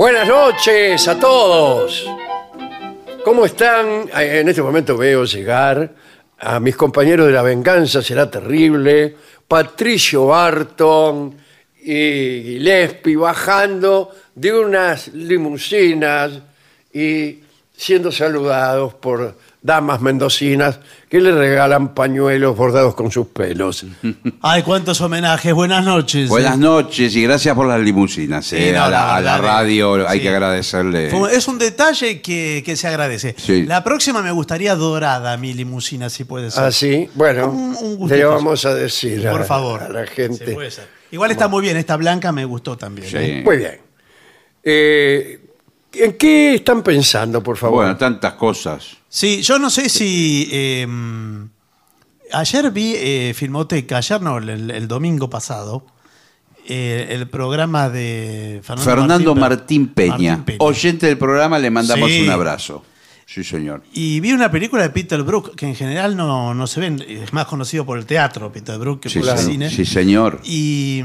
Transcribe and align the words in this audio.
Buenas 0.00 0.26
noches 0.26 1.06
a 1.08 1.20
todos. 1.20 2.06
¿Cómo 3.22 3.44
están? 3.44 4.08
En 4.14 4.48
este 4.48 4.62
momento 4.62 4.96
veo 4.96 5.26
llegar 5.26 5.90
a 6.38 6.58
mis 6.58 6.74
compañeros 6.74 7.26
de 7.26 7.34
la 7.34 7.42
venganza, 7.42 8.00
será 8.00 8.30
terrible, 8.30 9.14
Patricio 9.46 10.28
Barton 10.28 11.36
y 11.82 12.42
Gillespie 12.44 13.14
bajando 13.14 14.10
de 14.34 14.54
unas 14.54 15.08
limusinas 15.08 16.32
y 16.94 17.40
siendo 17.76 18.10
saludados 18.10 18.94
por 18.94 19.36
damas 19.62 20.00
mendocinas 20.00 20.80
que 21.10 21.20
le 21.20 21.32
regalan 21.32 21.92
pañuelos 21.94 22.56
bordados 22.56 22.94
con 22.94 23.10
sus 23.10 23.26
pelos. 23.26 23.84
Ay, 24.40 24.62
cuántos 24.62 25.00
homenajes. 25.02 25.52
Buenas 25.52 25.84
noches. 25.84 26.28
Buenas 26.30 26.56
noches 26.56 27.14
y 27.14 27.22
gracias 27.24 27.54
por 27.54 27.66
las 27.66 27.78
limusinas. 27.80 28.46
Sí, 28.46 28.56
eh, 28.56 28.72
no, 28.72 28.84
a 28.84 28.88
la, 28.88 29.16
a 29.16 29.38
radio 29.38 30.08
hay 30.08 30.18
sí. 30.18 30.22
que 30.22 30.28
agradecerle. 30.30 31.10
Fue- 31.10 31.34
Es 31.36 31.46
un 31.46 31.58
detalle 31.58 32.22
que, 32.22 32.62
que 32.64 32.74
se 32.76 32.88
agradece. 32.88 33.34
Sí. 33.36 33.64
La 33.64 33.84
próxima 33.84 34.22
me 34.22 34.30
gustaría 34.32 34.74
dorada 34.76 35.36
mi 35.36 35.52
limusina, 35.52 36.08
si 36.08 36.24
puede 36.24 36.50
ser. 36.50 36.64
Así, 36.64 37.06
Ah, 37.08 37.12
bueno, 37.14 37.50
Un- 37.50 37.76
un 37.76 37.96
gustito. 37.96 38.16
le 38.16 38.24
vamos 38.24 38.64
a 38.64 38.74
decir 38.74 39.28
a, 39.28 39.32
Por 39.32 39.44
favor. 39.44 39.82
a 39.82 39.88
la 39.90 40.06
Sí, 40.06 40.12
gente. 40.14 40.52
puede 40.52 40.70
ser. 40.70 40.88
Igual 41.10 41.32
está 41.32 41.48
muy 41.48 41.60
bien, 41.62 41.76
esta 41.76 41.96
blanca 41.96 42.32
me 42.32 42.44
gustó 42.44 42.78
también. 42.78 43.08
Sí. 43.10 43.16
¿eh? 43.18 43.42
Muy 43.44 43.56
bien. 43.58 43.78
Eh, 44.62 45.40
¿En 45.92 46.12
qué 46.16 46.54
están 46.54 46.82
pensando, 46.82 47.42
por 47.42 47.56
favor? 47.56 47.78
Bueno, 47.80 47.96
tantas 47.96 48.34
cosas. 48.34 48.96
Sí, 49.12 49.42
yo 49.42 49.58
no 49.58 49.68
sé 49.70 49.88
si. 49.88 50.48
eh, 50.52 50.86
ayer 52.32 52.70
vi 52.70 52.94
eh, 52.96 53.32
Filmoteca, 53.34 53.96
ayer 53.98 54.22
no, 54.22 54.38
el, 54.38 54.70
el 54.70 54.86
domingo 54.88 55.28
pasado, 55.28 55.84
eh, 56.68 57.08
el 57.10 57.28
programa 57.28 57.88
de 57.88 58.60
Fernando, 58.62 58.90
Fernando 58.90 59.34
Martín, 59.34 59.40
Martín 59.40 59.88
Peña, 59.88 60.36
Martín 60.36 60.44
Peña. 60.44 60.58
oyente 60.60 61.06
del 61.06 61.18
programa, 61.18 61.58
le 61.58 61.70
mandamos 61.70 62.08
Sí. 62.08 62.22
un 62.22 62.30
abrazo. 62.30 62.84
Sí, 63.26 63.42
señor. 63.44 63.82
Y 63.92 64.20
vi 64.20 64.32
una 64.32 64.50
película 64.50 64.82
de 64.84 64.90
Peter 64.90 65.22
Brook 65.22 65.54
que 65.56 65.66
en 65.66 65.74
general 65.76 66.16
no, 66.16 66.52
no 66.54 66.66
se 66.66 66.80
ven, 66.80 67.04
es 67.06 67.32
más 67.32 67.46
conocido 67.46 67.84
por 67.86 67.98
el 67.98 68.06
teatro, 68.06 68.50
Peter 68.52 68.76
Brook, 68.78 69.00
que 69.00 69.08
Sí, 69.08 69.18
por 69.20 69.28
el 69.28 69.38
cine. 69.38 69.70
Sí, 69.70 69.84
señor. 69.84 70.40
Y 70.44 71.02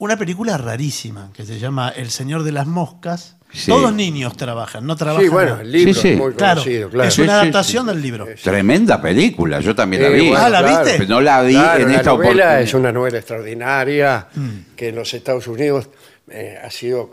una 0.00 0.16
película 0.16 0.56
rarísima 0.58 1.30
que 1.32 1.46
se 1.46 1.58
llama 1.58 1.90
El 1.94 2.10
Señor 2.10 2.42
de 2.42 2.52
las 2.52 2.66
Moscas. 2.66 3.36
Sí. 3.52 3.68
Todos 3.70 3.92
niños 3.92 4.36
trabajan, 4.36 4.86
no 4.86 4.94
trabajan. 4.94 5.24
sí, 5.24 5.28
bueno, 5.28 5.58
el 5.60 5.72
libro 5.72 5.92
Sí, 5.94 6.00
sí. 6.00 6.08
es 6.10 6.18
muy 6.18 6.32
Claro, 6.34 6.60
conocido, 6.60 6.88
claro. 6.88 7.08
es 7.08 7.18
una 7.18 7.26
sí, 7.26 7.32
adaptación 7.32 7.84
sí. 7.86 7.92
del 7.92 8.02
libro. 8.02 8.28
Tremenda 8.44 9.02
película, 9.02 9.58
yo 9.60 9.74
también 9.74 10.02
la 10.04 10.08
Sí, 10.10 10.14
vi. 10.14 10.28
bueno, 10.28 10.44
Ah, 10.44 10.48
¿la 10.50 10.58
claro. 10.60 10.84
viste? 10.84 11.06
No 11.06 11.20
la 11.20 11.42
vi 11.42 11.52
Claro, 11.54 11.82
en 11.82 11.88
la 11.88 11.96
esta 11.96 12.10
novela 12.10 12.12
oportunidad. 12.30 12.62
es 12.62 12.74
una 12.74 12.92
novela 12.92 13.18
extraordinaria 13.18 14.28
Mm. 14.34 14.48
que 14.76 14.88
en 14.88 14.94
los 14.96 15.12
Estados 15.14 15.46
Unidos 15.48 15.88
eh, 16.30 16.58
ha 16.62 16.70
sido 16.70 17.10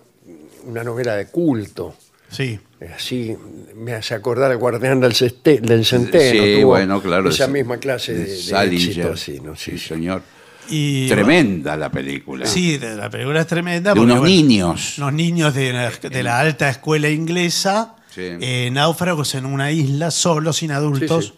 una 0.66 0.84
novela 0.84 1.16
de 1.16 1.26
culto. 1.28 1.96
Sí. 2.30 2.60
Eh, 2.80 2.92
Así 2.96 3.36
me 3.76 3.94
hace 3.94 4.14
acordar 4.14 4.52
al 4.52 4.58
guardián 4.58 5.00
del, 5.00 5.14
ceste- 5.14 5.60
del 5.60 5.84
centeno. 5.86 6.32
Sí, 6.46 6.62
tuvo 6.62 6.68
bueno, 6.70 7.02
claro. 7.02 7.30
Esa 7.30 7.46
es- 7.46 7.50
misma 7.50 7.78
clase 7.78 8.14
de, 8.14 8.26
de 8.26 8.76
éxito, 8.76 9.12
así, 9.14 9.40
¿no? 9.40 9.56
Sí, 9.56 9.72
Sí, 9.72 9.78
sí. 9.80 9.88
señor. 9.88 10.22
Y, 10.70 11.08
Tremenda 11.08 11.76
la 11.78 11.90
película. 11.90 12.46
Sí, 12.46 12.80
la 12.80 13.10
película 13.10 13.42
es 13.42 13.48
tremenda. 13.48 13.92
De 13.92 13.96
porque, 14.00 14.12
unos 14.12 14.20
bueno, 14.20 14.34
niños. 14.36 14.98
Unos 14.98 15.14
niños 15.14 15.54
de 15.54 15.74
la, 15.74 15.92
de 15.92 16.24
la 16.24 16.40
alta 16.40 16.70
escuela 16.70 17.10
inglesa, 17.10 17.96
Sí. 18.14 18.22
eh, 18.24 18.70
náufragos 18.72 19.36
en 19.36 19.46
una 19.46 19.72
isla, 19.72 20.10
solos, 20.12 20.58
sin 20.58 20.72
adultos. 20.72 21.26
Sí, 21.26 21.32
sí. 21.32 21.38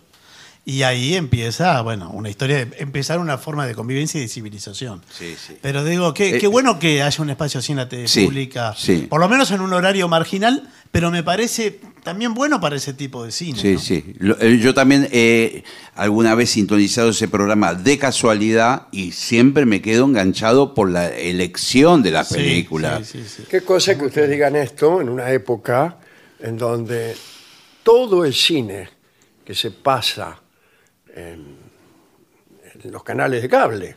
Y 0.69 0.83
ahí 0.83 1.15
empieza, 1.15 1.81
bueno, 1.81 2.11
una 2.11 2.29
historia, 2.29 2.63
de 2.63 2.77
empezar 2.77 3.17
una 3.19 3.39
forma 3.39 3.65
de 3.65 3.73
convivencia 3.73 4.19
y 4.19 4.21
de 4.21 4.27
civilización. 4.27 5.01
Sí, 5.11 5.35
sí. 5.35 5.57
Pero 5.61 5.83
digo, 5.83 6.13
qué, 6.13 6.35
Eh, 6.35 6.39
qué 6.39 6.45
bueno 6.45 6.77
que 6.77 7.01
haya 7.01 7.23
un 7.23 7.31
espacio 7.31 7.59
así 7.59 7.71
en 7.71 7.77
la 7.79 7.89
tele 7.89 8.07
Sí, 8.07 8.25
pública, 8.25 8.75
sí. 8.77 9.07
por 9.09 9.19
lo 9.19 9.27
menos 9.27 9.49
en 9.49 9.61
un 9.61 9.73
horario 9.73 10.07
marginal, 10.07 10.69
pero 10.91 11.09
me 11.09 11.23
parece 11.23 11.79
también 12.03 12.35
bueno 12.35 12.61
para 12.61 12.75
ese 12.75 12.93
tipo 12.93 13.23
de 13.23 13.31
cine. 13.31 13.57
Sí, 13.59 13.73
¿no? 13.73 13.79
sí. 13.79 14.13
Lo- 14.19 14.39
eh, 14.39 14.59
Yo 14.59 14.75
también 14.75 15.09
he 15.11 15.63
alguna 15.95 16.35
vez 16.35 16.51
sintonizado 16.51 17.09
ese 17.09 17.27
programa 17.27 17.73
de 17.73 17.97
casualidad 17.97 18.87
y 18.91 19.11
siempre 19.11 19.65
me 19.65 19.81
quedo 19.81 20.05
enganchado 20.05 20.75
por 20.75 20.91
la 20.91 21.07
elección 21.09 22.03
de 22.03 22.11
la 22.11 22.23
Sí, 22.23 22.35
película. 22.35 23.03
sí, 23.03 23.23
sí, 23.23 23.25
sí. 23.37 23.43
Qué 23.49 23.61
cosa 23.61 23.97
que 23.97 24.05
ustedes 24.05 24.29
digan 24.29 24.55
esto 24.55 25.01
en 25.01 25.09
una 25.09 25.31
época 25.31 25.97
en 26.39 26.59
donde 26.59 27.15
todo 27.81 28.23
el 28.23 28.35
cine 28.35 28.87
que 29.43 29.55
se 29.55 29.71
pasa 29.71 30.39
en, 31.19 31.57
los 32.91 33.03
canales 33.03 33.41
de 33.41 33.49
cable 33.49 33.95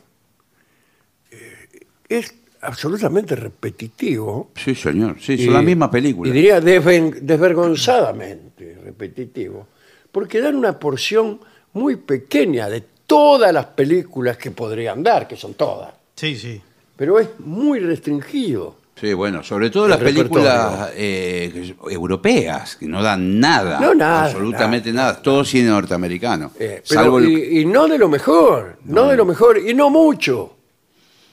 eh, 1.31 1.69
es 2.09 2.35
absolutamente 2.61 3.35
repetitivo. 3.37 4.51
Sí, 4.57 4.75
señor. 4.75 5.17
Sí, 5.21 5.35
y- 5.35 5.45
son 5.45 5.55
las 5.55 5.65
mismas 5.65 5.89
películas. 5.91 6.31
Y 6.31 6.37
diría 6.37 6.61
desven- 6.61 7.21
desvergonzadamente 7.21 8.79
repetitivo. 8.85 9.67
porque 10.11 10.41
dan 10.41 10.57
una 10.57 10.79
porción 10.79 11.41
muy 11.73 11.97
pequeña 11.97 12.69
de 12.69 12.83
todas 13.07 13.53
las 13.53 13.67
películas 13.67 14.37
que 14.37 14.51
podrían 14.51 15.03
dar, 15.03 15.27
que 15.27 15.37
son 15.37 15.55
todas. 15.55 15.93
Sí, 16.17 16.37
sí. 16.37 16.61
Pero 16.97 17.19
es 17.19 17.29
muy 17.41 17.81
restringido. 17.81 18.77
Sí, 19.03 19.13
bueno, 19.15 19.43
sobre 19.43 19.69
todo 19.69 19.89
las 19.89 19.99
películas 19.99 20.91
eh, 20.95 21.75
europeas, 21.91 22.77
que 22.77 22.87
no 22.87 23.03
dan 23.03 23.41
nada. 23.41 23.81
No, 23.81 23.93
nada, 23.97 24.27
Absolutamente 24.27 24.93
nada, 24.93 25.11
nada. 25.15 25.23
Todo 25.23 25.45
cine 25.45 25.71
norteamericano. 25.71 26.53
Eh, 26.57 26.85
pero- 26.89 27.01
salvo 27.03 27.19
el- 27.19 27.29
y, 27.29 27.63
y 27.63 27.65
no 27.65 27.89
de 27.89 27.99
lo 27.99 28.09
mejor, 28.09 28.79
no, 28.85 29.09
de 29.09 29.17
lo 29.17 29.25
mejor, 29.25 29.59
y 29.59 29.75
no 29.75 29.91
mucho. 29.91 30.55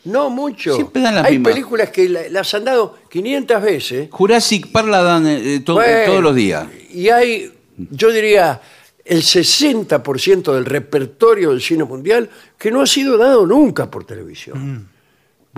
No 0.06 0.31
mucho. 0.31 0.74
Siempre 0.74 1.04
dan 1.04 1.13
las 1.13 1.25
Hay 1.25 1.33
mismas. 1.33 1.54
películas 1.54 1.89
que 1.92 2.10
la- 2.10 2.27
las 2.30 2.51
han 2.56 2.66
dado 2.66 2.98
500 3.07 3.62
veces. 3.62 4.07
Jurassic 4.10 4.71
Park 4.71 4.88
la 4.88 5.04
dan 5.04 5.27
eh, 5.27 5.60
to- 5.63 5.75
Bueno, 5.75 6.06
todos 6.07 6.24
los 6.24 6.33
días. 6.33 6.66
Y 6.92 7.10
hay, 7.10 7.54
yo 7.77 8.12
diría, 8.12 8.60
el 9.06 9.21
60% 9.21 10.56
del 10.56 10.66
repertorio 10.66 11.51
del 11.51 11.62
cine 11.62 11.83
mundial 11.83 12.31
que 12.57 12.71
no 12.71 12.81
ha 12.81 12.88
sido 12.88 13.16
dado 13.19 13.45
nunca 13.45 13.92
por 13.92 14.06
televisión. 14.06 14.88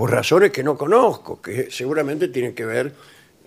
Por 0.01 0.09
razones 0.09 0.49
que 0.49 0.63
no 0.63 0.75
conozco, 0.75 1.39
que 1.39 1.69
seguramente 1.69 2.29
tienen 2.29 2.55
que 2.55 2.65
ver 2.65 2.91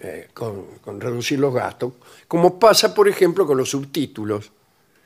eh, 0.00 0.28
con, 0.32 0.78
con 0.80 1.00
reducir 1.00 1.40
los 1.40 1.52
gastos. 1.52 1.94
Como 2.28 2.60
pasa, 2.60 2.94
por 2.94 3.08
ejemplo, 3.08 3.44
con 3.44 3.58
los 3.58 3.68
subtítulos. 3.70 4.52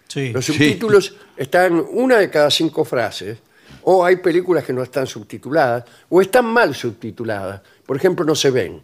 Sí. 0.09 0.31
Los 0.31 0.45
Sí. 0.45 0.53
subtítulos 0.53 1.15
están 1.39 1.83
una 1.91 2.19
de 2.19 2.29
cada 2.29 2.51
cinco 2.51 2.85
frases, 2.85 3.39
o 3.85 4.05
hay 4.05 4.17
películas 4.17 4.63
que 4.63 4.75
no 4.75 4.83
están 4.83 5.07
subtituladas, 5.07 5.85
o 6.11 6.21
están 6.21 6.45
mal 6.45 6.75
subtituladas. 6.75 7.63
Por 7.87 7.97
ejemplo, 7.97 8.27
no 8.27 8.35
se 8.35 8.51
ven. 8.51 8.83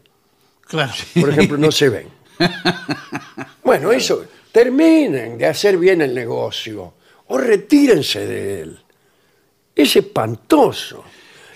Claro. 0.62 0.92
Por 1.20 1.28
ejemplo, 1.28 1.58
no 1.58 1.70
se 1.70 1.90
ven. 1.90 2.08
Bueno, 3.62 3.92
eso, 3.92 4.24
terminen 4.50 5.36
de 5.36 5.44
hacer 5.46 5.76
bien 5.76 6.00
el 6.00 6.14
negocio, 6.14 6.94
o 7.26 7.36
retírense 7.36 8.26
de 8.26 8.60
él. 8.62 8.78
Es 9.74 9.96
espantoso. 9.96 11.04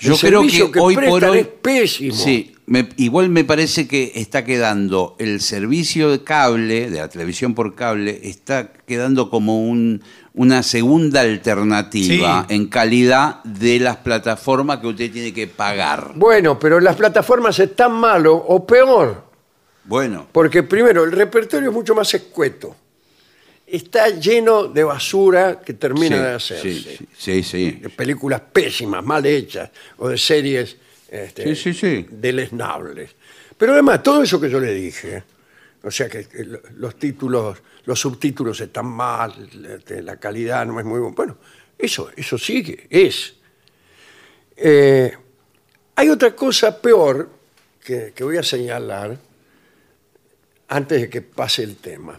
Yo 0.00 0.14
el 0.14 0.18
creo 0.20 0.42
que, 0.70 0.78
hoy 0.80 0.94
por 0.96 1.24
hoy. 1.24 1.38
es 1.40 1.46
pésimo. 1.46 2.14
Sí, 2.14 2.54
me- 2.66 2.88
igual 2.96 3.28
me 3.30 3.44
parece 3.44 3.88
que 3.88 4.12
está 4.14 4.44
quedando 4.44 5.16
el 5.18 5.40
servicio 5.40 6.10
de 6.10 6.22
cable, 6.22 6.90
de 6.90 6.98
la 6.98 7.08
televisión 7.08 7.54
por 7.54 7.74
cable, 7.74 8.20
está 8.22 8.72
quedando 8.72 9.28
como 9.30 9.66
un, 9.68 10.02
una 10.34 10.62
segunda 10.62 11.22
alternativa 11.22 12.46
Sí. 12.48 12.54
en 12.54 12.68
calidad 12.68 13.42
de 13.44 13.80
las 13.80 13.96
plataformas 13.96 14.78
que 14.78 14.86
usted 14.88 15.10
tiene 15.10 15.32
que 15.32 15.46
pagar. 15.46 16.12
Bueno, 16.14 16.58
pero 16.58 16.78
las 16.80 16.94
plataformas 16.96 17.58
están 17.58 17.92
malo 17.92 18.34
o 18.36 18.64
peor. 18.66 19.24
Bueno, 19.84 20.26
Porque 20.32 20.62
primero, 20.62 21.04
el 21.04 21.12
repertorio 21.12 21.70
es 21.70 21.74
mucho 21.74 21.94
más 21.94 22.12
escueto. 22.12 22.76
Está 23.70 24.08
lleno 24.08 24.64
de 24.68 24.82
basura 24.82 25.60
que 25.60 25.74
termina 25.74 26.16
sí, 26.16 26.22
de 26.22 26.30
hacerse. 26.62 26.96
sí, 26.96 27.08
sí, 27.16 27.42
sí. 27.42 27.70
De 27.72 27.90
películas 27.90 28.40
pésimas, 28.52 29.04
mal 29.04 29.24
hechas, 29.26 29.70
o 29.98 30.08
de 30.08 30.16
series 30.16 30.76
este, 31.10 31.54
Sí, 31.54 31.72
sí, 31.72 31.74
sí. 31.78 32.06
deleznables. 32.10 33.10
Pero 33.58 33.72
además, 33.74 34.02
todo 34.02 34.22
eso 34.22 34.40
que 34.40 34.48
yo 34.48 34.58
le 34.58 34.72
dije, 34.72 35.22
o 35.82 35.90
sea 35.90 36.08
que, 36.08 36.26
que 36.26 36.44
lo- 36.44 36.62
los 36.76 36.98
títulos, 36.98 37.58
los 37.84 38.00
subtítulos 38.00 38.58
están 38.60 38.86
mal, 38.86 39.48
este, 39.76 40.00
la 40.02 40.16
calidad 40.16 40.64
no 40.64 40.78
es 40.80 40.86
muy 40.86 41.00
buena. 41.00 41.14
Bueno, 41.16 41.36
eso, 41.76 42.10
eso 42.16 42.38
sigue, 42.38 42.86
es. 42.88 43.34
Eh, 44.56 45.12
hay 45.94 46.08
otra 46.08 46.34
cosa 46.34 46.80
peor 46.80 47.28
que, 47.84 48.12
que 48.14 48.24
voy 48.24 48.36
a 48.38 48.42
señalar 48.42 49.18
antes 50.68 51.00
de 51.02 51.10
que 51.10 51.20
pase 51.22 51.62
el 51.64 51.76
tema. 51.76 52.18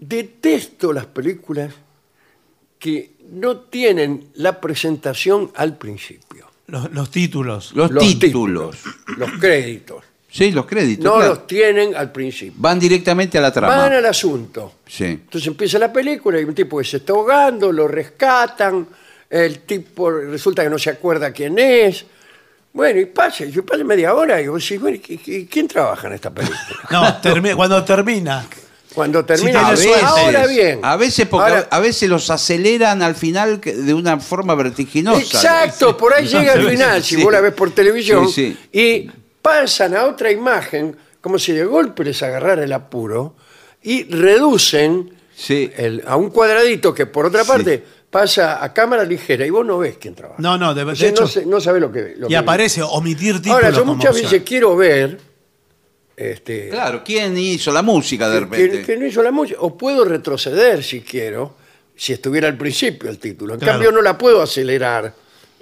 Detesto 0.00 0.92
las 0.92 1.06
películas 1.06 1.72
que 2.78 3.10
no 3.32 3.58
tienen 3.58 4.28
la 4.34 4.60
presentación 4.60 5.52
al 5.54 5.76
principio. 5.76 6.46
Los, 6.68 6.90
los 6.92 7.10
títulos. 7.10 7.72
Los, 7.74 7.90
Los 7.90 8.02
títulos. 8.18 8.76
Los 9.18 9.30
créditos. 9.32 10.04
Sí, 10.30 10.52
los 10.52 10.64
créditos. 10.64 11.04
No 11.04 11.16
claro. 11.16 11.28
los 11.34 11.46
tienen 11.46 11.94
al 11.96 12.12
principio. 12.12 12.54
Van 12.56 12.78
directamente 12.78 13.36
a 13.36 13.40
la 13.40 13.52
trama. 13.52 13.76
Van 13.76 13.92
al 13.92 14.06
asunto. 14.06 14.74
Sí. 14.86 15.04
Entonces 15.04 15.48
empieza 15.48 15.78
la 15.78 15.92
película 15.92 16.40
y 16.40 16.44
un 16.44 16.54
tipo 16.54 16.78
que 16.78 16.84
se 16.84 16.98
está 16.98 17.12
ahogando, 17.12 17.72
lo 17.72 17.88
rescatan, 17.88 18.86
el 19.28 19.58
tipo 19.60 20.10
resulta 20.10 20.62
que 20.62 20.70
no 20.70 20.78
se 20.78 20.90
acuerda 20.90 21.32
quién 21.32 21.58
es. 21.58 22.06
Bueno, 22.72 23.00
y 23.00 23.06
pasa, 23.06 23.44
yo 23.46 23.66
pasa 23.66 23.82
media 23.82 24.14
hora 24.14 24.40
y 24.40 24.46
vos 24.46 24.62
decís, 24.62 24.80
bueno, 24.80 24.96
¿y- 25.08 25.20
y- 25.26 25.46
¿quién 25.46 25.66
trabaja 25.66 26.06
en 26.06 26.12
esta 26.14 26.30
película? 26.30 26.60
No, 26.90 27.02
termi- 27.20 27.56
cuando 27.56 27.84
termina. 27.84 28.46
Cuando 28.94 29.24
termina, 29.24 29.76
suerte. 29.76 30.04
ahora 30.04 30.46
bien. 30.46 30.80
A 30.82 30.96
veces, 30.96 31.26
porque 31.28 31.50
Ahora- 31.52 31.68
a 31.70 31.78
veces 31.78 32.08
los 32.08 32.28
aceleran 32.30 33.02
al 33.02 33.14
final 33.14 33.60
que- 33.60 33.74
de 33.74 33.94
una 33.94 34.18
forma 34.18 34.54
vertiginosa. 34.56 35.20
Exacto, 35.20 35.96
por 35.96 36.12
ahí 36.12 36.26
llega 36.26 36.52
al 36.54 36.68
final, 36.68 37.02
si 37.04 37.14
Sí. 37.16 37.22
vos 37.22 37.32
la 37.32 37.40
ves 37.40 37.52
por 37.54 37.70
televisión, 37.70 38.28
Sí, 38.28 38.56
y 38.72 39.08
pasan 39.40 39.94
a 39.96 40.04
otra 40.06 40.30
imagen, 40.32 40.96
como 41.20 41.38
si 41.38 41.52
de 41.52 41.64
golpe 41.64 42.02
les 42.04 42.20
agarrara 42.22 42.64
el 42.64 42.72
apuro, 42.72 43.36
y 43.82 44.04
reducen 44.12 45.14
Sí. 45.36 45.70
el- 45.76 46.02
a 46.06 46.16
un 46.16 46.30
cuadradito 46.30 46.92
que 46.92 47.06
por 47.06 47.26
otra 47.26 47.44
parte 47.44 47.82
pasa 48.10 48.62
a 48.62 48.72
cámara 48.74 49.04
ligera 49.04 49.46
y 49.46 49.50
vos 49.50 49.64
no 49.64 49.78
ves 49.78 49.96
quién 50.00 50.14
trabaja. 50.16 50.42
No, 50.42 50.58
no, 50.58 50.74
de, 50.74 50.84
de 50.84 50.90
O 50.92 50.96
sea, 50.96 51.08
hecho. 51.10 51.22
no, 51.22 51.28
sé- 51.28 51.46
no 51.46 51.60
sabés 51.60 51.80
lo 51.80 51.92
que 51.92 52.14
lo 52.16 52.26
y 52.26 52.30
que- 52.30 52.36
aparece 52.36 52.82
omitir 52.82 53.36
títulos. 53.36 53.54
Ahora, 53.56 53.70
yo 53.70 53.80
como 53.80 53.94
muchas 53.94 54.10
opción. 54.10 54.30
veces 54.32 54.42
quiero 54.46 54.74
ver 54.76 55.18
este, 56.20 56.68
Claro, 56.68 57.02
¿quién 57.04 57.36
hizo 57.38 57.72
la 57.72 57.82
música 57.82 58.28
de 58.28 58.40
repente? 58.40 58.80
que, 58.80 58.84
que 58.84 58.96
no 58.96 59.06
hizo 59.06 59.22
la 59.22 59.30
música, 59.30 59.58
o 59.60 59.76
puedo 59.76 60.04
retroceder 60.04 60.82
si 60.84 61.00
quiero, 61.00 61.56
si 61.96 62.12
estuviera 62.12 62.46
al 62.48 62.56
principio 62.58 63.08
el 63.08 63.18
título. 63.18 63.54
En 63.54 63.60
Claro. 63.60 63.74
cambio, 63.74 63.92
no 63.92 64.02
la 64.02 64.16
puedo 64.18 64.42
acelerar. 64.42 65.14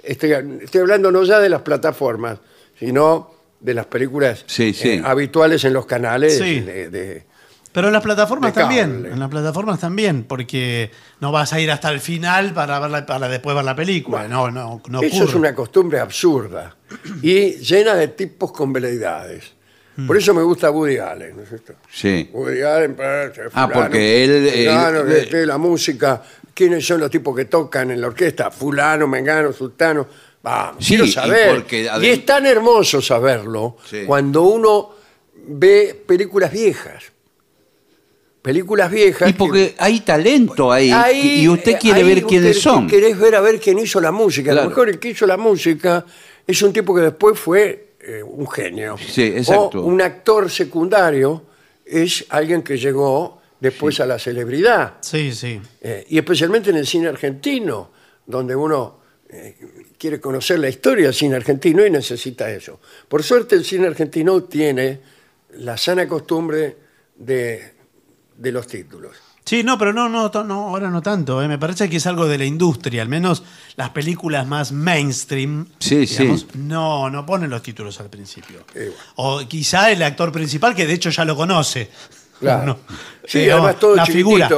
Estoy, 0.03 0.33
estoy 0.61 0.81
hablando 0.81 1.11
no 1.11 1.23
ya 1.23 1.39
de 1.39 1.49
las 1.49 1.61
plataformas, 1.61 2.39
sino 2.77 3.31
de 3.59 3.73
las 3.73 3.85
películas 3.87 4.43
Sí, 4.47 4.73
sí. 4.73 4.89
eh, 4.89 5.01
habituales 5.03 5.63
en 5.65 5.73
los 5.73 5.85
canales. 5.85 6.37
Sí. 6.37 6.61
de- 6.61 6.89
de- 6.89 7.23
Pero 7.71 7.87
en 7.87 7.93
las 7.93 8.01
plataformas 8.01 8.55
de 8.55 8.61
también. 8.61 8.91
cable. 8.93 9.11
En 9.11 9.19
las 9.19 9.29
plataformas 9.29 9.79
también, 9.79 10.23
porque 10.23 10.89
no 11.19 11.31
vas 11.31 11.53
a 11.53 11.59
ir 11.59 11.69
hasta 11.69 11.91
el 11.91 11.99
final 11.99 12.53
para, 12.53 13.05
para 13.05 13.27
después 13.29 13.55
ver 13.55 13.63
la 13.65 13.75
película. 13.75 14.27
No, 14.27 14.49
no, 14.49 14.81
no 14.87 15.01
Eso 15.01 15.25
es 15.25 15.33
una 15.35 15.53
costumbre 15.53 15.99
absurda 15.99 16.75
y 17.21 17.57
llena 17.57 17.95
de 17.95 18.07
tipos 18.07 18.51
con 18.51 18.73
veleidades. 18.73 19.53
Mm. 19.95 20.07
Por 20.07 20.17
eso 20.17 20.33
me 20.33 20.41
gusta 20.43 20.71
Woody 20.71 20.97
Allen, 20.97 21.35
¿no 21.37 21.43
es 21.43 21.49
cierto? 21.49 21.73
Sí. 21.91 22.29
Woody 22.31 22.61
Allen, 22.61 22.95
para- 22.95 23.31
Ah, 23.53 23.69
porque 23.73 24.23
él, 24.23 24.47
eh, 24.47 24.65
fulano, 24.69 24.99
él- 25.01 25.11
este, 25.11 25.45
la 25.45 25.57
música, 25.57 26.23
quiénes 26.53 26.85
son 26.85 26.99
los 27.01 27.09
tipos 27.11 27.35
que 27.35 27.45
tocan 27.45 27.91
en 27.91 27.99
la 28.01 28.07
orquesta, 28.07 28.49
fulano, 28.51 29.07
mengano, 29.07 29.51
sultano. 29.51 30.07
Vamos, 30.41 30.83
Sí, 30.85 30.89
quiero 30.93 31.03
y 31.05 31.11
saber. 31.11 31.55
porque 31.55 31.81
Y, 31.83 31.85
adem- 31.87 32.03
es 32.13 32.25
tan 32.25 32.45
hermoso 32.45 33.01
saberlo 33.01 33.75
Sí. 33.89 34.03
cuando 34.07 34.43
uno 34.43 34.95
ve 35.47 36.01
películas 36.07 36.51
viejas. 36.51 37.03
Películas 38.41 38.89
viejas. 38.89 39.29
Y 39.29 39.33
porque 39.33 39.71
que- 39.71 39.75
hay 39.79 39.99
talento 39.99 40.71
ahí, 40.71 40.91
Ahí, 40.91 41.41
y 41.41 41.49
usted 41.49 41.77
quiere 41.77 41.99
ahí 41.99 42.07
ver 42.07 42.23
quiénes 42.23 42.55
usted 42.55 42.61
son. 42.71 42.87
Querés 42.87 43.19
ver 43.19 43.35
a 43.35 43.41
ver 43.41 43.59
quién 43.59 43.77
hizo 43.79 43.99
la 43.99 44.11
música. 44.13 44.51
A 44.51 44.53
Claro. 44.53 44.63
lo 44.65 44.69
mejor 44.69 44.89
el 44.89 44.97
que 44.97 45.09
hizo 45.09 45.27
la 45.27 45.35
música 45.35 46.05
es 46.47 46.61
un 46.61 46.71
tipo 46.71 46.95
que 46.95 47.01
después 47.01 47.37
fue 47.37 47.88
eh, 48.01 48.23
un 48.23 48.49
genio. 48.49 48.97
Sí, 48.97 49.23
exacto. 49.23 49.81
O 49.81 49.85
un 49.85 50.01
actor 50.01 50.49
secundario 50.49 51.43
es 51.85 52.25
alguien 52.29 52.61
que 52.61 52.77
llegó 52.77 53.41
después 53.59 53.99
a 53.99 54.05
la 54.05 54.17
celebridad. 54.17 54.95
Sí, 55.01 55.33
sí. 55.33 55.59
Eh, 55.81 56.05
y 56.09 56.17
especialmente 56.17 56.69
en 56.69 56.77
el 56.77 56.87
cine 56.87 57.07
argentino, 57.07 57.91
donde 58.25 58.55
uno 58.55 58.99
eh, 59.29 59.55
quiere 59.97 60.19
conocer 60.19 60.59
la 60.59 60.69
historia 60.69 61.05
del 61.05 61.13
cine 61.13 61.35
argentino 61.35 61.85
y 61.85 61.89
necesita 61.89 62.49
eso. 62.49 62.79
Por 63.07 63.23
suerte 63.23 63.55
el 63.55 63.65
cine 63.65 63.87
argentino 63.87 64.43
tiene 64.43 64.99
la 65.57 65.77
sana 65.77 66.07
costumbre 66.07 66.77
de, 67.15 67.73
de 68.37 68.51
los 68.51 68.67
títulos. 68.67 69.15
Sí, 69.49 69.63
no, 69.63 69.79
pero 69.79 69.91
no, 69.93 70.07
no, 70.07 70.29
no 70.43 70.67
ahora 70.69 70.91
no 70.91 71.01
tanto. 71.01 71.41
¿eh? 71.41 71.47
Me 71.47 71.57
parece 71.57 71.89
que 71.89 71.97
es 71.97 72.05
algo 72.05 72.27
de 72.27 72.37
la 72.37 72.45
industria. 72.45 73.01
Al 73.01 73.09
menos 73.09 73.41
las 73.77 73.89
películas 73.89 74.45
más 74.45 74.71
mainstream 74.71 75.65
Sí, 75.79 76.05
sí. 76.05 76.45
no, 76.53 77.09
no 77.09 77.25
ponen 77.25 77.49
los 77.49 77.63
títulos 77.63 77.99
al 77.99 78.11
principio. 78.11 78.63
Eh, 78.75 78.91
O 79.15 79.39
quizá 79.47 79.89
el 79.91 80.03
actor 80.03 80.31
principal, 80.31 80.75
que 80.75 80.85
de 80.85 80.93
hecho 80.93 81.09
ya 81.09 81.25
lo 81.25 81.35
conoce. 81.35 81.89
Claro. 82.39 82.63
No. 82.89 82.95
Sí, 83.27 83.39
Digamos, 83.39 83.65
además 83.65 83.79
todo 83.79 83.95
la 83.95 84.05
figura. 84.05 84.49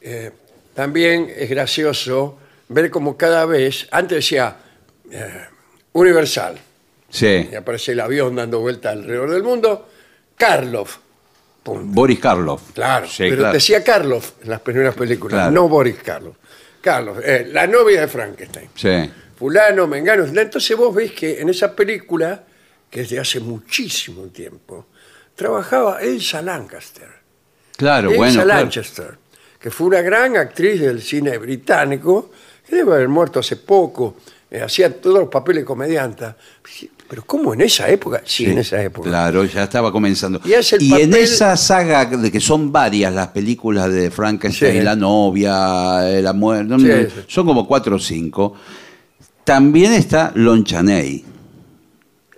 eh, 0.00 0.32
también 0.74 1.30
es 1.34 1.48
gracioso 1.48 2.36
ver 2.68 2.90
como 2.90 3.16
cada 3.16 3.46
vez, 3.46 3.86
antes 3.92 4.16
decía 4.16 4.56
eh, 5.08 5.44
Universal, 5.92 6.58
Sí. 7.08 7.48
y 7.52 7.54
aparece 7.54 7.92
el 7.92 8.00
avión 8.00 8.34
dando 8.34 8.58
vuelta 8.58 8.90
alrededor 8.90 9.30
del 9.30 9.44
mundo, 9.44 9.88
Karloff, 10.36 10.96
punto. 11.74 11.92
Boris 11.92 12.18
Karloff. 12.20 12.72
Claro, 12.72 13.06
Sí, 13.06 13.24
pero 13.24 13.36
claro. 13.38 13.52
decía 13.54 13.82
Karloff 13.82 14.32
en 14.42 14.50
las 14.50 14.60
primeras 14.60 14.94
películas, 14.94 15.34
Claro. 15.34 15.50
no 15.52 15.68
Boris 15.68 15.96
Karloff. 16.02 16.36
Karloff, 16.80 17.18
eh, 17.24 17.48
la 17.52 17.66
novia 17.66 18.02
de 18.02 18.08
Frankenstein. 18.08 18.70
Sí. 18.74 19.10
Fulano, 19.36 19.86
Mengano. 19.86 20.24
Entonces 20.24 20.76
vos 20.76 20.94
ves 20.94 21.12
que 21.12 21.40
en 21.40 21.48
esa 21.48 21.74
película, 21.74 22.44
que 22.88 23.00
es 23.00 23.10
de 23.10 23.18
hace 23.18 23.40
muchísimo 23.40 24.26
tiempo, 24.28 24.86
trabajaba 25.34 26.00
Elsa 26.00 26.40
Lancaster. 26.40 27.08
Claro, 27.76 28.08
Elsa 28.10 28.18
bueno. 28.18 28.42
claro. 28.44 28.60
Lanchester, 28.60 29.18
que 29.58 29.70
fue 29.70 29.88
una 29.88 30.00
gran 30.00 30.36
actriz 30.36 30.80
del 30.80 31.02
cine 31.02 31.36
británico, 31.38 32.30
que 32.66 32.76
debe 32.76 32.94
haber 32.94 33.08
muerto 33.08 33.40
hace 33.40 33.56
poco, 33.56 34.16
eh, 34.50 34.60
hacía 34.62 34.98
todos 35.00 35.18
los 35.18 35.28
papeles 35.28 35.62
de 35.62 35.66
comedianta. 35.66 36.36
Pero 37.08 37.22
¿cómo 37.24 37.54
en 37.54 37.60
esa 37.60 37.88
época? 37.88 38.22
Sí, 38.24 38.46
en 38.46 38.58
esa 38.58 38.82
época. 38.82 39.08
Claro, 39.08 39.44
ya 39.44 39.62
estaba 39.64 39.92
comenzando. 39.92 40.40
Y 40.44 40.52
el 40.54 40.64
en 40.72 41.10
papel- 41.10 41.16
esa 41.22 41.56
saga 41.56 42.04
de 42.04 42.32
que 42.32 42.40
son 42.40 42.72
varias 42.72 43.12
las 43.14 43.28
películas 43.28 43.92
de 43.92 44.10
Frankenstein, 44.10 44.78
Sí. 44.78 44.82
la 44.82 44.96
novia, 44.96 46.10
eh, 46.10 46.20
la 46.20 46.32
muerte, 46.32 46.64
no, 46.64 46.78
Sí, 46.80 46.86
no, 46.86 46.96
sí. 47.02 47.24
son 47.28 47.46
como 47.46 47.66
cuatro 47.66 47.96
o 47.96 47.98
cinco. 48.00 48.54
También 49.44 49.92
está 49.92 50.32
Lon 50.34 50.64
Chaney. 50.64 51.24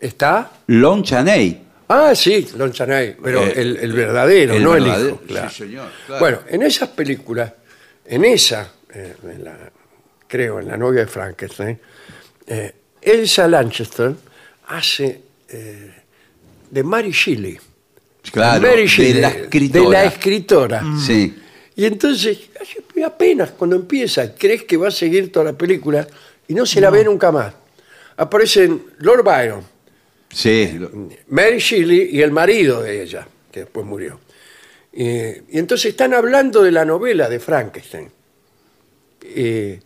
¿Está? 0.00 0.50
Lon 0.66 1.02
Chaney. 1.02 1.62
Ah, 1.88 2.12
sí, 2.14 2.46
Lon 2.56 2.70
Chaney, 2.70 3.16
pero 3.22 3.42
Eh, 3.44 3.54
el, 3.56 3.76
el 3.78 3.92
verdadero, 3.92 4.54
el 4.54 4.62
no 4.62 4.72
verdadero, 4.72 5.00
el 5.00 5.08
hijo. 5.08 5.18
sí, 5.22 5.26
claro. 5.28 5.50
señor, 5.50 5.88
claro. 6.06 6.20
Bueno, 6.20 6.38
en 6.48 6.62
esas 6.62 6.88
películas, 6.90 7.52
en 8.04 8.24
esa, 8.26 8.70
eh, 8.94 9.16
en 9.24 9.44
la- 9.44 9.70
creo, 10.26 10.60
en 10.60 10.68
La 10.68 10.76
novia 10.76 11.00
de 11.00 11.06
Frankenstein, 11.06 11.78
eh, 12.46 12.74
Elsa 13.00 13.48
Lanchester 13.48 14.12
hace 14.68 15.22
eh, 15.48 15.92
de 16.70 16.82
Mary 16.82 17.10
Shelley. 17.10 17.58
Claro, 18.30 18.60
Mary 18.60 18.82
de 18.82 18.86
Shelley, 18.88 19.20
la 19.20 19.28
escritora. 19.28 19.84
de 19.84 19.90
la 19.90 20.04
escritora. 20.04 20.84
Sí. 21.04 21.34
Y 21.76 21.84
entonces, 21.84 22.38
apenas 23.04 23.52
cuando 23.52 23.76
empieza, 23.76 24.34
crees 24.34 24.64
que 24.64 24.76
va 24.76 24.88
a 24.88 24.92
seguir 24.92 25.32
toda 25.32 25.46
la 25.46 25.52
película 25.52 26.06
y 26.46 26.54
no 26.54 26.66
se 26.66 26.80
la 26.80 26.90
ve 26.90 27.04
nunca 27.04 27.30
más. 27.30 27.54
Aparecen 28.16 28.82
Lord 28.98 29.22
Byron, 29.22 29.78
Sí, 30.30 30.78
Mary 31.28 31.58
Shelley 31.58 32.10
y 32.12 32.20
el 32.20 32.30
marido 32.30 32.82
de 32.82 33.02
ella, 33.02 33.26
que 33.50 33.60
después 33.60 33.86
murió. 33.86 34.20
Eh, 34.92 35.42
y 35.48 35.58
entonces 35.58 35.90
están 35.90 36.12
hablando 36.12 36.62
de 36.62 36.70
la 36.72 36.84
novela 36.84 37.28
de 37.28 37.40
Frankenstein. 37.40 38.10
Eh, 39.22 39.80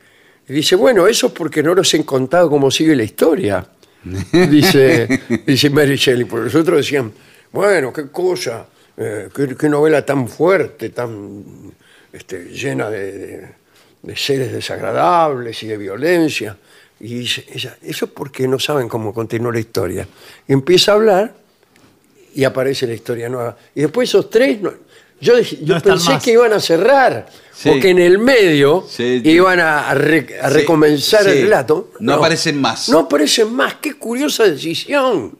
y 0.48 0.52
dice, 0.52 0.74
bueno, 0.74 1.06
eso 1.06 1.28
es 1.28 1.32
porque 1.32 1.62
no 1.62 1.74
nos 1.74 1.94
han 1.94 2.02
contado 2.02 2.50
cómo 2.50 2.70
sigue 2.70 2.96
la 2.96 3.04
historia. 3.04 3.64
dice, 4.50 5.21
dice 5.47 5.71
Mary 5.71 5.97
Shelley, 5.97 6.25
porque 6.25 6.47
los 6.47 6.54
otros 6.54 6.78
decían, 6.78 7.12
bueno, 7.52 7.92
qué 7.92 8.09
cosa, 8.09 8.66
eh, 8.97 9.28
qué, 9.35 9.54
qué 9.56 9.68
novela 9.68 10.04
tan 10.04 10.26
fuerte, 10.28 10.90
tan 10.90 11.73
este, 12.12 12.47
llena 12.47 12.90
de, 12.90 13.12
de- 13.12 13.62
de 14.02 14.16
seres 14.16 14.52
desagradables 14.52 15.62
y 15.62 15.68
de 15.68 15.76
violencia. 15.76 16.56
Y 16.99 17.21
dice, 17.21 17.44
ella, 17.52 17.76
eso 17.82 18.06
es 18.06 18.11
porque 18.11 18.49
no 18.49 18.59
saben 18.59 18.88
cómo 18.88 19.14
continuó 19.14 19.52
la 19.52 19.61
historia. 19.61 20.09
Y 20.49 20.52
empieza 20.52 20.90
a 20.90 20.94
hablar 20.97 21.35
y 22.35 22.42
aparece 22.42 22.87
la 22.88 22.94
historia 22.94 23.28
nueva. 23.28 23.56
Y 23.75 23.82
después 23.82 24.09
esos 24.09 24.28
tres, 24.28 24.61
no- 24.61 24.73
yo, 25.21 25.38
yo 25.38 25.76
No 25.76 25.80
pensé 25.80 26.11
que 26.25 26.32
iban 26.32 26.52
a 26.52 26.59
cerrar, 26.59 27.26
Sí. 27.54 27.68
o 27.68 27.80
que 27.80 27.90
en 27.90 27.99
el 27.99 28.18
medio 28.18 28.85
Sí. 28.88 29.21
iban 29.25 29.61
a, 29.61 29.90
a 29.90 29.94
re- 29.94 30.38
a 30.42 30.49
Sí, 30.49 30.54
recomenzar 30.54 31.26
el 31.28 31.42
relato. 31.42 31.90
No 32.00 32.14
aparecen 32.14 32.61
más. 32.61 32.88
No 32.88 33.00
aparecen 33.00 33.52
más, 33.54 33.75
qué 33.75 33.94
curiosa 33.94 34.44
decisión. 34.44 35.37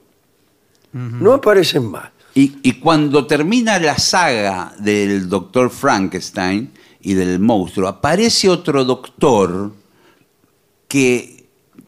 No 0.93 1.33
aparecen 1.33 1.87
más. 1.91 2.11
Y, 2.35 2.59
y 2.63 2.73
cuando 2.75 3.27
termina 3.27 3.79
la 3.79 3.97
saga 3.99 4.73
del 4.79 5.29
doctor 5.29 5.71
Frankenstein 5.71 6.71
y 7.01 7.15
del 7.15 7.39
monstruo, 7.39 7.89
aparece 7.89 8.49
otro 8.49 8.85
doctor 8.85 9.73
que, 10.89 11.45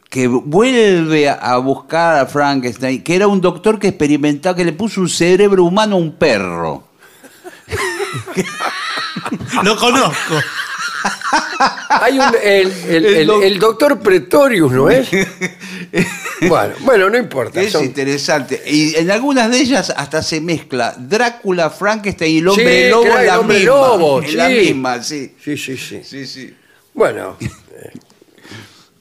que 0.09 0.27
vuelve 0.27 1.29
a- 1.29 1.33
a 1.35 1.57
buscar 1.59 2.17
a 2.19 2.25
Frankenstein, 2.25 3.03
que 3.03 3.15
era 3.15 3.27
un 3.27 3.39
doctor 3.41 3.77
que 3.79 3.89
experimentaba, 3.89 4.55
que 4.55 4.65
le 4.65 4.73
puso 4.73 5.01
un 5.01 5.09
cerebro 5.09 5.63
humano 5.63 5.95
a 5.95 5.99
un 5.99 6.13
perro. 6.15 6.83
Lo 9.63 9.75
conozco. 9.77 10.35
Hay 11.89 12.17
un, 12.19 12.25
el, 12.43 12.71
el- 12.71 13.05
El 13.05 13.05
el- 13.05 13.27
doc- 13.27 13.43
el 13.43 13.59
doctor 13.59 13.99
Pretorius, 13.99 14.71
¿no 14.71 14.89
es? 14.89 15.07
bueno, 16.49 16.73
bueno, 16.81 17.09
no 17.09 17.17
importa. 17.17 17.61
Es 17.61 17.71
son- 17.73 17.85
interesante. 17.85 18.61
Y 18.67 18.95
en 18.95 19.11
algunas 19.11 19.49
de 19.51 19.59
ellas 19.59 19.93
hasta 19.95 20.21
se 20.23 20.41
mezcla 20.41 20.95
Drácula, 20.97 21.69
Frankenstein 21.69 22.35
y 22.35 22.37
el 22.39 22.47
hombre 22.47 22.83
Sí, 22.85 22.89
lobo 22.89 23.03
claro, 23.03 23.19
en 23.21 23.27
la 23.27 23.39
hombre 23.39 23.57
misma. 23.57 23.71
lobo, 23.73 24.21
en 24.23 24.37
la 24.37 24.47
sí. 24.47 24.53
misma, 24.53 25.03
sí. 25.03 25.35
Sí, 25.43 25.57
sí, 25.57 25.77
sí. 25.77 26.01
Sí, 26.03 26.25
sí. 26.27 26.55
Bueno, 26.93 27.37
eh, 27.41 27.91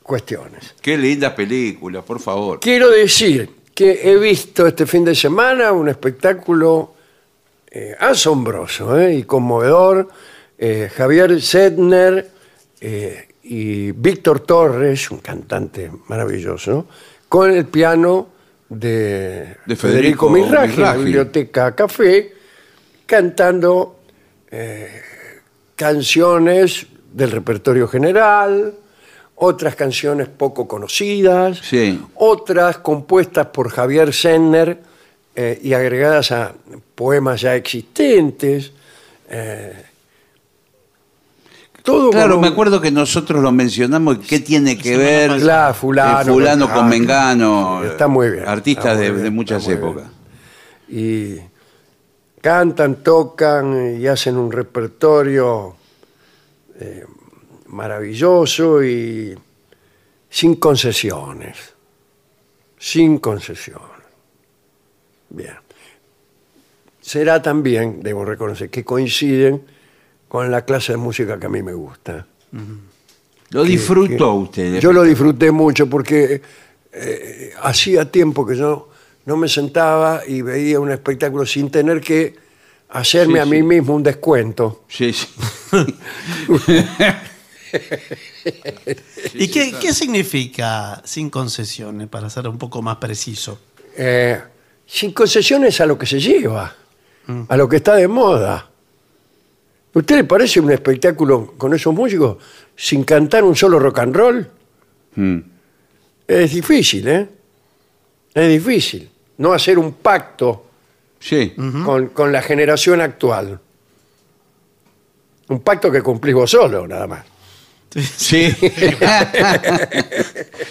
cuestiones. 0.02 0.75
Qué 0.80 0.97
linda 0.99 1.35
película, 1.35 2.02
por 2.02 2.21
favor. 2.21 2.61
Quiero 2.61 2.90
decir 2.90 3.50
que 3.75 4.00
he 4.04 4.16
visto 4.16 4.66
este 4.66 4.87
fin 4.87 5.04
de 5.04 5.14
semana 5.14 5.73
un 5.73 5.88
espectáculo 5.88 6.94
eh, 7.76 7.97
asombroso 7.99 8.97
eh, 8.97 9.14
y 9.16 9.25
conmovedor. 9.25 10.09
Eh, 10.57 10.88
Javier 10.95 11.43
Sedner 11.43 12.31
y 13.43 13.90
Víctor 13.90 14.40
Torres, 14.40 15.11
un 15.11 15.19
cantante 15.19 15.90
maravilloso, 16.07 16.87
con 17.28 17.50
el 17.50 17.64
piano 17.64 18.28
de, 18.69 19.57
De 19.66 19.75
Federico, 19.75 20.28
Federico 20.28 20.31
Mirraji, 20.31 20.81
la 20.81 20.95
biblioteca 20.95 21.75
Café, 21.75 22.33
cantando 23.07 23.99
canciones 25.75 26.87
del 27.12 27.33
repertorio 27.33 27.88
general, 27.88 28.75
otras 29.35 29.75
canciones 29.75 30.28
poco 30.28 30.69
conocidas, 30.69 31.59
Sí. 31.59 32.00
otras 32.14 32.78
compuestas 32.78 33.47
por 33.49 33.69
Javier 33.71 34.12
Senner 34.12 34.94
eh, 35.37 35.59
y 35.62 35.73
agregadas 35.73 36.33
a 36.33 36.55
poemas 36.95 37.41
ya 37.41 37.55
existentes. 37.55 38.73
eh, 39.29 39.85
todo 41.83 42.11
Claro, 42.11 42.41
me 42.41 42.49
acuerdo 42.49 42.81
que 42.81 42.91
nosotros 42.91 43.43
lo 43.43 43.53
mencionamos. 43.53 44.19
¿Qué 44.19 44.41
tiene 44.41 44.79
que 44.79 44.97
ver. 44.97 45.38
Claro, 45.38 45.75
fulano 45.75 46.21
eh, 46.21 46.25
fulano 46.25 46.73
con- 46.73 46.88
Mengano? 46.88 47.85
está 47.85 48.09
muy 48.09 48.31
bien, 48.31 48.49
Artistas 48.49 48.97
muy 48.97 49.05
de, 49.05 49.11
bien, 49.12 49.25
de 49.25 49.31
muchas 49.31 49.69
épocas. 49.69 50.05
y 50.88 51.37
cantan, 52.41 52.97
tocan 53.03 54.00
y 54.00 54.07
hacen 54.07 54.37
un 54.37 54.50
repertorio 54.53 55.76
eh, 56.81 57.05
maravilloso 57.67 58.83
y 58.83 59.35
sin 60.31 60.57
concesiones. 60.57 61.75
Sin 62.79 63.19
concesiones. 63.19 63.94
Bien. 65.35 65.55
Será 67.00 67.43
también, 67.43 68.00
debo 68.03 68.25
reconocer, 68.25 68.71
que 68.71 68.85
coinciden 68.85 69.62
con 70.29 70.50
la 70.50 70.64
clase 70.64 70.93
de 70.93 70.99
música 70.99 71.38
que 71.38 71.47
a 71.47 71.50
mí 71.50 71.62
me 71.62 71.75
gusta. 71.75 72.26
Lo 73.50 73.62
disfrutó 73.62 74.35
usted. 74.35 74.81
Yo 74.81 74.93
lo 74.93 75.03
disfruté 75.03 75.50
mucho 75.50 75.88
porque 75.88 76.41
eh, 76.93 77.53
hacía 77.62 78.11
tiempo 78.11 78.47
que 78.47 78.57
yo 78.57 78.88
no 79.26 79.37
me 79.37 79.49
sentaba 79.49 80.23
y 80.26 80.43
veía 80.43 80.81
un 80.81 80.91
espectáculo 80.91 81.45
sin 81.45 81.71
tener 81.71 82.00
que 82.00 82.37
hacerme 82.88 83.35
Sí, 83.35 83.38
a 83.41 83.45
mí 83.45 83.59
sí. 83.59 83.62
mismo 83.62 83.95
un 83.95 84.03
descuento. 84.03 84.85
Sí, 84.88 85.12
sí. 85.12 85.29
¿Y 89.35 89.49
qué, 89.49 89.75
qué 89.81 89.93
significa 89.93 91.03
sin 91.05 91.31
concesiones, 91.31 92.09
para 92.09 92.31
ser 92.31 92.49
un 92.49 92.59
poco 92.59 92.83
más 92.83 92.97
preciso? 92.97 93.59
Eh, 93.97 94.41
sin 94.87 95.12
concesiones 95.12 95.81
a 95.81 95.87
lo 95.87 95.97
que 95.99 96.07
se 96.07 96.21
lleva, 96.21 96.75
a 97.49 97.57
lo 97.57 97.69
que 97.69 97.76
está 97.76 97.95
de 97.97 98.09
moda. 98.09 98.57
¿A 98.57 99.99
¿Usted 99.99 100.17
le 100.17 100.25
parece 100.25 100.61
un 100.61 100.71
espectáculo 100.73 101.55
con 101.57 101.73
esos 101.75 101.95
músicos 101.95 102.38
sin 102.76 103.05
cantar 103.05 103.45
un 103.45 103.55
solo 103.57 103.79
rock 103.79 103.99
and 104.00 104.17
roll? 104.17 104.50
Mm. 105.14 105.38
Es 106.26 106.53
difícil, 106.53 107.07
¿eh? 107.09 107.29
Es 108.35 108.49
difícil. 108.49 109.09
No 109.38 109.53
hacer 109.53 109.79
un 109.79 109.93
pacto 109.95 110.67
Sí. 111.21 111.55
con, 111.85 112.09
con 112.09 112.31
la 112.33 112.43
generación 112.43 113.00
actual. 113.00 113.59
Un 115.49 115.61
pacto 115.61 115.91
que 115.91 116.03
cumplís 116.03 116.35
vos 116.35 116.50
solo, 116.50 116.87
nada 116.87 117.07
más. 117.07 117.25
Sí. 118.17 118.53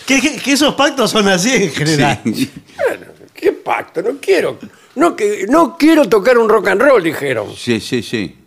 Que, 0.06 0.20
que- 0.22 0.38
que 0.38 0.52
esos 0.52 0.76
pactos 0.76 1.10
son 1.12 1.28
así 1.30 1.52
en 1.54 1.72
general. 1.72 2.20
Sí. 2.26 2.52
Bueno, 2.76 3.06
¿Qué 3.44 3.52
pacto? 3.52 4.02
No 4.02 4.22
quiero. 4.22 4.58
No, 4.96 5.18
que, 5.18 5.46
no 5.50 5.76
quiero 5.78 6.08
tocar 6.08 6.38
un 6.38 6.48
rock 6.48 6.70
and 6.70 6.82
roll, 6.82 7.04
dijeron. 7.04 7.54
Sí, 7.54 7.82
sí, 7.82 8.02
sí. 8.02 8.38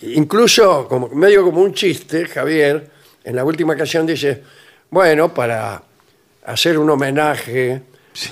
Incluso, 0.00 0.88
como, 0.88 1.10
medio 1.10 1.44
como 1.44 1.60
un 1.60 1.74
chiste, 1.74 2.24
Javier, 2.24 2.90
en 3.22 3.36
la 3.36 3.44
última 3.44 3.76
canción 3.76 4.06
dice, 4.06 4.42
bueno, 4.88 5.34
para 5.34 5.82
hacer 6.46 6.78
un 6.78 6.88
homenaje 6.88 7.82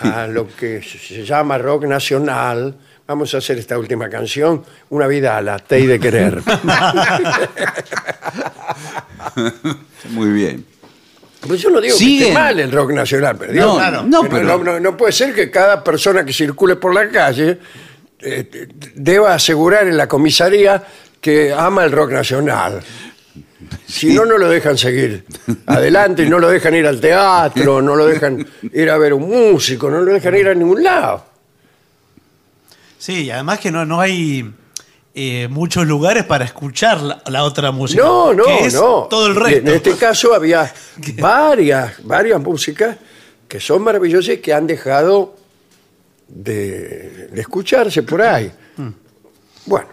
a 0.00 0.26
lo 0.26 0.48
que 0.56 0.80
se 0.80 1.22
llama 1.22 1.58
rock 1.58 1.84
nacional, 1.84 2.74
vamos 3.06 3.34
a 3.34 3.38
hacer 3.38 3.58
esta 3.58 3.76
última 3.76 4.08
canción, 4.08 4.64
Una 4.88 5.06
vida 5.06 5.36
a 5.36 5.42
la 5.42 5.58
Tei 5.58 5.86
de 5.86 6.00
querer. 6.00 6.42
Muy 10.12 10.30
bien. 10.30 10.71
Pues 11.46 11.60
yo 11.60 11.70
no 11.70 11.80
digo 11.80 11.94
que 11.96 12.04
Siguen. 12.04 12.22
esté 12.28 12.34
mal 12.34 12.60
el 12.60 12.70
rock 12.70 12.92
nacional, 12.92 13.36
pero 13.38 13.52
digo, 13.52 13.66
No, 13.66 13.74
claro, 13.76 14.02
no, 14.06 14.22
pero- 14.28 14.42
no, 14.58 14.64
no- 14.64 14.80
no 14.80 14.96
puede 14.96 15.12
ser 15.12 15.34
que 15.34 15.50
cada 15.50 15.82
persona 15.82 16.24
que 16.24 16.32
circule 16.32 16.76
por 16.76 16.94
la 16.94 17.08
calle 17.10 17.58
eh, 18.20 18.68
deba 18.94 19.34
asegurar 19.34 19.88
en 19.88 19.96
la 19.96 20.06
comisaría 20.06 20.82
que 21.20 21.52
ama 21.52 21.84
el 21.84 21.90
rock 21.92 22.12
nacional. 22.12 22.80
Si 23.86 24.14
no, 24.14 24.24
no 24.24 24.38
lo 24.38 24.48
dejan 24.48 24.78
seguir 24.78 25.24
adelante, 25.66 26.26
no 26.26 26.38
lo 26.38 26.48
dejan 26.48 26.74
ir 26.74 26.86
al 26.86 27.00
teatro, 27.00 27.82
no 27.82 27.96
lo 27.96 28.06
dejan 28.06 28.46
ir 28.72 28.90
a 28.90 28.98
ver 28.98 29.12
un 29.14 29.28
músico, 29.28 29.90
no 29.90 30.00
lo 30.02 30.12
dejan 30.12 30.36
ir 30.36 30.48
a 30.48 30.54
ningún 30.54 30.82
lado. 30.84 31.24
Sí, 32.98 33.24
y 33.24 33.30
además 33.30 33.58
que 33.58 33.70
no, 33.72 33.84
no 33.84 34.00
hay 34.00 34.48
eh, 35.14 35.46
muchos 35.50 35.86
lugares 35.86 36.24
para 36.24 36.44
escuchar 36.44 37.00
la, 37.00 37.22
la 37.26 37.44
otra 37.44 37.70
música. 37.70 38.02
No, 38.02 38.32
no, 38.32 38.44
que 38.44 38.66
es 38.66 38.74
no. 38.74 39.06
Todo 39.10 39.26
el 39.26 39.34
resto. 39.36 39.68
En 39.70 39.76
este 39.76 39.94
caso 39.96 40.34
había 40.34 40.72
varias, 41.18 42.02
varias 42.04 42.40
músicas 42.40 42.96
que 43.48 43.60
son 43.60 43.82
maravillosas 43.82 44.34
y 44.36 44.38
que 44.38 44.54
han 44.54 44.66
dejado 44.66 45.36
de, 46.28 47.28
de 47.30 47.40
escucharse 47.40 48.02
por 48.02 48.22
ahí. 48.22 48.50
Mm. 48.76 48.88
Bueno, 49.66 49.88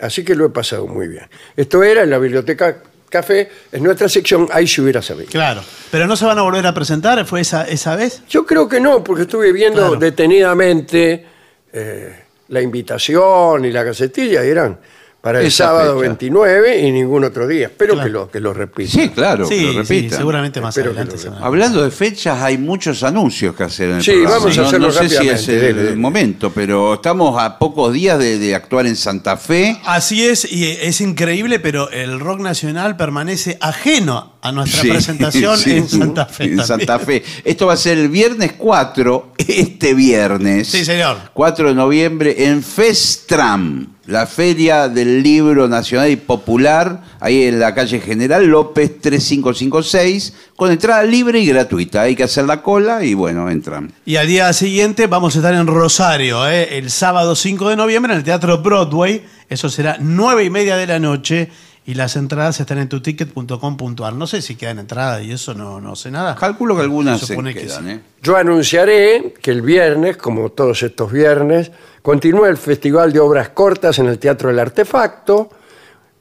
así 0.00 0.24
que 0.24 0.34
lo 0.34 0.46
he 0.46 0.50
pasado 0.50 0.86
muy 0.86 1.08
bien. 1.08 1.28
Esto 1.56 1.82
era 1.82 2.02
en 2.02 2.10
la 2.10 2.18
Biblioteca 2.18 2.82
Café, 3.10 3.50
en 3.72 3.82
nuestra 3.82 4.08
sección 4.08 4.48
Ahí 4.52 4.66
se 4.66 4.80
hubiera 4.80 5.02
sabido. 5.02 5.28
Claro. 5.30 5.62
Pero 5.90 6.06
no 6.06 6.16
se 6.16 6.24
van 6.24 6.38
a 6.38 6.42
volver 6.42 6.66
a 6.66 6.72
presentar, 6.72 7.22
¿fue 7.26 7.42
esa, 7.42 7.64
esa 7.68 7.94
vez? 7.94 8.22
Yo 8.28 8.46
creo 8.46 8.68
que 8.68 8.80
no, 8.80 9.04
porque 9.04 9.22
estuve 9.22 9.52
viendo 9.52 9.80
Claro. 9.80 9.96
detenidamente 9.96 11.26
eh, 11.74 12.21
la 12.52 12.60
invitación 12.60 13.64
y 13.64 13.72
la 13.72 13.82
gacetilla 13.82 14.42
eran 14.42 14.78
para 15.22 15.40
el 15.40 15.46
Esa 15.46 15.66
sábado 15.68 15.94
fecha. 15.94 16.08
29 16.08 16.80
y 16.80 16.90
ningún 16.90 17.24
otro 17.24 17.46
día. 17.46 17.68
Espero 17.68 17.94
Claro. 17.94 18.06
que 18.06 18.12
lo, 18.12 18.30
que 18.30 18.40
lo 18.40 18.52
repita. 18.52 18.90
Sí, 18.90 19.08
claro, 19.10 19.48
que 19.48 19.56
sí, 19.56 19.72
lo 19.72 19.84
sí, 19.84 20.10
seguramente 20.10 20.60
más 20.60 20.76
Espero 20.76 20.92
que 20.94 21.00
adelante. 21.00 21.30
lo 21.30 21.36
Hablando 21.46 21.82
de 21.84 21.90
fechas, 21.92 22.42
hay 22.42 22.58
muchos 22.58 23.02
anuncios 23.04 23.54
que 23.54 23.62
hacer 23.62 23.90
en 23.90 23.96
el 23.96 24.02
Sí, 24.02 24.10
programa. 24.10 24.34
vamos 24.38 24.58
a 24.58 24.60
no, 24.60 24.66
hacerlo 24.66 24.86
no 24.88 24.92
sé 24.92 24.98
si 24.98 25.04
es 25.14 25.14
rápidamente, 25.20 25.54
el, 25.54 25.60
dele, 25.60 25.82
dele. 25.84 25.96
momento, 25.96 26.52
pero 26.52 26.94
estamos 26.94 27.40
a 27.40 27.56
pocos 27.58 27.92
días 27.92 28.18
de, 28.18 28.38
de 28.38 28.54
actuar 28.54 28.86
en 28.86 28.96
Santa 28.96 29.36
Fe. 29.36 29.80
Así 29.84 30.26
es, 30.26 30.44
y 30.52 30.66
es 30.68 31.00
increíble, 31.00 31.60
pero 31.60 31.88
el 31.90 32.18
rock 32.18 32.40
nacional 32.40 32.96
permanece 32.96 33.58
ajeno 33.60 34.32
a 34.42 34.50
nuestra 34.50 34.82
Sí, 34.82 34.88
presentación 34.90 35.56
sí, 35.56 35.70
en 35.76 35.88
Santa 35.88 36.26
Fe. 36.26 36.44
En 36.44 36.56
también. 36.56 36.66
Santa 36.66 36.98
Fe. 36.98 37.22
Esto 37.44 37.66
va 37.68 37.74
a 37.74 37.76
ser 37.76 37.96
el 37.96 38.08
viernes 38.08 38.54
4, 38.58 39.34
este 39.38 39.94
viernes. 39.94 40.66
Sí, 40.66 40.84
señor. 40.84 41.16
4 41.32 41.68
de 41.68 41.74
noviembre 41.76 42.44
en 42.46 42.60
Festram, 42.64 43.86
la 44.06 44.26
Feria 44.26 44.88
del 44.88 45.22
Libro 45.22 45.68
Nacional 45.68 46.10
y 46.10 46.16
Popular, 46.16 47.02
ahí 47.20 47.44
en 47.44 47.60
la 47.60 47.74
calle 47.74 48.00
General 48.00 48.44
López 48.44 49.00
3556, 49.00 50.34
con 50.56 50.70
entrada 50.72 51.02
libre 51.04 51.38
y 51.40 51.46
gratuita. 51.46 52.02
Hay 52.02 52.16
que 52.16 52.24
hacer 52.24 52.44
la 52.44 52.62
cola 52.62 53.04
y 53.04 53.14
bueno, 53.14 53.48
entran. 53.48 53.92
Y 54.04 54.16
al 54.16 54.26
día 54.26 54.52
siguiente 54.52 55.06
vamos 55.06 55.36
a 55.36 55.38
estar 55.38 55.54
en 55.54 55.66
Rosario, 55.66 56.48
¿eh? 56.48 56.78
el 56.78 56.90
sábado 56.90 57.36
5 57.36 57.70
de 57.70 57.76
noviembre 57.76 58.12
en 58.12 58.18
el 58.18 58.24
Teatro 58.24 58.58
Broadway. 58.58 59.24
Eso 59.48 59.68
será 59.68 59.98
nueve 60.00 60.44
y 60.44 60.50
media 60.50 60.76
de 60.76 60.86
la 60.86 60.98
noche 60.98 61.50
y 61.84 61.94
las 61.94 62.16
entradas 62.16 62.60
están 62.60 62.78
en 62.78 62.88
tuticket.com.ar. 62.88 64.14
No 64.14 64.26
sé 64.26 64.40
si 64.40 64.54
quedan 64.54 64.78
entradas 64.78 65.22
y 65.22 65.32
eso 65.32 65.54
no, 65.54 65.80
no 65.80 65.96
sé 65.96 66.10
nada. 66.10 66.36
Calculo 66.36 66.76
que 66.76 66.82
algunas 66.82 67.20
Se 67.20 67.36
que 67.36 67.54
quedan, 67.54 67.84
sí. 67.84 67.90
¿eh? 67.90 68.00
Yo 68.22 68.36
anunciaré 68.36 69.34
que 69.40 69.50
el 69.50 69.62
viernes, 69.62 70.16
como 70.16 70.50
todos 70.50 70.82
estos 70.82 71.10
viernes, 71.10 71.72
continúa 72.02 72.48
el 72.48 72.56
Festival 72.56 73.12
de 73.12 73.20
Obras 73.20 73.48
Cortas 73.50 73.98
en 73.98 74.06
el 74.06 74.18
Teatro 74.18 74.48
del 74.48 74.60
Artefacto. 74.60 75.50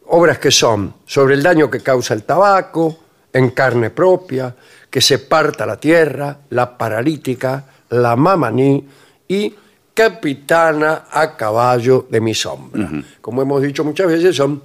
Obras 0.07 0.39
que 0.39 0.51
son 0.51 0.95
sobre 1.05 1.35
el 1.35 1.43
daño 1.43 1.69
que 1.69 1.79
causa 1.79 2.13
el 2.13 2.23
tabaco, 2.23 2.97
en 3.31 3.51
carne 3.51 3.91
propia, 3.91 4.53
que 4.89 4.99
se 4.99 5.19
parta 5.19 5.65
la 5.65 5.79
tierra, 5.79 6.37
la 6.49 6.77
paralítica, 6.77 7.65
la 7.89 8.15
mamaní 8.15 8.85
y 9.27 9.53
Capitana 9.93 11.03
a 11.11 11.35
caballo 11.35 12.07
de 12.09 12.21
mi 12.21 12.33
sombra. 12.33 12.89
Como 13.19 13.41
hemos 13.41 13.61
dicho 13.61 13.83
muchas 13.83 14.07
veces, 14.07 14.35
son 14.35 14.61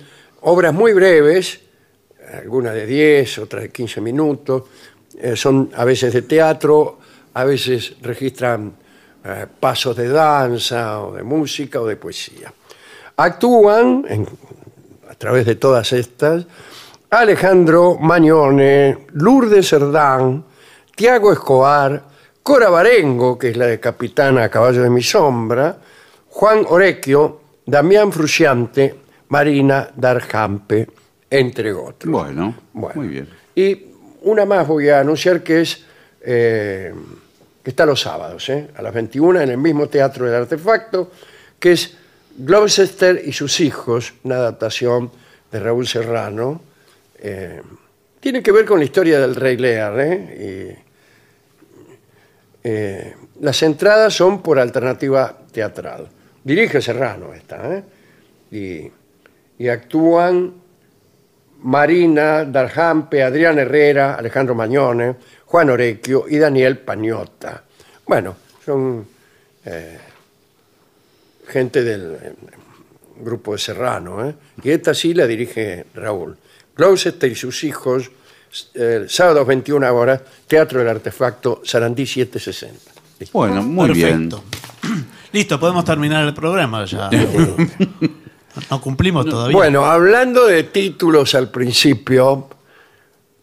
obras 0.49 0.73
muy 0.73 0.93
breves, 0.93 1.61
algunas 2.41 2.73
de 2.73 2.87
10, 2.87 3.39
otras 3.39 3.63
de 3.63 3.71
15 3.71 4.01
minutos, 4.01 4.63
eh, 5.19 5.35
son 5.35 5.71
a 5.75 5.85
veces 5.85 6.13
de 6.13 6.23
teatro, 6.23 6.99
a 7.35 7.45
veces 7.45 7.97
registran 8.01 8.73
eh, 9.25 9.47
pasos 9.59 9.97
de 9.97 10.09
danza 10.09 11.03
o 11.03 11.13
de 11.13 11.25
música 11.25 11.81
o 11.81 11.87
de 11.87 11.97
poesía. 11.97 12.53
Actúan 13.17 14.05
a 15.11 15.15
través 15.15 15.47
de 15.47 15.57
todas 15.57 15.93
estas 15.93 16.47
Alejandro 17.11 17.97
Mañone, 17.99 19.07
Lourdes 19.15 19.69
Cerdán, 19.69 20.45
Tiago 20.95 21.33
Escobar, 21.33 22.03
Cora 22.43 22.71
Barengo, 22.71 23.37
que 23.37 23.51
es 23.51 23.57
la 23.57 23.67
de 23.67 23.81
Capitana 23.81 24.45
a 24.45 24.49
caballo 24.49 24.83
de 24.83 24.91
mi 24.91 25.03
sombra, 25.03 25.77
Juan 26.29 26.65
Orequio, 26.69 27.41
Damián 27.67 28.13
Frusciante, 28.13 29.06
Marina 29.29 29.91
Darjampe, 29.95 30.89
entre 31.31 31.73
otros. 31.73 32.11
Bueno, 32.13 32.55
Bueno. 32.73 33.01
muy 33.01 33.09
bien. 33.09 33.29
Y 33.55 33.87
una 34.23 34.45
más 34.45 34.67
voy 34.67 34.89
a 34.89 35.01
anunciar 35.01 35.43
que 35.43 35.61
es 35.63 35.85
eh, 36.21 36.93
que 37.63 37.71
está 37.71 37.85
los 37.87 38.01
sábados, 38.01 38.49
¿eh? 38.49 38.69
a 38.77 38.83
las 38.83 38.95
21 38.95 39.41
en 39.41 39.51
el 39.51 39.59
mismo 39.59 39.89
Teatro 39.89 40.27
del 40.27 40.35
Artefacto, 40.43 41.11
que 41.59 41.73
es 41.73 41.97
Gloucester 42.39 43.23
y 43.25 43.33
sus 43.33 43.61
hijos, 43.61 44.15
una 44.25 44.37
adaptación 44.37 45.11
de 45.51 45.61
Raúl 45.61 45.87
Serrano. 45.87 46.61
eh, 47.19 47.63
tiene 48.21 48.43
que 48.43 48.51
ver 48.51 48.65
con 48.65 48.79
la 48.81 48.85
historia 48.85 49.21
del 49.21 49.37
Rey 49.37 49.57
Lear. 49.57 50.01
¿eh? 50.01 50.75
Y, 50.75 50.87
eh, 52.65 53.15
las 53.41 53.63
entradas 53.63 54.15
son 54.15 54.43
por 54.43 54.59
alternativa 54.59 55.37
teatral. 55.53 56.09
Dirige 56.43 56.81
Serrano 56.81 57.33
esta. 57.33 57.73
¿eh? 57.73 57.85
Y, 58.51 58.91
y 59.59 59.69
actúan 59.69 60.55
Marina 61.63 62.45
Darjampe, 62.45 63.23
Adrián 63.23 63.59
Herrera, 63.59 64.15
Alejandro 64.15 64.55
Mañone, 64.55 65.17
Juan 65.47 65.71
Orequio 65.71 66.27
y 66.29 66.39
Daniel 66.39 66.79
Pañota. 66.79 67.63
Bueno, 68.07 68.37
son 68.65 69.07
eh, 69.65 69.99
gente 71.49 71.83
del 71.83 72.19
eh, 72.23 72.35
grupo 73.21 73.53
de 73.53 73.59
Serrano. 73.59 74.29
¿eh? 74.29 74.35
Y 74.63 74.71
esta 74.71 74.95
sí 74.95 75.15
la 75.15 75.27
dirige 75.27 75.87
Raúl. 75.95 76.37
Gloucester 76.77 77.31
y 77.31 77.35
sus 77.35 77.65
hijos, 77.65 78.11
eh, 78.75 79.07
sábados 79.09 79.47
21 79.47 79.95
horas, 79.95 80.21
Teatro 80.47 80.81
del 80.81 80.89
Artefacto, 80.89 81.63
Sarandí 81.65 82.07
760. 82.07 82.93
Listo. 83.19 83.39
Bueno, 83.39 83.63
muy 83.63 83.91
bien. 83.91 84.29
Perfecto. 84.29 84.45
Listo, 85.33 85.59
podemos 85.59 85.85
terminar 85.85 86.27
el 86.27 86.35
programa 86.35 86.85
ya. 86.85 87.11
No 88.71 88.81
cumplimos 88.81 89.27
todavía. 89.27 89.57
Bueno, 89.57 89.85
hablando 89.85 90.47
de 90.47 90.63
títulos 90.65 91.35
al 91.35 91.51
principio, 91.51 92.49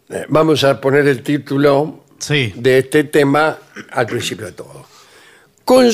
eh, 0.10 0.26
vamos 0.30 0.64
a 0.64 0.80
poner 0.82 1.08
el 1.08 1.22
título 1.24 2.04
Sí. 2.18 2.54
de 2.56 2.80
este 2.80 3.04
tema 3.06 3.58
al 3.92 4.06
principio 4.08 4.46
de 4.48 4.52
todo. 4.54 4.86
Con 5.66 5.88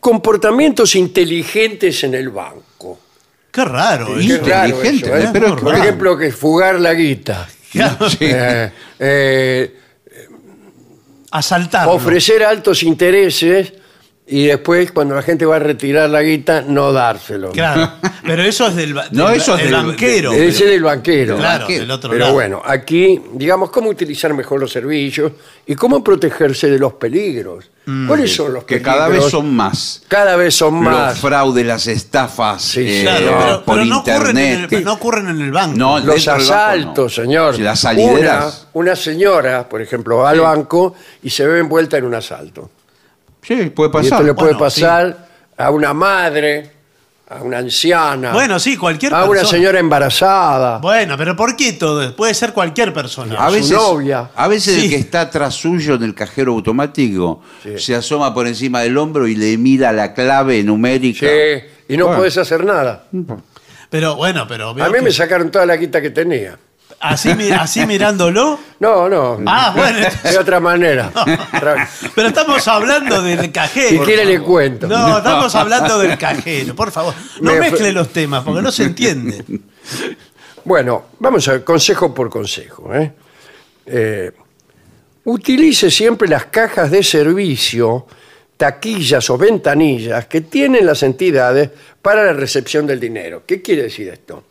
comportamientos 0.00 0.94
inteligentes 0.96 2.02
en 2.04 2.14
el 2.14 2.30
banco. 2.30 2.98
Qué 3.50 3.64
raro. 3.64 4.06
Qué 4.16 4.24
eso. 4.34 4.44
raro 4.46 4.68
Inteligente, 4.68 5.06
eso, 5.06 5.16
¿eh? 5.16 5.24
¿eh? 5.24 5.30
Pero 5.32 5.46
es 5.48 5.52
Por 5.52 5.64
raro. 5.72 5.82
ejemplo, 5.84 6.16
que 6.18 6.32
fugar 6.32 6.80
la 6.80 6.94
guita. 6.94 7.48
Claro, 7.72 8.06
Eh, 8.20 8.70
eh, 8.98 9.76
Asaltarlo. 11.30 11.92
ofrecer 11.92 12.42
altos 12.44 12.82
intereses 12.82 13.72
y 14.34 14.46
después, 14.46 14.92
cuando 14.92 15.14
la 15.14 15.22
gente 15.22 15.44
va 15.44 15.56
a 15.56 15.58
retirar 15.58 16.08
la 16.08 16.22
guita, 16.22 16.62
no 16.66 16.92
dárselo. 16.92 17.50
Claro. 17.52 17.92
Pero 18.24 18.42
eso 18.42 18.66
es 18.68 18.76
del, 18.76 18.94
ba- 18.94 19.06
No, 19.10 19.28
eso 19.30 19.52
es 19.56 19.64
del 19.64 19.72
del- 19.72 19.86
banquero. 19.86 20.32
Ese 20.32 20.64
del 20.66 20.82
banquero. 20.82 21.36
Claro, 21.36 21.60
banquero. 21.60 21.80
del 21.80 21.90
otro 21.90 22.10
Pero 22.10 22.20
lado. 22.24 22.34
bueno, 22.34 22.62
aquí, 22.64 23.20
digamos, 23.34 23.70
cómo 23.70 23.90
utilizar 23.90 24.32
mejor 24.32 24.60
los 24.60 24.72
servicios 24.72 25.32
y 25.66 25.74
cómo 25.74 26.02
protegerse 26.02 26.70
de 26.70 26.78
los 26.78 26.94
peligros. 26.94 27.68
¿Cuáles 28.06 28.32
son 28.32 28.52
los 28.54 28.62
Que 28.62 28.76
peligros? 28.76 28.94
cada 28.94 29.08
vez 29.08 29.24
son 29.24 29.54
más. 29.54 30.02
Cada 30.06 30.36
vez 30.36 30.54
son 30.54 30.74
Los 30.84 30.92
más. 30.94 31.18
fraudes, 31.18 31.66
las 31.66 31.86
estafas 31.88 32.62
Sí, 32.62 32.80
eh, 32.86 33.02
Claro, 33.02 33.36
pero, 33.40 33.64
por 33.64 33.74
pero 33.74 33.84
no, 33.86 33.98
ocurren 33.98 34.38
en 34.38 34.46
internet. 34.52 34.72
el, 34.72 34.84
no 34.84 34.92
ocurren 34.92 35.28
en 35.28 35.40
el 35.40 35.50
banco. 35.50 35.76
No, 35.76 35.98
Los 35.98 36.06
dentro 36.14 36.32
del 36.34 36.42
banco, 36.48 36.54
asaltos, 36.54 37.18
no. 37.18 37.22
señor. 37.24 37.56
Sí, 37.56 37.62
las 37.62 37.80
salideras. 37.80 38.68
Una, 38.72 38.84
una 38.86 38.96
señora, 38.96 39.68
por 39.68 39.82
ejemplo, 39.82 40.18
va 40.18 40.30
al 40.30 40.40
banco 40.40 40.94
y 41.24 41.30
se 41.30 41.44
ve 41.44 41.58
envuelta 41.58 41.98
en 41.98 42.04
un 42.04 42.14
asalto. 42.14 42.70
Sí, 43.42 43.70
puede 43.70 43.90
Y 43.90 43.92
pasar. 43.92 44.12
esto 44.12 44.22
le 44.22 44.34
puede 44.34 44.52
Bueno, 44.54 44.58
pasar 44.58 45.28
a 45.56 45.70
una 45.70 45.92
madre, 45.92 46.70
a 47.28 47.42
una 47.42 47.58
anciana, 47.58 48.32
Bueno, 48.32 48.58
sí, 48.60 48.76
cualquier 48.76 49.12
a 49.14 49.20
persona. 49.20 49.40
una 49.40 49.48
señora 49.48 49.78
embarazada. 49.80 50.78
Bueno, 50.78 51.16
pero 51.16 51.34
¿por 51.34 51.56
qué 51.56 51.72
todo? 51.72 52.14
Puede 52.14 52.34
ser 52.34 52.52
cualquier 52.52 52.92
persona. 52.92 53.36
A 53.38 53.48
su 53.48 53.54
veces, 53.54 53.70
novia. 53.72 54.30
a 54.34 54.48
veces 54.48 54.74
Sí. 54.76 54.84
el 54.84 54.90
que 54.90 54.96
está 54.96 55.22
atrás 55.22 55.54
suyo 55.54 55.94
en 55.94 56.02
el 56.04 56.14
cajero 56.14 56.52
automático 56.52 57.42
se 57.78 57.94
asoma 57.94 58.32
por 58.34 58.46
encima 58.46 58.80
del 58.82 58.96
hombro 58.98 59.26
y 59.26 59.34
le 59.34 59.56
mira 59.58 59.92
la 59.92 60.14
clave 60.14 60.62
numérica. 60.62 61.26
Sí, 61.26 61.64
y 61.88 61.96
no 61.96 62.04
Bueno. 62.06 62.18
puedes 62.20 62.36
hacer 62.38 62.64
nada. 62.64 63.04
Pero 63.90 64.16
bueno, 64.16 64.46
pero 64.48 64.72
veo 64.74 64.84
A 64.84 64.88
mí 64.88 64.94
que- 64.94 65.02
me 65.02 65.10
sacaron 65.10 65.50
toda 65.50 65.66
la 65.66 65.78
quita 65.78 66.00
que 66.00 66.10
tenía. 66.10 66.58
Así, 67.02 67.34
mi- 67.34 67.50
así 67.50 67.84
mirándolo. 67.86 68.58
No, 68.80 69.08
no. 69.08 69.38
Ah, 69.46 69.72
bueno. 69.76 69.98
De 70.22 70.38
otra 70.38 70.60
manera. 70.60 71.10
Pero 72.14 72.28
estamos 72.28 72.66
hablando 72.68 73.20
del 73.22 73.52
cajero. 73.52 73.88
Si 73.90 73.98
quiere 73.98 74.24
le 74.24 74.40
cuento. 74.40 74.86
No, 74.88 75.18
estamos 75.18 75.54
hablando 75.54 75.98
del 75.98 76.16
cajero, 76.16 76.74
por 76.74 76.90
favor. 76.90 77.14
No 77.40 77.52
Me- 77.52 77.60
mezcle 77.60 77.92
los 77.92 78.08
temas 78.10 78.42
porque 78.44 78.62
no 78.62 78.72
se 78.72 78.84
entiende. 78.84 79.44
Bueno, 80.64 81.06
vamos 81.18 81.48
a 81.48 81.52
ver, 81.54 81.64
consejo 81.64 82.14
por 82.14 82.30
consejo. 82.30 82.94
¿eh? 82.94 83.10
Eh, 83.84 84.30
utilice 85.24 85.90
siempre 85.90 86.28
las 86.28 86.44
cajas 86.46 86.88
de 86.88 87.02
servicio, 87.02 88.06
taquillas 88.56 89.28
o 89.30 89.36
ventanillas 89.36 90.26
que 90.26 90.42
tienen 90.42 90.86
las 90.86 91.02
entidades 91.02 91.68
para 92.00 92.22
la 92.24 92.32
recepción 92.32 92.86
del 92.86 93.00
dinero. 93.00 93.42
¿Qué 93.44 93.60
quiere 93.60 93.82
decir 93.82 94.08
esto? 94.08 94.44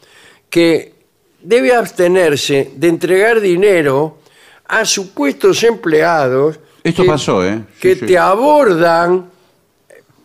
Que 0.50 0.94
debe 1.44 1.74
abstenerse 1.76 2.72
de 2.76 2.88
entregar 2.88 3.40
dinero 3.42 4.20
a 4.68 4.86
supuestos 4.86 5.64
empleados 5.64 6.60
Esto 6.84 7.04
que- 7.04 7.08
pasó, 7.10 7.46
¿eh? 7.46 7.60
Sí, 7.74 7.80
que 7.80 7.96
sí. 7.96 8.06
te 8.06 8.18
abordan 8.18 9.30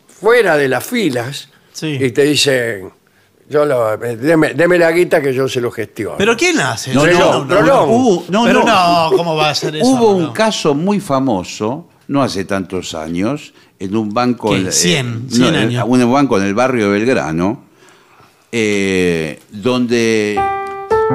fuera 0.09 0.57
de 0.57 0.69
las 0.69 0.85
filas 0.85 1.49
Sí. 1.73 1.99
y 2.01 2.11
te 2.11 2.23
dicen, 2.23 2.91
yo 3.49 3.65
lo, 3.67 3.97
deme, 3.97 4.55
deme 4.55 4.79
la 4.79 4.91
guita 4.93 5.21
que 5.21 5.33
yo 5.35 5.47
se 5.49 5.61
lo 5.61 5.71
gestiono. 5.71 6.17
¿Pero 6.17 6.37
quién 6.37 6.59
hace? 6.61 6.95
No, 6.95 7.05
eso? 7.07 7.45
no. 7.45 7.85
Hubo, 7.85 8.25
no, 8.31 8.45
Pero 8.45 8.65
no. 8.65 9.11
no, 9.11 9.17
¿cómo 9.17 9.37
va 9.37 9.51
a 9.51 9.55
ser 9.55 9.77
eso? 9.77 9.87
Hubo 9.87 10.13
un 10.13 10.23
No. 10.25 10.33
caso 10.33 10.75
muy 10.75 11.01
famoso, 11.01 11.89
no 12.09 12.23
hace 12.23 12.45
tantos 12.45 12.95
años, 12.95 13.53
en 13.79 13.95
un 13.95 14.09
banco... 14.15 14.51
¿Qué? 14.51 14.57
en- 14.57 14.73
100, 14.73 15.07
eh, 15.29 15.35
100 15.35 15.55
en- 15.55 15.55
años. 15.57 15.85
Un 15.87 16.13
banco 16.13 16.39
en 16.39 16.45
el 16.45 16.55
barrio 16.55 16.87
de 16.91 16.99
Belgrano, 16.99 17.65
eh, 18.53 19.39
donde... 19.51 20.41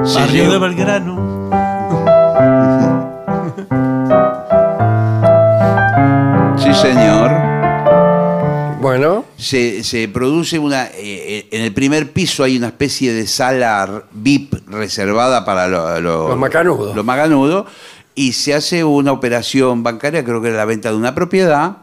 se 0.04 0.18
Barrio 0.20 0.44
llevó- 0.44 0.52
de 0.52 0.58
Belgrano. 0.58 1.32
Sí, 6.58 6.72
señor. 6.74 7.30
Bueno, 8.80 9.24
se, 9.36 9.82
se 9.84 10.08
produce 10.08 10.58
una... 10.58 10.86
eh, 10.94 11.46
en 11.50 11.62
el 11.62 11.72
primer 11.72 12.12
piso 12.12 12.44
hay 12.44 12.56
una 12.56 12.68
especie 12.68 13.12
de 13.12 13.26
sala 13.26 14.04
VIP 14.12 14.54
reservada 14.68 15.44
para 15.44 15.68
lo- 15.68 16.00
lo- 16.00 16.28
Los 16.28 16.38
macanudos. 16.38 16.94
Los 16.96 17.04
macanudos. 17.04 17.66
Y 18.14 18.32
se 18.32 18.54
hace 18.54 18.84
una 18.84 19.12
operación 19.12 19.82
bancaria, 19.82 20.24
creo 20.24 20.42
que 20.42 20.48
era 20.48 20.58
la 20.58 20.64
venta 20.64 20.90
de 20.90 20.96
una 20.96 21.14
propiedad, 21.14 21.78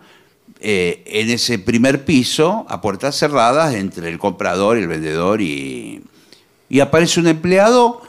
eh, 0.61 1.03
en 1.07 1.29
ese 1.29 1.57
primer 1.57 2.05
piso, 2.05 2.65
a 2.69 2.81
puertas 2.81 3.15
cerradas, 3.17 3.73
entre 3.73 4.09
el 4.09 4.19
comprador 4.19 4.77
y 4.77 4.81
el 4.81 4.87
vendedor. 4.87 5.41
Y, 5.41 6.03
y 6.69 6.79
aparece 6.79 7.19
un 7.19 7.27
empleado 7.27 8.01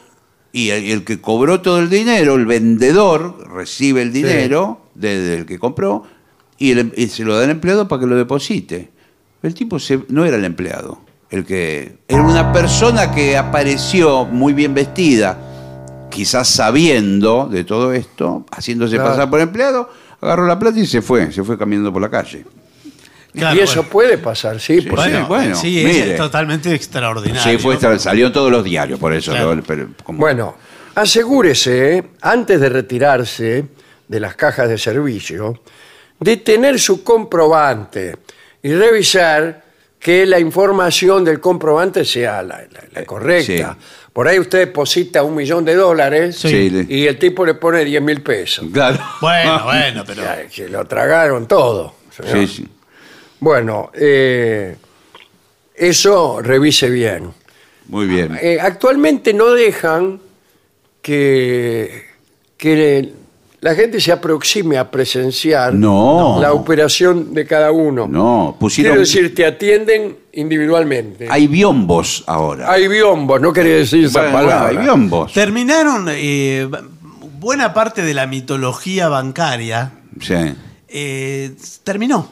y 0.52 0.70
el, 0.70 0.84
el 0.84 1.04
que 1.04 1.20
cobró 1.20 1.60
todo 1.62 1.78
el 1.78 1.88
dinero, 1.90 2.34
el 2.34 2.46
vendedor, 2.46 3.48
recibe 3.52 4.02
el 4.02 4.12
dinero 4.12 4.80
desde 4.94 5.36
el 5.38 5.46
que 5.46 5.58
compró 5.58 6.04
y, 6.58 6.72
el 6.72 6.78
em- 6.78 6.92
y 6.96 7.06
se 7.08 7.24
lo 7.24 7.36
da 7.36 7.44
al 7.44 7.50
empleado 7.50 7.88
para 7.88 8.00
que 8.00 8.06
lo 8.06 8.16
deposite. 8.16 8.90
El 9.42 9.54
tipo 9.54 9.78
se- 9.78 10.04
no 10.08 10.24
era 10.24 10.36
el 10.36 10.44
empleado, 10.44 11.00
el 11.30 11.44
que 11.46 11.98
era 12.08 12.22
una 12.22 12.52
persona 12.52 13.10
que 13.12 13.36
apareció 13.36 14.24
muy 14.26 14.52
bien 14.52 14.74
vestida, 14.74 15.38
quizás 16.10 16.48
sabiendo 16.48 17.48
de 17.50 17.64
todo 17.64 17.92
esto, 17.92 18.44
haciéndose 18.50 18.96
Claro. 18.96 19.10
pasar 19.10 19.30
por 19.30 19.40
empleado, 19.40 19.88
agarró 20.20 20.46
la 20.46 20.58
plata 20.58 20.78
y 20.80 20.86
se 20.86 21.00
fue, 21.00 21.32
se 21.32 21.42
fue 21.44 21.56
caminando 21.56 21.92
por 21.92 22.02
la 22.02 22.10
calle. 22.10 22.44
Claro, 23.32 23.56
y 23.56 23.60
eso 23.60 23.76
bueno. 23.76 23.90
puede 23.90 24.18
pasar, 24.18 24.58
sí. 24.60 24.80
por- 24.80 24.96
Bueno, 24.96 25.26
Bueno, 25.26 25.28
bueno, 25.28 25.54
sí, 25.56 25.82
mire. 25.84 26.12
es 26.12 26.16
totalmente 26.16 26.74
extraordinario. 26.74 27.42
Sí, 27.52 27.58
fue 27.58 27.74
extra- 27.74 27.98
salió 27.98 28.26
en 28.26 28.32
todos 28.32 28.50
los 28.50 28.64
diarios, 28.64 28.98
por 28.98 29.12
eso. 29.14 29.30
Claro. 29.30 29.54
¿no? 29.54 29.62
Pero 29.62 29.88
como- 30.02 30.18
Bueno, 30.18 30.56
asegúrese, 30.94 32.04
antes 32.22 32.60
de 32.60 32.68
retirarse 32.68 33.64
de 34.08 34.20
las 34.20 34.34
cajas 34.36 34.68
de 34.68 34.78
servicio, 34.78 35.60
de 36.18 36.36
tener 36.38 36.78
su 36.80 37.04
comprobante 37.04 38.16
y 38.62 38.72
revisar 38.72 39.62
que 39.98 40.24
la 40.24 40.38
información 40.40 41.24
del 41.24 41.40
comprobante 41.40 42.04
sea 42.04 42.42
la, 42.42 42.58
la- 42.62 42.84
la 42.92 43.04
correcta. 43.04 43.76
sí. 43.78 43.86
Por 44.12 44.26
ahí 44.26 44.38
usted 44.40 44.58
deposita 44.60 45.22
un 45.22 45.36
millón 45.36 45.64
de 45.64 45.76
dólares 45.76 46.36
Sí, 46.36 46.86
y 46.88 47.06
el 47.06 47.16
tipo 47.18 47.44
le 47.46 47.54
pone 47.54 47.84
10 47.84 48.02
mil 48.02 48.22
pesos. 48.22 48.66
Claro. 48.72 48.98
Bueno, 49.20 49.60
bueno, 49.64 50.04
pero. 50.06 50.22
Ya, 50.22 50.38
Se 50.50 50.68
lo 50.68 50.84
tragaron 50.86 51.46
todo. 51.46 51.94
señor. 52.10 52.32
Sí, 52.38 52.46
sí. 52.48 52.68
Bueno, 53.40 53.90
eh, 53.94 54.76
eso 55.74 56.40
revise 56.42 56.88
bien. 56.90 57.30
Muy 57.88 58.06
bien. 58.06 58.38
Eh, 58.40 58.58
actualmente 58.60 59.32
no 59.34 59.50
dejan 59.50 60.20
que, 61.02 62.04
que 62.56 63.12
la 63.60 63.74
gente 63.74 64.00
se 64.00 64.12
aproxime 64.12 64.78
a 64.78 64.90
presenciar 64.90 65.74
No. 65.74 66.38
la 66.40 66.52
operación 66.52 67.34
de 67.34 67.46
cada 67.46 67.72
uno. 67.72 68.06
No, 68.06 68.56
pusieron. 68.60 68.92
Quiero 68.92 69.00
decir, 69.00 69.34
te 69.34 69.44
atienden 69.46 70.16
individualmente. 70.32 71.26
Hay 71.30 71.46
biombos 71.48 72.22
ahora. 72.26 72.70
Hay 72.70 72.86
biombos, 72.88 73.40
no 73.40 73.52
quería 73.52 73.76
decir 73.76 74.04
esa 74.04 74.20
Bueno, 74.20 74.32
bueno, 74.36 74.48
palabra. 74.50 74.68
hay 74.78 74.84
biombos. 74.84 75.32
Terminaron 75.32 76.06
eh, 76.10 76.68
buena 77.38 77.72
parte 77.74 78.02
de 78.02 78.14
la 78.14 78.26
mitología 78.26 79.08
bancaria. 79.08 79.92
Sí. 80.20 80.34
eh, 80.88 81.52
terminó. 81.84 82.28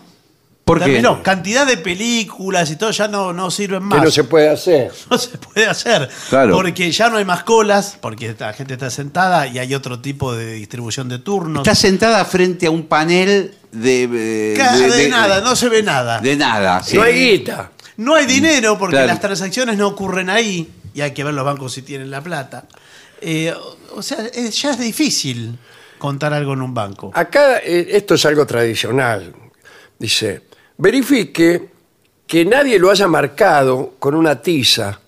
¿Por 0.69 0.79
qué? 0.79 0.85
terminó. 0.85 1.23
Cantidad 1.23 1.67
de 1.67 1.77
películas 1.79 2.71
y 2.71 2.77
todo 2.77 2.91
ya 2.93 3.09
no, 3.09 3.33
no 3.33 3.51
sirven 3.51 3.83
más. 3.83 3.99
que 3.99 4.05
no 4.05 4.11
se 4.11 4.25
puede 4.25 4.49
hacer. 4.49 4.93
No 5.11 5.19
se 5.19 5.37
puede 5.39 5.67
hacer. 5.67 6.09
Claro. 6.29 6.55
Porque 6.55 6.91
ya 6.93 7.09
no 7.09 7.17
hay 7.17 7.25
más 7.25 7.43
colas, 7.43 7.99
porque 8.01 8.35
la 8.39 8.53
gente 8.53 8.75
está 8.75 8.91
sentada 8.91 9.47
y 9.47 9.59
hay 9.59 9.75
otro 9.75 10.01
tipo 10.01 10.35
de 10.35 10.53
distribución 10.53 11.09
de 11.09 11.19
turnos. 11.19 11.63
Está 11.67 11.75
sentada 11.75 12.25
frente 12.25 12.67
a 12.67 12.71
un 12.71 12.87
panel 12.87 13.55
de. 13.73 14.05
eh, 14.05 14.89
de, 14.95 15.09
nada, 15.09 15.41
no 15.41 15.57
se 15.57 15.69
ve 15.69 15.83
nada. 15.83 16.21
De 16.21 16.37
nada. 16.37 16.83
sí. 16.83 16.97
No 16.97 17.03
hay 17.03 17.15
guita. 17.15 17.73
No 17.97 18.15
hay 18.15 18.27
dinero 18.27 18.79
porque 18.79 18.95
Claro. 18.95 19.09
las 19.09 19.21
transacciones 19.21 19.77
no 19.77 19.89
ocurren 19.89 20.31
ahí 20.31 20.71
y 20.95 21.01
hay 21.01 21.11
que 21.13 21.25
ver 21.25 21.35
los 21.35 21.45
bancos 21.45 21.73
si 21.73 21.83
tienen 21.83 22.11
la 22.13 22.21
plata. 22.21 22.65
Eh, 23.21 23.53
o 23.97 24.03
sea, 24.03 24.19
es- 24.33 24.61
ya 24.63 24.71
es 24.71 24.79
difícil 24.79 25.59
contar 25.99 26.33
algo 26.33 26.53
en 26.53 26.63
un 26.63 26.73
banco. 26.75 27.11
Acá 27.15 27.59
eh, 27.59 27.89
esto 27.91 28.15
es 28.15 28.25
algo 28.25 28.47
tradicional. 28.47 29.35
Dice, 29.99 30.43
verifique 30.79 31.69
que 32.27 32.45
nadie 32.45 32.79
lo 32.79 32.91
haya 32.91 33.07
marcado 33.09 33.95
con 33.99 34.15
una 34.15 34.41
tiza 34.41 34.99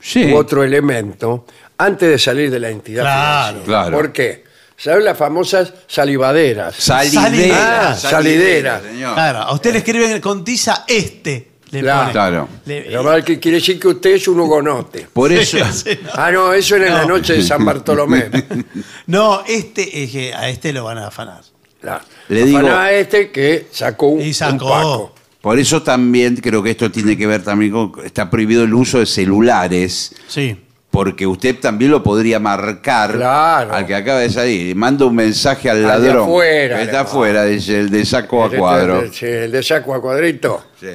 Sí. 0.00 0.32
u 0.32 0.36
otro 0.36 0.62
elemento 0.64 1.46
antes 1.78 2.08
de 2.08 2.18
salir 2.18 2.50
de 2.50 2.58
la 2.58 2.70
entidad 2.70 3.02
Claro, 3.02 3.48
financiera. 3.60 3.64
claro. 3.82 3.96
¿Por 3.96 4.12
qué? 4.12 4.44
¿Saben 4.76 5.04
las 5.04 5.18
famosas 5.18 5.74
salivaderas? 5.86 6.74
Salidera. 6.76 7.90
Ah, 7.90 7.94
salidera. 7.96 8.80
señor. 8.80 9.12
Claro, 9.14 9.38
a 9.40 9.52
usted 9.52 9.72
le 9.72 9.78
escriben 9.78 10.20
con 10.22 10.42
tiza 10.42 10.84
este. 10.88 11.50
Le 11.70 11.80
Claro. 11.80 12.00
pone. 12.00 12.12
Claro. 12.12 12.48
Le- 12.64 12.90
Lo 12.90 13.04
mal 13.04 13.22
que 13.22 13.38
quiere 13.38 13.58
decir 13.58 13.78
que 13.78 13.88
usted 13.88 14.10
es 14.14 14.26
un 14.26 14.40
hugonote. 14.40 15.06
Por 15.12 15.30
eso. 15.32 15.58
Ah, 16.14 16.30
no, 16.32 16.52
eso 16.54 16.76
era 16.76 16.86
en 16.88 16.94
la 16.94 17.04
noche 17.04 17.34
de 17.34 17.42
San 17.42 17.62
Bartolomé. 17.64 18.30
No, 19.06 19.42
este 19.46 20.02
es 20.04 20.10
que 20.10 20.32
a 20.34 20.48
este 20.48 20.72
lo 20.72 20.84
van 20.84 20.96
a 20.98 21.08
afanar. 21.08 21.42
Claro. 21.80 22.04
Le 22.28 22.44
digo- 22.44 22.68
este 22.90 23.30
que 23.30 23.66
sacó 23.70 24.08
un, 24.08 24.20
Y 24.20 24.32
sacó. 24.34 24.52
un 24.66 24.70
paco. 24.70 25.14
Por 25.40 25.58
eso 25.58 25.82
también 25.82 26.36
creo 26.36 26.62
que 26.62 26.70
esto 26.72 26.90
tiene 26.90 27.16
que 27.16 27.26
ver 27.26 27.42
también 27.42 27.72
con. 27.72 27.92
Está 28.04 28.28
prohibido 28.28 28.64
el 28.64 28.74
uso 28.74 28.98
de 28.98 29.06
celulares. 29.06 30.14
Sí. 30.28 30.60
Porque 30.90 31.26
usted 31.26 31.58
también 31.60 31.92
lo 31.92 32.02
podría 32.02 32.40
marcar 32.40 33.12
Claro. 33.12 33.72
al 33.72 33.86
que 33.86 33.94
acaba 33.94 34.18
de 34.20 34.28
salir. 34.28 34.74
Manda 34.76 35.06
un 35.06 35.14
mensaje 35.14 35.70
al 35.70 35.76
Al 35.88 36.02
de 36.02 36.08
ladrón. 36.08 36.24
afuera, 36.24 36.76
que 36.76 36.82
está 36.82 36.92
le 36.92 36.98
afuera, 36.98 37.44
dice 37.44 37.78
el 37.80 37.90
de 37.90 38.04
saco 38.04 38.42
a 38.42 38.46
Este, 38.46 38.58
cuadro. 38.58 39.00
el- 39.00 39.14
sí, 39.14 39.26
El 39.26 39.52
de 39.52 39.62
saco 39.62 39.94
a 39.94 40.00
cuadrito. 40.02 40.64
Sí. 40.80 40.86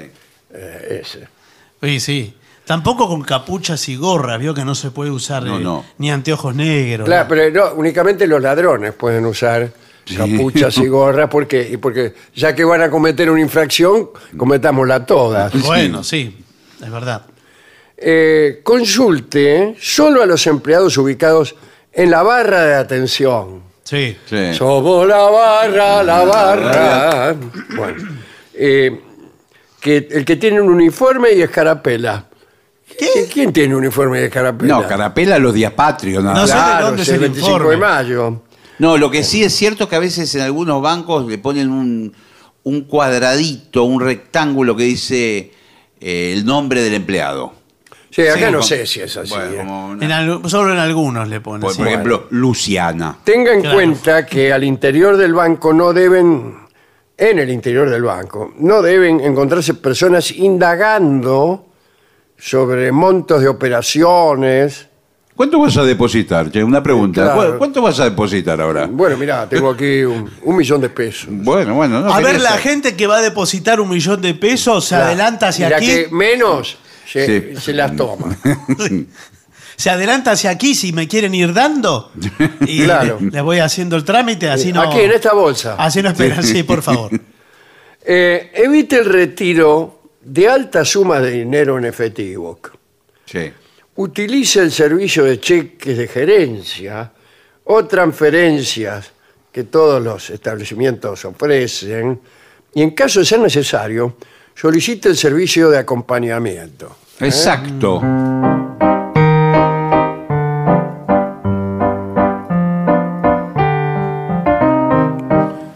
eh, 0.54 1.02
ese. 1.02 1.28
Sí, 1.82 2.00
sí. 2.00 2.34
Tampoco 2.66 3.08
con 3.08 3.22
capuchas 3.22 3.88
y 3.90 3.96
gorras, 3.96 4.40
vio 4.40 4.54
que 4.54 4.66
no 4.66 4.74
se 4.76 4.90
puede 4.92 5.12
usar 5.12 5.44
No, 5.44 5.60
eh, 5.60 5.64
no. 5.64 5.86
ni 5.98 6.12
anteojos 6.12 6.56
negros. 6.56 7.06
Claro, 7.06 7.24
¿no? 7.24 7.30
pero 7.30 7.52
no, 7.52 7.74
únicamente 7.76 8.26
los 8.28 8.42
ladrones 8.42 8.94
pueden 8.94 9.26
usar 9.26 9.70
capuchas 10.16 10.78
y 10.80 10.88
gorras 10.88 11.30
porque, 11.30 11.78
porque 11.82 12.14
ya 12.36 12.54
que 12.54 12.64
van 12.64 12.82
a 12.82 12.90
cometer 12.90 13.30
una 13.30 13.42
infracción, 13.42 14.10
cometámosla 14.38 15.06
todas. 15.06 15.54
Bueno, 15.64 16.04
sí, 16.04 16.38
es 16.84 16.92
verdad. 16.92 17.26
Eh, 17.98 18.60
consulte 18.64 19.76
solo 19.80 20.22
a 20.22 20.26
los 20.26 20.46
empleados 20.48 20.98
ubicados 20.98 21.56
en 21.94 22.12
la 22.12 22.24
barra 22.24 22.64
de 22.66 22.76
atención. 22.76 23.62
Sí. 23.84 24.18
Sí. 24.30 24.54
Somos 24.54 25.08
la 25.08 25.22
barra, 25.30 26.04
la 26.04 26.24
barra. 26.26 27.36
Bueno, 27.76 28.04
eh, 28.54 29.00
que 29.80 30.08
el 30.12 30.26
que 30.26 30.36
tiene 30.36 30.60
un 30.60 30.70
uniforme 30.70 31.32
y 31.34 31.42
escarapela. 31.42 32.26
¿Qué? 32.98 33.28
¿Quién 33.32 33.54
tiene 33.54 33.76
uniforme 33.76 34.22
y 34.22 34.24
escarapela? 34.26 34.76
No, 34.76 34.88
carapela 34.88 35.38
los 35.38 35.54
días 35.54 35.72
patrios. 35.74 36.24
nada 36.24 36.36
No 36.36 36.42
más. 36.48 36.50
sé 36.50 36.78
de 36.78 36.84
dónde 36.84 37.02
es 37.04 37.08
el 37.10 37.14
el 37.16 37.20
25 37.22 37.70
de 37.70 37.78
mayo. 37.78 38.42
No, 38.80 38.98
lo 38.98 39.10
que 39.12 39.24
sí 39.24 39.44
es 39.44 39.54
cierto 39.56 39.88
que 39.88 39.96
a 39.96 40.00
veces 40.00 40.34
en 40.36 40.42
algunos 40.42 40.82
bancos 40.82 41.26
le 41.28 41.38
ponen 41.38 41.70
un, 41.72 42.14
un 42.64 42.82
cuadradito, 42.82 43.84
un 43.84 44.02
rectángulo 44.02 44.76
que 44.76 44.84
dice 44.84 45.52
eh, 46.02 46.34
el 46.36 46.46
nombre 46.46 46.82
del 46.82 46.94
empleado. 46.96 47.54
Sí, 48.12 48.22
acá 48.22 48.36
Sí, 48.36 48.42
no 48.46 48.52
como- 48.52 48.64
sé 48.64 48.86
si 48.86 49.02
es 49.02 49.18
así. 49.18 49.30
Bueno, 49.30 49.52
¿eh? 49.52 49.58
como 49.58 49.88
una- 49.88 50.06
En 50.06 50.12
al- 50.12 50.50
solo 50.50 50.72
en 50.74 50.80
algunos 50.80 51.28
le 51.28 51.42
ponen. 51.42 51.62
por, 51.62 51.72
sí. 51.72 51.78
por 51.80 51.88
ejemplo, 51.88 52.28
Luciana. 52.32 53.18
Tenga 53.24 53.54
en 53.54 53.62
Claro. 53.62 53.76
cuenta 53.76 54.26
que 54.26 54.54
al 54.54 54.64
interior 54.64 55.18
del 55.18 55.34
banco 55.34 55.74
no 55.74 55.92
deben, 55.92 56.56
en 57.18 57.40
el 57.40 57.50
interior 57.50 57.90
del 57.90 58.04
banco, 58.04 58.54
no 58.60 58.82
deben 58.82 59.20
encontrarse 59.22 59.74
personas 59.74 60.32
indagando 60.32 61.66
sobre 62.38 62.92
montos 62.92 63.42
de 63.42 63.48
operaciones. 63.50 64.88
¿Cuánto 65.36 65.60
vas 65.60 65.76
a 65.78 65.84
depositar? 65.84 66.50
Che? 66.50 66.64
Una 66.64 66.82
pregunta. 66.82 67.24
Claro. 67.34 67.52
¿Cu- 67.54 67.58
¿Cuánto 67.58 67.82
vas 67.82 68.00
a 68.00 68.06
depositar 68.06 68.62
ahora? 68.62 68.88
Bueno, 68.90 69.18
mira, 69.18 69.48
tengo 69.50 69.72
aquí 69.72 70.04
un, 70.04 70.30
un 70.44 70.56
millón 70.56 70.80
de 70.82 70.90
pesos. 70.90 71.28
Bueno, 71.30 71.74
bueno. 71.76 72.00
No, 72.02 72.08
a 72.14 72.18
quería 72.18 72.32
ver, 72.34 72.42
la 72.42 72.50
saber. 72.52 72.64
gente 72.64 72.96
que 72.96 73.06
va 73.08 73.18
a 73.18 73.22
depositar 73.22 73.82
un 73.82 73.90
millón 73.90 74.22
de 74.22 74.34
pesos 74.34 74.86
se 74.86 74.96
adelanta 74.96 75.50
hacia 75.50 75.70
la 75.70 75.78
aquí. 75.78 75.88
que 75.88 76.08
menos 76.12 76.78
se, 77.06 77.54
Sí. 77.56 77.62
se 77.62 77.74
las 77.74 77.96
toma. 77.96 78.36
Se 79.78 79.90
adelanta 79.90 80.32
hacia 80.32 80.52
aquí 80.52 80.74
si 80.74 80.94
me 80.94 81.06
quieren 81.06 81.36
ir 81.36 81.52
dando. 81.54 82.10
Y 82.66 82.86
Claro. 82.86 83.18
le 83.20 83.42
voy 83.42 83.60
haciendo 83.60 83.98
el 83.98 84.06
trámite, 84.06 84.50
así 84.50 84.72
no. 84.72 84.82
Aquí, 84.82 85.00
en 85.02 85.12
esta 85.12 85.34
bolsa. 85.34 85.76
Así 85.78 86.02
no 86.02 86.08
esperan, 86.10 86.42
sí, 86.44 86.64
por 86.64 86.82
favor. 86.82 87.12
Eh, 88.08 88.52
evite 88.54 88.98
el 89.00 89.06
retiro 89.06 90.00
de 90.22 90.48
altas 90.48 90.88
sumas 90.90 91.24
de 91.24 91.32
dinero 91.32 91.78
en 91.80 91.86
efectivo. 91.86 92.60
Sí. 93.26 93.52
Utilice 93.98 94.60
el 94.62 94.72
servicio 94.72 95.24
de 95.24 95.40
cheques 95.40 95.98
de 95.98 96.08
gerencia 96.08 97.12
o 97.64 97.86
transferencias 97.86 99.12
que 99.52 99.64
todos 99.64 100.04
los 100.04 100.30
establecimientos 100.30 101.24
ofrecen 101.24 102.20
y 102.74 102.82
en 102.82 102.92
caso 102.92 103.20
de 103.22 103.26
ser 103.26 103.40
necesario, 103.40 104.18
solicite 104.54 105.08
el 105.10 105.16
servicio 105.16 105.70
de 105.70 105.78
acompañamiento. 105.78 106.98
Exacto. 107.22 108.02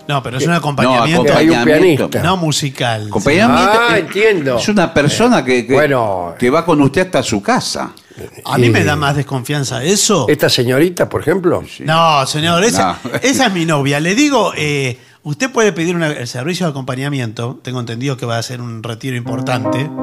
No, 0.07 0.23
pero 0.23 0.37
es 0.39 0.47
un 0.47 0.53
acompañamiento 0.53 1.31
No, 1.31 1.37
Hay 1.37 1.47
un 1.49 1.55
acompañamiento. 1.55 2.09
pianista. 2.09 2.23
no 2.23 2.37
musical. 2.37 3.07
Acompañamiento. 3.07 3.71
Ah, 3.79 3.95
eh, 3.95 3.99
entiendo. 3.99 4.57
Es 4.57 4.67
una 4.67 4.91
persona 4.91 5.45
que, 5.45 5.67
que, 5.67 5.73
Bueno. 5.73 6.33
que 6.37 6.49
va 6.49 6.65
con 6.65 6.81
usted 6.81 7.01
hasta 7.05 7.21
su 7.21 7.41
casa. 7.43 7.91
A 8.45 8.57
mí 8.57 8.69
me 8.69 8.83
da 8.83 8.95
más 8.95 9.15
desconfianza 9.15 9.83
eso. 9.83 10.25
Esta 10.29 10.49
señorita, 10.49 11.07
por 11.09 11.21
ejemplo, 11.21 11.63
No, 11.79 12.25
señor, 12.27 12.63
esa, 12.63 12.99
No. 13.03 13.11
esa 13.21 13.47
es 13.47 13.53
mi 13.53 13.65
novia. 13.65 13.99
Le 13.99 14.15
digo, 14.15 14.53
eh, 14.55 14.97
usted 15.23 15.51
puede 15.51 15.71
pedir 15.73 15.95
una- 15.95 16.11
el 16.11 16.27
servicio 16.27 16.65
de 16.65 16.71
acompañamiento. 16.71 17.59
Tengo 17.63 17.79
entendido 17.79 18.17
que 18.17 18.25
va 18.25 18.37
a 18.37 18.43
ser 18.43 18.61
un 18.61 18.83
retiro 18.83 19.15
importante. 19.17 19.89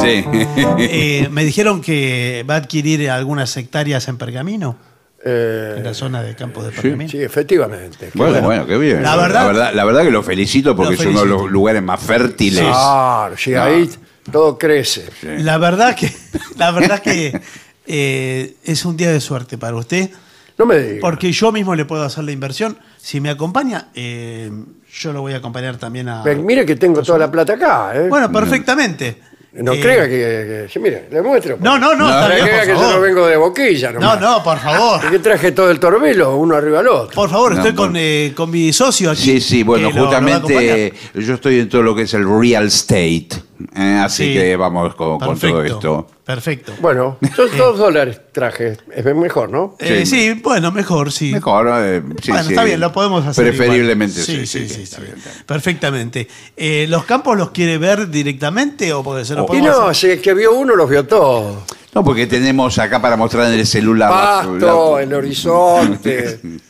Sí. 0.00 0.24
Eh, 0.78 1.28
me 1.32 1.44
dijeron 1.44 1.80
que 1.80 2.44
va 2.48 2.54
a 2.54 2.58
adquirir 2.58 3.10
algunas 3.10 3.56
hectáreas 3.56 4.06
en 4.08 4.16
Pergamino, 4.16 4.76
eh, 5.24 5.74
en 5.78 5.84
la 5.84 5.92
zona 5.94 6.22
de 6.22 6.34
campos 6.36 6.64
de 6.64 6.70
Pergamino. 6.70 7.10
sí, 7.10 7.18
efectivamente. 7.20 8.10
Bueno, 8.14 8.40
bueno, 8.42 8.66
qué 8.66 8.78
bien. 8.78 9.02
La 9.02 9.16
verdad- 9.16 9.40
la 9.42 9.46
verdad, 9.46 9.72
la 9.74 9.84
verdad 9.84 10.02
que 10.04 10.10
lo 10.10 10.22
felicito 10.22 10.76
porque 10.76 10.94
Lo 10.94 11.00
es 11.00 11.06
uno 11.06 11.10
de 11.10 11.24
felicito. 11.24 11.42
los 11.42 11.50
lugares 11.50 11.82
más 11.82 12.00
fértiles. 12.00 12.60
Claro, 12.62 13.36
sí, 13.36 13.54
ahí 13.54 13.90
todo 14.30 14.58
crece. 14.58 15.08
La 15.22 15.58
verdad 15.58 15.96
que, 15.96 16.12
la 16.56 16.70
verdad 16.70 17.00
que 17.00 17.40
eh, 17.86 18.54
es 18.64 18.84
un 18.84 18.96
día 18.96 19.10
de 19.10 19.20
suerte 19.20 19.58
para 19.58 19.76
usted, 19.76 20.10
No 20.56 20.66
me 20.66 20.78
digas. 20.78 20.98
porque 21.00 21.32
yo 21.32 21.52
mismo 21.52 21.74
le 21.74 21.84
puedo 21.84 22.02
hacer 22.02 22.24
la 22.24 22.32
inversión. 22.32 22.78
Si 22.96 23.20
me 23.20 23.30
acompaña, 23.30 23.88
eh, 23.94 24.50
yo 24.92 25.12
lo 25.12 25.20
voy 25.20 25.32
a 25.32 25.36
acompañar 25.38 25.76
también 25.76 26.08
a. 26.08 26.22
Ven, 26.22 26.44
Mire 26.44 26.66
que 26.66 26.76
tengo 26.76 27.02
toda 27.02 27.18
la 27.18 27.30
plata 27.30 27.54
acá, 27.54 27.92
¿eh? 27.94 28.08
Bueno, 28.08 28.30
perfectamente. 28.30 29.20
No 29.58 29.72
Eh, 29.72 29.80
crea 29.80 30.08
que, 30.08 30.68
que- 30.72 30.78
mire, 30.80 31.08
le 31.10 31.22
muestro. 31.22 31.56
No, 31.60 31.78
no, 31.78 31.94
no, 31.94 32.08
está 32.08 32.20
Para 32.22 32.34
bien, 32.34 32.46
que 32.46 32.50
vea 32.52 32.60
por 32.60 32.66
que 32.66 32.72
yo 32.74 32.80
no 32.82 32.88
favor. 32.90 33.00
vengo 33.02 33.26
de 33.26 33.36
boquilla 33.36 33.92
No, 33.92 34.00
nomás. 34.00 34.20
no, 34.20 34.42
por 34.44 34.58
favor. 34.58 35.00
Es 35.04 35.10
que 35.10 35.18
traje 35.18 35.52
todo 35.52 35.70
el 35.70 35.80
torbelo, 35.80 36.36
uno 36.36 36.54
arriba 36.56 36.80
al 36.80 36.88
otro. 36.88 37.14
Por 37.14 37.28
favor, 37.30 37.52
No, 37.52 37.58
estoy 37.58 37.74
con, 37.74 37.94
eh, 37.96 38.32
con 38.36 38.50
mi 38.50 38.72
socio 38.72 39.10
aquí. 39.10 39.22
Sí, 39.22 39.40
sí, 39.40 39.62
bueno, 39.62 39.88
que 39.88 39.94
lo- 39.94 40.04
lo 40.04 40.10
va 40.10 40.16
a 40.16 40.20
justamente 40.20 40.92
yo 41.14 41.34
estoy 41.34 41.60
en 41.60 41.68
todo 41.68 41.82
lo 41.82 41.94
que 41.94 42.02
es 42.02 42.14
el 42.14 42.24
real 42.28 42.66
estate. 42.66 43.28
eh, 43.74 44.00
así 44.04 44.24
Sí. 44.26 44.34
que 44.34 44.54
vamos 44.56 44.94
con, 44.94 45.18
con 45.18 45.36
todo 45.38 45.58
Perfecto, 45.58 45.64
esto. 45.64 46.06
Perfecto. 46.28 46.74
Bueno, 46.82 47.16
son 47.34 47.48
dos 47.56 47.78
dólares 47.78 48.20
traje. 48.32 48.76
Es 48.94 49.02
mejor, 49.02 49.48
¿no? 49.48 49.76
Eh, 49.78 50.04
Sí. 50.04 50.34
sí, 50.34 50.40
bueno, 50.44 50.70
mejor, 50.70 51.10
sí. 51.10 51.32
Mejor, 51.32 51.68
eh, 51.80 52.02
sí, 52.22 52.30
bueno, 52.30 52.44
sí. 52.44 52.50
está 52.52 52.64
bien, 52.64 52.80
lo 52.80 52.92
podemos 52.92 53.26
hacer. 53.26 53.46
Preferiblemente 53.46 54.20
igual. 54.20 54.46
sí. 54.46 54.46
Sí, 54.46 54.68
sí, 54.68 54.74
sí, 54.74 54.82
está 54.82 54.96
sí. 54.98 55.04
bien. 55.04 55.14
Perfectamente. 55.46 56.28
Eh, 56.54 56.84
¿Los 56.90 57.06
campos 57.06 57.38
los 57.38 57.50
quiere 57.50 57.78
ver 57.78 58.10
directamente 58.10 58.92
o 58.92 59.02
porque 59.02 59.24
se 59.24 59.34
los 59.36 59.46
Oh. 59.48 59.54
Y 59.54 59.62
no, 59.62 59.86
hacer? 59.88 59.94
si 59.94 60.16
es 60.18 60.20
que 60.20 60.34
vio 60.34 60.54
uno, 60.54 60.76
los 60.76 60.90
vio 60.90 61.06
todos. 61.06 61.62
No, 61.94 62.04
porque 62.04 62.26
tenemos 62.26 62.78
acá 62.78 63.00
para 63.00 63.16
mostrar 63.16 63.50
en 63.50 63.58
el 63.58 63.66
celular. 63.66 64.10
la- 64.10 64.16
Pasto, 64.60 64.96
la- 64.98 65.02
el 65.04 65.14
horizonte. 65.14 66.40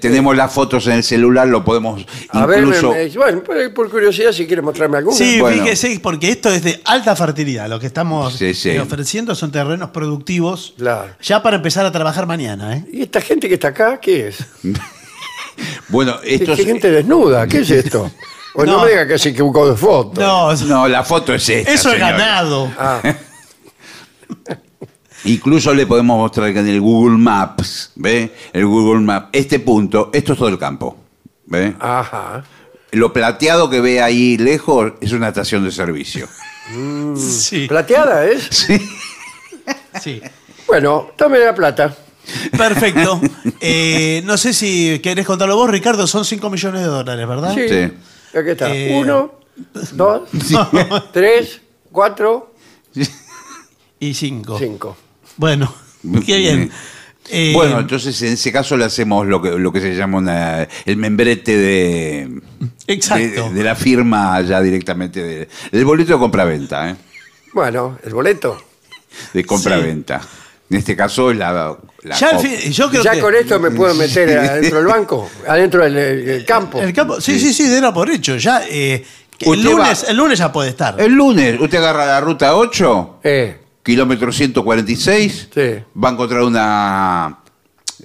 tenemos 0.00 0.36
las 0.36 0.52
fotos 0.52 0.86
en 0.86 0.94
el 0.94 1.02
celular, 1.04 1.46
lo 1.48 1.64
podemos 1.64 2.04
A 2.30 2.46
ver, 2.46 2.60
incluso. 2.60 2.92
me- 2.92 3.04
me- 3.04 3.08
bueno, 3.10 3.42
por, 3.42 3.74
por 3.74 3.90
curiosidad, 3.90 4.32
si 4.32 4.46
quiere 4.46 4.62
mostrarme 4.62 4.98
alguno. 4.98 5.16
Sí, 5.16 5.40
Bueno. 5.40 5.62
fíjese, 5.64 5.98
porque 6.02 6.30
esto 6.30 6.50
es 6.50 6.62
de 6.62 6.80
alta 6.84 7.14
fertilidad. 7.16 7.68
Lo 7.68 7.78
que 7.80 7.86
estamos 7.86 8.34
Sí, 8.34 8.54
sí. 8.54 8.70
eh, 8.70 8.80
ofreciendo 8.80 9.34
son 9.34 9.52
terrenos 9.52 9.90
productivos. 9.90 10.74
Claro. 10.78 11.14
Ya 11.22 11.42
para 11.42 11.56
empezar 11.56 11.84
a 11.86 11.92
trabajar 11.92 12.26
mañana, 12.26 12.76
¿eh? 12.76 12.84
¿Y 12.92 13.02
esta 13.02 13.20
gente 13.20 13.48
que 13.48 13.54
está 13.54 13.68
acá, 13.68 13.98
qué 14.00 14.28
es? 14.28 14.38
Bueno, 15.88 16.20
¿Qué, 16.20 16.34
esto 16.34 16.54
qué 16.54 16.62
es- 16.62 16.66
gente 16.68 16.90
desnuda? 16.90 17.46
¿Qué 17.46 17.60
es 17.60 17.70
esto? 17.70 18.10
O 18.54 18.64
no, 18.66 18.72
No. 18.78 18.84
me 18.84 18.90
diga 18.90 19.06
que 19.06 19.18
se 19.18 19.30
equivocó 19.30 19.70
de 19.70 19.76
foto. 19.76 20.20
No, 20.20 20.54
No, 20.66 20.86
la 20.88 21.02
foto 21.02 21.32
es 21.32 21.48
esta. 21.48 21.70
eso 21.72 21.88
es 21.88 21.94
señor. 21.94 22.10
ganado. 22.10 22.70
Ah, 22.78 23.00
Incluso 25.26 25.74
le 25.74 25.86
podemos 25.86 26.16
mostrar 26.18 26.52
que 26.52 26.60
en 26.60 26.68
el 26.68 26.80
Google 26.80 27.18
Maps, 27.18 27.92
¿ve? 27.96 28.32
El 28.52 28.66
Google 28.66 29.00
Maps, 29.00 29.28
este 29.32 29.58
punto, 29.60 30.10
esto 30.12 30.32
es 30.32 30.38
todo 30.38 30.48
el 30.48 30.58
campo, 30.58 30.96
¿ve? 31.46 31.74
ajá. 31.78 32.44
Lo 32.92 33.12
plateado 33.12 33.68
que 33.68 33.80
ve 33.80 34.00
ahí 34.00 34.38
lejos 34.38 34.92
es 35.00 35.12
una 35.12 35.28
estación 35.28 35.64
de 35.64 35.70
servicio. 35.72 36.28
Sí, 37.16 37.68
¿Plateada 37.68 38.24
es? 38.26 38.48
Sí. 38.50 38.78
sí. 40.02 40.20
Bueno, 40.66 41.10
tome 41.16 41.38
la 41.38 41.54
plata. 41.54 41.94
Perfecto. 42.56 43.20
Eh, 43.60 44.22
no 44.24 44.36
sé 44.36 44.52
si 44.52 44.98
querés 45.00 45.24
contarlo 45.26 45.56
vos, 45.56 45.70
Ricardo. 45.70 46.06
Son 46.06 46.24
5 46.24 46.50
millones 46.50 46.80
de 46.82 46.86
dólares, 46.88 47.26
¿verdad? 47.28 47.54
Sí. 47.54 47.68
Sí. 47.68 48.38
Aquí 48.38 48.50
está. 48.50 48.74
Eh, 48.74 48.98
Uno, 49.00 49.32
dos, 49.92 50.22
tres, 51.12 51.60
cuatro, 51.92 52.52
Y 54.00 54.12
5. 54.14 54.58
cinco. 54.58 54.96
Bueno, 55.36 55.74
qué 56.26 56.36
bien. 56.38 56.70
Eh, 57.28 57.52
Bueno, 57.54 57.80
entonces 57.80 58.20
en 58.22 58.34
ese 58.34 58.52
caso 58.52 58.76
le 58.76 58.84
hacemos 58.84 59.26
lo 59.26 59.42
que, 59.42 59.50
lo 59.58 59.72
que 59.72 59.80
se 59.80 59.96
llama 59.96 60.18
una- 60.18 60.68
el 60.84 60.96
membrete 60.96 61.56
de, 61.56 62.40
Exacto. 62.86 63.48
de, 63.48 63.54
de 63.54 63.64
la 63.64 63.74
firma 63.74 64.40
ya 64.42 64.60
directamente 64.60 65.20
de- 65.22 65.48
del 65.72 65.84
boleto 65.84 66.12
de 66.12 66.18
compraventa, 66.20 66.88
¿eh? 66.90 66.94
Bueno, 67.52 67.98
el 68.04 68.14
boleto. 68.14 68.62
De 69.32 69.44
compraventa. 69.44 70.20
En 70.70 70.76
este 70.78 70.94
caso 70.96 71.30
es 71.30 71.36
la, 71.38 71.76
la 72.02 72.16
ya 72.16 72.38
fin- 72.38 72.70
yo 72.72 72.90
creo 72.90 73.02
¿Ya 73.02 73.12
que 73.12 73.20
con 73.20 73.34
esto 73.34 73.58
me 73.58 73.70
puedo 73.70 73.94
meter 73.94 74.38
adentro 74.38 74.78
del 74.78 74.86
banco? 74.86 75.30
¿Adentro 75.48 75.82
del 75.82 75.94
del 76.24 76.44
campo? 76.44 76.80
el 76.80 76.92
campo, 76.92 77.20
sí, 77.20 77.38
sí, 77.40 77.52
sí, 77.52 77.68
délo 77.68 77.92
por 77.94 78.08
hecho. 78.10 78.36
Ya, 78.36 78.62
eh, 78.68 79.04
el, 79.40 79.62
lunes, 79.62 80.04
va- 80.04 80.10
el 80.10 80.16
lunes 80.16 80.38
ya 80.38 80.52
puede 80.52 80.70
estar. 80.70 81.00
El 81.00 81.12
lunes 81.12 81.58
usted 81.60 81.78
agarra 81.78 82.06
la 82.06 82.20
ruta 82.20 82.54
8, 82.56 83.20
Eh, 83.24 83.56
kilómetro 83.86 84.32
146, 84.32 85.48
Sí. 85.54 85.60
va 86.02 86.08
a 86.08 86.12
encontrar 86.12 86.42
una... 86.42 87.38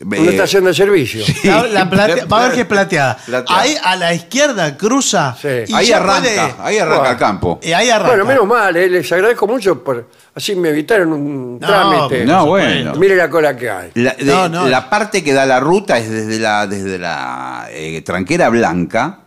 una 0.05 0.15
eh, 0.17 0.29
estación 0.29 0.65
de 0.65 0.73
servicio. 0.75 1.25
La- 1.43 1.63
la 1.67 1.89
platea- 1.89 2.27
va 2.31 2.37
a 2.37 2.47
ver 2.47 2.53
que 2.55 2.61
es 2.61 2.67
plateada. 2.67 3.17
Plateada. 3.25 3.61
Ahí 3.61 3.75
a 3.83 3.95
la 3.95 4.13
izquierda 4.13 4.77
cruza. 4.77 5.35
Sí. 5.41 5.47
y 5.67 5.73
ahí 5.73 5.91
arranca, 5.91 6.21
puede- 6.21 6.53
ahí 6.59 6.77
arranca 6.77 6.97
Bueno. 6.99 7.11
el 7.11 7.17
campo. 7.17 7.59
ahí 7.63 7.89
arranca. 7.89 8.07
Bueno, 8.09 8.25
menos 8.25 8.47
mal, 8.47 8.75
eh, 8.77 8.87
les 8.89 9.11
agradezco 9.11 9.47
mucho 9.47 9.83
por 9.83 10.07
así 10.35 10.55
me 10.55 10.69
evitaron 10.69 11.11
un 11.13 11.59
No, 11.59 11.67
trámite. 11.67 12.25
No, 12.25 12.45
bueno. 12.45 12.93
Mire 12.95 13.15
la 13.15 13.29
cola 13.29 13.57
que 13.57 13.69
hay. 13.69 13.89
La, 13.95 14.13
de- 14.13 14.23
No, 14.23 14.47
no. 14.47 14.67
la 14.67 14.87
parte 14.89 15.23
que 15.23 15.33
da 15.33 15.45
la 15.47 15.59
ruta 15.59 15.97
es 15.97 16.09
desde 16.09 16.39
la, 16.39 16.67
desde 16.67 16.99
la 16.99 17.67
eh, 17.71 18.01
tranquera 18.03 18.49
blanca 18.49 19.21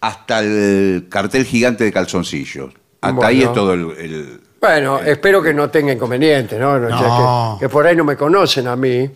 hasta 0.00 0.40
el 0.40 1.06
cartel 1.10 1.44
gigante 1.44 1.84
de 1.84 1.92
calzoncillos. 1.92 2.72
Hasta 3.02 3.14
Bueno. 3.14 3.28
ahí 3.28 3.42
es 3.42 3.52
todo 3.52 3.74
el... 3.74 3.80
el- 3.98 4.40
Bueno, 4.60 4.98
espero 5.00 5.42
que 5.42 5.54
no 5.54 5.70
tenga 5.70 5.92
inconveniente, 5.92 6.58
¿no? 6.58 6.72
O 6.74 6.78
sea, 6.80 6.88
No. 6.88 7.56
que, 7.58 7.64
que 7.64 7.68
por 7.70 7.86
ahí 7.86 7.96
no 7.96 8.04
me 8.04 8.16
conocen 8.16 8.66
a 8.68 8.76
mí. 8.76 9.10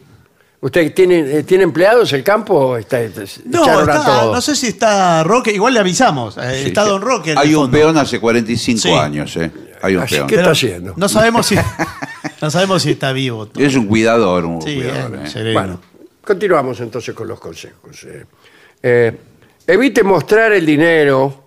¿Usted 0.61 0.95
tiene, 0.95 1.19
eh, 1.39 1.43
tiene 1.43 1.65
empleados 1.65 2.11
el 2.15 2.25
campo 2.25 2.55
o 2.55 2.77
está, 2.79 2.99
No, 3.45 3.63
echaron 3.65 3.91
a 3.91 3.95
está- 3.97 4.05
todos? 4.21 4.35
no 4.35 4.41
sé 4.41 4.57
si 4.57 4.69
está 4.69 5.23
Roque, 5.23 5.53
igual 5.53 5.75
le 5.75 5.81
avisamos. 5.81 6.39
eh, 6.39 6.61
sí, 6.63 6.69
está 6.69 6.85
sí. 6.85 6.89
Don 6.89 7.03
Roque. 7.03 7.33
en 7.33 7.39
Hay 7.39 7.49
un 7.55 7.65
fondo. 7.65 7.77
peón 7.77 7.99
hace 7.99 8.19
45 8.19 8.81
Sí. 8.81 8.91
años, 8.93 9.37
¿eh? 9.37 9.51
Hay 9.83 9.97
un 9.97 10.03
Así 10.03 10.15
peón. 10.15 10.27
¿Qué 10.29 10.37
está 10.37 10.51
haciendo? 10.53 10.95
No 10.97 11.07
sabemos 11.11 11.45
si, 11.47 11.57
no 12.41 12.51
sabemos 12.51 12.83
si 12.83 12.93
está 12.93 13.13
vivo. 13.13 13.47
Es 13.59 13.77
un 13.77 13.87
cuidador, 13.87 14.47
un 14.47 14.63
Sí, 14.63 14.77
cuidador. 14.77 15.15
eh, 15.17 15.21
¿eh? 15.25 15.29
sereno. 15.29 15.61
Bueno, 15.61 15.81
continuamos 16.25 16.81
entonces 16.81 17.15
con 17.15 17.29
los 17.29 17.39
consejos. 17.39 18.03
eh. 18.05 18.25
Eh, 18.83 19.17
evite 19.67 20.03
mostrar 20.03 20.53
el 20.53 20.65
dinero 20.65 21.45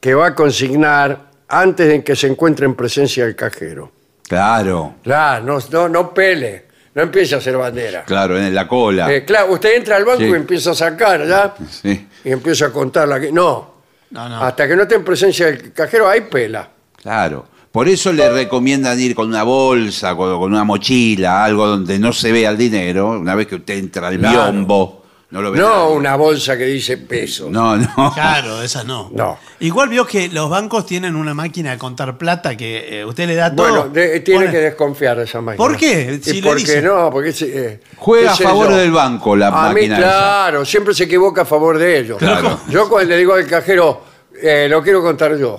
que 0.00 0.14
va 0.14 0.28
a 0.28 0.34
consignar 0.34 1.31
antes 1.52 1.86
de 1.88 2.02
que 2.02 2.16
se 2.16 2.26
encuentre 2.26 2.66
en 2.66 2.74
presencia 2.74 3.24
del 3.26 3.36
cajero. 3.36 3.92
Claro, 4.28 4.94
Claro, 5.02 5.44
no, 5.44 5.58
no, 5.70 5.88
no 5.88 6.14
pele, 6.14 6.64
no 6.94 7.02
empiece 7.02 7.34
a 7.34 7.38
hacer 7.38 7.56
bandera. 7.56 8.04
claro, 8.04 8.38
en 8.38 8.54
la 8.54 8.66
cola. 8.66 9.12
Eh, 9.12 9.24
claro, 9.24 9.52
usted 9.52 9.76
entra 9.76 9.96
al 9.96 10.04
banco 10.04 10.20
Sí. 10.20 10.26
y 10.28 10.32
empieza 10.32 10.70
a 10.70 10.74
sacar, 10.74 11.26
¿ya? 11.26 11.54
Sí, 11.70 12.08
Y 12.24 12.30
empieza 12.30 12.66
a 12.66 12.70
contarla. 12.72 13.18
No, 13.32 13.74
No, 14.10 14.28
no. 14.28 14.42
hasta 14.42 14.66
que 14.66 14.74
no 14.76 14.82
esté 14.82 14.94
en 14.94 15.04
presencia 15.04 15.46
del 15.46 15.72
cajero 15.72 16.08
hay 16.08 16.22
pela. 16.22 16.68
claro. 16.96 17.46
Por 17.72 17.88
eso 17.88 18.12
le 18.12 18.30
recomiendan 18.30 19.00
ir 19.00 19.14
con 19.14 19.28
una 19.28 19.44
bolsa, 19.44 20.14
con, 20.14 20.38
con 20.38 20.52
una 20.52 20.62
mochila, 20.62 21.42
algo 21.42 21.66
donde 21.66 21.98
no 21.98 22.12
se 22.12 22.30
vea 22.30 22.50
el 22.50 22.58
dinero. 22.58 23.12
Una 23.18 23.34
vez 23.34 23.46
que 23.46 23.54
usted 23.54 23.78
entra 23.78 24.08
al 24.08 24.18
Claro. 24.18 24.52
biombo, 24.52 25.01
no 25.32 25.40
lo 25.42 25.90
una 25.92 26.14
bolsa 26.14 26.56
que 26.58 26.64
dice 26.66 26.98
pesos. 26.98 27.50
No, 27.50 27.76
no. 27.76 28.12
Claro, 28.14 28.62
esa 28.62 28.84
no. 28.84 29.10
No. 29.14 29.38
Igual 29.60 29.88
vio 29.88 30.06
que 30.06 30.28
los 30.28 30.50
bancos 30.50 30.84
tienen 30.86 31.16
una 31.16 31.32
máquina 31.34 31.70
de 31.72 31.78
contar 31.78 32.18
plata 32.18 32.56
que 32.56 33.00
eh, 33.00 33.04
usted 33.04 33.26
le 33.26 33.34
da 33.34 33.54
todo. 33.54 33.66
Bueno, 33.66 33.88
de- 33.88 34.20
tiene 34.20 34.46
pone- 34.46 34.52
que 34.52 34.58
desconfiar 34.58 35.16
de 35.16 35.24
esa 35.24 35.40
máquina. 35.40 35.56
¿Por 35.56 35.76
qué? 35.76 36.20
Si 36.22 36.40
le 36.42 36.48
porque 36.48 36.60
dice. 36.60 36.82
no, 36.82 37.10
porque 37.10 37.34
eh, 37.40 37.80
Juega 37.96 38.30
qué 38.32 38.36
sé 38.36 38.44
a 38.44 38.48
favor 38.48 38.70
yo. 38.70 38.76
del 38.76 38.92
banco 38.92 39.34
la 39.34 39.48
a 39.48 39.50
máquina 39.50 39.72
Mí, 39.74 39.84
esa. 39.84 39.96
claro, 39.96 40.64
siempre 40.64 40.92
se 40.94 41.04
equivoca 41.04 41.42
a 41.42 41.46
favor 41.46 41.78
de 41.78 41.98
ellos. 41.98 42.18
Claro. 42.18 42.60
Yo 42.68 42.88
cuando 42.88 43.08
le 43.10 43.16
digo 43.16 43.32
al 43.34 43.46
cajero, 43.46 44.02
eh, 44.40 44.66
lo 44.68 44.82
quiero 44.82 45.00
contar 45.02 45.36
yo. 45.38 45.58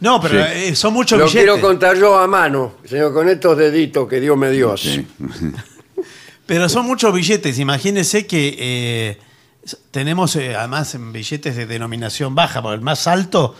No, 0.00 0.20
pero 0.20 0.44
Sí. 0.44 0.50
eh, 0.52 0.76
son 0.76 0.92
muchos 0.92 1.18
Lo 1.18 1.24
billetes. 1.24 1.42
quiero 1.50 1.58
contar 1.66 1.96
yo 1.96 2.18
a 2.18 2.26
mano, 2.26 2.74
señor, 2.84 3.14
con 3.14 3.30
estos 3.30 3.56
deditos 3.56 4.06
que 4.06 4.20
Dios 4.20 4.36
me 4.36 4.50
dio. 4.50 4.76
Sí. 4.76 5.06
Pero 6.46 6.68
son 6.68 6.86
muchos 6.86 7.12
billetes. 7.12 7.58
Imagínese 7.58 8.26
que 8.26 8.56
eh, 8.58 9.18
tenemos 9.90 10.36
eh, 10.36 10.54
además 10.54 10.94
en 10.94 11.12
billetes 11.12 11.56
de 11.56 11.66
denominación 11.66 12.34
baja, 12.34 12.62
porque 12.62 12.76
el 12.76 12.82
más 12.82 13.06
alto 13.06 13.54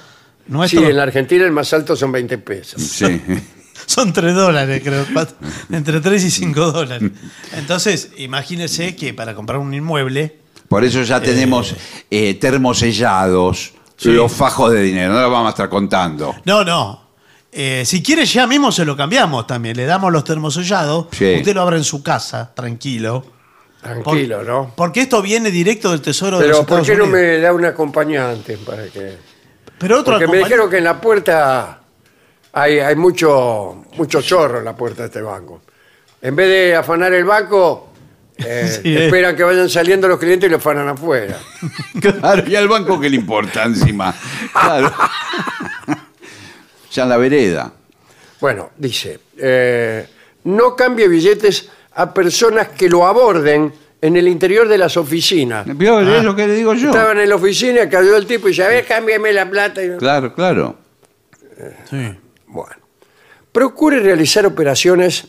Sí, 0.46 0.52
nuestro 0.52 0.88
en 0.88 0.96
la 0.96 1.02
Argentina 1.02 1.44
el 1.44 1.52
más 1.52 1.72
alto 1.72 1.96
son 1.96 2.12
20 2.12 2.38
pesos. 2.38 2.80
Sí. 2.80 3.20
son 3.86 4.12
3 4.12 4.34
dólares, 4.34 4.80
creo. 4.84 5.04
entre 5.70 6.00
3 6.00 6.24
y 6.24 6.30
5 6.30 6.72
dólares. 6.72 7.10
Entonces, 7.52 8.12
imagínese 8.18 8.94
que 8.94 9.12
para 9.12 9.34
comprar 9.34 9.58
un 9.58 9.74
inmueble. 9.74 10.38
Por 10.68 10.84
eso 10.84 11.02
ya 11.02 11.20
tenemos 11.20 11.74
eh, 12.10 12.34
termosellados, 12.34 13.72
los 14.02 14.32
fajos 14.32 14.72
de 14.72 14.82
dinero. 14.82 15.12
No 15.12 15.20
lo 15.20 15.30
vamos 15.30 15.48
a 15.48 15.50
estar 15.50 15.68
contando. 15.68 16.34
No, 16.44 16.64
no. 16.64 17.05
Eh, 17.58 17.84
si 17.86 18.02
quiere, 18.02 18.26
ya 18.26 18.46
mismo 18.46 18.70
se 18.70 18.84
lo 18.84 18.94
cambiamos 18.96 19.46
también. 19.46 19.76
Le 19.78 19.86
damos 19.86 20.12
los 20.12 20.24
termosellados. 20.24 21.06
Sí. 21.12 21.36
Usted 21.38 21.54
lo 21.54 21.62
abre 21.62 21.78
en 21.78 21.84
su 21.84 22.02
casa, 22.02 22.52
tranquilo. 22.54 23.24
Tranquilo, 23.80 24.38
Por- 24.38 24.46
¿no? 24.46 24.72
Porque 24.76 25.00
esto 25.00 25.22
viene 25.22 25.50
directo 25.50 25.90
del 25.90 26.02
Tesoro 26.02 26.38
de 26.38 26.48
los 26.48 26.58
Pero 26.58 26.66
¿por 26.66 26.80
Estados 26.80 26.86
qué 26.88 26.96
no 26.96 27.04
Unidos. 27.04 27.20
me 27.32 27.38
da 27.38 27.52
un 27.54 27.64
acompañante 27.64 28.58
para 28.58 28.84
que... 28.88 29.16
Pero 29.78 30.00
otro 30.00 30.14
Porque 30.18 30.26
me 30.26 30.38
dijeron 30.38 30.68
que 30.68 30.78
en 30.78 30.84
la 30.84 31.00
puerta 31.00 31.80
hay, 32.52 32.78
hay 32.78 32.96
mucho, 32.96 33.84
mucho 33.96 34.20
chorro 34.20 34.58
en 34.58 34.64
la 34.66 34.76
puerta 34.76 35.02
de 35.02 35.06
este 35.08 35.22
banco. 35.22 35.62
En 36.20 36.34
vez 36.36 36.48
de 36.48 36.76
afanar 36.76 37.12
el 37.14 37.24
banco, 37.24 37.90
eh, 38.38 38.80
Sí, 38.82 38.94
eh. 38.96 39.06
esperan 39.06 39.34
que 39.34 39.44
vayan 39.44 39.70
saliendo 39.70 40.08
los 40.08 40.18
clientes 40.18 40.46
y 40.46 40.50
lo 40.50 40.56
afanan 40.58 40.88
afuera. 40.88 41.38
Claro, 42.00 42.42
y 42.46 42.54
al 42.54 42.68
banco 42.68 43.00
que 43.00 43.08
le 43.08 43.16
importa 43.16 43.64
encima. 43.64 44.14
Claro. 44.52 44.92
ya 46.96 47.02
en 47.04 47.08
la 47.10 47.16
vereda. 47.18 47.72
Bueno, 48.40 48.70
dice, 48.76 49.20
eh, 49.38 50.06
no 50.44 50.74
cambie 50.74 51.06
billetes 51.08 51.68
a 51.94 52.12
personas 52.12 52.68
que 52.68 52.88
lo 52.88 53.06
aborden 53.06 53.72
en 54.00 54.16
el 54.16 54.28
interior 54.28 54.68
de 54.68 54.78
las 54.78 54.96
oficinas. 54.96 55.66
¿Vio? 55.76 56.00
Es 56.00 56.22
lo 56.24 56.34
que 56.36 56.46
le 56.46 56.54
digo 56.54 56.74
yo. 56.74 56.90
Estaban 56.90 57.18
en 57.18 57.28
la 57.28 57.34
oficina, 57.36 57.88
cayó 57.88 58.16
el 58.16 58.26
tipo 58.26 58.48
y 58.48 58.50
dice, 58.50 58.64
a 58.64 58.68
ver, 58.68 58.84
cámbiame 58.86 59.32
la 59.32 59.48
plata. 59.48 59.82
Y- 59.82 59.96
Claro, 59.98 60.34
claro. 60.34 60.76
Sí. 61.88 62.14
Bueno, 62.46 62.76
procure 63.52 64.00
realizar 64.00 64.44
operaciones 64.46 65.28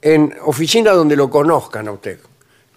en 0.00 0.34
oficinas 0.44 0.94
donde 0.94 1.16
lo 1.16 1.28
conozcan 1.28 1.88
a 1.88 1.92
usted. 1.92 2.18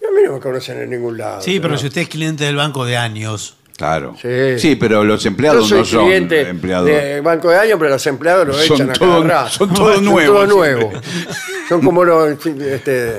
Y 0.00 0.04
a 0.04 0.10
mí 0.10 0.22
no 0.26 0.34
me 0.34 0.40
conocen 0.40 0.80
en 0.80 0.90
ningún 0.90 1.16
lado. 1.16 1.40
Sí, 1.42 1.60
pero 1.60 1.72
¿no? 1.74 1.78
si 1.78 1.86
usted 1.86 2.02
es 2.02 2.08
cliente 2.08 2.44
del 2.44 2.56
banco 2.56 2.84
de 2.84 2.96
años. 2.96 3.56
Claro. 3.80 4.14
Sí. 4.58 4.76
pero 4.76 5.02
los 5.04 5.22
Yo 5.22 5.28
empleados 5.28 5.68
soy 5.68 5.78
no 5.78 5.84
son 5.84 6.04
cliente 6.06 6.40
empleados. 6.48 6.86
de 6.86 7.20
Banco 7.20 7.48
de 7.50 7.58
Años, 7.58 7.76
pero 7.78 7.90
los 7.90 8.06
empleados 8.06 8.46
lo 8.46 8.52
Son 8.54 8.76
echan 8.76 8.90
a 8.90 8.92
cada 8.92 9.20
rato. 9.22 9.50
son 9.50 9.74
todos 9.74 10.02
nuevos 10.02 10.46
todos 10.48 10.52
siempre. 10.52 10.84
nuevos. 10.84 11.04
Son 11.68 11.80
como 11.82 12.04
los, 12.04 12.46
este, 12.46 13.16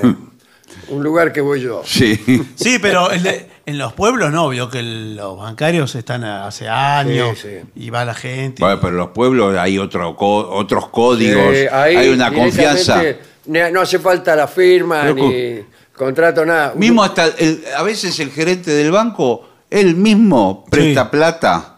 un 0.88 1.02
lugar 1.02 1.32
que 1.32 1.40
voy 1.40 1.60
yo. 1.60 1.82
Sí. 1.84 2.16
Sí, 2.54 2.78
pero 2.80 3.10
en, 3.12 3.26
en 3.66 3.78
los 3.78 3.92
pueblos 3.92 4.30
no, 4.30 4.48
vio 4.50 4.68
que 4.70 4.78
el- 4.80 5.16
los 5.16 5.36
bancarios 5.38 5.94
están 5.94 6.22
hace 6.24 6.68
años 6.68 7.38
Sí, 7.40 7.48
sí. 7.48 7.70
y 7.86 7.90
va 7.90 8.04
la 8.04 8.14
gente. 8.14 8.62
Bueno, 8.62 8.78
pero 8.80 8.90
en 8.90 8.96
los 8.98 9.08
pueblos 9.10 9.56
hay 9.58 9.78
otro 9.78 10.14
co- 10.16 10.48
otros 10.50 10.88
códigos, 10.90 11.54
Eh, 11.54 11.68
ahí 11.72 11.96
hay 11.96 12.08
una 12.10 12.32
confianza. 12.32 13.00
directamente 13.00 13.32
ne- 13.46 13.70
No 13.72 13.80
hace 13.80 13.98
falta 13.98 14.36
la 14.36 14.46
firma 14.46 15.00
Pero 15.02 15.14
ni 15.14 15.60
contrato, 15.96 16.44
nada. 16.44 16.72
Mismo 16.76 17.02
hasta 17.02 17.26
el- 17.38 17.64
a 17.76 17.82
veces 17.82 18.18
el 18.20 18.30
gerente 18.30 18.70
del 18.70 18.90
banco, 18.92 19.48
él 19.72 19.94
mismo 19.96 20.64
presta 20.70 21.04
Sí. 21.04 21.08
plata 21.10 21.68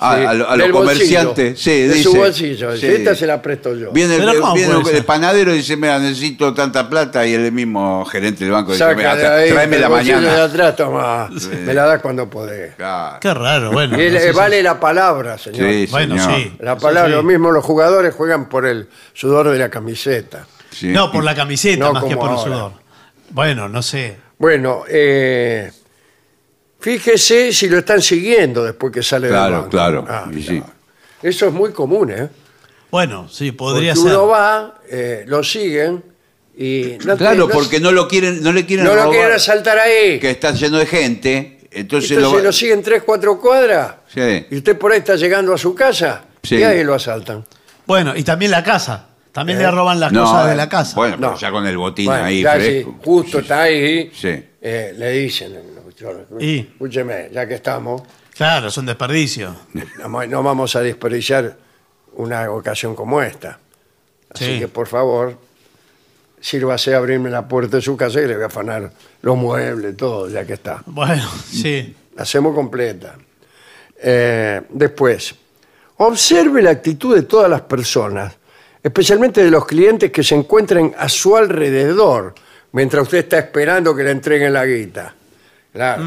a, 0.00 0.14
Sí, 0.16 0.24
a 0.24 0.32
lo- 0.34 0.48
a 0.48 0.56
los 0.56 0.70
bolsillo, 0.70 0.72
comerciantes. 0.72 1.60
Sí, 1.60 1.70
de 1.72 1.88
dice, 1.94 2.02
su 2.04 2.14
bolsillo. 2.16 2.76
sí. 2.76 2.86
Esta 2.86 3.16
se 3.16 3.26
la 3.26 3.42
presto 3.42 3.74
yo. 3.74 3.90
Viene, 3.90 4.14
el, 4.14 5.04
panadero 5.04 5.52
y 5.52 5.56
dice, 5.56 5.76
mira, 5.76 5.98
necesito 5.98 6.54
tanta 6.54 6.88
plata 6.88 7.26
y 7.26 7.34
el 7.34 7.50
mismo 7.50 8.04
gerente 8.04 8.44
del 8.44 8.52
banco 8.52 8.70
dice, 8.72 8.94
"Mira, 8.94 9.16
de 9.16 9.26
ahí, 9.26 9.50
tráeme 9.50 9.76
la 9.78 9.88
de 9.88 9.92
mañana. 9.94 10.44
atrás, 10.44 10.76
toma, 10.76 11.28
me 11.66 11.74
la 11.74 11.84
das 11.84 12.00
cuando 12.00 12.30
podés. 12.30 12.76
Claro. 12.76 13.18
Qué 13.20 13.34
raro, 13.34 13.72
bueno. 13.72 13.98
Y 14.00 14.02
él, 14.06 14.12
no 14.14 14.20
sé 14.20 14.30
si- 14.30 14.36
vale 14.36 14.62
la 14.62 14.78
palabra, 14.78 15.36
señor. 15.36 15.68
Sí, 15.68 15.88
Bueno, 15.90 16.16
señor. 16.16 16.36
sí. 16.42 16.52
La 16.60 16.76
palabra, 16.78 17.08
sí. 17.10 17.16
lo 17.16 17.22
mismo 17.24 17.50
los 17.50 17.64
jugadores 17.64 18.14
juegan 18.14 18.48
por 18.48 18.66
el 18.66 18.88
sudor 19.14 19.48
de 19.50 19.58
la 19.58 19.68
camiseta. 19.68 20.46
Sí. 20.70 20.86
No, 20.90 21.10
por 21.10 21.24
la 21.24 21.34
camiseta 21.34 21.86
No 21.86 21.92
más 21.94 22.04
que 22.04 22.16
por 22.16 22.30
el 22.30 22.38
sudor. 22.38 22.72
Bueno, 23.30 23.68
no 23.68 23.82
sé. 23.82 24.16
Bueno, 24.38 24.84
eh, 24.88 25.72
fíjese 26.80 27.52
si 27.52 27.68
lo 27.68 27.78
están 27.78 28.00
siguiendo 28.02 28.64
después 28.64 28.92
que 28.92 29.02
sale 29.02 29.28
Claro, 29.28 29.44
del 29.44 29.54
banco. 29.54 29.70
claro, 29.70 30.04
Ah, 30.08 30.24
y 30.30 30.34
mira. 30.34 30.48
sí. 30.48 30.62
Eso 31.22 31.46
es 31.48 31.52
muy 31.52 31.72
común, 31.72 32.10
¿eh? 32.10 32.28
Bueno, 32.90 33.28
sí, 33.28 33.52
podría 33.52 33.94
Porque 33.94 34.08
ser. 34.08 34.18
uno 34.18 34.28
va, 34.28 34.80
eh, 34.90 35.24
lo 35.26 35.42
siguen 35.42 36.02
y... 36.56 36.96
no 37.04 37.12
te- 37.14 37.18
Claro, 37.18 37.36
no- 37.46 37.48
porque 37.48 37.80
no 37.80 37.90
lo 37.92 38.06
quieren, 38.08 38.42
no 38.42 38.52
le 38.52 38.64
quieren 38.64 38.84
no 38.86 38.92
lo 38.94 39.02
robar, 39.02 39.16
quieren 39.16 39.32
asaltar 39.36 39.78
ahí. 39.78 40.18
que 40.20 40.30
está 40.30 40.52
lleno 40.52 40.78
de 40.78 40.86
gente, 40.86 41.58
entonces, 41.70 42.12
Entonces 42.12 42.18
lo, 42.20 42.38
lo 42.40 42.52
siguen 42.52 42.82
tres, 42.82 43.02
cuatro 43.04 43.38
cuadras 43.40 43.94
Sí. 44.14 44.46
y 44.50 44.56
usted 44.56 44.78
por 44.78 44.92
ahí 44.92 44.98
está 45.00 45.16
llegando 45.16 45.52
a 45.52 45.58
su 45.58 45.74
casa 45.74 46.24
Sí. 46.42 46.56
y 46.56 46.62
ahí 46.62 46.82
lo 46.84 46.94
asaltan. 46.94 47.44
Bueno, 47.86 48.14
y 48.16 48.22
también 48.22 48.50
la 48.50 48.62
casa. 48.62 49.06
También 49.32 49.58
¿Eh? 49.58 49.62
le 49.62 49.70
roban 49.70 50.00
las 50.00 50.10
No, 50.10 50.24
cosas 50.24 50.46
de 50.46 50.52
eh, 50.54 50.56
la 50.56 50.68
casa. 50.68 50.94
Bueno, 50.96 51.16
pero 51.18 51.30
No. 51.32 51.36
ya 51.38 51.50
con 51.50 51.66
el 51.66 51.76
botín 51.76 52.06
Bueno, 52.06 52.24
ahí 52.24 52.42
ya 52.42 52.52
fresco. 52.54 52.96
justo 53.04 53.38
está 53.40 53.62
ahí, 53.62 54.10
Sí. 54.14 54.28
eh, 54.62 54.94
le 54.96 55.10
dicen, 55.10 55.52
Y- 56.38 56.58
escúcheme, 56.60 57.28
ya 57.32 57.46
que 57.46 57.54
estamos, 57.54 58.02
Claro, 58.34 58.70
son 58.70 58.86
desperdicio. 58.86 59.54
no, 60.08 60.26
no 60.26 60.42
vamos 60.42 60.76
a 60.76 60.80
desperdiciar 60.80 61.56
una 62.14 62.50
ocasión 62.50 62.94
como 62.94 63.20
esta. 63.20 63.58
Así 64.30 64.44
Sí. 64.44 64.58
que, 64.60 64.68
por 64.68 64.86
favor, 64.86 65.36
sírvase 66.40 66.94
a 66.94 66.98
abrirme 66.98 67.30
la 67.30 67.48
puerta 67.48 67.76
de 67.78 67.82
su 67.82 67.96
casa 67.96 68.20
y 68.20 68.26
le 68.28 68.34
voy 68.34 68.44
a 68.44 68.46
afanar 68.46 68.92
los 69.22 69.36
muebles, 69.36 69.96
todo, 69.96 70.28
ya 70.28 70.44
que 70.46 70.52
está. 70.54 70.82
Bueno, 70.86 71.28
sí. 71.50 71.94
La 72.14 72.22
hacemos 72.22 72.54
completa. 72.54 73.16
Eh, 74.00 74.62
después, 74.70 75.34
observe 75.96 76.62
la 76.62 76.70
actitud 76.70 77.14
de 77.16 77.22
todas 77.22 77.50
las 77.50 77.62
personas, 77.62 78.36
especialmente 78.82 79.42
de 79.42 79.50
los 79.50 79.66
clientes 79.66 80.12
que 80.12 80.22
se 80.22 80.36
encuentren 80.36 80.94
a 80.96 81.08
su 81.08 81.36
alrededor, 81.36 82.34
mientras 82.72 83.02
usted 83.02 83.18
está 83.18 83.38
esperando 83.38 83.94
que 83.96 84.04
le 84.04 84.12
entreguen 84.12 84.52
la 84.52 84.64
guita. 84.64 85.14
Claro. 85.72 86.02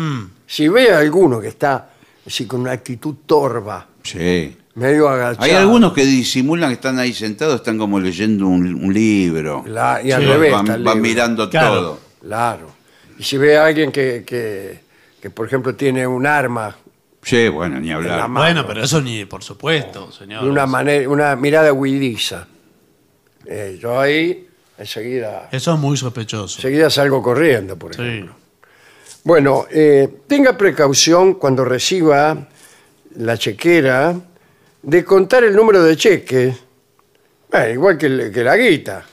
Si 0.47 0.67
ve 0.67 0.91
a 0.91 0.99
alguno 0.99 1.39
que 1.39 1.47
está 1.47 1.89
así 2.25 2.45
con 2.45 2.61
una 2.61 2.71
actitud 2.71 3.15
torva, 3.25 3.87
Sí. 4.03 4.57
medio 4.75 5.07
agachado. 5.09 5.43
Hay 5.45 5.51
algunos 5.51 5.93
que 5.93 6.05
disimulan 6.05 6.69
que 6.69 6.75
están 6.75 6.97
ahí 6.99 7.13
sentados, 7.13 7.55
están 7.55 7.77
como 7.77 7.99
leyendo 7.99 8.47
un, 8.47 8.73
un 8.83 8.93
libro. 8.93 9.63
La- 9.67 10.01
y 10.03 10.11
al 10.11 10.21
Sí. 10.21 10.27
revés. 10.27 10.51
van, 10.51 10.61
está 10.65 10.75
el 10.75 10.83
van 10.83 10.95
libro. 10.95 11.09
mirando 11.09 11.49
Claro. 11.49 11.73
todo. 11.75 11.99
Claro. 12.21 12.71
Y 13.17 13.23
si 13.23 13.37
ve 13.37 13.57
a 13.57 13.65
alguien 13.65 13.91
que, 13.91 14.23
que, 14.25 14.79
que, 15.21 15.29
por 15.29 15.45
ejemplo, 15.47 15.75
tiene 15.75 16.05
un 16.07 16.25
arma 16.25 16.75
Sí, 17.23 17.49
bueno, 17.49 17.79
ni 17.79 17.89
la 17.89 17.95
hablar. 17.95 18.29
mano. 18.29 18.45
Bueno, 18.45 18.65
pero 18.67 18.83
eso 18.83 18.99
ni, 18.99 19.25
por 19.25 19.43
supuesto, 19.43 20.11
señor. 20.11 20.43
de 20.43 20.49
una, 20.49 20.65
manera, 20.65 21.07
una 21.07 21.35
mirada 21.35 21.71
huidiza, 21.71 22.47
eh, 23.45 23.77
yo 23.79 23.99
ahí 23.99 24.47
enseguida, 24.77 25.47
Eso 25.51 25.73
es 25.75 25.79
muy 25.79 25.95
sospechoso. 25.97 26.57
enseguida 26.57 26.89
salgo 26.89 27.21
corriendo, 27.21 27.77
por 27.77 27.93
Sí. 27.95 28.01
ejemplo. 28.01 28.35
Bueno, 29.23 29.65
eh, 29.69 30.09
tenga 30.27 30.57
precaución 30.57 31.35
cuando 31.35 31.63
reciba 31.63 32.47
la 33.17 33.37
chequera 33.37 34.15
de 34.81 35.05
contar 35.05 35.43
el 35.43 35.55
número 35.55 35.83
de 35.83 35.95
cheques, 35.95 36.55
eh, 37.53 37.69
igual 37.73 37.97
que, 37.97 38.05
el- 38.07 38.31
que 38.31 38.43
la 38.43 38.57
guita. 38.57 39.05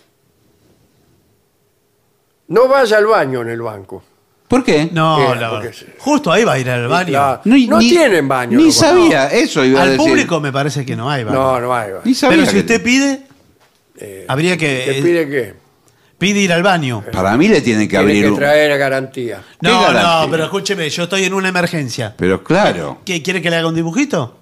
No 2.49 2.69
vaya 2.69 2.97
al 2.97 3.07
baño 3.07 3.43
en 3.43 3.49
el 3.51 3.61
banco. 3.61 4.03
¿Por 4.49 4.65
qué? 4.65 4.89
No, 4.91 5.21
Eh, 5.35 5.37
la 5.39 5.51
porque 5.51 5.67
verdad. 5.67 5.79
sí. 5.79 5.87
Justo 5.99 6.33
ahí 6.33 6.43
va 6.45 6.55
a 6.55 6.59
ir 6.59 6.71
al 6.71 6.89
baño. 6.89 7.13
La- 7.13 7.43
no 7.45 7.55
ni- 7.79 7.91
tienen 7.91 8.27
baño. 8.27 8.57
Ni 8.57 8.65
los 8.67 8.81
bancos. 8.81 8.99
sabía, 9.03 9.27
eso 9.29 9.63
iba 9.63 9.81
a 9.81 9.83
Al 9.83 9.91
decir. 9.91 10.07
público 10.09 10.41
me 10.41 10.51
parece 10.51 10.87
que 10.87 10.97
no 10.97 11.11
hay 11.11 11.25
baño. 11.25 11.37
No, 11.39 11.61
no 11.61 11.75
hay 11.75 11.91
baño. 11.91 12.01
Ni 12.05 12.15
sabía. 12.15 12.37
Pero 12.39 12.47
si 12.47 12.55
que- 12.55 12.61
usted 12.61 12.83
pide, 12.83 13.21
habría 14.27 14.57
que. 14.57 14.67
¿Qué 14.87 14.99
eh, 14.99 15.03
pide 15.03 15.29
qué? 15.29 15.55
Pide 16.19 16.41
ir 16.41 16.53
al 16.53 16.62
baño. 16.62 17.05
Para 17.12 17.37
mí 17.37 17.49
le 17.49 17.61
tienen 17.61 17.83
que 17.89 17.97
Tiene 17.97 18.03
abrir 18.05 18.25
que 18.25 18.31
un... 18.31 18.37
traer 18.39 18.79
garantía. 18.79 19.43
No, 19.61 19.81
garantía? 19.83 20.03
no, 20.25 20.31
pero 20.31 20.45
escúcheme, 20.45 20.91
yo 20.91 21.05
estoy 21.05 21.25
en 21.25 21.35
una 21.35 21.49
emergencia. 21.49 22.14
Pero 22.16 22.43
claro. 22.45 22.99
¿Qué, 23.05 23.23
¿Quiere 23.23 23.41
que 23.41 23.51
le 23.51 23.57
haga 23.57 23.69
un 23.69 23.75
dibujito? 23.75 24.37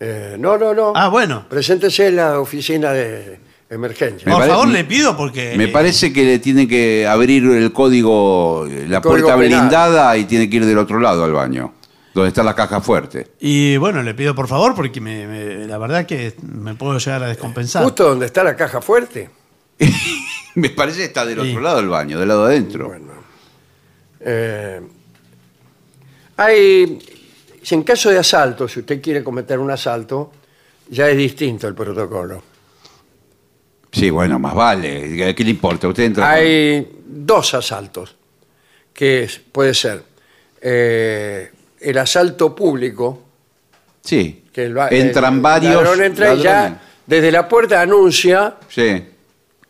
Eh, 0.00 0.36
no, 0.38 0.56
no, 0.56 0.72
no. 0.74 0.92
Ah, 0.94 1.08
bueno. 1.08 1.46
Preséntese 1.48 2.06
en 2.08 2.16
la 2.16 2.38
oficina 2.38 2.92
de 2.92 3.40
emergencia. 3.68 4.24
Me 4.26 4.32
Por 4.32 4.42
pare- 4.42 4.52
favor, 4.52 4.68
le 4.68 4.84
pido 4.84 5.16
porque. 5.16 5.54
Me 5.56 5.68
parece 5.68 6.12
que 6.12 6.24
le 6.24 6.38
tiene 6.38 6.68
que 6.68 7.06
abrir 7.06 7.44
el 7.44 7.72
código, 7.72 8.64
la 8.86 9.00
código 9.00 9.26
puerta 9.26 9.36
penal. 9.40 9.60
blindada 9.60 10.16
y 10.16 10.24
tiene 10.24 10.48
que 10.48 10.56
ir 10.58 10.64
del 10.66 10.78
otro 10.78 11.00
lado 11.00 11.24
al 11.24 11.32
baño, 11.32 11.74
donde 12.14 12.28
está 12.28 12.44
la 12.44 12.54
caja 12.54 12.80
fuerte. 12.80 13.26
Y 13.40 13.76
bueno, 13.76 14.02
le 14.04 14.14
pido 14.14 14.36
por 14.36 14.46
favor 14.46 14.76
porque 14.76 15.00
me- 15.00 15.26
me- 15.26 15.66
la 15.66 15.78
verdad 15.78 16.06
que 16.06 16.32
me 16.42 16.74
puedo 16.76 16.96
llegar 16.98 17.24
a 17.24 17.26
descompensar. 17.26 17.82
Justo 17.82 18.04
donde 18.08 18.26
está 18.26 18.44
la 18.44 18.54
caja 18.54 18.80
fuerte. 18.80 19.30
Me 20.62 20.70
parece 20.70 20.98
que 20.98 21.04
está 21.04 21.24
del 21.26 21.38
otro 21.40 21.60
lado 21.60 21.76
del 21.78 21.88
baño, 21.88 22.18
del 22.18 22.28
lado 22.28 22.44
adentro. 22.46 22.94
Eh, 24.20 24.80
hay, 26.36 26.98
si 27.62 27.74
en 27.74 27.82
caso 27.82 28.10
de 28.10 28.18
asalto, 28.18 28.68
si 28.68 28.80
usted 28.80 29.00
quiere 29.00 29.22
cometer 29.24 29.58
un 29.58 29.70
asalto, 29.70 30.32
ya 30.90 31.08
es 31.08 31.16
distinto 31.16 31.66
el 31.68 31.74
protocolo. 31.74 32.42
Sí, 33.92 34.10
bueno, 34.10 34.38
más 34.38 34.54
vale. 34.54 35.34
¿Qué 35.34 35.44
le 35.44 35.50
importa? 35.50 35.88
Usted 35.88 36.04
entra. 36.04 36.30
Hay 36.30 37.00
dos 37.06 37.54
asaltos, 37.54 38.16
que 38.92 39.24
es- 39.24 39.38
puede 39.38 39.74
ser 39.74 40.02
eh, 40.60 41.50
el 41.80 41.98
asalto 41.98 42.54
público, 42.54 43.22
Sí. 44.02 44.44
que 44.52 44.64
el, 44.66 44.76
va- 44.76 44.88
Entran 44.88 45.34
el 45.36 45.40
varios. 45.40 45.74
ladrón 45.74 46.02
entra 46.02 46.34
y 46.34 46.38
ladrones. 46.42 46.44
ya 46.44 46.82
desde 47.06 47.30
la 47.32 47.48
puerta 47.48 47.80
anuncia 47.80 48.56
Sí, 48.68 49.04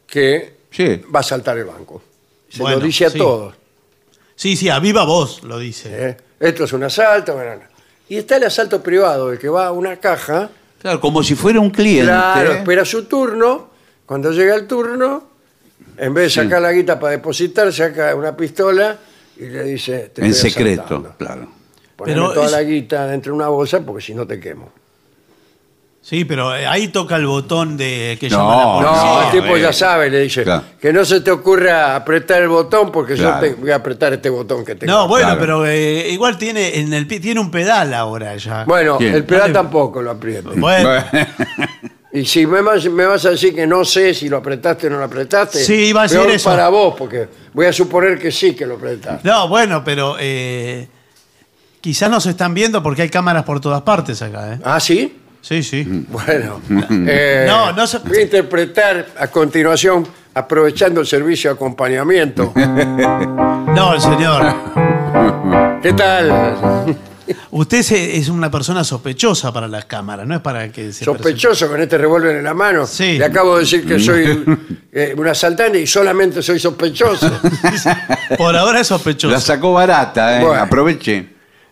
que 0.07 0.58
sí. 0.71 1.03
va 1.15 1.21
a 1.21 1.23
saltar 1.23 1.57
el 1.59 1.65
banco. 1.65 2.03
Se 2.49 2.61
Bueno, 2.63 2.79
lo 2.79 2.85
dice 2.87 3.07
a 3.07 3.11
sí. 3.11 3.19
todos. 3.19 3.55
Sí, 4.37 4.57
sí, 4.57 4.69
a 4.69 4.79
viva 4.79 5.05
voz 5.05 5.43
lo 5.43 5.59
dice. 5.59 6.09
¿eh? 6.11 6.17
Esto 6.41 6.65
es 6.65 6.73
un 6.73 6.85
asalto. 6.85 7.35
bueno, 7.35 7.61
Y 8.09 8.17
está 8.17 8.37
el 8.37 8.45
asalto 8.45 8.83
privado, 8.83 9.33
el 9.33 9.39
que 9.39 9.49
va 9.49 9.67
a 9.67 9.73
una 9.73 9.97
caja, 9.97 10.51
Claro, 10.81 11.01
como 11.01 11.23
si 11.25 11.35
fuera 11.35 11.59
un 11.61 11.71
cliente. 11.71 12.05
claro, 12.07 12.53
espera 12.53 12.85
su 12.85 13.05
turno. 13.07 13.69
Cuando 14.07 14.31
llega 14.33 14.55
el 14.55 14.67
turno, 14.67 15.25
en 15.97 16.15
vez 16.15 16.25
de 16.25 16.31
Sí. 16.31 16.47
sacar 16.47 16.63
la 16.63 16.73
guita 16.73 16.99
para 17.01 17.11
depositar, 17.13 17.71
saca 17.73 18.15
una 18.15 18.37
pistola 18.37 18.97
y 19.37 19.47
le 19.47 19.65
dice... 19.65 20.11
"Te 20.15 20.23
en 20.23 20.29
estoy 20.31 20.51
secreto, 20.51 20.83
asaltando. 20.83 21.15
claro. 21.19 21.49
Poneme 21.97 22.21
Pero 22.21 22.33
toda 22.33 22.47
es- 22.47 22.53
la 22.53 22.63
guita 22.63 23.07
dentro 23.09 23.33
de 23.33 23.37
una 23.37 23.49
bolsa 23.49 23.81
porque 23.81 24.03
si 24.03 24.15
no 24.15 24.25
te 24.27 24.39
quemo. 24.39 24.71
Sí, 26.09 26.25
pero 26.25 26.57
eh, 26.57 26.67
ahí 26.67 26.89
toca 26.89 27.17
el 27.17 27.27
botón 27.27 27.77
de 27.77 28.17
que 28.19 28.31
No, 28.31 28.39
llama 28.39 28.55
a 28.55 28.57
la 28.57 28.65
No, 28.65 28.89
policía. 28.89 29.25
el 29.25 29.43
tipo 29.43 29.57
ya 29.59 29.73
sabe, 29.75 30.09
le 30.09 30.21
dice, 30.21 30.43
Claro. 30.43 30.63
que 30.81 30.91
no 30.91 31.05
se 31.05 31.21
te 31.21 31.31
ocurra 31.31 31.95
apretar 31.97 32.41
el 32.41 32.49
botón 32.49 32.91
porque 32.91 33.13
Claro. 33.15 33.47
yo 33.47 33.55
te 33.55 33.61
voy 33.61 33.71
a 33.73 33.75
apretar 33.77 34.15
este 34.15 34.31
botón 34.31 34.65
que 34.65 34.75
tengo. 34.75 34.91
No, 34.91 35.07
bueno, 35.07 35.27
Claro. 35.27 35.41
pero 35.41 35.67
eh, 35.67 36.09
igual 36.11 36.39
tiene 36.39 36.79
en 36.79 36.95
el 36.95 37.07
pi- 37.07 37.21
tiene 37.21 37.41
un 37.41 37.51
pedal 37.51 37.93
ahora 37.93 38.35
ya. 38.37 38.65
Bueno, 38.65 38.97
¿Quién? 38.97 39.15
el 39.17 39.25
pedal 39.25 39.43
Dale. 39.43 39.53
tampoco 39.53 40.01
lo 40.01 40.13
apriete. 40.13 40.49
Bueno, 40.57 40.89
Y 42.11 42.25
si 42.25 42.47
me 42.47 42.63
vas, 42.63 42.87
me 42.87 43.05
vas 43.05 43.27
a 43.27 43.31
decir 43.33 43.55
que 43.55 43.67
no 43.67 43.85
sé 43.85 44.15
si 44.15 44.31
lo 44.31 44.39
apretaste 44.39 44.87
o 44.87 44.91
no 44.91 44.97
lo 44.99 45.05
apretaste, 45.05 45.59
Sí, 45.63 45.75
iba 45.89 46.01
a 46.01 46.03
decir 46.05 46.21
peor 46.21 46.31
eso. 46.31 46.49
para 46.49 46.71
vos, 46.71 46.95
porque 46.97 47.29
voy 47.53 47.67
a 47.67 47.73
suponer 47.73 48.19
que 48.19 48.33
sí 48.33 48.55
que 48.57 48.65
lo 48.65 48.77
apretaste. 48.77 49.29
no, 49.29 49.47
bueno, 49.47 49.85
pero 49.85 50.17
eh, 50.19 50.89
quizás 51.83 52.09
nos 52.11 52.25
están 52.25 52.55
viendo 52.55 52.83
porque 52.83 53.03
hay 53.03 53.11
cámaras 53.11 53.45
por 53.45 53.61
todas 53.61 53.83
partes 53.83 54.23
acá, 54.23 54.55
¿eh? 54.55 54.59
¿Ah, 54.65 54.81
sí? 54.81 55.19
Sí, 55.41 55.63
sí. 55.63 56.05
Bueno. 56.09 56.61
eh, 57.07 57.45
No, 57.49 57.73
no 57.73 57.87
se- 57.87 57.99
Voy 57.99 58.19
a 58.19 58.23
interpretar 58.23 59.07
a 59.19 59.29
continuación, 59.29 60.07
aprovechando 60.35 61.01
el 61.01 61.07
servicio 61.07 61.51
de 61.51 61.55
acompañamiento. 61.57 62.53
No, 63.69 64.01
señor. 64.01 64.55
¿Qué 65.83 65.93
tal? 65.93 66.97
Usted 67.51 67.83
se- 67.83 68.17
es 68.17 68.29
una 68.29 68.51
persona 68.51 68.83
sospechosa 68.83 69.53
para 69.53 69.69
las 69.69 69.85
cámaras, 69.85 70.27
no 70.27 70.35
es 70.35 70.41
para 70.41 70.71
que 70.73 70.93
se 70.93 71.05
Sospechoso 71.05 71.69
con 71.69 71.81
este 71.81 71.99
revólver 71.99 72.37
en 72.37 72.45
la 72.45 72.55
mano. 72.55 72.87
Sí. 72.87 73.19
Le 73.19 73.25
acabo 73.27 73.55
de 73.57 73.61
decir 73.61 73.87
que 73.87 74.01
soy 74.01 74.45
eh, 74.91 75.15
un 75.17 75.29
asaltante 75.29 75.81
y 75.81 75.87
solamente 75.87 76.43
soy 76.43 76.59
sospechoso. 76.59 77.31
presente. 77.63 78.01
Por 78.37 78.57
ahora 78.57 78.81
es 78.81 78.87
sospechoso. 78.89 79.33
La 79.33 79.41
sacó 79.41 79.75
barata, 79.75 80.41
¿eh? 80.41 80.45
Bueno. 80.45 80.63
Aproveche. 80.63 81.29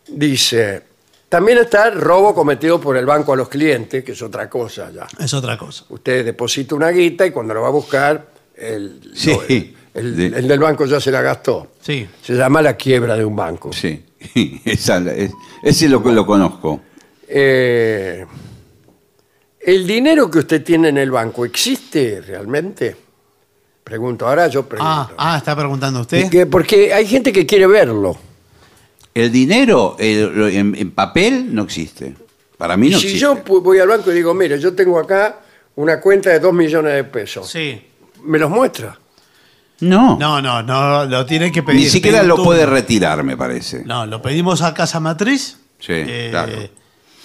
Dice, 0.09 0.83
también 1.29 1.59
está 1.59 1.89
el 1.89 2.01
robo 2.01 2.35
cometido 2.35 2.81
por 2.81 2.97
el 2.97 3.05
banco 3.07 3.33
a 3.33 3.37
los 3.37 3.49
clientes, 3.49 4.05
que 4.05 4.13
es 4.13 4.23
otra 4.23 4.49
cosa 4.49 4.91
ya. 4.91 5.07
Es 5.19 5.35
otra 5.35 5.57
cosa. 5.59 5.85
Usted 5.89 6.25
deposita 6.25 6.75
una 6.75 6.91
guita 6.91 7.27
y 7.27 7.31
cuando 7.31 7.55
lo 7.55 7.63
va 7.63 7.69
a 7.69 7.73
buscar, 7.73 8.27
el, 8.57 9.01
Sí. 9.15 9.31
el- 9.49 9.75
el- 9.95 10.17
Sí. 10.17 10.33
el 10.37 10.49
del 10.49 10.59
banco 10.59 10.85
ya 10.87 11.01
se 11.01 11.11
la 11.11 11.23
gastó. 11.23 11.73
Sí. 11.81 12.07
Se 12.23 12.35
llama 12.35 12.63
la 12.63 12.77
quiebra 12.77 13.17
de 13.17 13.25
un 13.25 13.35
banco. 13.37 13.73
Sí. 13.73 14.05
Esa, 14.65 14.99
es- 15.13 15.33
ese 15.63 15.89
lo, 15.89 15.99
lo 16.01 16.25
conozco. 16.27 16.81
Eh, 17.29 18.25
¿El 19.61 19.87
dinero 19.87 20.31
que 20.31 20.39
usted 20.39 20.63
tiene 20.63 20.91
en 20.91 20.99
el 20.99 21.11
banco 21.11 21.45
existe 21.45 22.21
realmente? 22.21 22.97
Pregunto, 23.83 24.27
ahora 24.29 24.47
yo 24.49 24.65
pregunto. 24.69 24.89
Ah, 24.91 25.11
ah, 25.17 25.37
está 25.39 25.57
preguntando 25.57 26.01
¿Y 26.01 26.03
usted. 26.03 26.49
porque 26.49 26.93
hay 26.95 27.07
gente 27.07 27.33
que 27.33 27.45
quiere 27.47 27.67
verlo. 27.67 28.17
El 29.17 29.33
dinero 29.33 29.97
el- 29.99 30.51
en, 30.55 30.75
en 30.75 30.91
papel 30.91 31.55
no 31.55 31.63
existe. 31.63 32.15
Para 32.59 32.77
mí 32.77 32.91
no 32.91 32.99
si 32.99 33.07
existe. 33.07 33.21
yo 33.23 33.43
pu- 33.45 33.63
voy 33.63 33.79
al 33.79 33.89
banco 33.89 34.11
y 34.11 34.15
digo, 34.15 34.35
mire, 34.35 34.59
yo 34.61 34.75
tengo 34.75 34.99
acá 34.99 35.41
una 35.77 36.01
cuenta 36.01 36.31
de 36.31 36.39
2 36.41 36.53
millones 36.53 36.93
de 36.95 37.05
pesos, 37.05 37.49
Sí. 37.51 37.81
¿me 38.25 38.39
los 38.39 38.51
muestra? 38.51 38.99
No. 39.81 40.19
No, 40.19 40.41
no, 40.43 40.63
no, 40.63 41.05
lo 41.07 41.25
tiene 41.27 41.51
que 41.53 41.63
pedir. 41.63 41.81
Ni 41.81 41.87
siquiera 41.87 42.23
lo 42.23 42.35
turno. 42.37 42.45
puede 42.51 42.67
retirar, 42.67 43.23
me 43.25 43.37
parece. 43.37 43.85
No, 43.85 44.07
lo 44.07 44.21
pedimos 44.23 44.63
a 44.63 44.73
Casa 44.75 45.01
Matriz. 45.01 45.59
Sí, 45.79 46.03
claro. 46.31 46.53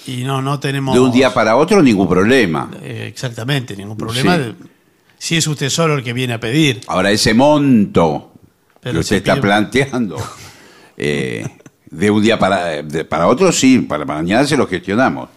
Y 0.08 0.24
no, 0.24 0.42
no 0.42 0.60
tenemos. 0.60 0.94
De 0.94 1.00
un 1.00 1.12
día 1.12 1.34
para 1.34 1.56
otro, 1.56 1.82
ningún 1.82 2.10
problema. 2.10 2.70
Eh, 2.82 3.06
exactamente, 3.08 3.76
ningún 3.78 3.96
problema. 3.98 4.38
Sí. 4.38 4.56
Si 5.18 5.38
es 5.38 5.48
usted 5.48 5.70
solo 5.70 5.96
el 5.96 6.04
que 6.04 6.12
viene 6.14 6.34
a 6.34 6.40
pedir. 6.40 6.82
Ahora, 6.88 7.12
ese 7.12 7.34
monto 7.34 8.34
Pero 8.82 8.94
que 8.96 9.00
usted 9.00 9.16
se 9.16 9.18
está 9.18 9.36
pide- 9.36 9.42
planteando, 9.42 10.18
eh, 10.98 11.46
de 11.92 12.10
un 12.10 12.22
día 12.24 12.40
para, 12.40 12.82
de- 12.82 13.06
para 13.06 13.28
otro, 13.28 13.52
sí, 13.52 13.80
para 13.80 14.04
mañana 14.06 14.46
se 14.48 14.58
lo 14.58 14.66
gestionamos. 14.68 15.30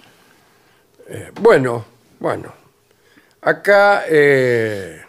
Bueno, 1.41 1.85
bueno. 2.19 2.53
Acá 3.43 4.05
eh, 4.09 5.03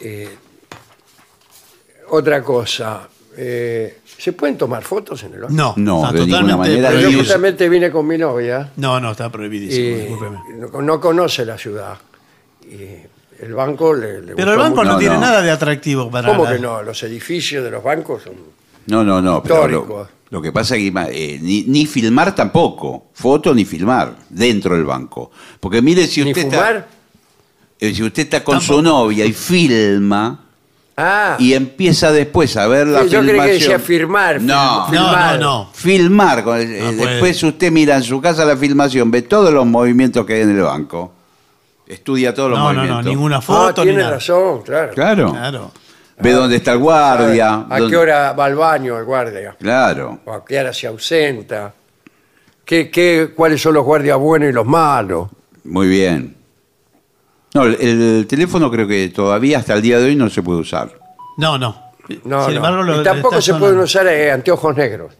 eh, 0.00 0.36
otra 2.08 2.42
cosa. 2.42 3.08
eh, 3.36 3.98
¿Se 4.18 4.32
pueden 4.32 4.56
tomar 4.58 4.82
fotos 4.82 5.22
en 5.24 5.34
el 5.34 5.40
banco? 5.42 5.54
No, 5.54 5.74
No, 5.76 6.10
de 6.12 6.20
ninguna 6.26 6.38
totalmente 6.40 6.56
manera. 6.82 6.94
Yo 7.00 7.16
justamente 7.18 7.68
vine 7.68 7.90
con 7.90 8.06
mi 8.06 8.16
novia 8.18 8.72
No, 8.76 8.98
no, 8.98 9.12
está 9.12 9.30
prohibidísimo, 9.30 9.96
discúlpeme. 9.98 10.38
no, 10.72 10.82
no 10.82 11.00
conoce 11.00 11.44
la 11.44 11.56
ciudad. 11.58 11.96
Y 12.62 13.44
el 13.44 13.54
banco 13.54 13.94
le, 13.94 14.22
le 14.22 14.34
Pero 14.34 14.52
el 14.52 14.58
banco 14.58 14.76
mucho. 14.78 14.84
no, 14.86 14.92
No, 14.94 14.98
tiene 14.98 15.14
no. 15.16 15.20
nada 15.20 15.42
de 15.42 15.50
atractivo 15.50 16.10
para 16.10 16.28
¿Cómo 16.28 16.44
la- 16.44 16.52
que 16.54 16.58
no? 16.58 16.82
Los 16.82 17.02
edificios 17.02 17.62
de 17.62 17.70
los 17.70 17.84
bancos 17.84 18.22
son... 18.22 18.34
No, 18.86 19.04
no, 19.04 19.20
no. 19.22 19.42
Pero 19.42 20.08
lo, 20.30 20.42
que 20.42 20.52
pasa 20.52 20.76
es 20.76 20.82
que 20.92 21.00
eh, 21.12 21.38
ni, 21.42 21.62
ni 21.64 21.86
filmar 21.86 22.34
tampoco. 22.34 23.06
Foto 23.14 23.54
ni 23.54 23.64
filmar 23.64 24.14
dentro 24.28 24.74
del 24.74 24.84
banco. 24.84 25.30
Porque 25.60 25.80
mire, 25.82 26.06
si 26.06 26.22
¿Ni 26.24 26.30
usted, 26.30 26.44
está, 26.44 26.56
fumar? 26.56 26.88
eh, 27.80 27.94
si 27.94 28.02
usted 28.02 28.22
está 28.24 28.42
con 28.44 28.60
su 28.60 28.80
novia 28.82 29.24
y 29.24 29.32
filma 29.32 30.40
Ah, 30.98 31.36
y 31.38 31.52
empieza 31.52 32.10
después 32.10 32.56
a 32.56 32.66
ver 32.66 32.86
la 32.86 33.02
Sí, 33.02 33.10
yo 33.10 33.18
creí 33.20 33.26
que 33.26 33.32
filmación. 33.34 33.58
decía 33.58 33.78
firmar, 33.78 34.40
No, 34.40 34.86
film- 34.86 34.94
No, 34.94 35.02
no, 35.02 35.08
filmar. 35.10 35.40
no. 35.40 35.70
Filmar. 35.74 36.44
No 36.46 36.56
eh, 36.56 36.92
puede. 36.96 37.10
después 37.12 37.42
usted 37.42 37.70
mira 37.70 37.96
en 37.96 38.02
su 38.02 38.18
casa 38.18 38.46
la 38.46 38.56
filmación, 38.56 39.10
ve 39.10 39.20
todos 39.20 39.52
los 39.52 39.66
movimientos 39.66 40.24
que 40.24 40.32
hay 40.34 40.40
en 40.40 40.56
el 40.56 40.62
banco. 40.62 41.12
Estudia 41.86 42.32
todos 42.32 42.48
los 42.50 42.58
No, 42.58 42.64
no, 42.72 42.78
movimientos. 42.78 43.04
no, 43.04 43.10
ninguna 43.10 43.36
Ah, 43.36 43.40
foto 43.42 43.82
ni 43.84 43.88
tiene 43.90 44.02
nada. 44.04 44.14
razón, 44.14 44.62
claro. 44.62 44.92
Claro. 44.94 45.32
Claro. 45.32 45.70
Ve 46.18 46.32
dónde 46.32 46.56
está 46.56 46.72
el 46.72 46.78
guardia. 46.78 47.66
¿A 47.68 47.78
dónde- 47.78 47.90
qué 47.90 47.96
hora 47.96 48.32
va 48.32 48.46
al 48.46 48.54
baño 48.54 48.98
el 48.98 49.04
guardia? 49.04 49.54
Claro. 49.58 50.20
¿O 50.24 50.32
a 50.32 50.44
qué 50.44 50.58
hora 50.58 50.72
se 50.72 50.86
ausenta? 50.86 51.72
¿Qué, 52.64 52.90
qué, 52.90 53.32
¿Cuáles 53.34 53.60
son 53.60 53.74
los 53.74 53.84
guardias 53.84 54.18
buenos 54.18 54.48
y 54.48 54.52
los 54.52 54.66
malos? 54.66 55.28
Muy 55.64 55.88
bien. 55.88 56.36
No, 57.54 57.64
el, 57.64 57.74
el 57.80 58.26
teléfono 58.26 58.70
creo 58.70 58.86
que 58.88 59.08
todavía 59.10 59.58
hasta 59.58 59.74
el 59.74 59.82
día 59.82 59.98
de 59.98 60.06
hoy 60.06 60.16
no 60.16 60.28
se 60.28 60.42
puede 60.42 60.60
usar. 60.60 60.90
No, 61.38 61.58
no. 61.58 61.84
No, 62.24 62.44
Sin 62.44 62.52
no. 62.54 62.56
embargo, 62.56 62.82
lo- 62.82 63.00
y 63.00 63.04
tampoco 63.04 63.40
se 63.40 63.54
pueden 63.54 63.78
usar 63.78 64.06
eh, 64.06 64.30
anteojos 64.30 64.76
negros. 64.76 65.12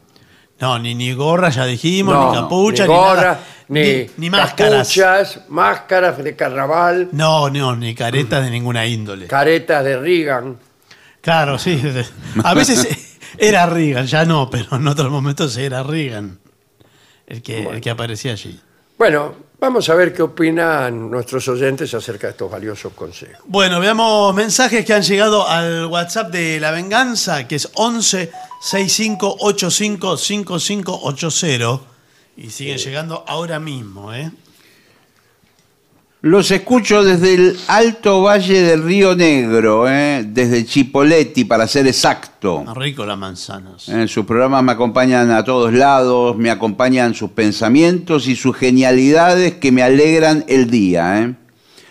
No, 0.60 0.78
ni, 0.78 0.94
ni 0.94 1.12
gorra, 1.12 1.50
ya 1.50 1.66
dijimos, 1.66 2.14
No, 2.14 2.30
ni 2.30 2.36
capucha, 2.38 2.84
ni 2.86 2.92
ni, 2.92 2.98
gorra, 2.98 3.20
nada. 3.22 3.40
ni, 3.68 3.80
ni, 3.80 4.06
ni 4.16 4.30
máscaras. 4.30 4.88
capuchas, 4.88 5.40
máscaras 5.48 6.16
de 6.22 6.34
carnaval, 6.36 7.08
No, 7.12 7.50
no, 7.50 7.76
ni 7.76 7.94
caretas 7.94 8.42
de 8.44 8.50
ninguna 8.50 8.86
índole. 8.86 9.26
caretas 9.26 9.84
de 9.84 9.98
Reagan. 9.98 10.56
Claro, 11.26 11.58
sí. 11.58 11.82
A 12.44 12.54
veces 12.54 12.86
era 13.38 13.66
Reagan, 13.66 14.06
ya 14.06 14.24
no, 14.24 14.48
pero 14.48 14.76
en 14.76 14.86
otros 14.86 15.10
momentos 15.10 15.56
era 15.56 15.82
Reagan 15.82 16.38
el 17.26 17.42
que, 17.42 17.64
el 17.64 17.80
que 17.80 17.90
aparecía 17.90 18.30
allí. 18.30 18.60
Bueno, 18.96 19.34
vamos 19.58 19.88
a 19.88 19.96
ver 19.96 20.14
qué 20.14 20.22
opinan 20.22 21.10
nuestros 21.10 21.48
oyentes 21.48 21.92
acerca 21.94 22.28
de 22.28 22.30
estos 22.30 22.48
valiosos 22.48 22.92
consejos. 22.92 23.44
Bueno, 23.44 23.80
veamos 23.80 24.36
mensajes 24.36 24.86
que 24.86 24.94
han 24.94 25.02
llegado 25.02 25.48
al 25.48 25.86
WhatsApp 25.86 26.30
de 26.30 26.60
La 26.60 26.70
Venganza, 26.70 27.48
que 27.48 27.56
es 27.56 27.70
11 27.74 28.30
65 28.60 29.38
85 29.40 30.18
5580. 30.18 31.80
Y 32.36 32.50
siguen 32.50 32.78
llegando 32.78 33.24
ahora 33.26 33.58
mismo, 33.58 34.14
¿eh? 34.14 34.30
Los 36.22 36.50
escucho 36.50 37.04
desde 37.04 37.34
el 37.34 37.58
Alto 37.68 38.22
Valle 38.22 38.62
del 38.62 38.82
Río 38.82 39.14
Negro, 39.14 39.88
¿eh? 39.88 40.24
desde 40.26 40.64
Chipoletti, 40.64 41.44
para 41.44 41.66
ser 41.68 41.86
exacto. 41.86 42.64
Más 42.64 42.76
rico 42.76 43.04
las 43.04 43.18
manzanas. 43.18 43.88
En 43.90 44.08
sus 44.08 44.24
programas 44.24 44.64
me 44.64 44.72
acompañan 44.72 45.30
a 45.30 45.44
todos 45.44 45.74
lados, 45.74 46.36
me 46.38 46.50
acompañan 46.50 47.14
sus 47.14 47.30
pensamientos 47.32 48.28
y 48.28 48.34
sus 48.34 48.56
genialidades 48.56 49.56
que 49.56 49.70
me 49.70 49.82
alegran 49.82 50.44
el 50.48 50.70
día. 50.70 51.22
¿eh? 51.22 51.34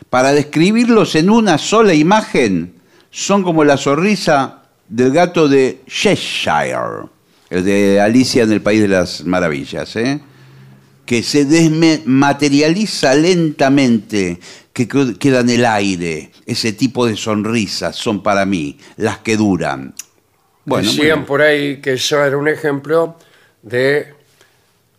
Para 0.10 0.34
describirlos 0.34 1.14
en 1.14 1.30
una 1.30 1.60
sola 1.60 1.94
imagen, 1.94 2.74
son 3.12 3.44
como 3.44 3.64
la 3.64 3.78
sonrisa 3.78 4.64
del 4.90 5.12
gato 5.12 5.48
de 5.48 5.84
Cheshire, 5.88 7.08
el 7.52 7.64
de 7.64 8.02
Alicia 8.02 8.44
en 8.44 8.52
el 8.52 8.62
País 8.62 8.82
de 8.82 8.88
las 8.88 9.24
Maravillas, 9.24 9.96
¿eh? 9.96 10.20
Que 11.06 11.22
se 11.24 11.46
desmaterializa 11.46 13.14
lentamente, 13.16 14.40
que 14.74 14.88
qued- 14.88 15.18
queda 15.18 15.42
en 15.42 15.50
el 15.50 15.66
aire. 15.66 16.32
Ese 16.46 16.74
tipo 16.74 17.06
de 17.06 17.16
sonrisas 17.16 17.96
son 17.96 18.22
para 18.24 18.46
mí 18.46 18.78
las 18.98 19.20
que 19.20 19.38
duran. 19.38 19.94
Bueno, 20.66 20.90
Decían 20.90 21.08
bueno. 21.10 21.26
por 21.26 21.42
ahí 21.42 21.78
que 21.82 21.94
eso 21.94 22.24
era 22.24 22.38
un 22.38 22.48
ejemplo 22.48 23.18
de 23.62 24.14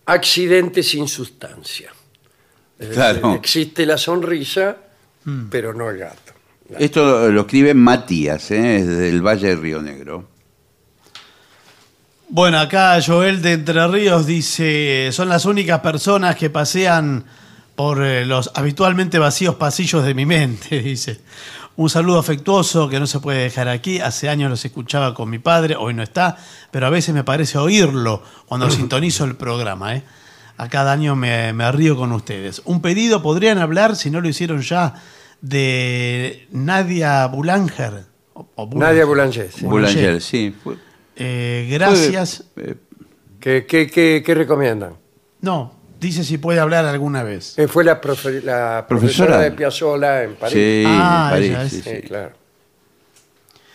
accidente 0.07 0.83
sin 0.83 1.09
sustancia. 1.09 1.91
Es 2.79 2.89
decir, 2.89 2.95
Claro. 2.95 3.35
existe 3.35 3.85
la 3.87 3.99
sonrisa, 3.99 4.77
pero 5.51 5.73
no 5.75 5.91
el 5.91 5.99
gato. 5.99 6.33
Esto 6.79 7.31
lo 7.31 7.41
escribe 7.43 7.75
Matías, 7.75 8.51
¿eh? 8.51 8.85
desde 8.85 9.09
el 9.09 9.23
Valle 9.23 9.49
del 9.49 9.61
Río 9.61 9.83
Negro. 9.83 10.29
Bueno, 12.29 12.59
acá 12.59 12.99
Joel 13.05 13.41
de 13.41 13.53
Entre 13.53 13.87
Ríos 13.87 14.27
dice, 14.27 15.11
son 15.13 15.29
las 15.29 15.45
únicas 15.45 15.81
personas 15.81 16.35
que 16.37 16.51
pasean 16.51 17.25
por 17.77 18.03
eh, 18.05 18.25
los 18.27 18.51
habitualmente 18.55 19.19
vacíos 19.19 19.55
pasillos 19.57 20.05
de 20.05 20.15
mi 20.15 20.27
mente, 20.27 20.81
dice. 20.83 21.21
Un 21.77 21.91
saludo 21.91 22.19
afectuoso 22.19 22.89
que 22.89 22.99
no 22.99 23.07
se 23.07 23.21
puede 23.21 23.43
dejar 23.43 23.69
aquí. 23.69 24.01
Hace 24.01 24.31
años 24.31 24.49
los 24.51 24.65
escuchaba 24.65 25.13
con 25.13 25.29
mi 25.29 25.39
padre, 25.39 25.77
hoy 25.79 25.93
no 25.93 26.03
está, 26.03 26.37
pero 26.71 26.87
a 26.87 26.91
veces 26.91 27.15
me 27.15 27.23
parece 27.23 27.59
oírlo 27.59 28.23
cuando 28.47 28.71
sintonizo 28.71 29.25
el 29.25 29.37
programa. 29.37 29.95
¿eh? 29.95 30.03
A 30.57 30.69
cada 30.69 30.93
año 30.93 31.15
me, 31.15 31.53
me 31.53 31.71
río 31.71 31.97
con 31.97 32.13
ustedes. 32.13 32.63
Un 32.65 32.81
pedido, 32.81 33.23
¿podrían 33.23 33.59
hablar, 33.59 33.95
si 33.95 34.11
no 34.11 34.21
lo 34.23 34.29
hicieron 34.29 34.63
ya, 34.63 34.95
de 35.43 36.49
Nadia 36.51 37.27
Boulanger? 37.27 38.05
O- 38.33 38.49
o 38.57 38.71
Nadia 38.75 39.05
Boulanger. 39.05 39.51
sí. 39.53 39.65
Boulanger, 39.67 40.23
sí. 40.23 40.55
Eh, 41.17 41.69
gracias. 41.71 42.45
eh, 42.57 42.75
¿Qué, 43.41 43.65
qué- 43.67 43.87
qué- 43.91 44.23
qué 44.25 44.35
recomiendan? 44.35 44.95
No, 45.41 45.73
dice 46.01 46.25
si 46.25 46.39
puede 46.39 46.59
hablar 46.61 46.85
alguna 46.85 47.23
vez. 47.23 47.59
Eh, 47.59 47.69
Fue 47.69 47.85
la, 47.85 48.01
profe- 48.01 48.43
la 48.43 48.85
Profesora. 48.87 48.87
profesora 48.89 49.39
de 49.41 49.51
Piazzolla 49.53 50.23
en 50.25 50.35
París. 50.35 50.55
sí, 50.55 50.85
Ah, 50.87 51.29
París, 51.31 51.49
ella 51.51 51.63
es. 51.63 51.71
sí, 51.73 51.83
Sí, 51.83 51.91
sí. 51.97 52.03
claro. 52.09 52.33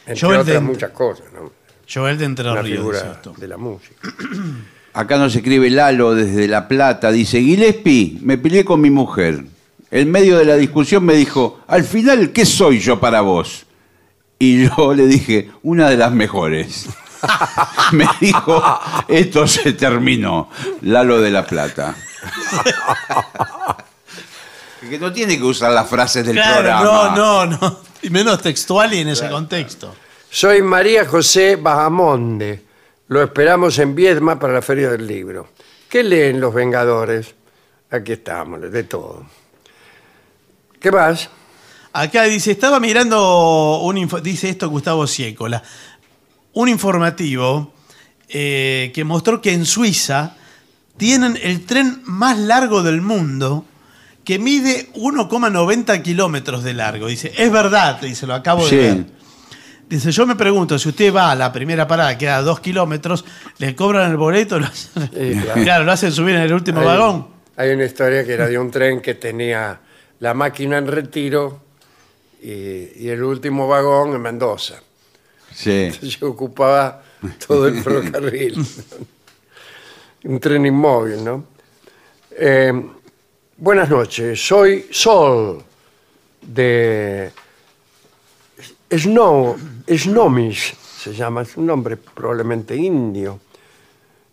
Entre 0.05 0.19
Joel 0.27 0.39
otras 0.41 0.57
Dent- 0.57 0.61
muchas 0.65 0.91
cosas, 0.91 1.25
¿no? 1.33 1.51
Joel 1.91 2.17
de 2.17 2.25
Entre 2.25 2.49
Una 2.51 2.61
Ríos. 2.61 2.77
figura 2.79 3.21
de 3.37 3.47
la 3.47 3.57
música. 3.57 3.95
Acá 4.93 5.17
nos 5.17 5.33
escribe 5.35 5.69
Lalo 5.69 6.13
desde 6.15 6.47
La 6.47 6.67
Plata. 6.67 7.11
Dice, 7.11 7.39
Gillespie, 7.41 8.17
me 8.21 8.37
peleé 8.37 8.65
con 8.65 8.81
mi 8.81 8.89
mujer. 8.89 9.43
En 9.89 10.11
medio 10.11 10.37
de 10.37 10.45
la 10.45 10.55
discusión 10.57 11.03
me 11.05 11.13
dijo, 11.15 11.59
al 11.67 11.83
final, 11.85 12.31
¿qué 12.31 12.45
soy 12.45 12.79
yo 12.79 12.99
para 12.99 13.21
vos? 13.21 13.65
Y 14.39 14.65
yo 14.67 14.93
le 14.95 15.07
dije, 15.07 15.49
una 15.63 15.89
de 15.89 15.97
las 15.97 16.11
mejores. 16.11 16.87
me 17.93 18.07
dijo, 18.19 18.61
esto 19.07 19.47
se 19.47 19.73
terminó. 19.73 20.49
Lalo 20.81 21.19
de 21.21 21.31
La 21.31 21.45
Plata. 21.45 21.95
que 24.89 24.97
no 24.99 25.11
tiene 25.13 25.37
que 25.37 25.43
usar 25.43 25.71
las 25.71 25.87
frases 25.89 26.25
del 26.25 26.35
Claro, 26.35 26.55
programa. 26.57 27.15
no, 27.15 27.45
no, 27.45 27.57
no. 27.57 27.79
Y 28.01 28.09
menos 28.09 28.41
textual 28.41 28.93
y 28.93 28.99
en 28.99 29.09
ese 29.09 29.29
contexto. 29.29 29.95
Soy 30.29 30.61
María 30.61 31.05
José 31.05 31.55
Bajamonde. 31.55 32.65
Lo 33.09 33.21
esperamos 33.21 33.77
en 33.79 33.93
Viedma 33.93 34.39
para 34.39 34.53
la 34.53 34.61
Feria 34.61 34.89
del 34.89 35.05
Libro. 35.05 35.49
¿Qué 35.89 36.03
leen 36.03 36.39
los 36.39 36.53
Vengadores? 36.53 37.35
Aquí 37.91 38.13
estamos, 38.13 38.61
de 38.71 38.83
todo. 38.85 39.25
¿Qué 40.79 40.89
más? 40.91 41.29
Acá 41.93 42.23
dice, 42.23 42.51
estaba 42.51 42.79
mirando, 42.79 43.79
un 43.83 43.97
info- 43.97 44.21
dice 44.21 44.47
esto 44.49 44.69
Gustavo 44.69 45.05
Ciécola, 45.05 45.61
un 46.53 46.69
informativo 46.69 47.73
eh, 48.29 48.91
que 48.93 49.03
mostró 49.03 49.41
que 49.41 49.53
en 49.53 49.65
Suiza 49.65 50.35
tienen 50.97 51.37
el 51.41 51.65
tren 51.65 52.01
más 52.05 52.37
largo 52.37 52.83
del 52.83 53.01
mundo 53.01 53.65
que 54.23 54.37
mide 54.39 54.91
1,90 54.93 56.01
kilómetros 56.01 56.63
de 56.63 56.73
largo. 56.73 57.07
Dice, 57.07 57.31
es 57.37 57.51
verdad, 57.51 57.99
dice, 58.01 58.27
lo 58.27 58.35
acabo 58.35 58.67
Sí. 58.67 58.75
de 58.75 58.81
ver. 58.93 59.05
Dice, 59.89 60.11
yo 60.11 60.25
me 60.25 60.35
pregunto, 60.35 60.79
si 60.79 60.87
usted 60.89 61.13
va 61.13 61.31
a 61.31 61.35
la 61.35 61.51
primera 61.51 61.85
parada, 61.87 62.17
que 62.17 62.29
a 62.29 62.41
dos 62.41 62.61
kilómetros, 62.61 63.25
le 63.57 63.75
cobran 63.75 64.09
el 64.11 64.15
boleto, 64.17 64.57
lo 64.59 64.67
hacen, 64.67 65.09
Sí, 65.13 65.39
claro. 65.41 65.61
claro, 65.63 65.83
lo 65.83 65.91
hacen 65.91 66.11
subir 66.13 66.35
en 66.35 66.41
el 66.43 66.53
último 66.53 66.79
Hay- 66.79 66.85
vagón. 66.85 67.27
Hay 67.57 67.71
una 67.71 67.83
historia 67.85 68.23
que 68.25 68.31
era 68.33 68.47
de 68.47 68.57
un 68.57 68.71
tren 68.71 69.01
que 69.01 69.15
tenía 69.15 69.79
la 70.19 70.33
máquina 70.33 70.77
en 70.77 70.87
retiro 70.87 71.61
y, 72.41 72.49
y 73.03 73.09
el 73.09 73.21
último 73.23 73.67
vagón 73.67 74.13
en 74.15 74.21
Mendoza. 74.21 74.75
Sí. 75.53 75.91
Se 75.91 76.25
ocupaba 76.25 77.03
todo 77.45 77.67
el 77.67 77.81
ferrocarril. 77.81 78.55
un 80.23 80.39
tren 80.39 80.65
inmóvil, 80.65 81.23
¿no? 81.23 81.45
Eh, 82.31 82.73
buenas 83.57 83.89
noches, 83.89 84.39
soy 84.39 84.87
Sol 84.91 85.63
de 86.41 87.31
Snow, 88.89 89.57
Snowish 89.87 90.75
se 91.01 91.13
llama, 91.13 91.41
es 91.41 91.57
un 91.57 91.65
nombre 91.65 91.97
probablemente 91.97 92.75
indio. 92.75 93.39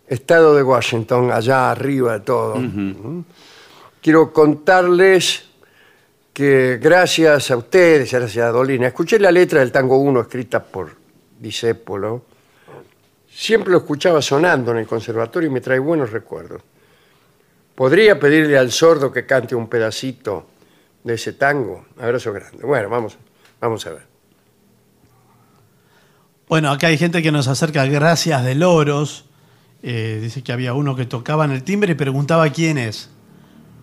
Estado 0.07 0.55
de 0.55 0.62
Washington, 0.62 1.31
allá 1.31 1.71
arriba 1.71 2.14
de 2.14 2.21
todo. 2.21 2.57
¿Mm? 2.57 3.25
Quiero 4.03 4.33
contarles 4.33 5.45
que 6.33 6.79
gracias 6.81 7.51
a 7.51 7.57
ustedes, 7.57 8.12
gracias 8.12 8.47
a 8.47 8.51
Dolina, 8.51 8.87
escuché 8.87 9.19
la 9.19 9.33
letra 9.33 9.61
del 9.61 9.73
Tango 9.73 9.99
1 9.99 10.21
escrita 10.21 10.62
por 10.62 10.95
Disépolo. 11.39 12.24
Siempre 13.30 13.72
lo 13.72 13.78
escuchaba 13.78 14.20
sonando 14.22 14.72
en 14.72 14.78
el 14.78 14.86
conservatorio 14.86 15.49
y 15.49 15.53
me 15.53 15.61
trae 15.61 15.78
buenos 15.78 16.11
recuerdos. 16.11 16.62
¿Podría 17.74 18.18
pedirle 18.18 18.59
al 18.59 18.72
sordo 18.72 19.12
que 19.12 19.24
cante 19.24 19.55
un 19.55 19.68
pedacito 19.68 20.47
de 21.05 21.14
ese 21.14 21.34
tango? 21.34 21.86
Abrazo 22.01 22.32
grande. 22.32 22.64
Bueno, 22.64 22.89
vamos, 22.89 23.16
vamos 23.61 23.86
a 23.86 23.91
ver. 23.91 24.03
Bueno, 26.49 26.70
acá 26.70 26.89
hay 26.89 26.99
gente 26.99 27.22
que 27.22 27.30
nos 27.30 27.47
acerca 27.47 27.84
gracias 27.86 28.45
de 28.45 28.55
loros. 28.55 29.26
Eh, 29.82 30.18
dice 30.20 30.43
que 30.43 30.51
había 30.51 30.74
uno 30.74 30.97
que 30.97 31.07
tocaba 31.07 31.45
en 31.45 31.53
el 31.53 31.62
timbre 31.62 31.93
y 31.93 31.95
preguntaba 31.95 32.51
quién 32.51 32.78
es. 32.78 33.11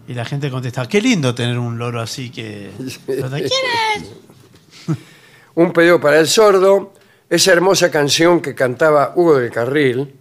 Y 0.08 0.14
la 0.14 0.26
gente 0.26 0.50
contestaba, 0.50 0.90
qué 0.90 1.02
lindo 1.02 1.34
tener 1.34 1.58
un 1.58 1.78
loro 1.78 2.02
así 2.02 2.32
que... 2.32 2.72
¿Quién 3.06 3.34
es? 3.36 4.12
Un 5.54 5.72
pedido 5.72 6.02
para 6.02 6.20
el 6.20 6.28
sordo, 6.28 6.92
esa 7.30 7.52
hermosa 7.54 7.90
canción 7.92 8.40
que 8.42 8.54
cantaba 8.56 9.14
Hugo 9.16 9.38
del 9.38 9.52
Carril 9.52 10.16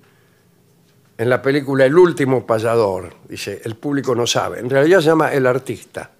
en 1.17 1.29
la 1.31 1.41
película 1.43 1.85
El 1.85 1.97
último 1.97 2.47
payador. 2.47 3.15
Dice, 3.29 3.61
el 3.65 3.77
público 3.77 4.15
no 4.15 4.27
sabe. 4.27 4.59
En 4.61 4.69
realidad 4.71 5.01
se 5.01 5.07
llama 5.07 5.33
El 5.33 5.47
artista, 5.47 6.11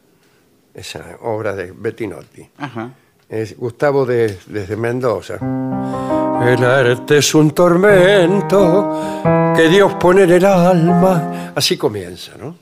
esa 0.73 1.17
obra 1.23 1.55
de 1.55 1.73
Bettinotti. 1.73 2.49
Ajá. 2.59 2.91
Es 3.29 3.57
Gustavo 3.57 4.05
de- 4.05 4.39
desde 4.47 4.77
Mendoza. 4.77 5.35
El 5.35 6.63
arte 6.65 7.19
es 7.19 7.35
un 7.35 7.53
tormento 7.53 9.23
que 9.57 9.69
Dios 9.69 9.95
pone 9.95 10.25
en 10.25 10.31
el 10.33 10.45
alma. 10.45 11.53
Así 11.55 11.77
comienza, 11.77 12.33
¿no? 12.37 12.57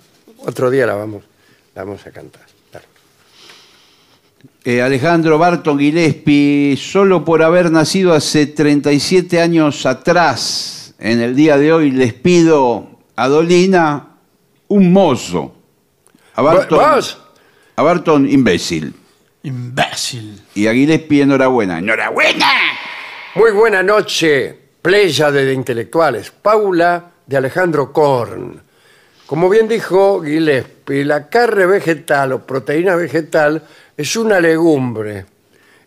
Otro 0.47 0.71
día 0.71 0.87
la 0.87 0.95
vamos, 0.95 1.25
la 1.75 1.85
vamos 1.85 2.07
a 2.07 2.11
cantar. 2.13 2.43
Eh, 4.65 4.81
Alejandro 4.81 5.39
Barton 5.39 5.77
Gillespie, 5.77 6.77
solo 6.77 7.25
por 7.25 7.43
haber 7.43 7.73
nacido 7.73 8.15
hace 8.15 8.47
37 8.47 9.41
años 9.41 9.87
atrás, 9.87 10.95
en 11.01 11.21
el 11.21 11.35
día 11.35 11.57
de 11.59 11.73
hoy 11.73 11.91
les 11.91 12.13
pido 12.13 12.87
a 13.17 13.27
Dolina 13.27 14.11
un 14.69 14.93
mozo. 14.93 15.53
A 16.35 16.43
Barton, 16.43 16.79
¿Vas? 16.79 17.19
a 17.75 17.83
Barton 17.83 18.31
imbécil. 18.31 18.95
Imbécil. 19.43 20.41
Y 20.55 20.69
a 20.69 20.73
Gillespie 20.73 21.23
enhorabuena. 21.23 21.79
¡Enhorabuena! 21.79 22.47
Muy 23.35 23.51
buena 23.51 23.83
noche, 23.83 24.57
pléyade 24.81 25.45
de 25.45 25.55
intelectuales. 25.55 26.31
Paula 26.31 27.11
de 27.27 27.37
Alejandro 27.37 27.93
Korn. 27.93 28.63
Como 29.27 29.49
bien 29.49 29.67
dijo 29.67 30.23
Gillespie, 30.23 30.72
la 30.87 31.29
carne 31.29 31.67
vegetal 31.67 32.33
o 32.33 32.47
proteína 32.47 32.97
vegetal 32.97 33.63
es 33.97 34.17
una 34.17 34.41
legumbre. 34.41 35.27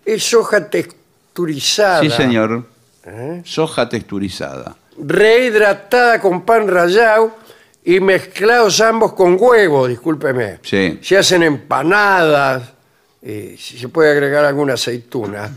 Es 0.04 0.34
hoja 0.34 0.70
texturizada. 0.70 2.02
Sí, 2.02 2.10
señor. 2.10 2.66
¿eh? 3.06 3.42
Soja 3.44 3.88
texturizada. 3.90 4.76
Rehidratada 4.98 6.22
con 6.22 6.46
pan 6.46 6.68
rallado 6.68 7.36
y 7.84 8.00
mezclados 8.00 8.82
ambos 8.82 9.14
con 9.14 9.38
huevo, 9.40 9.88
discúlpeme. 9.88 10.60
Sí. 10.64 11.00
Se 11.02 11.18
hacen 11.18 11.44
empanadas, 11.44 12.74
y 13.22 13.58
si 13.58 13.78
se 13.78 13.90
puede 13.90 14.12
agregar 14.12 14.46
alguna 14.46 14.74
aceituna. 14.74 15.52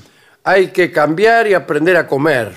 Hay 0.44 0.68
que 0.68 0.90
cambiar 0.90 1.46
y 1.46 1.54
aprender 1.54 1.96
a 1.96 2.06
comer, 2.06 2.52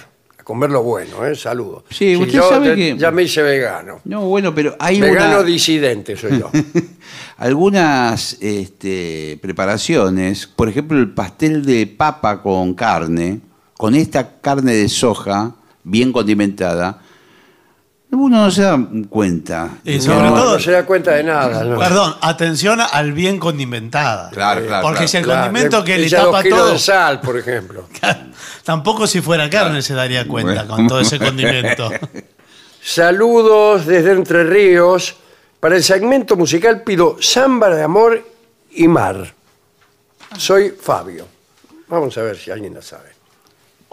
comer 0.51 0.69
lo 0.69 0.83
bueno, 0.83 1.25
¿eh? 1.25 1.33
Saludos. 1.35 1.83
Sí, 1.89 2.15
usted 2.17 2.33
yo 2.33 2.49
sabe 2.49 2.69
de- 2.69 2.75
que- 2.75 2.97
ya 2.97 3.09
me 3.11 3.23
hice 3.23 3.41
vegano. 3.41 4.01
No, 4.03 4.21
bueno, 4.27 4.53
pero 4.53 4.75
hay 4.79 4.99
Vegano 4.99 5.37
una- 5.39 5.43
disidente 5.43 6.15
soy 6.17 6.39
yo. 6.39 6.49
algunas 7.37 8.37
este, 8.41 9.39
preparaciones, 9.41 10.47
por 10.47 10.69
ejemplo 10.69 10.97
el 10.97 11.09
pastel 11.13 11.65
de 11.65 11.87
papa 11.87 12.41
con 12.41 12.73
carne, 12.73 13.39
con 13.77 13.95
esta 13.95 14.39
carne 14.41 14.73
de 14.73 14.89
soja 14.89 15.55
bien 15.83 16.11
condimentada, 16.11 17.01
uno 18.11 18.43
no 18.45 18.51
se 18.51 18.61
da 18.63 18.77
cuenta. 19.09 19.69
Y 19.83 19.99
sobre 20.01 20.29
No, 20.29 20.33
todo- 20.35 20.53
no 20.53 20.59
se 20.59 20.71
da 20.71 20.85
cuenta 20.85 21.11
de 21.11 21.23
nada. 21.23 21.63
¿no? 21.63 21.79
Perdón, 21.79 22.15
atención 22.21 22.79
al 22.81 23.13
bien 23.13 23.39
condimentada. 23.39 24.29
Claro, 24.31 24.65
claro, 24.65 24.81
Porque 24.83 24.97
claro. 24.97 25.07
si 25.07 25.17
el 25.17 25.23
Claro, 25.23 25.41
condimento 25.43 25.83
que 25.83 25.97
le 25.97 26.05
echa 26.07 26.21
dos 26.23 26.31
tapa 26.31 26.43
kilos 26.43 26.59
todo. 26.59 26.71
de 26.73 26.79
sal, 26.79 27.21
por 27.21 27.37
ejemplo. 27.37 27.87
Tampoco 28.63 29.07
si 29.07 29.21
fuera 29.21 29.49
carne 29.49 29.81
se 29.81 29.93
daría 29.93 30.27
cuenta 30.27 30.63
Bueno. 30.63 30.75
con 30.75 30.87
todo 30.87 30.99
ese 30.99 31.17
condimento. 31.19 31.89
Saludos 32.83 33.85
desde 33.85 34.11
Entre 34.11 34.43
Ríos. 34.43 35.15
Para 35.59 35.75
el 35.75 35.83
segmento 35.83 36.35
musical 36.35 36.81
pido 36.81 37.17
Samba 37.21 37.69
de 37.69 37.83
Amor 37.83 38.27
y 38.71 38.87
Mar. 38.87 39.31
Soy 40.35 40.69
Fabio. 40.71 41.27
Vamos 41.87 42.17
a 42.17 42.23
ver 42.23 42.35
si 42.37 42.49
alguien 42.49 42.73
la 42.73 42.81
sabe. 42.81 43.10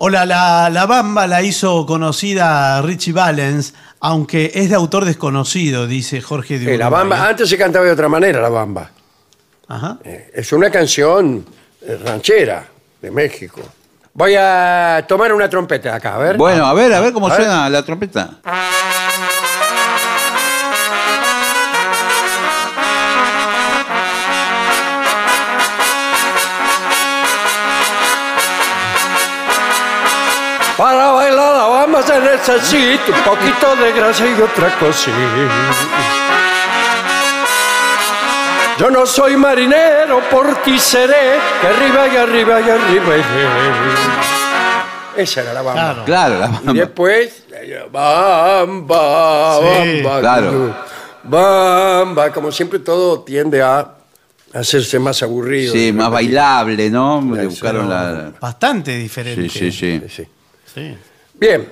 Hola, 0.01 0.25
la, 0.25 0.71
la 0.71 0.87
bamba 0.87 1.27
la 1.27 1.43
hizo 1.43 1.85
conocida 1.85 2.81
Richie 2.83 3.13
Valens, 3.13 3.75
aunque 3.99 4.53
es 4.55 4.69
de 4.69 4.77
autor 4.77 5.05
desconocido, 5.05 5.89
dice 5.89 6.21
Jorge 6.21 6.61
de 6.61 6.75
Eh, 6.75 6.79
la 6.79 6.87
Uruguay. 6.87 7.09
bamba, 7.09 7.29
antes 7.29 7.49
se 7.49 7.59
cantaba 7.59 7.85
de 7.85 7.91
otra 7.91 8.09
manera 8.09 8.41
la 8.41 8.49
bamba. 8.49 8.91
Ajá. 9.67 9.99
Eh, 10.05 10.31
es 10.35 10.53
una 10.53 10.71
canción 10.71 11.45
eh, 11.83 11.99
ranchera 12.05 12.65
de 13.03 13.11
México. 13.11 13.61
Voy 14.15 14.37
a 14.39 15.05
tomar 15.09 15.33
una 15.33 15.49
trompeta 15.51 15.97
acá, 15.97 16.15
a 16.15 16.19
ver. 16.19 16.37
Bueno, 16.37 16.65
a 16.67 16.75
ver, 16.75 16.93
a 16.93 17.01
ver 17.01 17.13
cómo 17.13 17.27
A 17.27 17.31
ver. 17.31 17.39
suena 17.41 17.69
la 17.69 17.83
trompeta. 17.85 18.39
Necesita 32.47 33.13
un 33.13 33.23
poquito 33.25 33.77
de 33.77 33.93
grasa 33.93 34.25
y 34.27 34.41
otra 34.41 34.79
cosita. 34.79 35.17
Yo 38.79 38.91
no 38.91 39.05
soy 39.07 39.37
marinero, 39.37 40.21
por 40.31 40.63
ti 40.63 40.79
seré, 40.79 41.37
que 41.61 41.67
arriba 41.67 42.07
y 42.07 42.17
arriba 42.17 42.61
y 42.61 42.71
arriba 42.71 43.17
iré. 43.17 43.49
Esa 45.23 45.41
era 45.43 45.53
la 45.53 45.63
bamba. 45.63 46.05
Claro. 46.05 46.05
Claro, 46.05 46.39
la 46.39 46.47
Y 46.47 46.51
bamba. 46.67 46.73
después, 46.75 47.43
bamba, 47.91 49.59
Sí, 49.61 50.01
bamba, 50.03 50.21
claro. 50.21 50.77
bamba. 51.25 52.31
Como 52.33 52.53
siempre, 52.53 52.79
todo 52.79 53.21
tiende 53.23 53.61
a 53.61 53.95
hacerse 54.55 55.01
más 55.01 55.21
aburrido. 55.25 55.73
Sí, 55.73 55.93
más 55.93 56.09
bailable, 56.11 56.89
¿no? 56.89 57.21
Le 57.35 57.47
buscaron 57.47 57.89
la... 57.89 58.31
Bastante 58.41 58.97
diferente. 58.97 59.49
Sí, 59.49 59.73
sí, 59.73 59.73
sí. 59.73 60.01
Sí, 60.09 60.09
sí. 60.23 60.29
Sí. 60.73 60.97
Bien, 61.35 61.69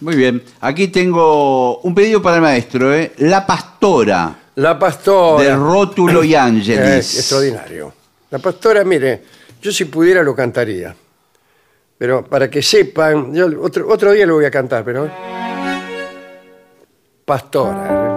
Muy 0.00 0.16
bien. 0.16 0.42
Aquí 0.60 0.88
tengo 0.88 1.78
un 1.78 1.94
pedido 1.94 2.20
para 2.20 2.36
el 2.36 2.42
maestro, 2.42 2.92
¿eh? 2.94 3.12
La 3.18 3.46
Pastora, 3.46 4.34
la 4.56 4.78
pastora. 4.78 5.42
de 5.44 5.56
Rótulo 5.56 6.22
y 6.24 6.34
Es 6.34 6.40
Ángelis. 6.40 7.18
extraordinario. 7.18 7.92
La 8.30 8.38
pastora, 8.38 8.84
mire, 8.84 9.22
yo 9.62 9.70
si 9.72 9.84
pudiera 9.86 10.22
lo 10.22 10.34
cantaría. 10.34 10.94
Pero 11.96 12.24
para 12.24 12.50
que 12.50 12.60
sepan, 12.62 13.32
yo 13.32 13.46
otro, 13.62 13.88
otro 13.88 14.10
día 14.12 14.26
lo 14.26 14.34
voy 14.34 14.44
a 14.44 14.50
cantar, 14.50 14.84
pero. 14.84 15.08
Pastora. 17.24 18.16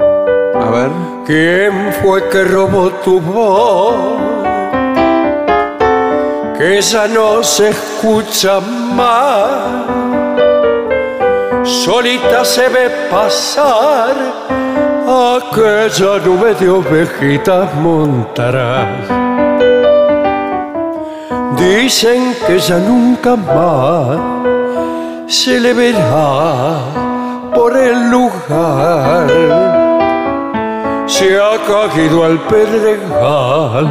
A 0.56 0.70
ver. 0.72 0.90
¿Quién 1.26 1.94
fue 2.02 2.28
que 2.30 2.44
robó 2.44 2.90
tu 3.04 3.22
voz? 3.22 4.18
Que 6.58 6.80
esa 6.80 7.08
no 7.08 7.44
se 7.44 7.70
escucha 7.70 8.60
más. 8.60 10.07
Solita 11.68 12.46
se 12.46 12.70
ve 12.70 12.90
pasar 13.10 14.16
aquella 15.08 16.18
nube 16.26 16.54
de 16.56 16.70
ovejitas 16.70 17.74
montarás. 17.76 19.08
Dicen 21.58 22.36
que 22.46 22.60
ya 22.60 22.78
nunca 22.78 23.36
más 23.36 24.18
se 25.28 25.60
le 25.60 25.74
verá 25.74 26.80
por 27.54 27.76
el 27.76 28.10
lugar 28.10 29.28
se 31.08 31.40
ha 31.40 31.58
caído 31.66 32.24
al 32.24 32.38
pedregal 32.48 33.88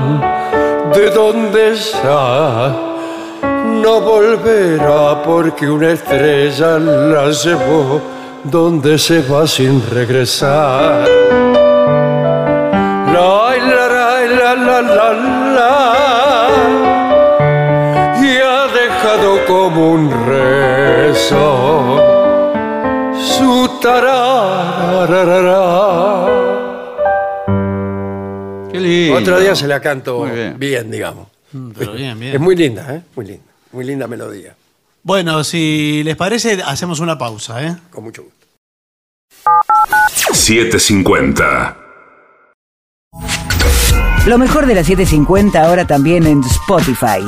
de 0.95 1.11
donde 1.11 1.72
está. 1.72 2.95
No 3.82 4.01
volverá 4.01 5.22
porque 5.22 5.68
una 5.68 5.92
estrella 5.92 6.78
la 6.78 7.30
llevó 7.30 8.01
donde 8.42 8.99
se 8.99 9.22
va 9.22 9.47
sin 9.47 9.82
regresar. 9.90 11.07
La, 13.12 13.57
la, 13.57 13.88
la, 13.88 14.26
la, 14.26 14.55
la, 14.55 14.82
la, 14.82 15.12
la. 15.57 16.49
Y 18.20 18.36
ha 18.38 18.66
dejado 18.66 19.44
como 19.47 19.92
un 19.92 20.11
rezo 20.26 22.03
su 23.14 23.68
tarararara. 23.80 25.57
Qué 28.72 28.80
lindo. 28.80 29.18
Otro 29.18 29.38
día 29.40 29.55
se 29.55 29.66
la 29.66 29.80
canto 29.80 30.24
bien. 30.24 30.59
bien. 30.59 30.90
digamos. 30.90 31.36
Mm, 31.57 31.71
Pero 31.77 31.93
bien, 31.93 32.19
bien. 32.19 32.35
Es 32.35 32.41
muy 32.41 32.55
linda, 32.57 32.95
¿eh? 32.95 33.03
Muy 33.15 33.27
linda. 33.27 33.43
Muy 33.73 33.85
linda 33.85 34.07
melodía. 34.07 34.55
Bueno, 35.03 35.43
si 35.45 36.03
les 36.05 36.17
parece, 36.17 36.61
hacemos 36.63 37.01
una 37.01 37.17
pausa, 37.17 37.63
¿eh? 37.65 37.77
Con 37.91 38.05
mucho 38.05 38.23
gusto. 38.25 38.47
750. 40.33 41.77
Lo 44.27 44.39
mejor 44.39 44.67
de 44.67 44.75
la 44.75 44.83
750 44.83 45.63
ahora 45.63 45.87
también 45.87 46.27
en 46.27 46.43
Spotify. 46.43 47.21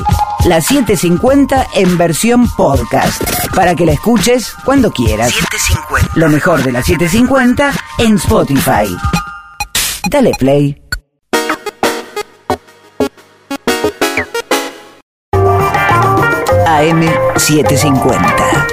La 0.47 0.61
750 0.61 1.69
en 1.75 1.97
versión 1.97 2.49
podcast. 2.57 3.23
Para 3.55 3.77
que 3.77 3.87
la 3.87 3.93
escuches 3.93 4.53
cuando 4.65 4.91
quieras. 4.91 5.33
Lo 6.17 6.29
mejor 6.29 6.65
de 6.65 6.73
la 6.73 6.83
750 6.83 7.73
en 7.99 8.17
Spotify. 8.17 8.97
Dale 10.11 10.33
play. 10.39 10.83
AM 16.79 17.03
750. 17.37 18.67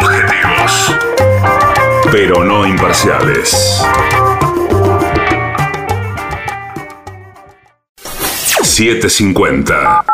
Objetivos. 0.00 0.94
Pero 2.12 2.44
no 2.44 2.64
imparciales. 2.64 3.82
750. 8.62 10.04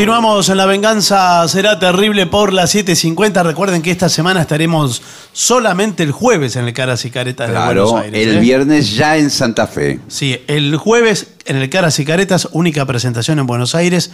Continuamos 0.00 0.48
en 0.48 0.56
La 0.56 0.64
Venganza 0.64 1.46
Será 1.46 1.78
Terrible 1.78 2.24
por 2.24 2.54
las 2.54 2.74
7.50. 2.74 3.44
Recuerden 3.44 3.82
que 3.82 3.90
esta 3.90 4.08
semana 4.08 4.40
estaremos 4.40 5.02
solamente 5.34 6.02
el 6.02 6.10
jueves 6.10 6.56
en 6.56 6.64
el 6.64 6.72
Caras 6.72 7.04
y 7.04 7.10
Caretas 7.10 7.48
de 7.48 7.52
Claro, 7.52 7.84
Buenos 7.90 8.04
Aires. 8.04 8.26
el 8.26 8.36
¿eh? 8.38 8.40
viernes 8.40 8.94
ya 8.94 9.18
en 9.18 9.28
Santa 9.28 9.66
Fe. 9.66 10.00
Sí, 10.08 10.42
el 10.46 10.74
jueves 10.76 11.34
en 11.44 11.56
el 11.58 11.68
Caras 11.68 11.98
y 11.98 12.06
Caretas, 12.06 12.48
única 12.52 12.86
presentación 12.86 13.40
en 13.40 13.46
Buenos 13.46 13.74
Aires, 13.74 14.10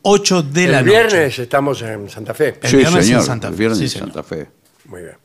8 0.00 0.42
de 0.42 0.68
la 0.68 0.78
El 0.78 0.86
noche. 0.86 0.98
viernes 0.98 1.38
estamos 1.38 1.82
en 1.82 2.08
Santa 2.08 2.32
Fe. 2.32 2.58
El 2.62 2.70
sí, 2.70 2.76
viernes 2.78 2.96
en 2.96 3.04
señor. 3.04 3.22
Santa 3.24 3.48
Fe, 3.48 3.52
El 3.52 3.58
viernes 3.58 3.78
sí, 3.78 3.84
en 3.84 3.90
señor. 3.90 4.06
Santa 4.06 4.22
Fe. 4.22 4.46
Muy 4.86 5.02
bien. 5.02 5.16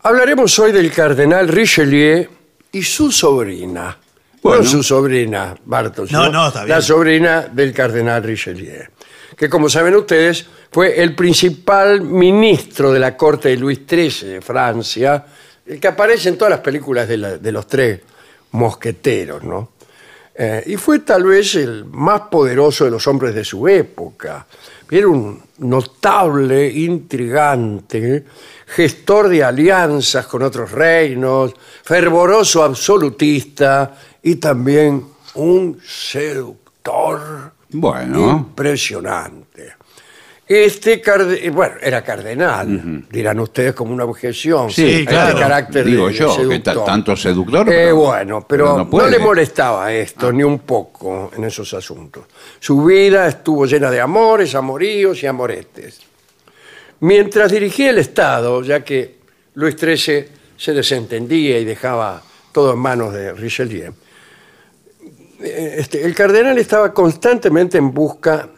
Hablaremos 0.00 0.58
hoy 0.60 0.72
del 0.72 0.90
cardenal 0.90 1.48
Richelieu 1.48 2.26
y 2.72 2.82
su 2.82 3.12
sobrina. 3.12 3.98
Bueno. 4.42 4.62
No 4.62 4.70
su 4.70 4.82
sobrina, 4.82 5.54
Bartos. 5.66 6.10
No, 6.10 6.30
no, 6.30 6.48
está 6.48 6.64
bien. 6.64 6.74
La 6.74 6.80
sobrina 6.80 7.42
del 7.42 7.74
cardenal 7.74 8.22
Richelieu. 8.22 8.95
Que 9.36 9.48
como 9.48 9.68
saben 9.68 9.94
ustedes, 9.94 10.46
fue 10.70 11.00
el 11.02 11.14
principal 11.14 12.00
ministro 12.00 12.92
de 12.92 12.98
la 12.98 13.16
corte 13.16 13.50
de 13.50 13.56
Luis 13.56 13.80
XIII 13.88 14.28
de 14.30 14.40
Francia, 14.40 15.26
el 15.66 15.78
que 15.78 15.88
aparece 15.88 16.28
en 16.28 16.38
todas 16.38 16.50
las 16.50 16.60
películas 16.60 17.08
de, 17.08 17.52
los 17.52 17.66
tres 17.66 18.00
mosqueteros, 18.52 19.42
¿no? 19.42 19.70
Eh, 20.34 20.62
y 20.66 20.76
fue 20.76 20.98
tal 21.00 21.24
vez 21.24 21.54
el 21.54 21.86
más 21.86 22.22
poderoso 22.30 22.84
de 22.84 22.90
los 22.90 23.06
hombres 23.06 23.34
de 23.34 23.44
su 23.44 23.66
época. 23.66 24.46
Era 24.90 25.08
un 25.08 25.42
notable, 25.58 26.70
intrigante, 26.70 28.24
gestor 28.66 29.28
de 29.28 29.42
alianzas 29.42 30.26
con 30.26 30.42
otros 30.42 30.70
reinos, 30.70 31.54
fervoroso 31.82 32.62
absolutista 32.62 33.96
y 34.22 34.36
también 34.36 35.04
un 35.34 35.80
seductor 35.84 37.55
Bueno, 37.80 38.30
impresionante. 38.48 39.74
Este, 40.48 41.00
carde- 41.00 41.50
bueno, 41.50 41.74
era 41.82 42.02
cardenal, 42.04 43.04
dirán 43.10 43.40
ustedes 43.40 43.74
como 43.74 43.92
una 43.92 44.04
objeción. 44.04 44.70
Sí, 44.70 44.82
a 44.84 44.86
este 45.00 45.06
claro. 45.06 45.38
carácter 45.40 45.84
digo 45.84 46.06
de 46.06 46.14
yo, 46.14 46.28
que 46.28 46.42
seductor. 46.42 46.84
tanto 46.84 47.16
seductor. 47.16 47.68
Eh, 47.68 47.72
pero- 47.72 47.96
bueno, 47.96 48.46
pero, 48.48 48.76
no, 48.78 48.88
puede. 48.88 49.10
le 49.10 49.18
molestaba 49.18 49.92
esto 49.92 50.30
ni 50.32 50.44
un 50.44 50.60
poco 50.60 51.32
en 51.36 51.42
esos 51.44 51.74
asuntos. 51.74 52.26
Su 52.60 52.84
vida 52.84 53.26
estuvo 53.26 53.66
llena 53.66 53.90
de 53.90 54.00
amores, 54.00 54.54
amoríos 54.54 55.20
y 55.22 55.26
amoretes. 55.26 56.00
Mientras 57.00 57.50
dirigía 57.50 57.90
el 57.90 57.98
Estado, 57.98 58.62
ya 58.62 58.84
que 58.84 59.16
Luis 59.54 59.74
XIII 59.76 60.26
se 60.56 60.72
desentendía 60.72 61.58
y 61.58 61.64
dejaba 61.64 62.22
todo 62.52 62.72
en 62.72 62.78
manos 62.78 63.12
de 63.12 63.32
Richelieu, 63.34 63.92
eh, 63.92 63.94
este, 65.40 66.04
el 66.04 66.14
cardenal 66.14 66.58
estaba 66.58 66.92
constantemente 66.92 67.78
en 67.78 67.92
busca 67.92 68.48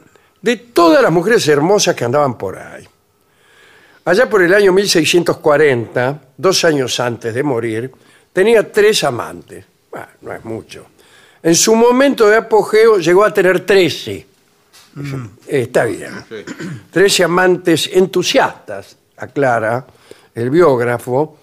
de 0.40 0.56
todas 0.56 1.02
las 1.02 1.10
mujeres 1.10 1.46
hermosas 1.48 1.94
que 1.94 2.04
andaban 2.04 2.38
por 2.38 2.58
ahí. 2.58 2.86
Allá 4.04 4.28
por 4.28 4.42
el 4.42 4.54
año 4.54 4.72
1640, 4.72 6.22
dos 6.36 6.64
años 6.64 6.98
antes 7.00 7.34
de 7.34 7.42
morir, 7.42 7.92
tenía 8.32 8.70
tres 8.72 9.04
amantes. 9.04 9.64
Bueno, 9.90 10.06
no 10.22 10.32
es 10.32 10.44
mucho. 10.44 10.86
En 11.42 11.54
su 11.54 11.74
momento 11.74 12.26
de 12.28 12.36
apogeo 12.36 12.98
llegó 12.98 13.24
a 13.24 13.34
tener 13.34 13.66
trece. 13.66 14.26
Eh, 15.46 15.60
Está 15.62 15.84
bien. 15.84 16.12
Trece 16.90 17.24
amantes 17.24 17.90
entusiastas, 17.92 18.96
aclara 19.16 19.86
el 20.34 20.50
biógrafo, 20.50 21.38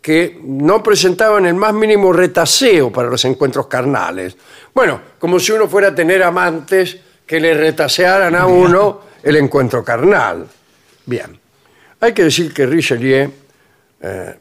que 0.00 0.40
no 0.42 0.82
presentaban 0.82 1.46
el 1.46 1.54
más 1.54 1.74
mínimo 1.74 2.12
retaseo 2.12 2.90
para 2.90 3.10
los 3.10 3.24
encuentros 3.24 3.66
carnales. 3.66 4.36
Bueno, 4.74 5.00
como 5.18 5.38
si 5.38 5.52
uno 5.52 5.68
fuera 5.68 5.88
a 5.88 5.94
tener 5.94 6.22
amantes 6.22 6.98
que 7.26 7.38
le 7.38 7.54
retasearan 7.54 8.34
a 8.34 8.46
uno 8.46 9.00
el 9.22 9.36
encuentro 9.36 9.84
carnal. 9.84 10.46
Bien. 11.06 11.38
Hay 12.00 12.14
que 12.14 12.24
decir 12.24 12.52
que 12.52 12.64
Richelieu 12.64 13.30
eh, 14.00 14.38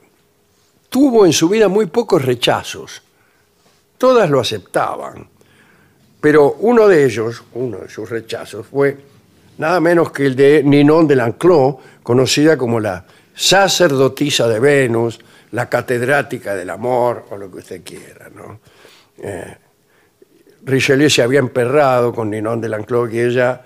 tuvo 0.90 1.26
en 1.26 1.34
su 1.34 1.50
vida 1.50 1.68
muy 1.68 1.88
pocos 1.88 2.24
rechazos. 2.24 3.02
Todas 3.98 4.30
lo 4.30 4.40
aceptaban. 4.40 5.28
Pero 6.22 6.56
uno 6.60 6.88
de 6.88 7.06
ellos, 7.06 7.44
uno 7.54 7.80
de 7.80 7.90
sus 7.90 8.10
rechazos, 8.10 8.66
fue 8.68 8.98
nada 9.58 9.80
menos 9.80 10.12
que 10.12 10.26
el 10.26 10.36
de 10.36 10.64
Ninon 10.64 11.08
de 11.08 11.16
Lanclos, 11.16 11.76
conocida 12.02 12.58
como 12.58 12.80
la 12.80 13.06
sacerdotisa 13.36 14.48
de 14.48 14.60
Venus, 14.60 15.20
la 15.52 15.68
catedrática 15.70 16.56
del 16.56 16.70
amor, 16.70 17.26
o 17.32 17.38
lo 17.38 17.50
que 17.52 17.58
usted 17.60 17.82
quiera. 17.84 18.30
¿no? 18.34 18.60
Eh, 19.18 19.58
Richelieu 20.66 21.10
se 21.10 21.22
había 21.22 21.40
emperrado 21.40 22.14
con 22.14 22.30
Ninon 22.30 22.62
de 22.62 22.70
Lanclos 22.70 23.12
y 23.14 23.20
ella 23.20 23.62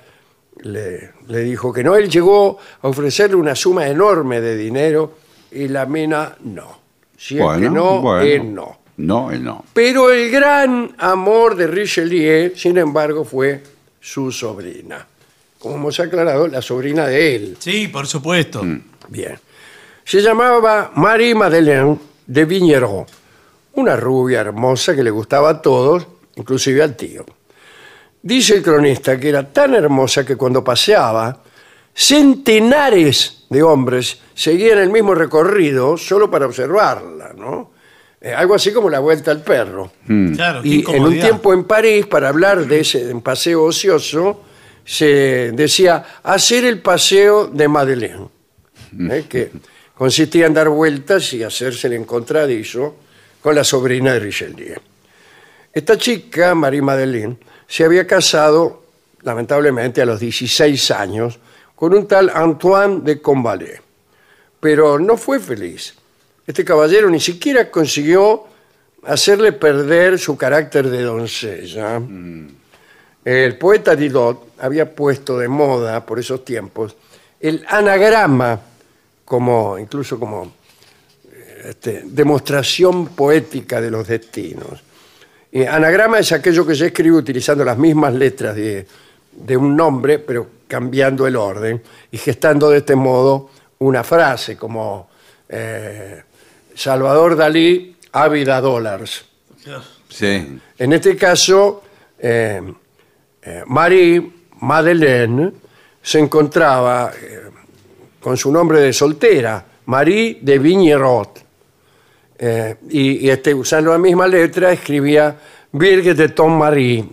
le, 0.62 1.12
le 1.28 1.40
dijo 1.40 1.74
que 1.74 1.84
no. 1.84 1.96
Él 1.96 2.10
llegó 2.10 2.58
a 2.82 2.88
ofrecerle 2.88 3.36
una 3.36 3.56
suma 3.56 3.88
enorme 3.88 4.40
de 4.42 4.56
dinero 4.56 5.18
y 5.52 5.68
la 5.68 5.86
mina 5.86 6.36
no. 6.44 6.80
Si 7.18 7.38
es 7.38 7.44
Bueno, 7.44 7.62
que 7.62 7.70
no, 7.70 8.02
bueno. 8.02 8.22
él 8.22 8.54
no. 8.54 8.80
No, 8.96 9.32
él 9.32 9.44
no. 9.44 9.66
Pero 9.74 10.12
el 10.12 10.30
gran 10.30 10.94
amor 11.00 11.56
de 11.56 11.66
Richelieu, 11.68 12.52
sin 12.56 12.78
embargo, 12.78 13.26
fue 13.26 13.62
su 14.00 14.32
sobrina. 14.32 15.08
Como 15.58 15.76
hemos 15.76 16.00
aclarado, 16.00 16.48
la 16.48 16.62
sobrina 16.62 17.08
de 17.08 17.36
él. 17.36 17.58
Sí, 17.60 17.88
por 17.88 18.06
supuesto. 18.06 18.62
Bien. 19.08 19.40
Se 20.06 20.22
llamaba 20.22 20.92
Marie 20.96 21.34
Madeleine 21.34 21.98
de 22.28 22.46
Vigneron, 22.46 23.06
una 23.74 23.96
rubia 23.96 24.42
hermosa 24.42 24.96
que 24.96 25.04
le 25.04 25.12
gustaba 25.12 25.50
a 25.50 25.62
todos, 25.62 26.06
inclusive 26.36 26.84
al 26.84 26.96
tío. 26.96 27.26
Dice 28.22 28.56
el 28.56 28.64
cronista 28.64 29.20
que 29.20 29.30
era 29.30 29.52
tan 29.52 29.76
hermosa 29.76 30.26
que 30.26 30.36
cuando 30.36 30.64
paseaba, 30.64 31.42
centenares 31.94 33.46
de 33.50 33.64
hombres 33.64 34.20
seguían 34.34 34.80
el 34.80 34.90
mismo 34.90 35.14
recorrido 35.14 35.98
solo 35.98 36.30
para 36.30 36.46
observarla, 36.46 37.34
¿no? 37.34 37.72
Eh, 38.22 38.34
algo 38.34 38.56
así 38.56 38.72
como 38.72 38.90
la 38.90 39.00
vuelta 39.00 39.32
al 39.32 39.42
perro. 39.42 39.92
Claro, 40.36 40.62
qué 40.62 40.70
Y 40.70 40.86
en 40.90 41.04
un 41.04 41.20
tiempo 41.20 41.54
en 41.54 41.66
París, 41.66 42.06
para 42.06 42.30
hablar 42.30 42.66
de 42.66 42.80
ese 42.80 43.14
paseo 43.16 43.66
ocioso, 43.66 44.44
se 44.86 45.52
decía 45.52 46.06
hacer 46.24 46.64
el 46.64 46.82
paseo 46.82 47.48
de 47.48 47.68
Madeleine, 47.68 48.28
¿eh? 49.12 49.26
que 49.28 49.52
consistía 49.96 50.48
en 50.48 50.54
dar 50.54 50.70
vueltas 50.70 51.34
y 51.34 51.44
hacerse 51.44 51.88
el 51.88 51.94
encontradizo 51.94 52.96
con 53.42 53.56
la 53.56 53.64
sobrina 53.64 54.14
de 54.14 54.20
Richelieu. 54.20 54.80
Esta 55.72 55.98
chica, 55.98 56.56
Marie 56.56 56.82
Madeleine, 56.82 57.38
se 57.68 57.84
había 57.84 58.06
casado, 58.06 58.84
lamentablemente, 59.22 60.02
a 60.02 60.06
los 60.06 60.20
16 60.20 60.92
años 60.92 61.40
con 61.76 61.94
un 61.94 62.08
tal 62.08 62.30
Antoine 62.34 63.02
de 63.02 63.22
Combalet. 63.22 63.82
Pero 64.60 65.00
no 65.00 65.18
fue 65.18 65.40
feliz. 65.40 65.96
Este 66.46 66.64
caballero 66.64 67.10
ni 67.10 67.20
siquiera 67.20 67.70
consiguió 67.70 68.46
hacerle 69.06 69.52
perder 69.54 70.20
su 70.20 70.38
carácter 70.38 70.90
de 70.90 71.02
doncella. 71.02 72.02
El 73.26 73.58
poeta 73.58 73.96
Didot 73.96 74.54
había 74.60 74.94
puesto 74.94 75.38
de 75.38 75.48
moda 75.48 76.06
por 76.06 76.20
esos 76.20 76.46
tiempos 76.46 76.96
el 77.44 77.66
anagrama 77.68 78.58
como 79.34 79.80
incluso 79.80 80.20
como 80.20 80.44
eh, 80.44 81.70
este, 81.70 82.04
demostración 82.06 83.08
poética 83.08 83.82
de 83.82 83.90
los 83.90 84.08
destinos. 84.08 84.84
Y 85.52 85.66
anagrama 85.66 86.20
es 86.20 86.32
aquello 86.34 86.68
que 86.68 86.76
se 86.76 86.86
escribe 86.86 87.18
utilizando 87.18 87.66
las 87.66 87.76
mismas 87.76 88.14
letras 88.14 88.56
de, 88.56 88.86
de 89.32 89.58
un 89.58 89.76
nombre, 89.76 90.20
pero 90.20 90.48
cambiando 90.68 91.26
el 91.26 91.36
orden 91.36 91.82
y 92.12 92.18
gestando 92.20 92.70
de 92.70 92.78
este 92.78 92.96
modo 92.96 93.50
una 93.80 94.04
frase 94.04 94.56
como 94.56 95.10
eh, 95.50 96.22
Salvador 96.76 97.36
Dalí, 97.36 97.98
ávida 98.12 98.62
dólares. 98.62 99.26
Sí. 100.10 100.60
En 100.78 100.94
este 100.94 101.18
caso, 101.18 101.82
eh, 102.20 102.62
eh, 103.42 103.64
Marie 103.66 104.32
Madeleine 104.60 105.54
se 106.04 106.20
encontraba 106.20 107.12
con 108.24 108.38
su 108.38 108.50
nombre 108.52 108.80
de 108.80 108.94
soltera, 108.94 109.64
Marie 109.88 110.40
de 110.42 110.58
Vignerot. 110.58 111.44
Eh, 112.40 112.76
y 112.90 113.28
y, 113.28 113.30
este, 113.30 113.54
usando 113.54 113.92
la 113.92 113.98
misma 113.98 114.28
letra 114.28 114.72
escribía 114.72 115.38
Virgen 115.74 116.16
de 116.16 116.30
ton 116.30 116.58
Marie, 116.58 117.06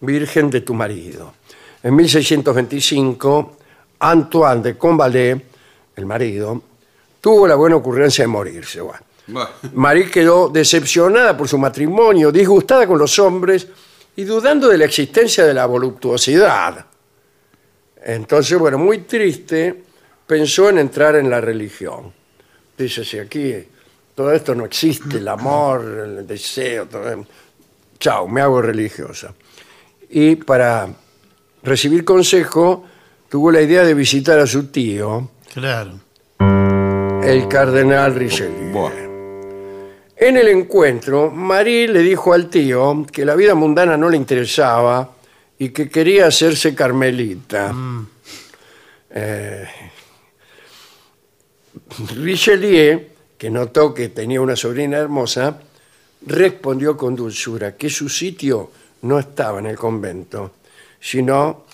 Virgen 0.00 0.50
de 0.50 0.60
tu 0.60 0.74
marido. 0.74 1.32
En 1.82 1.96
1625, 1.96 3.56
Antoine 4.00 4.62
de 4.62 4.76
Combalet, 4.76 5.42
el 5.96 6.04
marido, 6.04 6.62
tuvo 7.20 7.48
la 7.48 7.54
buena 7.54 7.76
ocurrencia 7.76 8.24
de 8.24 8.28
morirse. 8.28 8.82
Bueno, 8.82 9.00
Marie 9.72 10.10
quedó 10.10 10.50
decepcionada 10.50 11.34
por 11.34 11.48
su 11.48 11.56
matrimonio, 11.56 12.30
disgustada 12.30 12.86
con 12.86 12.98
los 12.98 13.18
hombres 13.18 13.66
y 14.16 14.24
dudando 14.24 14.68
de 14.68 14.76
la 14.76 14.84
existencia 14.84 15.46
de 15.46 15.54
la 15.54 15.64
voluptuosidad. 15.64 16.84
Entonces, 18.04 18.58
bueno, 18.58 18.78
muy 18.78 18.98
triste, 18.98 19.87
pensó 20.28 20.68
en 20.68 20.78
entrar 20.78 21.16
en 21.16 21.28
la 21.28 21.40
religión. 21.40 22.12
Dice, 22.76 23.04
si 23.04 23.18
aquí 23.18 23.54
todo 24.14 24.30
esto 24.32 24.54
no 24.54 24.64
existe, 24.64 25.16
el 25.16 25.26
amor, 25.26 25.82
el 26.20 26.26
deseo, 26.26 26.86
todo, 26.86 27.26
chao, 27.98 28.28
me 28.28 28.40
hago 28.42 28.62
religiosa. 28.62 29.34
Y 30.10 30.36
para 30.36 30.86
recibir 31.62 32.04
consejo, 32.04 32.84
tuvo 33.28 33.50
la 33.50 33.62
idea 33.62 33.82
de 33.84 33.94
visitar 33.94 34.38
a 34.38 34.46
su 34.46 34.66
tío, 34.68 35.30
Claro. 35.52 35.98
el 37.24 37.48
cardenal 37.48 38.14
Richelieu. 38.14 38.70
Bueno. 38.70 39.08
En 40.16 40.36
el 40.36 40.48
encuentro, 40.48 41.30
Marie 41.30 41.88
le 41.88 42.00
dijo 42.00 42.32
al 42.34 42.50
tío 42.50 43.06
que 43.10 43.24
la 43.24 43.34
vida 43.34 43.54
mundana 43.54 43.96
no 43.96 44.08
le 44.10 44.16
interesaba 44.16 45.10
y 45.58 45.70
que 45.70 45.88
quería 45.88 46.26
hacerse 46.26 46.74
carmelita. 46.74 47.72
Eh, 49.10 49.64
Richelieu, 52.16 53.00
que 53.36 53.50
notó 53.50 53.94
que 53.94 54.08
tenía 54.08 54.40
una 54.40 54.56
sobrina 54.56 54.98
hermosa, 54.98 55.58
respondió 56.26 56.96
con 56.96 57.14
dulzura 57.14 57.76
que 57.76 57.88
su 57.88 58.08
sitio 58.08 58.70
no 59.02 59.18
estaba 59.18 59.58
en 59.60 59.66
el 59.66 59.76
convento, 59.76 60.52
sino 61.00 61.64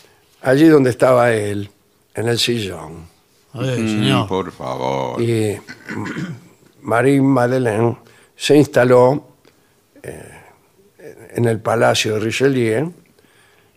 allí 0.42 0.68
donde 0.68 0.90
estaba 0.90 1.32
él, 1.32 1.70
en 2.14 2.28
el 2.28 2.38
sillón. 2.38 3.06
A 3.54 3.60
ver, 3.60 3.78
Mm, 3.80 3.88
señor. 3.88 4.28
por 4.28 4.52
favor. 4.52 5.20
Y 5.22 5.56
Marie 6.82 7.20
Madeleine 7.20 7.96
se 8.36 8.56
instaló 8.56 9.28
eh, 10.02 10.40
en 11.34 11.44
el 11.46 11.60
palacio 11.60 12.14
de 12.14 12.20
Richelieu 12.20 12.92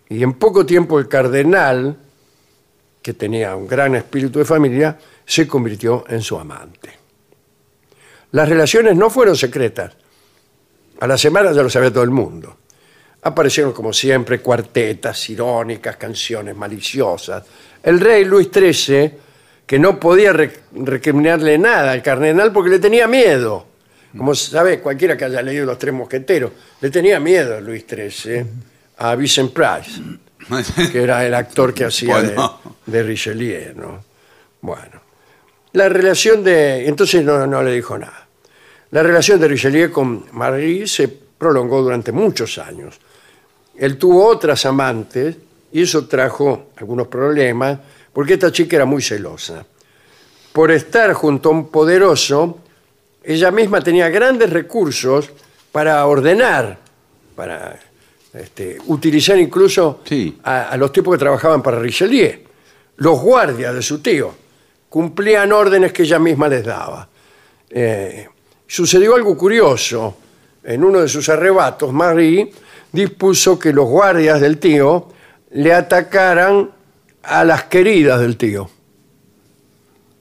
y 0.09 0.21
en 0.23 0.33
poco 0.33 0.65
tiempo 0.65 0.99
el 0.99 1.07
cardenal, 1.07 1.95
que 3.01 3.13
tenía 3.13 3.55
un 3.55 3.67
gran 3.67 3.95
espíritu 3.95 4.39
de 4.39 4.45
familia, 4.45 4.97
se 5.27 5.45
convirtió 5.47 6.05
en 6.07 6.21
su 6.21 6.39
amante. 6.39 6.89
Las 8.31 8.49
relaciones 8.49 8.95
no 8.95 9.09
fueron 9.11 9.35
secretas. 9.35 9.93
A 10.99 11.05
la 11.07 11.17
semana 11.17 11.51
ya 11.51 11.61
lo 11.61 11.69
sabía 11.69 11.91
todo 11.91 12.03
el 12.03 12.09
mundo. 12.09 12.57
Aparecieron, 13.21 13.73
como 13.73 13.93
siempre, 13.93 14.39
cuartetas 14.39 15.29
irónicas, 15.29 15.97
canciones 15.97 16.55
maliciosas. 16.55 17.43
El 17.83 17.99
rey 17.99 18.25
Luis 18.25 18.49
XIII, 18.51 19.11
que 19.65 19.77
no 19.77 19.99
podía 19.99 20.31
re- 20.33 20.61
recriminarle 20.73 21.57
nada 21.57 21.91
al 21.91 22.01
cardenal 22.01 22.51
porque 22.53 22.69
le 22.71 22.79
tenía 22.79 23.07
miedo. 23.07 23.67
Como 24.17 24.33
sabe 24.33 24.79
cualquiera 24.79 25.17
que 25.17 25.25
haya 25.25 25.41
leído 25.41 25.65
Los 25.65 25.77
Tres 25.77 25.93
Mosqueteros, 25.93 26.51
le 26.79 26.89
tenía 26.89 27.19
miedo 27.19 27.59
Luis 27.59 27.85
XIII 27.87 28.45
a 28.97 29.13
Vincent 29.15 29.51
Price, 29.53 30.01
que 30.91 31.03
era 31.03 31.25
el 31.25 31.33
actor 31.33 31.73
que 31.73 31.83
hacía 31.85 32.21
de- 32.23 32.35
de, 32.85 33.03
Richelieu. 33.03 33.73
¿no? 33.75 34.03
Bueno, 34.61 34.96
la 35.77 35.87
relación 35.89 36.43
de... 36.43 36.87
Entonces 36.87 37.23
no, 37.23 37.45
no 37.47 37.61
le 37.63 37.71
dijo 37.71 37.97
nada. 37.97 38.27
La 38.91 39.03
relación 39.03 39.39
de 39.39 39.47
Richelieu 39.47 39.91
con 39.91 40.25
Marie 40.31 40.87
se 40.87 41.07
prolongó 41.07 41.81
durante 41.81 42.11
muchos 42.11 42.57
años. 42.57 42.99
Él 43.77 43.97
tuvo 43.97 44.25
otras 44.25 44.65
amantes 44.65 45.35
y 45.71 45.83
eso 45.83 46.07
trajo 46.07 46.71
algunos 46.77 47.07
problemas 47.07 47.77
porque 48.11 48.33
esta 48.33 48.51
chica 48.51 48.77
era 48.77 48.85
muy 48.85 49.01
celosa. 49.01 49.65
Por 50.51 50.71
estar 50.71 51.13
junto 51.13 51.49
a 51.49 51.51
un 51.51 51.69
poderoso, 51.69 52.59
ella 53.23 53.51
misma 53.51 53.81
tenía 53.81 54.09
grandes 54.09 54.49
recursos 54.49 55.29
para 55.71 56.03
ordenar, 56.07 56.79
para 57.35 57.77
este, 58.33 58.77
utilizar 58.87 59.37
incluso 59.37 60.01
Sí. 60.05 60.39
a, 60.43 60.69
a 60.69 60.77
los 60.77 60.91
tipos 60.91 61.13
que 61.13 61.19
trabajaban 61.19 61.61
para 61.61 61.77
Richelieu. 61.77 62.39
Los 62.95 63.21
guardias 63.21 63.75
de 63.75 63.81
su 63.83 63.99
tío 63.99 64.33
cumplían 64.89 65.51
órdenes 65.51 65.93
que 65.93 66.03
ella 66.03 66.19
misma 66.19 66.47
les 66.47 66.63
daba. 66.63 67.07
Eh, 67.69 68.27
sucedió 68.65 69.15
algo 69.15 69.37
curioso. 69.37 70.17
En 70.63 70.83
uno 70.83 70.99
de 70.99 71.07
sus 71.07 71.29
arrebatos, 71.29 71.93
Marie 71.93 72.51
dispuso 72.91 73.57
que 73.57 73.71
los 73.71 73.87
guardias 73.87 74.41
del 74.41 74.57
tío 74.57 75.07
le 75.51 75.73
atacaran 75.73 76.71
a 77.23 77.43
las 77.43 77.63
queridas 77.63 78.19
del 78.19 78.37
tío. 78.37 78.69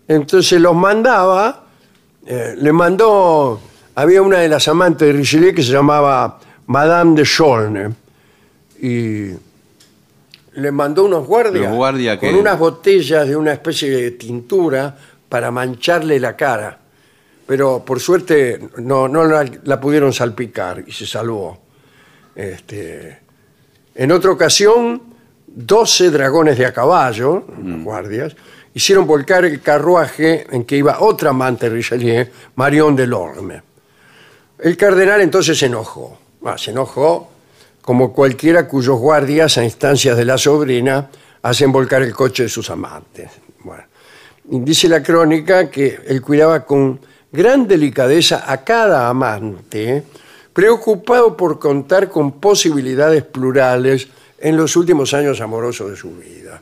Entonces 0.08 0.60
los 0.60 0.74
mandaba, 0.74 1.64
eh, 2.24 2.54
le 2.56 2.72
mandó, 2.72 3.60
había 3.94 4.22
una 4.22 4.38
de 4.38 4.48
las 4.48 4.68
amantes 4.68 5.08
de 5.08 5.12
Richelieu 5.12 5.54
que 5.54 5.62
se 5.62 5.72
llamaba 5.72 6.38
Madame 6.66 7.16
de 7.16 7.24
Chaulnes, 7.24 7.92
y 8.80 9.30
le 10.56 10.72
mandó 10.72 11.04
unos 11.04 11.26
guardias, 11.26 11.66
Los 11.66 11.76
guardias 11.76 12.18
con 12.18 12.34
unas 12.34 12.58
botellas 12.58 13.28
de 13.28 13.36
una 13.36 13.52
especie 13.52 13.90
de 13.90 14.10
tintura 14.12 14.96
para 15.28 15.50
mancharle 15.50 16.18
la 16.18 16.36
cara. 16.36 16.78
Pero 17.46 17.84
por 17.84 18.00
suerte 18.00 18.58
no, 18.78 19.06
no 19.06 19.24
la, 19.24 19.48
la 19.64 19.80
pudieron 19.80 20.12
salpicar 20.12 20.82
y 20.86 20.92
se 20.92 21.06
salvó. 21.06 21.58
Este, 22.34 23.18
en 23.94 24.12
otra 24.12 24.30
ocasión, 24.30 25.02
12 25.46 26.10
dragones 26.10 26.58
de 26.58 26.66
a 26.66 26.72
caballo, 26.72 27.44
los 27.62 27.82
guardias, 27.82 28.34
hicieron 28.74 29.06
volcar 29.06 29.44
el 29.44 29.60
carruaje 29.60 30.46
en 30.50 30.64
que 30.64 30.76
iba 30.76 31.00
otra 31.00 31.30
amante 31.30 31.68
de 31.68 31.76
Richelieu, 31.76 32.26
Marion 32.56 32.96
de 32.96 33.06
Lorme. 33.06 33.62
El 34.58 34.76
cardenal 34.76 35.20
entonces 35.20 35.58
se 35.58 35.66
enojó. 35.66 36.18
Ah, 36.44 36.56
se 36.58 36.70
enojó 36.70 37.35
como 37.86 38.12
cualquiera 38.12 38.66
cuyos 38.66 38.98
guardias, 38.98 39.58
a 39.58 39.64
instancias 39.64 40.16
de 40.16 40.24
la 40.24 40.36
sobrina, 40.36 41.08
hacen 41.42 41.70
volcar 41.70 42.02
el 42.02 42.12
coche 42.12 42.42
de 42.42 42.48
sus 42.48 42.68
amantes. 42.68 43.30
Bueno, 43.62 43.84
dice 44.42 44.88
la 44.88 45.04
crónica 45.04 45.70
que 45.70 46.00
él 46.04 46.20
cuidaba 46.20 46.66
con 46.66 46.98
gran 47.30 47.68
delicadeza 47.68 48.50
a 48.50 48.64
cada 48.64 49.08
amante, 49.08 50.02
preocupado 50.52 51.36
por 51.36 51.60
contar 51.60 52.10
con 52.10 52.40
posibilidades 52.40 53.22
plurales 53.22 54.08
en 54.40 54.56
los 54.56 54.74
últimos 54.74 55.14
años 55.14 55.40
amorosos 55.40 55.88
de 55.88 55.96
su 55.96 56.10
vida. 56.16 56.60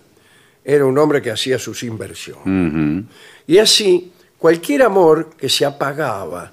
Era 0.62 0.84
un 0.84 0.98
hombre 0.98 1.22
que 1.22 1.30
hacía 1.30 1.58
sus 1.58 1.84
inversiones. 1.84 3.04
Y 3.46 3.56
así, 3.56 4.12
cualquier 4.36 4.82
amor 4.82 5.30
que 5.38 5.48
se 5.48 5.64
apagaba, 5.64 6.52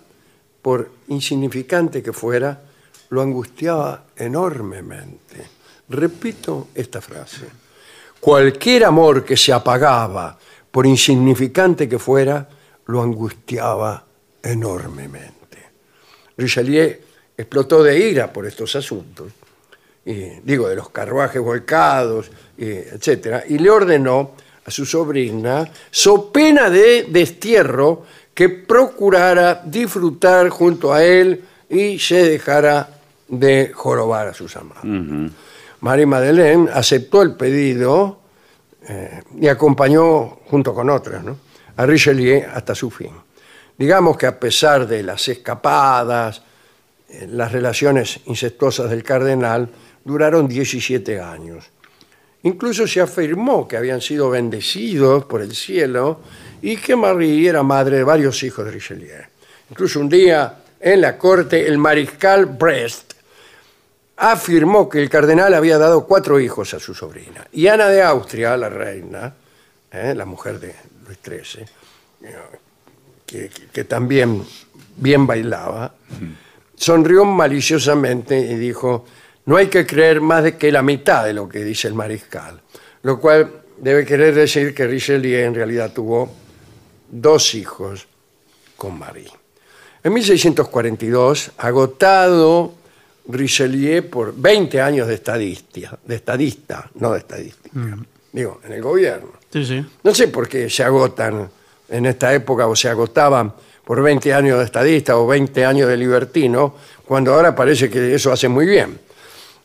por 0.61 0.89
insignificante 1.09 2.01
que 2.01 2.13
fuera, 2.13 2.70
lo 3.12 3.22
angustiaba 3.22 4.05
enormemente. 4.16 5.47
Repito 5.89 6.70
esta 6.74 7.01
frase. 7.01 7.45
Cualquier 8.20 8.86
amor 8.86 9.26
que 9.26 9.36
se 9.36 9.51
apagaba, 9.51 10.38
por 10.72 10.86
insignificante 10.86 11.89
que 11.89 11.99
fuera, 11.99 12.47
lo 12.86 13.01
angustiaba 13.01 14.05
enormemente. 14.41 15.57
Richelieu 16.38 16.95
explotó 17.36 17.84
de 17.84 17.99
ira 17.99 18.32
por 18.32 18.45
estos 18.45 18.76
asuntos, 18.76 19.32
y, 20.05 20.39
digo, 20.43 20.70
de 20.70 20.76
los 20.76 20.89
carruajes 20.89 21.41
volcados, 21.41 22.32
etcétera, 22.57 23.43
y 23.47 23.57
le 23.57 23.70
ordenó 23.70 24.32
a 24.64 24.72
su 24.72 24.86
sobrina, 24.86 25.70
so 25.89 26.32
pena 26.32 26.70
de 26.70 27.07
destierro, 27.09 28.05
que 28.34 28.47
procurara 28.47 29.62
disfrutar 29.66 30.47
junto 30.49 30.93
a 30.93 31.03
él 31.03 31.43
y 31.70 31.99
se 31.99 32.30
dejara 32.30 33.01
de 33.32 33.71
jorobar 33.73 34.27
a 34.27 34.34
sus 34.34 34.55
amantes. 34.57 35.32
Marie 35.79 36.05
Madeleine 36.05 36.69
aceptó 36.71 37.23
el 37.23 37.36
pedido 37.36 38.19
eh, 38.88 39.23
y 39.39 39.47
acompañó, 39.47 40.39
junto 40.45 40.73
con 40.73 40.89
otras, 40.89 41.23
¿no? 41.23 41.38
a 41.77 41.86
Richelieu 41.86 42.43
hasta 42.53 42.75
su 42.75 42.91
fin. 42.91 43.11
Digamos 43.77 44.17
que 44.17 44.27
a 44.27 44.39
pesar 44.39 44.86
de 44.86 45.01
las 45.01 45.27
escapadas, 45.29 46.43
eh, 47.09 47.25
las 47.32 47.51
relaciones 47.51 48.19
incestuosas 48.25 48.89
del 48.89 49.01
cardenal 49.01 49.69
duraron 50.03 50.47
17 50.47 51.19
años. 51.19 51.65
Incluso 52.43 52.86
se 52.86 52.99
afirmó 52.99 53.67
que 53.67 53.77
habían 53.77 54.01
sido 54.01 54.29
bendecidos 54.29 55.25
por 55.25 55.41
el 55.41 55.55
cielo 55.55 56.19
y 56.61 56.75
que 56.77 56.95
Marie 56.95 57.47
era 57.47 57.63
madre 57.63 57.97
de 57.97 58.03
varios 58.03 58.43
hijos 58.43 58.65
de 58.65 58.71
Richelieu. 58.71 59.23
Incluso 59.69 59.99
un 59.99 60.09
día 60.09 60.57
en 60.79 61.01
la 61.01 61.17
corte 61.17 61.65
el 61.65 61.77
mariscal 61.77 62.45
Brest 62.45 63.11
afirmó 64.24 64.88
que 64.88 65.01
el 65.01 65.09
cardenal 65.09 65.51
había 65.55 65.80
dado 65.80 66.05
cuatro 66.05 66.39
hijos 66.39 66.74
a 66.76 66.80
su 66.80 66.93
sobrina. 66.93 67.47
Y 67.51 67.65
Ana 67.67 67.88
de 67.88 68.03
Austria, 68.03 68.55
la 68.55 68.69
reina, 68.69 69.34
eh, 69.91 70.13
la 70.15 70.26
mujer 70.26 70.59
de 70.59 70.76
Luis 71.07 71.17
XIII, 71.24 71.65
eh, 72.24 72.36
que, 73.26 73.49
que- 73.74 73.84
también 73.86 74.43
bien 74.97 75.26
bailaba, 75.26 75.95
sonrió 76.76 77.26
maliciosamente 77.26 78.38
y 78.38 78.55
dijo, 78.55 79.05
no 79.45 79.57
hay 79.57 79.67
que 79.67 79.88
creer 79.88 80.22
más 80.22 80.43
de 80.43 80.55
que 80.55 80.72
la 80.72 80.84
mitad 80.84 81.26
de 81.26 81.34
lo 81.34 81.49
que 81.49 81.63
dice 81.63 81.88
el 81.88 81.95
mariscal, 81.95 82.61
lo 83.01 83.19
cual 83.19 83.51
debe 83.78 84.05
querer 84.05 84.36
decir 84.36 84.76
que 84.76 84.86
Richelieu 84.86 85.47
en 85.47 85.55
realidad 85.55 85.91
tuvo 85.93 86.32
dos 87.09 87.55
hijos 87.55 88.05
con 88.78 88.99
Marie. 88.99 89.32
En 90.03 90.13
1642, 90.13 91.51
agotado 91.57 92.74
Richelieu 93.34 94.09
por 94.09 94.34
20 94.36 94.82
años 94.82 95.07
de 95.07 95.15
estadista, 95.15 95.97
de 96.05 96.15
estadista, 96.15 96.89
no 96.95 97.11
de 97.13 97.19
estadística, 97.19 97.97
digo, 98.32 98.61
en 98.65 98.73
el 98.73 98.82
gobierno. 98.82 99.32
Sí, 99.51 99.65
sí. 99.65 99.86
No 100.03 100.13
sé 100.13 100.27
por 100.27 100.47
qué 100.47 100.69
se 100.69 100.84
agotan 100.84 101.49
en 101.89 102.05
esta 102.05 102.34
época 102.34 102.67
o 102.67 102.75
se 102.75 102.89
agotaban 102.89 103.53
por 103.84 104.01
20 104.01 104.34
años 104.34 104.59
de 104.59 104.65
estadista 104.65 105.17
o 105.17 105.27
20 105.27 105.65
años 105.65 105.89
de 105.89 105.97
libertino, 105.97 106.75
cuando 107.05 107.34
ahora 107.34 107.53
parece 107.55 107.89
que 107.89 108.15
eso 108.15 108.32
hace 108.32 108.47
muy 108.47 108.65
bien. 108.65 108.99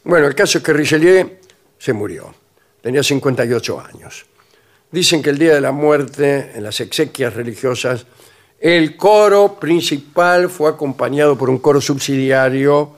Bueno, 0.04 0.26
el 0.26 0.34
caso 0.34 0.58
es 0.58 0.64
que 0.64 0.72
Richelieu 0.72 1.30
se 1.78 1.92
murió. 1.92 2.34
Tenía 2.80 3.02
58 3.02 3.80
años. 3.80 4.26
Dicen 4.90 5.22
que 5.22 5.30
el 5.30 5.38
día 5.38 5.54
de 5.54 5.60
la 5.60 5.72
muerte, 5.72 6.52
en 6.54 6.62
las 6.62 6.80
exequias 6.80 7.34
religiosas, 7.34 8.06
el 8.60 8.96
coro 8.96 9.58
principal 9.60 10.48
fue 10.48 10.70
acompañado 10.70 11.36
por 11.36 11.50
un 11.50 11.58
coro 11.58 11.80
subsidiario 11.80 12.92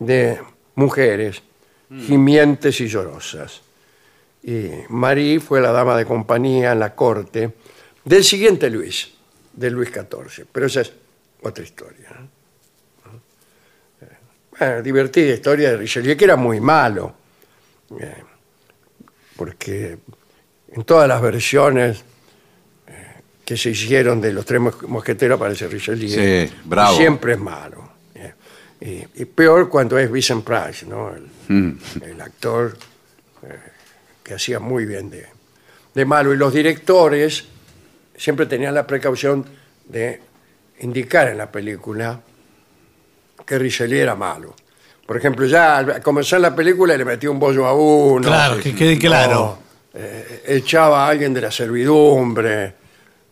de 0.00 0.40
mujeres, 0.74 1.42
gimientes 2.06 2.80
y 2.80 2.88
llorosas. 2.88 3.60
Y 4.42 4.70
Marie 4.88 5.38
fue 5.38 5.60
la 5.60 5.70
dama 5.70 5.96
de 5.96 6.04
compañía 6.06 6.72
en 6.72 6.80
la 6.80 6.94
corte 6.94 7.52
del 8.04 8.24
siguiente 8.24 8.68
Luis, 8.70 9.12
de 9.52 9.70
Luis 9.70 9.90
XIV. 9.90 10.46
Pero 10.50 10.66
esa 10.66 10.80
es 10.80 10.92
otra 11.42 11.62
historia. 11.62 12.08
Eh, 14.00 14.06
Bueno, 14.58 14.82
divertida 14.82 15.34
historia 15.34 15.70
de 15.70 15.76
Richelieu, 15.76 16.16
que 16.16 16.24
era 16.24 16.36
muy 16.36 16.60
malo. 16.60 17.14
Eh, 18.00 18.22
porque 19.36 19.98
en 20.72 20.84
todas 20.84 21.08
las 21.08 21.20
versiones 21.20 22.04
eh, 22.86 23.14
que 23.44 23.56
se 23.56 23.70
hicieron 23.70 24.20
de 24.20 24.32
los 24.32 24.44
tres 24.46 24.60
mos- 24.60 24.82
mosqueteros 24.88 25.36
aparece 25.36 25.66
Richelieu. 25.66 26.08
Sí, 26.48 26.54
bravo. 26.64 26.96
Siempre 26.96 27.32
es 27.32 27.38
malo. 27.38 27.89
Eh, 28.80 29.06
Y, 29.14 29.24
peor 29.26 29.68
cuando 29.68 29.98
es 29.98 30.10
Vincent 30.10 30.44
Price, 30.44 30.86
¿no? 30.86 31.10
El, 31.14 31.26
Mm. 31.48 31.78
el 32.02 32.20
actor 32.20 32.76
eh, 33.42 33.58
que 34.22 34.34
hacía 34.34 34.58
muy 34.60 34.86
bien 34.86 35.10
de, 35.10 35.26
de 35.94 36.04
malo. 36.04 36.32
Y 36.32 36.36
los 36.36 36.52
directores 36.52 37.44
siempre 38.16 38.46
tenían 38.46 38.74
la 38.74 38.86
precaución 38.86 39.44
de 39.88 40.20
indicar 40.80 41.28
en 41.28 41.38
la 41.38 41.50
película 41.50 42.20
que 43.44 43.58
Richelieu 43.58 44.00
era 44.00 44.14
malo. 44.14 44.54
Por 45.06 45.16
ejemplo, 45.16 45.44
ya 45.46 45.78
al 45.78 46.02
comenzar 46.02 46.40
la 46.40 46.54
película 46.54 46.96
le 46.96 47.04
metió 47.04 47.32
un 47.32 47.40
bollo 47.40 47.66
a 47.66 47.74
uno. 47.74 48.26
Claro, 48.26 48.58
que 48.58 48.74
quede 48.74 48.96
claro. 48.98 49.42
o, 49.42 49.58
eh, 49.94 50.42
echaba 50.46 51.04
a 51.06 51.08
alguien 51.08 51.34
de 51.34 51.40
la 51.40 51.50
servidumbre, 51.50 52.74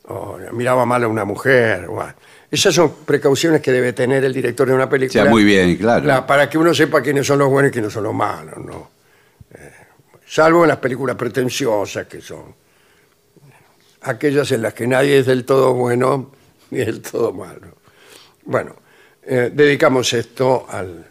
o 0.08 0.38
miraba 0.52 0.84
mal 0.84 1.04
a 1.04 1.08
una 1.08 1.24
mujer. 1.24 1.86
bueno. 1.86 2.14
Esas 2.50 2.74
son 2.74 2.94
precauciones 3.04 3.60
que 3.60 3.70
debe 3.72 3.92
tener 3.92 4.24
el 4.24 4.32
director 4.32 4.66
de 4.68 4.74
una 4.74 4.88
película. 4.88 5.22
sea, 5.24 5.30
muy 5.30 5.44
bien, 5.44 5.76
claro. 5.76 6.06
La- 6.06 6.26
para 6.26 6.48
que 6.48 6.56
uno 6.56 6.72
sepa 6.72 7.02
quiénes 7.02 7.26
son 7.26 7.38
los 7.40 7.48
buenos 7.50 7.70
y 7.70 7.72
quiénes 7.72 7.92
son 7.92 8.04
los 8.04 8.14
malos, 8.14 8.56
¿no? 8.64 8.90
Eh, 9.54 9.72
salvo 10.26 10.62
en 10.64 10.68
las 10.68 10.78
películas 10.78 11.16
pretenciosas 11.16 12.06
que 12.06 12.20
son 12.22 12.54
aquellas 14.02 14.50
en 14.52 14.62
las 14.62 14.72
que 14.74 14.86
nadie 14.86 15.18
es 15.18 15.26
del 15.26 15.44
todo 15.44 15.74
bueno 15.74 16.30
ni 16.70 16.78
del 16.78 17.02
todo 17.02 17.32
malo. 17.32 17.76
Bueno, 18.44 18.76
eh, 19.24 19.50
dedicamos 19.52 20.10
esto 20.14 20.66
al 20.70 21.04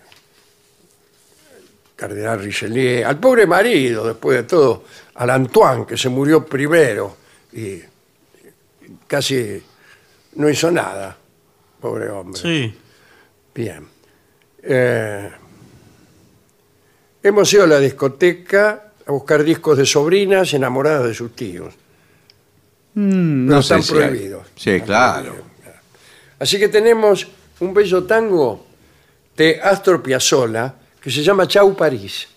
cardenal 1.96 2.40
Richelieu, 2.42 3.06
al 3.08 3.20
pobre 3.20 3.46
marido, 3.48 4.08
después 4.08 4.38
de 4.38 4.44
todo, 4.44 4.84
al 5.16 5.30
Antoine, 5.32 5.86
que 5.86 5.98
se 5.98 6.10
murió 6.10 6.46
primero 6.46 7.16
y 7.54 7.80
casi 9.08 9.62
no 10.36 10.48
hizo 10.50 10.70
nada, 10.70 11.18
pobre 11.80 12.10
hombre. 12.10 12.40
Sí. 12.42 12.76
Bien. 13.54 13.88
Eh, 14.64 15.30
hemos 17.24 17.52
ido 17.54 17.64
a 17.64 17.68
la 17.68 17.80
discoteca 17.80 18.92
a 19.06 19.12
buscar 19.12 19.44
discos 19.44 19.78
de 19.78 19.86
sobrinas 19.86 20.54
enamoradas 20.54 21.06
de 21.08 21.14
sus 21.14 21.36
tíos. 21.36 21.74
No 22.96 23.60
están 23.60 23.84
sé 23.84 23.90
si 23.96 23.98
hay- 24.02 24.08
prohibidos. 24.10 24.48
Sí, 24.56 24.82
claro. 24.82 25.36
Así 26.40 26.60
que 26.60 26.68
tenemos 26.68 27.28
un 27.60 27.74
bello 27.74 28.04
tango 28.04 28.66
de 29.36 29.60
Astor 29.62 30.02
Piazzolla 30.04 30.74
que 31.02 31.10
se 31.12 31.24
llama 31.24 31.48
Chau 31.48 31.76
París. 31.76 32.28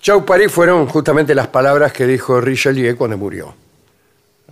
Chau 0.00 0.24
París 0.24 0.50
fueron 0.50 0.86
justamente 0.86 1.34
las 1.34 1.48
palabras 1.48 1.92
que 1.92 2.06
dijo 2.06 2.40
Richelieu 2.40 2.96
cuando 2.96 3.16
murió. 3.18 3.54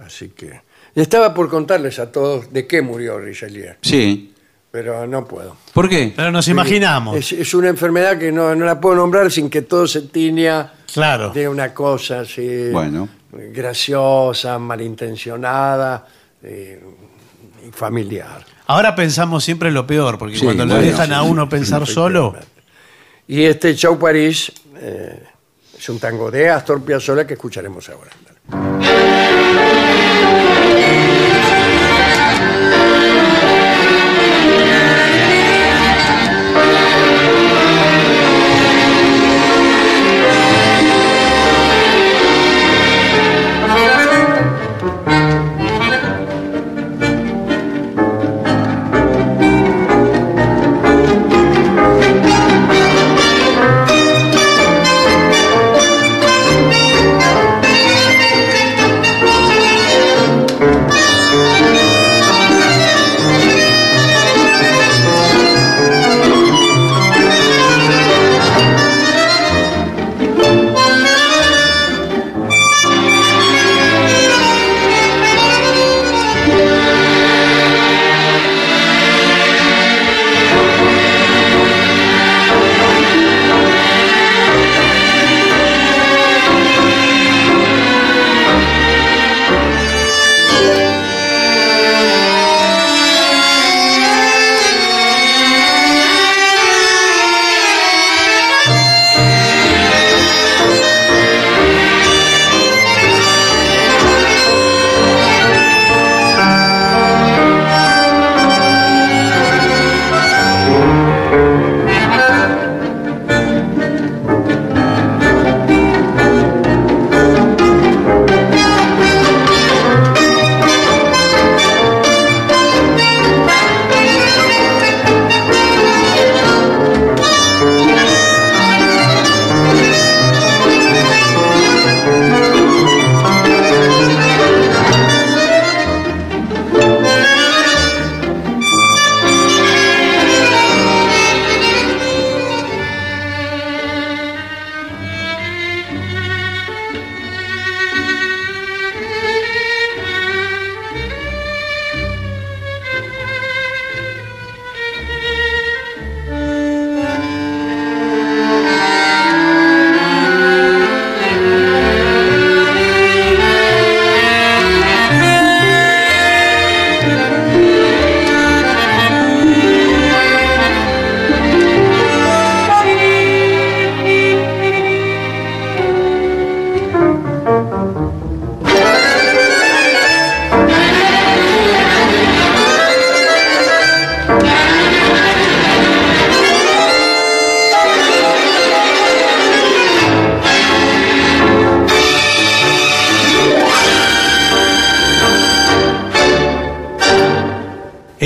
Así 0.00 0.28
que 0.30 0.60
estaba 0.94 1.32
por 1.34 1.48
contarles 1.48 1.98
a 1.98 2.10
todos 2.12 2.52
de 2.52 2.66
qué 2.66 2.82
murió 2.82 3.18
Richelieu, 3.18 3.74
Sí. 3.82 4.32
pero 4.70 5.06
no 5.06 5.24
puedo. 5.26 5.56
¿Por 5.72 5.88
qué? 5.88 6.12
Pero 6.14 6.30
nos 6.32 6.48
imaginamos. 6.48 7.16
Es, 7.16 7.32
es 7.32 7.54
una 7.54 7.68
enfermedad 7.68 8.18
que 8.18 8.30
no, 8.32 8.54
no 8.54 8.64
la 8.64 8.80
puedo 8.80 8.94
nombrar 8.96 9.30
sin 9.30 9.48
que 9.50 9.62
todo 9.62 9.86
se 9.86 10.02
tiña 10.02 10.72
Claro. 10.92 11.30
de 11.30 11.48
una 11.48 11.72
cosa 11.74 12.20
así 12.20 12.70
Bueno. 12.70 13.08
graciosa, 13.32 14.58
malintencionada 14.58 16.06
eh, 16.42 16.80
y 17.66 17.70
familiar. 17.70 18.44
Ahora 18.66 18.94
pensamos 18.94 19.44
siempre 19.44 19.70
lo 19.70 19.86
peor, 19.86 20.18
porque 20.18 20.36
Sí, 20.36 20.44
cuando 20.44 20.64
lo 20.66 20.74
bueno, 20.74 20.86
dejan 20.86 21.06
sí, 21.08 21.12
a 21.14 21.22
sí. 21.22 21.28
uno 21.30 21.48
pensar 21.48 21.86
solo, 21.86 22.34
Y 23.26 23.42
este 23.44 23.74
Chau 23.76 23.98
París 23.98 24.50
eh, 24.80 25.22
es 25.78 25.88
un 25.88 25.98
tango 25.98 26.30
de 26.30 26.48
Astor 26.50 26.82
Piazzolla 26.82 27.26
que 27.26 27.34
escucharemos 27.34 27.88
ahora. 27.90 28.10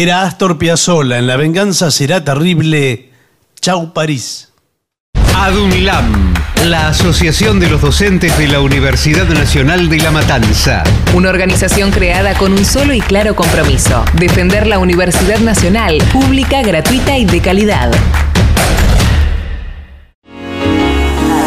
Era 0.02 0.22
Astor 0.22 0.58
Piazzolla. 0.58 1.18
En 1.18 1.26
La 1.26 1.36
venganza 1.36 1.90
será 1.90 2.24
terrible. 2.24 3.10
Chau 3.60 3.92
París. 3.92 4.48
ADUNLAM, 5.34 6.34
la 6.64 6.88
Asociación 6.88 7.60
de 7.60 7.70
los 7.70 7.80
Docentes 7.80 8.36
de 8.36 8.48
la 8.48 8.60
Universidad 8.60 9.26
Nacional 9.28 9.88
de 9.88 9.98
La 9.98 10.10
Matanza. 10.10 10.82
Una 11.14 11.30
organización 11.30 11.90
creada 11.90 12.34
con 12.34 12.52
un 12.52 12.64
solo 12.64 12.94
y 12.94 13.00
claro 13.00 13.36
compromiso, 13.36 14.04
defender 14.14 14.66
la 14.66 14.78
Universidad 14.78 15.38
Nacional, 15.38 15.98
pública, 16.12 16.62
gratuita 16.62 17.16
y 17.18 17.24
de 17.24 17.40
calidad. 17.40 17.92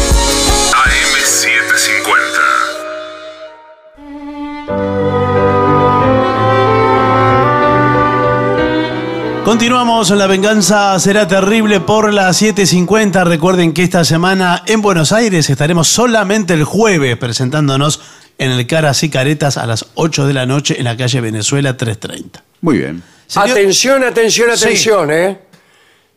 Continuamos, 9.43 10.09
la 10.11 10.25
venganza 10.25 10.97
será 10.99 11.27
terrible 11.27 11.81
por 11.81 12.13
las 12.13 12.41
7.50. 12.41 13.25
Recuerden 13.25 13.73
que 13.73 13.83
esta 13.83 14.05
semana 14.05 14.63
en 14.67 14.81
Buenos 14.81 15.11
Aires 15.11 15.49
estaremos 15.49 15.89
solamente 15.89 16.53
el 16.53 16.63
jueves 16.63 17.17
presentándonos 17.17 18.01
en 18.37 18.51
el 18.51 18.65
Caras 18.67 19.03
y 19.03 19.09
Caretas 19.09 19.57
a 19.57 19.65
las 19.67 19.85
8 19.95 20.27
de 20.27 20.33
la 20.33 20.45
noche 20.45 20.75
en 20.77 20.85
la 20.85 20.95
calle 20.95 21.19
Venezuela 21.19 21.75
330. 21.75 22.41
Muy 22.61 22.77
bien. 22.77 23.03
Señor- 23.27 23.51
Atención, 23.51 24.03
atención, 24.05 24.49
Sí. 24.55 24.63
atención, 24.63 25.11
¿eh? 25.11 25.39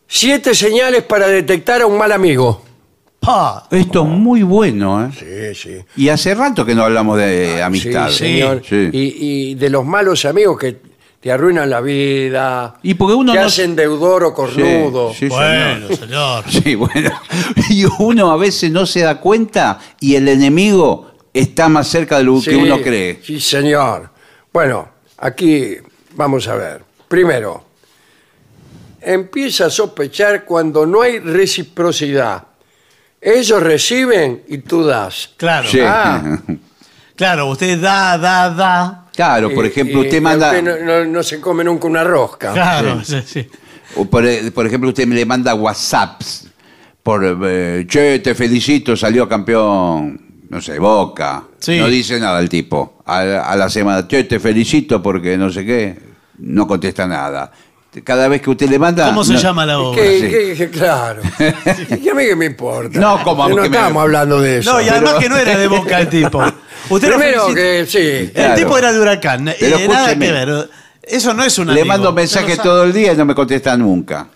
Siete 0.06 0.54
señales 0.54 1.02
para 1.02 1.26
detectar 1.26 1.82
a 1.82 1.86
un 1.86 1.98
mal 1.98 2.12
amigo. 2.12 2.64
Pa. 3.18 3.66
Esto 3.72 4.02
es 4.04 4.08
muy 4.08 4.44
bueno, 4.44 5.04
¿eh? 5.04 5.54
Sí, 5.54 5.60
sí. 5.68 5.84
Y 5.96 6.10
hace 6.10 6.32
rato 6.36 6.64
que 6.64 6.76
no 6.76 6.84
hablamos 6.84 7.18
de 7.18 7.60
amistad. 7.60 8.08
Sí, 8.10 8.18
señor. 8.18 8.62
Sí. 8.68 8.88
Y, 8.92 9.50
y 9.50 9.54
de 9.56 9.68
los 9.68 9.84
malos 9.84 10.24
amigos 10.26 10.58
que 10.60 10.76
te 11.26 11.32
arruinan 11.32 11.68
la 11.68 11.80
vida. 11.80 12.76
Y 12.84 12.94
porque 12.94 13.14
uno 13.14 13.32
te 13.32 13.40
no- 13.40 13.46
hacen 13.46 13.74
deudor 13.74 14.22
o 14.22 14.32
cornudo. 14.32 15.10
Sí, 15.10 15.16
sí, 15.18 15.26
Bueno, 15.28 15.88
señor. 15.88 15.98
señor. 15.98 16.44
Sí, 16.62 16.74
bueno. 16.76 17.10
Y 17.70 17.84
uno 17.98 18.30
a 18.30 18.36
veces 18.36 18.70
no 18.70 18.86
se 18.86 19.00
da 19.00 19.18
cuenta 19.20 19.80
y 19.98 20.14
el 20.14 20.28
enemigo 20.28 21.10
está 21.34 21.68
más 21.68 21.88
cerca 21.88 22.18
de 22.18 22.22
lo 22.22 22.40
Sí, 22.40 22.50
que 22.50 22.56
uno 22.56 22.80
cree. 22.80 23.18
Sí, 23.24 23.40
señor. 23.40 24.08
Bueno, 24.52 24.88
aquí 25.18 25.74
vamos 26.14 26.46
a 26.46 26.54
ver. 26.54 26.84
Primero, 27.08 27.64
empieza 29.00 29.66
a 29.66 29.70
sospechar 29.70 30.44
cuando 30.44 30.86
no 30.86 31.02
hay 31.02 31.18
reciprocidad. 31.18 32.44
Ellos 33.20 33.60
reciben 33.64 34.44
y 34.46 34.58
tú 34.58 34.84
das. 34.84 35.30
Claro, 35.36 35.68
Sí. 35.68 35.80
Ah. 35.82 36.22
claro, 37.16 37.48
usted 37.48 37.80
da, 37.80 38.16
da, 38.16 38.48
da. 38.50 39.02
Claro, 39.16 39.50
por 39.52 39.64
Y- 39.64 39.68
ejemplo, 39.68 40.02
y 40.02 40.06
usted 40.06 40.20
manda. 40.22 40.48
usted 40.50 40.62
no, 40.62 40.76
no- 40.84 41.04
no 41.06 41.22
se 41.22 41.40
come 41.40 41.64
nunca 41.64 41.86
una 41.88 42.04
rosca. 42.04 42.52
Claro, 42.52 43.02
sí, 43.02 43.16
sí. 43.26 43.48
O 43.96 44.04
por, 44.04 44.24
por 44.52 44.66
ejemplo, 44.66 44.90
usted 44.90 45.06
me 45.06 45.14
le 45.14 45.24
manda 45.24 45.54
WhatsApps 45.54 46.48
por, 47.02 47.24
eh, 47.44 47.86
che, 47.88 48.18
te 48.18 48.34
felicito, 48.34 48.94
salió 48.96 49.28
campeón, 49.28 50.20
no 50.50 50.60
sé, 50.60 50.78
Boca. 50.78 51.44
Sí. 51.58 51.78
No 51.78 51.88
dice 51.88 52.20
nada 52.20 52.38
el 52.40 52.48
tipo. 52.48 53.02
A, 53.06 53.20
a 53.20 53.56
la 53.56 53.68
semana, 53.70 54.06
che, 54.06 54.24
te 54.24 54.38
felicito 54.38 55.02
porque 55.02 55.36
no 55.38 55.50
sé 55.50 55.64
qué, 55.64 55.96
no 56.38 56.66
contesta 56.66 57.06
nada. 57.06 57.50
Cada 58.04 58.28
vez 58.28 58.42
que 58.42 58.50
usted 58.50 58.68
le 58.68 58.78
manda... 58.78 59.06
¿Cómo 59.06 59.24
se 59.24 59.32
no- 59.32 59.38
llama 59.38 59.64
la 59.64 59.78
obra? 59.78 60.02
¿Qué- 60.02 60.20
Sí. 60.20 60.28
qué- 60.28 60.54
qué- 60.58 60.70
claro. 60.70 61.22
¿Y 62.02 62.08
a 62.10 62.14
mí 62.14 62.24
qué 62.24 62.36
me 62.36 62.44
importa? 62.44 62.98
No, 63.00 63.22
¿cómo? 63.24 63.48
No 63.48 63.54
Que 63.56 63.70
me- 63.70 63.76
estamos 63.78 64.02
hablando 64.02 64.38
de 64.40 64.58
eso. 64.58 64.74
No, 64.74 64.82
y 64.82 64.88
además 64.90 65.14
pero- 65.16 65.20
que 65.20 65.28
no 65.30 65.36
era 65.38 65.56
de 65.56 65.66
boca 65.68 66.00
el 66.00 66.08
tipo. 66.10 66.42
Usted 66.88 67.08
Primero 67.08 67.54
que 67.54 67.86
sí. 67.86 67.98
El 67.98 68.30
Claro. 68.32 68.54
tipo 68.54 68.78
era 68.78 68.92
de 68.92 69.00
huracán. 69.00 69.52
Pero 69.58 69.78
eh, 69.78 69.88
nada 69.88 70.18
que 70.18 70.32
ver. 70.32 70.68
Eso 71.02 71.32
no 71.34 71.44
es 71.44 71.58
un 71.58 71.66
Le 71.68 71.72
amigo. 71.72 71.86
mando 71.86 72.12
mensajes 72.12 72.58
todo 72.58 72.84
el 72.84 72.92
día 72.92 73.12
y 73.12 73.16
no 73.16 73.24
me 73.24 73.34
contesta 73.34 73.76
nunca. 73.76 74.28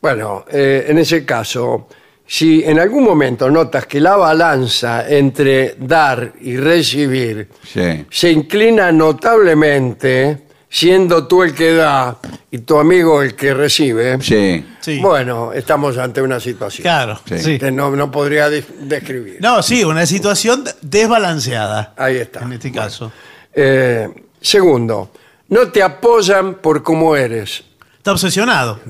Bueno, 0.00 0.44
eh, 0.50 0.86
en 0.88 0.98
ese 0.98 1.24
caso, 1.24 1.88
si 2.26 2.62
en 2.64 2.78
algún 2.78 3.04
momento 3.04 3.50
notas 3.50 3.86
que 3.86 4.00
la 4.00 4.16
balanza 4.16 5.08
entre 5.08 5.74
dar 5.78 6.32
y 6.40 6.56
recibir 6.56 7.48
Sí. 7.70 8.04
se 8.10 8.30
inclina 8.30 8.90
notablemente, 8.92 10.45
siendo 10.68 11.26
tú 11.26 11.42
el 11.42 11.54
que 11.54 11.72
da 11.74 12.16
y 12.50 12.58
tu 12.58 12.78
amigo 12.78 13.22
el 13.22 13.34
que 13.34 13.54
recibe, 13.54 14.18
Sí. 14.20 14.64
Sí. 14.80 14.98
bueno, 15.00 15.52
estamos 15.52 15.96
ante 15.98 16.20
una 16.22 16.40
situación 16.40 16.82
Claro, 16.82 17.20
Sí. 17.26 17.38
sí. 17.38 17.58
que 17.58 17.70
no, 17.70 17.90
no 17.94 18.10
podría 18.10 18.48
de- 18.50 18.64
describir. 18.80 19.38
No, 19.40 19.62
sí, 19.62 19.84
una 19.84 20.04
situación 20.06 20.64
desbalanceada. 20.82 21.94
Ahí 21.96 22.16
está. 22.16 22.40
En 22.40 22.52
este 22.52 22.72
caso. 22.72 23.12
Eh, 23.54 24.08
segundo, 24.40 25.10
no 25.48 25.68
te 25.70 25.82
apoyan 25.82 26.56
por 26.56 26.82
cómo 26.82 27.16
eres. 27.16 27.64
Está 27.98 28.12
obsesionado. 28.12 28.80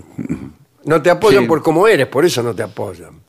No 0.85 1.03
te 1.03 1.11
apoyan 1.11 1.43
Sí. 1.45 1.49
por 1.49 1.63
cómo 1.63 1.87
eres, 1.89 2.07
por 2.07 2.25
eso 2.25 2.43
no 2.43 2.55
te 2.55 2.63
apoyan. 2.63 3.21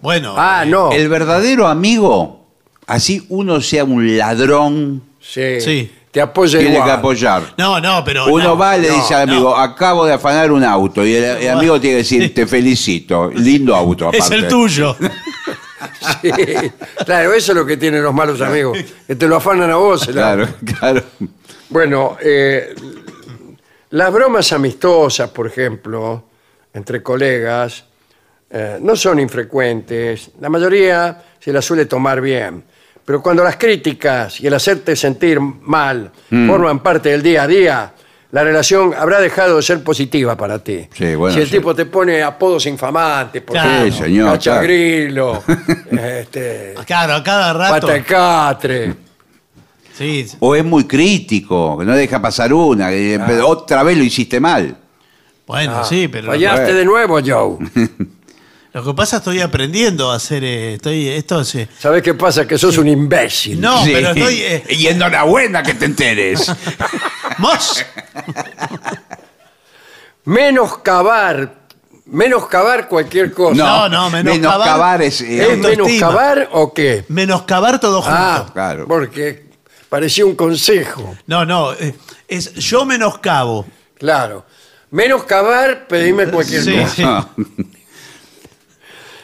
Bueno. 0.00 0.34
Ah, 0.36 0.62
eh, 0.64 0.70
no. 0.70 0.92
El 0.92 1.08
verdadero 1.08 1.66
amigo, 1.66 2.46
así 2.86 3.24
uno 3.28 3.60
sea 3.60 3.84
un 3.84 4.16
ladrón, 4.16 5.02
Sí. 5.20 5.60
Sí. 5.60 5.92
Te 6.18 6.22
apoya 6.22 6.58
tiene 6.58 6.74
igual. 6.74 6.88
que 6.88 6.92
apoyar. 6.96 7.42
No, 7.56 7.80
no, 7.80 8.02
pero. 8.04 8.26
Uno 8.26 8.42
no, 8.44 8.58
va 8.58 8.76
y 8.76 8.80
le 8.82 8.88
no, 8.88 8.94
dice 8.96 9.14
al 9.14 9.28
no. 9.28 9.32
amigo, 9.34 9.56
acabo 9.56 10.04
de 10.04 10.14
afanar 10.14 10.50
un 10.50 10.64
auto. 10.64 11.06
Y 11.06 11.14
el, 11.14 11.22
el 11.24 11.48
amigo 11.50 11.80
tiene 11.80 11.94
que 11.94 11.98
decir, 12.02 12.34
te 12.34 12.44
felicito. 12.44 13.30
Lindo 13.32 13.72
auto, 13.76 14.08
aparte. 14.08 14.18
Es 14.24 14.30
el 14.32 14.48
tuyo. 14.48 14.96
Sí. 16.22 16.30
Claro, 17.06 17.32
eso 17.34 17.52
es 17.52 17.56
lo 17.56 17.64
que 17.64 17.76
tienen 17.76 18.02
los 18.02 18.12
malos 18.12 18.40
amigos, 18.40 18.78
que 19.06 19.14
te 19.14 19.28
lo 19.28 19.36
afanan 19.36 19.70
a 19.70 19.76
vos. 19.76 20.08
el 20.08 20.14
Claro, 20.14 20.42
auto. 20.42 20.56
claro. 20.78 21.02
Bueno, 21.68 22.16
eh, 22.20 22.74
las 23.90 24.12
bromas 24.12 24.52
amistosas, 24.52 25.30
por 25.30 25.46
ejemplo, 25.46 26.24
entre 26.74 27.00
colegas, 27.00 27.84
eh, 28.50 28.78
no 28.80 28.96
son 28.96 29.20
infrecuentes. 29.20 30.32
La 30.40 30.48
mayoría 30.48 31.22
se 31.38 31.52
las 31.52 31.64
suele 31.64 31.86
tomar 31.86 32.20
bien. 32.20 32.64
Pero 33.08 33.22
cuando 33.22 33.42
las 33.42 33.56
críticas 33.56 34.38
y 34.38 34.46
el 34.48 34.52
hacerte 34.52 34.94
sentir 34.94 35.40
mal 35.40 36.12
Mm. 36.28 36.46
forman 36.46 36.80
parte 36.82 37.08
del 37.08 37.22
día 37.22 37.44
a 37.44 37.46
día, 37.46 37.92
la 38.32 38.44
relación 38.44 38.92
habrá 38.94 39.18
dejado 39.18 39.56
de 39.56 39.62
ser 39.62 39.82
positiva 39.82 40.36
para 40.36 40.58
ti. 40.62 40.86
Sí, 40.92 41.14
bueno, 41.14 41.34
si 41.34 41.40
el 41.40 41.46
sí. 41.48 41.56
tipo 41.56 41.74
te 41.74 41.86
pone 41.86 42.22
apodos 42.22 42.66
infamantes, 42.66 43.40
por 43.40 43.54
Claro. 43.54 43.70
ejemplo, 43.86 43.96
Sí, 43.96 44.02
señor, 44.02 44.32
cacha 44.32 44.60
claro. 44.60 45.42
este, 45.90 46.74
Claro, 46.84 47.14
a 47.14 47.22
cada 47.24 47.52
rato. 47.54 47.80
pata 47.86 47.92
de 47.94 48.02
catre. 48.04 48.94
Sí. 49.94 50.26
O 50.40 50.54
es 50.54 50.62
muy 50.66 50.84
crítico, 50.84 51.78
que 51.78 51.86
no 51.86 51.94
deja 51.96 52.20
pasar 52.20 52.52
una. 52.52 52.90
que 52.90 53.18
Otra 53.42 53.84
vez 53.84 53.96
lo 53.96 54.04
hiciste 54.04 54.38
mal. 54.38 54.76
Bueno, 55.46 55.78
Ah, 55.78 55.84
sí, 55.84 56.08
pero. 56.08 56.26
Fallaste 56.26 56.74
de 56.74 56.84
nuevo, 56.84 57.20
Joe. 57.26 57.56
Lo 58.74 58.84
que 58.84 58.94
pasa 58.94 59.16
estoy 59.18 59.40
aprendiendo 59.40 60.10
a 60.10 60.16
hacer. 60.16 60.44
eh, 60.44 60.74
estoy, 60.74 61.08
esto 61.08 61.42
sí. 61.44 61.66
¿Sabes 61.78 62.02
qué 62.02 62.14
pasa? 62.14 62.46
Que 62.46 62.58
sos 62.58 62.76
un 62.78 62.86
imbécil. 62.88 63.60
No, 63.60 63.80
pero 63.84 64.10
estoy. 64.10 64.40
eh, 64.42 64.64
Y 64.70 64.86
enhorabuena 64.88 65.62
que 65.62 65.74
te 65.74 65.86
enteres. 65.86 66.52
¡Mos! 67.38 67.84
Menoscabar, 70.24 71.54
menoscabar 72.06 72.88
cualquier 72.88 73.32
cosa. 73.32 73.54
No, 73.54 73.88
no, 73.88 74.10
menoscabar- 74.10 74.34
menoscabar 74.34 75.02
es... 75.02 75.20
eh, 75.22 75.42
¿Es 75.42 75.50
autoestima. 75.50 75.84
menoscabar 75.86 76.48
o 76.52 76.74
qué? 76.74 77.04
Menoscabar 77.08 77.80
todo 77.80 78.02
junto. 78.02 78.16
Ah, 78.18 78.46
claro. 78.52 78.86
Porque 78.86 79.46
parecía 79.88 80.26
un 80.26 80.34
consejo. 80.36 81.16
No, 81.26 81.44
no. 81.46 81.72
eh, 81.72 81.94
es 82.28 82.52
yo 82.54 82.84
menoscabo. 82.84 83.66
Claro. 83.98 84.44
Menoscabar, 84.90 85.86
pedime 85.88 86.26
cualquier 86.28 86.62
Sí, 86.62 86.76
cosa. 86.76 87.28
sí. 87.36 87.44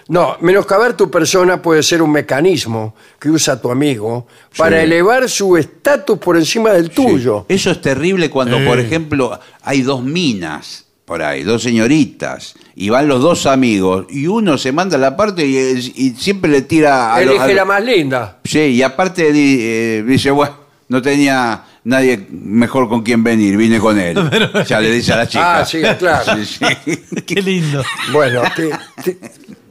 No, 0.09 0.37
menoscabar 0.41 0.97
tu 0.97 1.11
persona 1.11 1.63
puede 1.63 1.83
ser 1.83 2.03
un 2.03 2.13
mecanismo 2.13 2.95
que 3.19 3.31
usa 3.31 3.61
tu 3.61 3.71
amigo 3.71 4.27
para 4.57 4.79
Sí. 4.79 4.85
elevar 4.85 5.29
su 5.31 5.57
estatus 5.57 6.19
por 6.19 6.37
encima 6.37 6.71
del 6.73 6.91
tuyo. 6.91 7.47
Eso 7.49 7.71
es 7.71 7.81
terrible 7.81 8.29
cuando, 8.29 8.59
Eh. 8.59 8.67
por 8.67 8.79
ejemplo, 8.79 9.39
hay 9.63 9.81
dos 9.83 10.03
minas 10.03 10.85
por 11.07 11.23
ahí, 11.23 11.43
dos 11.43 11.63
señoritas, 11.63 12.55
y 12.75 12.89
van 12.89 13.09
los 13.09 13.21
dos 13.21 13.45
amigos, 13.45 14.07
y 14.09 14.27
uno 14.27 14.57
se 14.57 14.73
manda 14.73 14.97
la 14.97 15.15
parte 15.19 15.45
y, 15.47 15.57
y 15.97 16.11
siempre 16.19 16.51
le 16.51 16.63
tira 16.63 17.15
a 17.15 17.21
los- 17.21 17.35
Elige 17.35 17.53
a- 17.53 17.55
la 17.57 17.65
más 17.67 17.85
linda. 17.85 18.39
Sí, 18.45 18.59
y 18.59 18.83
aparte 18.83 19.31
di- 19.31 19.59
eh, 19.61 20.05
dice, 20.07 20.31
bueno, 20.31 20.55
no 20.89 21.03
tenía 21.03 21.63
nadie 21.85 22.27
mejor 22.31 22.89
con 22.89 23.03
quien 23.03 23.23
venir, 23.23 23.55
vine 23.59 23.79
con 23.81 23.99
él. 23.99 24.17
ya 24.67 24.81
le 24.81 24.91
dice 24.93 25.13
a 25.13 25.17
la 25.17 25.29
chica. 25.29 25.59
Ah, 25.61 25.65
sí, 25.67 25.83
claro. 25.99 26.25
Sí, 26.43 26.59
sí. 26.87 27.23
Qué 27.27 27.43
lindo. 27.43 27.83
Bueno, 28.11 28.41
te- 28.57 28.71
te- 29.03 29.19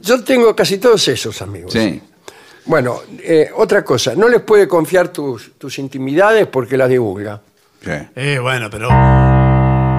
yo 0.04 0.22
tengo 0.22 0.54
casi 0.54 0.78
todos 0.78 1.06
esos 1.08 1.40
amigos. 1.42 1.72
Sí. 1.72 2.00
Bueno, 2.66 3.00
eh, 3.18 3.50
otra 3.56 3.84
cosa, 3.84 4.14
no 4.14 4.28
les 4.28 4.40
puede 4.40 4.66
confiar 4.68 5.08
tus, 5.08 5.52
tus 5.58 5.78
intimidades 5.78 6.46
porque 6.46 6.76
las 6.76 6.88
divulga. 6.88 7.40
sí. 7.82 7.90
Eh, 8.16 8.38
bueno, 8.40 8.68
pero. 8.70 8.88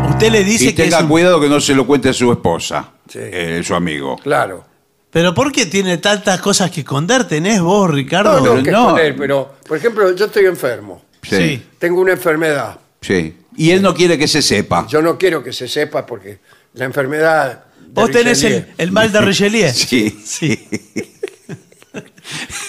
Usted 0.09 0.31
le 0.31 0.43
dice 0.43 0.65
Y 0.65 0.73
que 0.75 0.83
es 0.83 0.89
tenga 0.89 1.03
un- 1.03 1.09
cuidado 1.09 1.39
que 1.41 1.49
no 1.49 1.59
se 1.59 1.73
lo 1.75 1.85
cuente 1.85 2.09
a 2.09 2.13
su 2.13 2.31
esposa, 2.31 2.91
Sí. 3.09 3.19
eh, 3.21 3.61
su 3.65 3.73
amigo. 3.75 4.17
Claro. 4.17 4.63
Pero 5.11 5.33
¿por 5.33 5.51
qué 5.51 5.65
tiene 5.65 5.97
tantas 5.97 6.39
cosas 6.41 6.69
que 6.71 6.81
esconder? 6.81 7.25
¿Tenés 7.27 7.61
vos, 7.61 7.89
Ricardo? 7.89 8.39
No, 8.41 8.55
no, 8.55 8.63
que 8.63 8.71
no. 8.71 8.91
con 8.91 8.99
él, 8.99 9.15
pero, 9.15 9.55
por 9.67 9.77
ejemplo, 9.77 10.11
yo 10.13 10.25
estoy 10.25 10.45
enfermo. 10.45 11.01
Sí. 11.23 11.63
Tengo 11.79 12.01
una 12.01 12.11
enfermedad. 12.13 12.77
Sí. 13.01 13.35
Y 13.57 13.71
él 13.71 13.81
no 13.81 13.93
quiere 13.93 14.17
que 14.17 14.27
se 14.27 14.41
sepa. 14.41 14.85
Yo 14.87 15.01
no 15.01 15.17
quiero 15.17 15.41
que 15.43 15.53
se 15.53 15.67
sepa 15.67 16.05
porque 16.05 16.39
la 16.73 16.85
enfermedad. 16.85 17.63
Vos 17.95 18.11
tenés 18.11 18.43
el, 18.43 18.73
el 18.77 18.91
mal 18.91 19.11
de 19.11 19.21
Richelieu. 19.21 19.69
Sí. 19.73 20.19
Sí. 20.25 20.67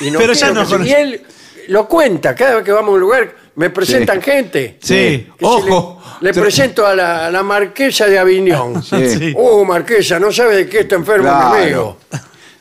y 0.00 0.10
no 0.10 0.18
pero 0.18 0.32
ya 0.32 0.50
no 0.52 0.64
conoce- 0.64 0.86
Y 0.88 0.92
él 0.92 1.22
lo 1.68 1.88
cuenta, 1.88 2.34
cada 2.34 2.56
vez 2.56 2.64
que 2.64 2.72
vamos 2.72 2.90
a 2.90 2.94
un 2.94 3.00
lugar 3.00 3.34
me 3.56 3.70
presentan 3.70 4.20
gente. 4.22 4.78
Sí. 4.80 4.94
Que 4.94 5.26
si 5.38 5.42
Ojo. 5.42 6.02
Le, 6.20 6.32
presento 6.32 6.86
a 6.86 6.94
la, 6.94 7.26
a 7.26 7.30
la 7.30 7.42
marquesa 7.42 8.06
de 8.06 8.18
Aviñón. 8.18 8.82
Sí. 8.82 9.08
Sí. 9.18 9.34
Oh, 9.36 9.64
marquesa, 9.64 10.18
no 10.18 10.32
sabe 10.32 10.56
de 10.56 10.68
qué 10.68 10.80
está 10.80 10.94
enfermo 10.94 11.24
Claro. 11.28 11.54
mi 11.56 11.62
amigo. 11.64 11.98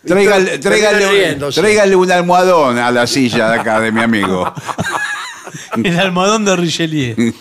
Tráigale, 0.06 0.60
tráigale, 0.60 1.10
riéndose. 1.10 1.62
tráigale 1.62 1.96
un 1.96 2.12
almohadón 2.12 2.78
a 2.78 2.92
la 2.92 3.08
silla 3.08 3.50
de 3.50 3.60
acá 3.60 3.80
de 3.80 3.92
mi 3.92 4.02
amigo. 4.02 4.54
El 5.84 6.00
almohadón 6.00 6.46
de 6.46 6.56
Richelieu. 6.56 7.34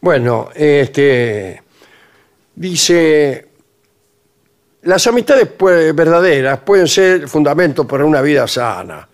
Bueno, 0.00 0.48
este 0.54 1.62
dice 2.56 3.46
las 4.82 5.06
amistades 5.06 5.48
pue- 5.58 5.94
verdaderas 5.94 6.60
pueden 6.60 6.88
ser 6.88 7.28
fundamento 7.28 7.86
para 7.86 8.04
una 8.04 8.20
vida 8.20 8.46
sana, 8.48 9.06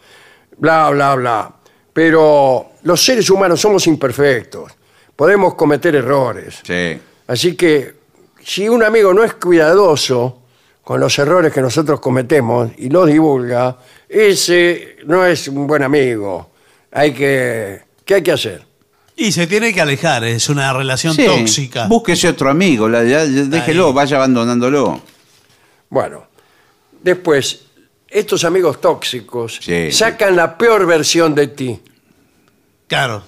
bla 0.56 0.90
bla 0.90 1.14
bla, 1.14 1.52
pero 1.92 2.70
los 2.82 3.04
seres 3.04 3.28
humanos 3.30 3.60
somos 3.60 3.86
imperfectos, 3.86 4.72
podemos 5.14 5.54
cometer 5.54 5.94
errores, 5.96 6.60
Sí. 6.62 6.98
así 7.26 7.54
que 7.56 7.94
si 8.42 8.68
un 8.68 8.82
amigo 8.82 9.12
no 9.12 9.24
es 9.24 9.34
cuidadoso 9.34 10.42
con 10.82 11.00
los 11.00 11.18
errores 11.18 11.52
que 11.52 11.60
nosotros 11.60 12.00
cometemos 12.00 12.70
y 12.78 12.88
los 12.88 13.06
divulga, 13.06 13.76
ese 14.08 14.96
no 15.04 15.26
es 15.26 15.46
un 15.48 15.66
buen 15.66 15.82
amigo. 15.82 16.50
Hay 16.92 17.12
que 17.12 17.82
¿qué 18.06 18.14
hay 18.14 18.22
que 18.22 18.32
hacer? 18.32 18.62
Y 19.14 19.32
se 19.32 19.46
tiene 19.46 19.74
que 19.74 19.82
alejar, 19.82 20.24
es 20.24 20.48
una 20.48 20.72
relación 20.72 21.12
Sí. 21.14 21.26
tóxica. 21.26 21.86
Búsquese 21.88 22.28
otro 22.28 22.48
amigo, 22.48 22.88
la- 22.88 23.04
ya- 23.04 23.24
ya 23.24 23.42
déjelo, 23.44 23.88
Ahí. 23.88 23.92
vaya 23.92 24.16
abandonándolo. 24.16 25.02
Bueno, 25.90 26.26
después, 27.02 27.62
estos 28.08 28.44
amigos 28.44 28.80
tóxicos 28.80 29.58
Sí. 29.62 29.90
sacan 29.92 30.36
la 30.36 30.56
peor 30.58 30.86
versión 30.86 31.34
de 31.34 31.48
ti. 31.48 31.80
Claro. 32.86 33.22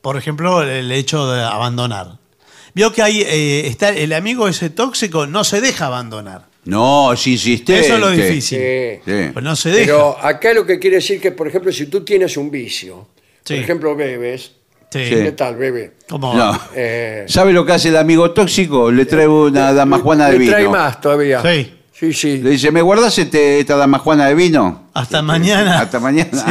Por 0.00 0.16
ejemplo, 0.16 0.62
el 0.62 0.90
hecho 0.90 1.30
de 1.30 1.42
abandonar. 1.42 2.18
Vio 2.74 2.92
que 2.92 3.02
ahí 3.02 3.22
eh, 3.22 3.66
está 3.66 3.90
el 3.90 4.12
amigo 4.12 4.48
ese 4.48 4.70
tóxico, 4.70 5.26
no 5.26 5.44
se 5.44 5.60
deja 5.60 5.86
abandonar. 5.86 6.46
No, 6.64 7.12
es 7.12 7.26
insistente. 7.26 7.80
Eso 7.80 7.94
es 7.94 8.00
lo 8.00 8.10
difícil. 8.10 8.58
Sí. 8.58 9.00
Sí. 9.04 9.30
Pues 9.32 9.44
no 9.44 9.54
se 9.56 9.70
deja. 9.70 9.84
Pero 9.86 10.16
acá 10.24 10.52
lo 10.54 10.64
que 10.64 10.78
quiere 10.78 10.96
decir 10.96 11.20
que, 11.20 11.32
por 11.32 11.46
ejemplo, 11.48 11.72
si 11.72 11.86
tú 11.86 12.04
tienes 12.04 12.36
un 12.36 12.50
vicio, 12.50 13.08
Sí. 13.44 13.54
por 13.54 13.62
ejemplo, 13.64 13.96
bebes, 13.96 14.52
Sí. 14.92 15.10
¿qué 15.10 15.32
tal, 15.32 15.56
bebe? 15.56 15.92
¿Cómo? 16.08 16.34
No. 16.34 16.58
Eh, 16.74 17.24
¿Sabe 17.28 17.52
lo 17.52 17.64
que 17.64 17.72
hace 17.72 17.88
el 17.88 17.96
amigo 17.96 18.30
tóxico? 18.32 18.90
Le 18.90 19.06
trae 19.06 19.26
una 19.26 19.72
damajuana 19.72 20.26
de 20.26 20.32
le 20.32 20.38
vino. 20.38 20.50
trae 20.52 20.68
más 20.68 21.00
todavía. 21.00 21.40
Sí. 21.42 21.78
Sí, 21.92 22.12
sí. 22.12 22.38
Le 22.38 22.50
dice, 22.50 22.70
¿me 22.72 22.82
guardás 22.82 23.16
este- 23.18 23.60
esta 23.60 23.76
damajuana 23.76 24.26
de 24.26 24.34
vino? 24.34 24.88
Hasta 24.94 25.22
mañana. 25.22 25.80
Hasta 25.80 26.00
mañana. 26.00 26.44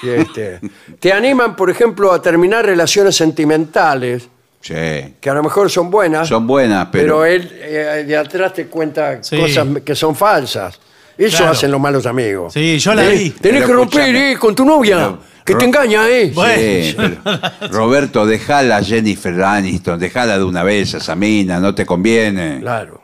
Sí, 0.00 0.08
este. 0.08 0.60
Te 1.00 1.12
animan, 1.12 1.56
por 1.56 1.70
ejemplo, 1.70 2.12
a 2.12 2.20
terminar 2.20 2.64
relaciones 2.64 3.16
sentimentales, 3.16 4.28
Sí. 4.60 4.74
que 5.20 5.30
a 5.30 5.34
lo 5.34 5.42
mejor 5.42 5.70
son 5.70 5.90
buenas, 5.90 6.28
Son 6.28 6.46
buenas, 6.46 6.88
pero, 6.92 7.20
pero... 7.20 7.24
él 7.24 7.50
eh, 7.62 8.04
de 8.06 8.16
atrás 8.16 8.52
te 8.52 8.66
cuenta 8.66 9.22
Sí. 9.22 9.38
cosas 9.38 9.66
que 9.84 9.94
son 9.94 10.14
falsas. 10.16 10.78
Eso 11.16 11.38
Claro. 11.38 11.52
hacen 11.52 11.70
los 11.70 11.80
malos 11.80 12.04
amigos. 12.04 12.52
Sí, 12.52 12.78
yo 12.78 12.94
la 12.94 13.02
Tenés- 13.04 13.18
vi. 13.18 13.30
Tenés 13.30 13.40
Pero 13.62 13.66
que 13.66 13.72
romper 13.72 14.00
escúchame. 14.02 14.32
eh, 14.32 14.36
con 14.38 14.54
tu 14.54 14.64
novia, 14.66 14.96
Pero- 14.96 15.18
que 15.46 15.54
te 15.54 15.64
engaña, 15.64 16.08
¿eh? 16.10 16.30
Bueno. 16.34 16.54
Sí, 16.60 16.94
pero- 16.96 17.68
Roberto, 17.72 18.26
dejala 18.26 18.76
a 18.78 18.82
Jennifer 18.82 19.42
Aniston, 19.42 19.98
dejala 19.98 20.36
de 20.36 20.44
una 20.44 20.62
vez 20.62 20.94
a 20.94 20.98
esa 20.98 21.14
mina, 21.16 21.58
no 21.60 21.74
te 21.74 21.86
conviene. 21.86 22.58
Claro. 22.60 23.00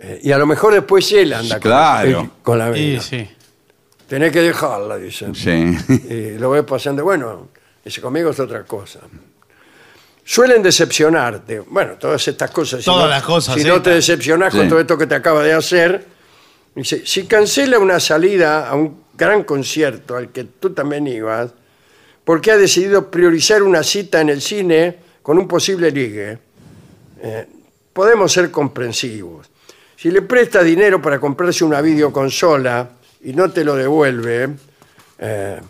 Eh, 0.00 0.20
y 0.22 0.32
a 0.32 0.38
lo 0.38 0.46
mejor 0.46 0.74
después 0.74 1.10
él 1.12 1.32
anda 1.32 1.56
con- 1.56 1.62
Claro. 1.62 2.20
eh, 2.22 2.30
con, 2.42 2.58
la 2.58 2.72
Sí, 2.74 2.80
mina. 2.80 3.00
sí. 3.02 3.28
Tenés 4.08 4.32
que 4.32 4.40
dejarla, 4.42 4.96
dicen. 4.96 5.34
Sí. 5.34 5.50
Y 6.08 6.38
lo 6.38 6.50
ves 6.50 6.64
pasando, 6.64 7.04
bueno, 7.04 7.48
dice, 7.84 8.00
conmigo 8.00 8.30
es 8.30 8.40
otra 8.40 8.64
cosa. 8.64 9.00
Suelen 10.24 10.62
decepcionarte. 10.62 11.60
Bueno, 11.60 11.94
todas 11.94 12.26
estas 12.28 12.50
cosas. 12.50 12.80
si 12.80 12.84
Todas 12.86 13.04
no- 13.04 13.08
las 13.10 13.22
cosas 13.22 13.54
Si 13.56 13.64
no 13.64 13.80
te 13.82 13.90
decepcionás 13.90 14.52
con 14.54 14.62
Sí. 14.64 14.68
todo 14.68 14.80
esto 14.80 14.96
que 14.98 15.06
te 15.06 15.14
acaba 15.14 15.42
de 15.42 15.52
hacer, 15.54 16.06
dice, 16.74 17.02
si 17.06 17.24
cancela 17.26 17.78
una 17.78 17.98
salida 17.98 18.68
a 18.68 18.74
un 18.74 19.02
gran 19.18 19.42
concierto 19.42 20.16
al 20.16 20.30
que 20.30 20.44
tú 20.44 20.70
también 20.70 21.06
ibas, 21.06 21.50
porque 22.24 22.52
ha 22.52 22.56
decidido 22.56 23.10
priorizar 23.10 23.62
una 23.62 23.82
cita 23.82 24.20
en 24.20 24.30
el 24.30 24.40
cine 24.40 24.96
con 25.22 25.38
un 25.38 25.48
posible 25.48 25.90
ligue, 25.90 26.38
eh, 27.20 27.46
podemos 27.92 28.32
ser 28.32 28.50
comprensivos. 28.50 29.50
Si 29.96 30.10
le 30.10 30.22
presta 30.22 30.62
dinero 30.62 31.02
para 31.02 31.18
comprarse 31.18 31.64
una 31.64 31.80
videoconsola 31.80 32.88
y 33.24 33.32
no 33.32 33.50
te 33.50 33.64
lo 33.64 33.74
devuelve, 33.74 34.50
eh, 35.18 35.60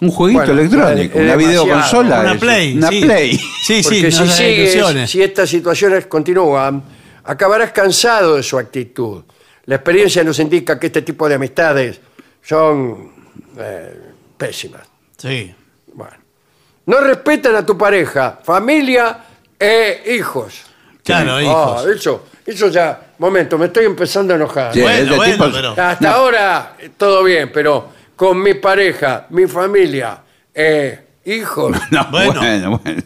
Un 0.00 0.10
jueguito 0.10 0.44
Bueno, 0.44 0.60
electrónico, 0.60 1.18
una 1.18 1.36
videoconsola. 1.36 2.20
Una 2.20 2.38
play. 2.38 2.76
Una 2.76 2.88
sí. 2.88 3.00
play. 3.02 3.40
Sí, 3.66 3.80
porque 3.82 4.12
sí, 4.12 4.18
no 4.18 4.26
si 4.26 4.32
sigues, 4.32 5.10
si 5.10 5.22
estas 5.22 5.48
situaciones 5.48 6.06
continúan, 6.06 6.82
acabarás 7.24 7.72
cansado 7.72 8.36
de 8.36 8.42
su 8.42 8.58
actitud. 8.58 9.24
La 9.66 9.76
experiencia 9.76 10.24
nos 10.24 10.38
indica 10.38 10.78
que 10.78 10.88
este 10.88 11.02
tipo 11.02 11.28
de 11.28 11.36
amistades 11.36 12.00
son 12.42 13.12
eh, 13.58 14.00
pésimas. 14.36 14.82
Sí. 15.16 15.54
Bueno. 15.94 16.16
No 16.86 17.00
respetan 17.00 17.54
a 17.54 17.64
tu 17.64 17.78
pareja, 17.78 18.40
familia 18.42 19.18
e 19.58 20.02
hijos. 20.16 20.62
Claro, 21.04 21.34
Ah, 21.36 21.42
hijos. 21.42 21.86
eso, 21.96 22.24
eso 22.44 22.68
ya, 22.68 23.12
momento, 23.18 23.56
me 23.58 23.66
estoy 23.66 23.84
empezando 23.86 24.32
a 24.32 24.36
enojar. 24.36 24.72
Sí, 24.74 24.80
Bueno, 24.80 25.16
bueno, 25.16 25.32
tipo- 25.46 25.50
pero- 25.52 25.74
Hasta 25.80 26.12
ahora 26.12 26.76
eh, 26.78 26.90
todo 26.96 27.22
bien, 27.24 27.50
pero 27.52 27.88
con 28.16 28.40
mi 28.42 28.54
pareja, 28.54 29.26
mi 29.30 29.46
familia, 29.46 30.20
eh, 30.54 31.06
hijos. 31.24 31.76
No, 31.90 32.08
Bueno. 32.10 32.40
bueno, 32.40 32.78
bueno. 32.82 33.02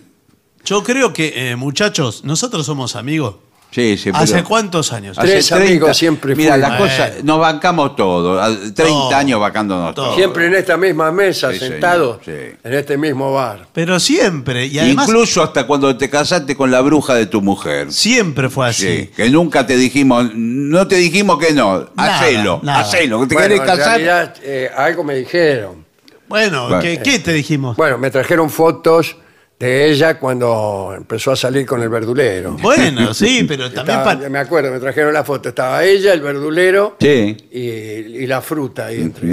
Yo 0.64 0.82
creo 0.82 1.12
que, 1.12 1.50
eh, 1.50 1.56
muchachos, 1.56 2.24
nosotros 2.24 2.66
somos 2.66 2.96
amigos. 2.96 3.36
Sí, 3.70 3.98
sí, 3.98 4.10
¿Hace 4.14 4.34
pero- 4.36 4.48
cuántos 4.48 4.90
años? 4.92 5.18
Hace 5.18 5.28
Tres 5.32 5.52
amigos 5.52 5.96
siempre 5.98 6.34
Mira, 6.34 6.54
fuimos. 6.54 6.70
la 6.70 6.78
cosa, 6.78 7.06
Bueno. 7.08 7.22
nos 7.24 7.40
bancamos 7.40 7.96
todo. 7.96 8.40
a- 8.40 8.48
30 8.48 8.74
Todo. 8.84 9.14
años 9.14 9.38
bancándonos 9.40 9.94
Todo. 9.94 10.06
todo. 10.06 10.16
Siempre 10.16 10.46
en 10.46 10.54
esta 10.54 10.76
misma 10.78 11.12
mesa, 11.12 11.52
Sí, 11.52 11.58
señor, 11.58 11.72
sentados 11.72 12.18
sí. 12.24 12.30
en 12.64 12.72
este 12.72 12.96
mismo 12.96 13.34
bar. 13.34 13.66
Pero 13.74 14.00
siempre. 14.00 14.66
Y 14.66 14.78
además, 14.78 15.08
Incluso 15.08 15.42
hasta 15.42 15.66
cuando 15.66 15.94
te 15.96 16.08
casaste 16.08 16.56
con 16.56 16.70
la 16.70 16.80
bruja 16.80 17.14
de 17.14 17.26
tu 17.26 17.42
mujer. 17.42 17.92
siempre 17.92 18.48
fue 18.48 18.68
así. 18.68 18.86
Sí, 18.86 19.10
que 19.14 19.28
nunca 19.28 19.66
te 19.66 19.76
dijimos, 19.76 20.30
no 20.34 20.86
te 20.88 20.96
dijimos 20.96 21.38
que 21.38 21.52
no, 21.52 21.86
Nada, 21.94 22.18
hacelo, 22.20 22.60
nada. 22.62 22.80
hacelo, 22.80 23.20
que 23.20 23.26
te 23.26 23.34
Bueno, 23.34 23.48
querés 23.48 23.60
en 23.60 23.66
casar. 23.66 23.86
realidad, 24.00 24.34
eh, 24.42 24.70
algo 24.74 25.04
me 25.04 25.16
dijeron. 25.16 25.84
Bueno, 26.28 26.68
Bueno. 26.68 26.80
¿qué, 26.82 27.00
qué 27.02 27.18
te 27.18 27.32
dijimos? 27.32 27.76
Bueno, 27.76 27.98
me 27.98 28.10
trajeron 28.10 28.48
fotos 28.48 29.16
de 29.58 29.90
ella 29.90 30.18
cuando 30.18 30.92
empezó 30.96 31.32
a 31.32 31.36
salir 31.36 31.64
con 31.66 31.82
el 31.82 31.88
verdulero. 31.88 32.52
Bueno, 32.60 33.14
sí, 33.14 33.44
pero 33.48 33.72
también 33.72 33.98
Estaba- 33.98 34.20
pa- 34.20 34.28
Me 34.28 34.38
acuerdo, 34.38 34.70
me 34.70 34.78
trajeron 34.80 35.12
la 35.14 35.24
foto. 35.24 35.48
Estaba 35.48 35.82
ella, 35.84 36.12
el 36.12 36.20
verdulero 36.20 36.96
Sí. 37.00 37.36
y, 37.50 37.58
y 37.60 38.26
la 38.26 38.40
fruta 38.42 38.86
ahí 38.86 39.00
entre. 39.00 39.30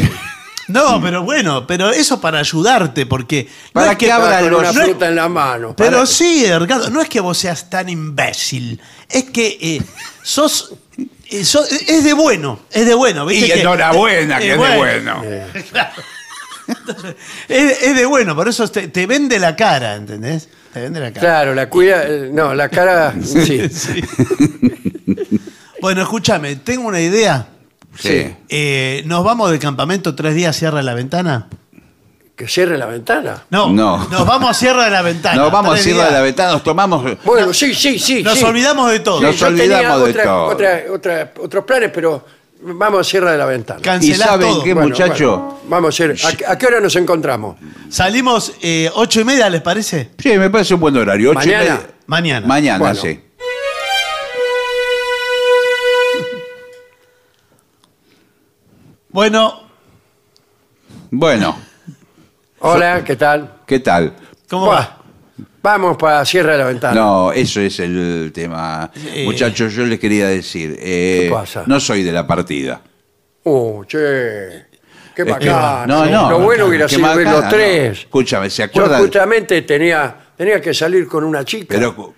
No, 0.69 1.01
pero 1.01 1.23
bueno, 1.23 1.67
pero 1.67 1.89
eso 1.91 2.21
para 2.21 2.39
ayudarte, 2.39 3.05
porque... 3.05 3.43
no 3.73 3.81
Para 3.81 3.91
es 3.91 3.97
que 3.97 4.05
Estaba 4.05 4.27
abra 4.27 4.39
con 4.39 4.51
los- 4.51 4.59
una 4.61 4.71
no 4.71 4.79
es- 4.81 4.85
fruta 4.87 5.07
en 5.09 5.15
la 5.17 5.27
mano. 5.27 5.75
Pero 5.75 5.91
Para- 5.97 6.05
sí, 6.05 6.45
Ricardo, 6.57 6.89
no 6.89 7.01
es 7.01 7.09
que 7.09 7.19
vos 7.19 7.37
seas 7.37 7.69
tan 7.69 7.89
imbécil, 7.89 8.79
es 9.09 9.25
que 9.25 9.57
eh, 9.59 9.81
sos, 10.23 10.73
eh, 11.29 11.43
sos- 11.43 11.69
Es 11.69 12.05
de 12.05 12.13
bueno, 12.13 12.61
es 12.71 12.85
de 12.85 12.93
bueno. 12.93 13.25
¿viste 13.25 13.47
Y 13.47 13.51
que- 13.51 13.59
enhorabuena, 13.61 14.39
que 14.39 14.45
eh, 14.47 14.53
es 14.53 14.61
de 14.61 14.77
bueno. 14.77 15.21
Es, 17.47 17.83
es 17.83 17.95
de 17.95 18.05
bueno, 18.05 18.35
por 18.35 18.47
eso 18.47 18.67
te, 18.67 18.87
te 18.87 19.05
vende 19.05 19.39
la 19.39 19.55
cara, 19.55 19.95
¿entendés? 19.95 20.49
Te 20.73 20.81
vende 20.81 20.99
la 20.99 21.11
cara. 21.11 21.19
Claro, 21.21 21.53
la 21.55 21.69
cuida. 21.69 22.03
eh, 22.07 22.29
No, 22.31 22.53
la 22.53 22.69
cara. 22.69 23.13
Sí. 23.23 23.61
Bueno, 25.81 26.01
escúchame, 26.01 26.55
tengo 26.57 26.87
una 26.87 27.01
idea. 27.01 27.47
Sí. 27.97 28.33
Eh, 28.49 29.03
¿Nos 29.05 29.23
vamos 29.23 29.51
de 29.51 29.59
campamento 29.59 30.15
tres 30.15 30.33
días, 30.35 30.55
cierra 30.57 30.81
la 30.81 30.93
ventana? 30.93 31.47
Que 32.35 32.47
cierre 32.47 32.77
la 32.77 32.87
ventana. 32.87 33.43
No, 33.51 33.69
No. 33.69 34.07
nos 34.09 34.25
vamos 34.25 34.49
a 34.49 34.53
Sierra 34.55 34.85
de 34.85 34.89
la 34.89 35.03
Ventana. 35.03 35.35
Nos 35.35 35.51
vamos 35.51 35.69
a 35.71 35.73
tres 35.75 35.83
cierra 35.83 35.99
de 36.05 36.09
días. 36.09 36.13
la 36.19 36.21
ventana, 36.23 36.51
nos 36.53 36.63
tomamos. 36.63 37.23
Bueno, 37.23 37.53
sí, 37.53 37.75
sí, 37.75 37.99
sí. 37.99 38.23
Nos 38.23 38.39
sí. 38.39 38.43
olvidamos 38.43 38.89
de 38.89 39.01
todo. 39.01 39.21
Nos 39.21 39.37
Yo 39.39 39.47
tenía 39.49 39.63
olvidamos 39.77 40.03
de 40.05 40.09
otra- 40.11 40.23
todo. 40.23 40.45
otra- 40.47 40.83
otra- 40.91 41.31
otros 41.39 41.63
planes, 41.65 41.91
pero 41.93 42.25
vamos 42.64 42.99
a 43.02 43.03
Sierra 43.10 43.31
de 43.31 43.38
la 43.38 43.45
Ventana. 43.45 43.80
¿Y 43.80 43.84
Cancelás 43.84 44.19
saben 44.30 44.49
todo. 44.49 44.64
qué, 44.64 44.73
Bueno, 44.73 44.90
muchacho? 44.90 45.38
bueno, 45.38 45.60
vamos 45.68 45.88
a 45.88 45.90
hacer. 46.03 46.15
¿A, 46.26 46.31
qué- 46.38 46.45
a 46.45 46.57
qué 46.57 46.65
hora 46.68 46.80
nos 46.80 46.95
encontramos? 46.95 47.57
Salimos 47.90 48.53
eh, 48.61 48.90
ocho 48.95 49.22
y 49.22 49.23
media, 49.23 49.49
¿les 49.49 49.61
parece? 49.61 50.11
Sí, 50.18 50.38
me 50.38 50.49
parece 50.49 50.73
un 50.73 50.80
buen 50.80 50.95
horario. 50.98 51.31
ocho 51.31 51.40
y 51.41 51.45
Mañana. 51.48 51.64
media. 51.64 51.88
Mañana. 52.07 52.48
Mañana, 52.48 52.80
Bueno. 52.80 52.95
sí. 53.02 53.19
Bueno, 59.10 59.61
Bueno, 61.11 61.56
Hola, 62.60 63.03
¿qué 63.03 63.15
tal? 63.15 63.57
¿qué 63.68 63.80
tal? 63.80 64.14
¿cómo 64.49 64.65
Buah, 64.65 64.76
va? 64.80 64.98
Vamos 65.61 65.97
para 65.97 66.23
Sierra 66.26 66.51
de 66.53 66.57
la 66.60 66.65
Ventana. 66.65 66.93
No, 66.93 67.31
eso 67.31 67.61
es 67.61 67.80
el 67.80 68.31
tema. 68.34 68.91
Muchachos, 69.26 69.73
yo 69.73 69.85
les 69.85 69.99
quería 69.99 70.27
decir, 70.27 70.77
eh, 70.80 71.22
¿Qué 71.26 71.30
pasa? 71.34 71.64
no 71.65 71.80
soy 71.80 72.03
de 72.03 72.11
la 72.11 72.27
partida. 72.27 72.81
Uh, 73.43 73.84
che. 73.85 74.65
Qué 75.15 75.23
bacán. 75.23 75.88
no, 75.88 76.05
no, 76.05 76.30
Lo 76.31 76.39
bueno 76.39 76.65
hubiera 76.65 76.88
sido 76.88 77.15
ver 77.15 77.27
los 77.27 77.47
tres. 77.47 77.88
no. 77.88 77.93
Escúchame, 77.93 78.49
¿se 78.49 78.64
Yo 78.64 78.65
acuerdan? 78.65 79.01
justamente 79.01 79.61
tenía, 79.61 80.15
tenía 80.35 80.60
que 80.60 80.73
salir 80.73 81.07
con 81.07 81.23
una 81.23 81.45
chica 81.45 81.76
Pero, 81.76 82.14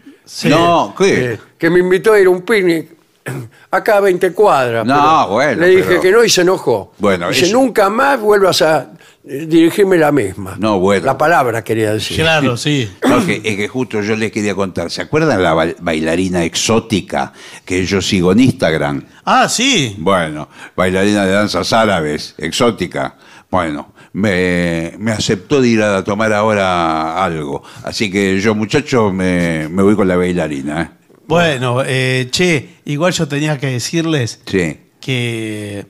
no, 0.46 0.96
¿qué? 0.98 1.34
eh, 1.34 1.40
que 1.58 1.70
me 1.70 1.80
invitó 1.80 2.14
a 2.14 2.20
ir 2.20 2.28
a 2.28 2.30
un 2.30 2.42
picnic 2.44 2.96
acá 3.72 3.98
a 3.98 4.00
20 4.02 4.32
cuadras. 4.34 4.86
No, 4.86 5.28
bueno, 5.30 5.62
Le 5.62 5.68
dije 5.68 5.84
pero- 5.88 6.02
que 6.02 6.12
no 6.12 6.24
y 6.24 6.30
se 6.30 6.42
enojó. 6.42 6.94
Bueno, 6.98 7.28
Dice, 7.30 7.46
eso- 7.48 7.58
nunca 7.58 7.90
más 7.90 8.20
vuelvas 8.20 8.62
a 8.62 8.88
dirigirme 9.26 9.98
la 9.98 10.12
misma. 10.12 10.56
No, 10.60 10.80
bueno. 10.80 11.06
La 11.06 11.18
palabra 11.18 11.64
quería 11.64 11.94
decir. 11.94 12.18
Claro, 12.18 12.56
sí. 12.58 12.90
No, 13.08 13.26
que, 13.26 13.42
es 13.44 13.56
que 13.56 13.68
justo 13.68 14.02
yo 14.02 14.16
les 14.16 14.32
quería 14.32 14.54
contar. 14.56 14.92
¿Se 14.92 15.02
acuerdan 15.02 15.42
la 15.42 15.54
ba- 15.54 15.74
bailarina 15.80 16.44
exótica 16.44 17.34
que 17.66 17.86
yo 17.86 18.02
sigo 18.02 18.32
en 18.34 18.40
Instagram? 18.42 19.04
Ah, 19.26 19.50
sí. 19.50 19.96
Bueno, 19.98 20.48
bailarina 20.76 21.26
de 21.26 21.32
danzas 21.32 21.74
árabes, 21.74 22.36
exótica. 22.38 23.18
Bueno, 23.50 23.94
me, 24.14 24.94
me 25.00 25.12
aceptó 25.12 25.62
de 25.62 25.70
ir 25.70 25.82
a 25.82 26.04
tomar 26.04 26.32
ahora 26.34 27.24
algo. 27.24 27.64
Así 27.84 28.12
que 28.12 28.40
yo, 28.40 28.54
muchacho, 28.54 29.12
me, 29.12 29.68
me 29.70 29.82
voy 29.82 29.96
con 29.96 30.08
la 30.08 30.18
bailarina. 30.18 30.82
¿eh? 30.82 30.90
Bueno, 31.28 31.82
eh, 31.86 32.28
che, 32.30 32.70
igual 32.86 33.12
yo 33.14 33.28
tenía 33.28 33.58
que 33.58 33.68
decirles 33.68 34.40
Sí. 34.46 34.78
que. 35.00 35.86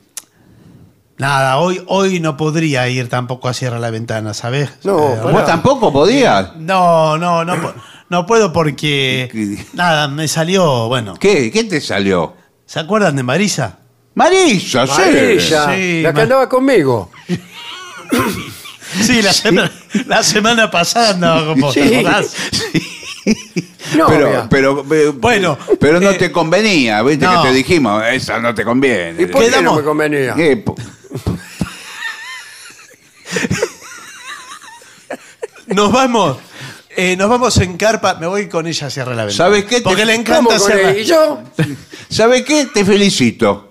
Nada, 1.17 1.57
hoy, 1.59 1.81
hoy 1.87 2.19
no 2.19 2.35
podría 2.35 2.89
ir 2.89 3.07
tampoco 3.07 3.47
a 3.47 3.53
Sierra 3.53 3.79
la 3.79 3.89
Ventana, 3.89 4.33
¿sabes? 4.33 4.69
No, 4.83 5.13
Eh. 5.13 5.31
¿Vos 5.31 5.45
tampoco 5.45 5.93
podías? 5.93 6.55
no, 6.57 7.17
no, 7.17 7.45
no, 7.45 7.61
po- 7.61 7.73
no 8.09 8.25
puedo 8.25 8.51
porque. 8.51 9.29
¿Qué? 9.31 9.65
Nada, 9.73 10.07
me 10.09 10.27
salió. 10.27 10.87
Bueno, 10.89 11.13
¿Qué? 11.19 11.51
¿Qué 11.51 11.63
te 11.63 11.79
salió? 11.79 12.33
¿se 12.65 12.79
acuerdan 12.79 13.15
de 13.15 13.23
Marisa? 13.23 13.77
Marisa, 14.15 14.87
sí. 14.87 14.93
Marisa, 15.01 15.73
Sí, 15.75 16.01
la 16.01 16.13
que 16.13 16.21
andaba 16.21 16.49
conmigo. 16.49 17.11
Sí, 19.01 19.21
la, 19.21 19.33
semana, 19.33 19.71
la 20.07 20.23
semana 20.23 20.71
pasada 20.71 21.11
andaba 21.11 21.45
con 21.47 21.59
vos, 21.61 21.73
¿te 21.73 21.87
Sí. 21.87 21.95
acordás? 21.95 22.35
No, 23.97 24.07
Pero, 24.07 24.47
pero, 24.49 24.85
pero, 24.87 25.13
Bueno, 25.13 25.57
pero 25.79 25.99
no 25.99 26.09
eh, 26.11 26.15
te 26.15 26.31
convenía, 26.31 27.01
viste 27.03 27.25
no. 27.25 27.41
que 27.43 27.49
te 27.49 27.53
dijimos, 27.55 28.03
esa 28.11 28.39
no 28.39 28.53
te 28.55 28.63
conviene. 28.63 29.21
¿Y 29.23 29.25
por 29.27 29.43
qué 29.49 29.61
no 29.61 29.75
me 29.75 29.83
convenía? 29.83 30.33
Eh, 30.37 30.63
Nos 35.67 35.91
vamos. 35.91 36.37
eh, 36.95 37.15
nos 37.17 37.29
vamos 37.29 37.57
en 37.57 37.77
carpa. 37.77 38.15
Me 38.15 38.27
voy 38.27 38.47
con 38.47 38.67
ella 38.67 38.87
a 38.87 38.89
Sierra 38.89 39.15
la 39.15 39.25
Ventana. 39.25 39.49
¿Sabes 39.49 39.65
qué? 39.65 39.77
Te- 39.77 39.81
Porque 39.81 40.05
le 40.05 40.13
¿Cómo 40.13 40.21
encanta 40.21 40.57
con 40.57 40.67
Sierra 40.71 40.91
él? 40.91 40.99
¿Y 41.01 41.05
yo? 41.05 41.41
¿Sabes 42.09 42.43
qué? 42.43 42.65
Te 42.67 42.85
felicito. 42.85 43.69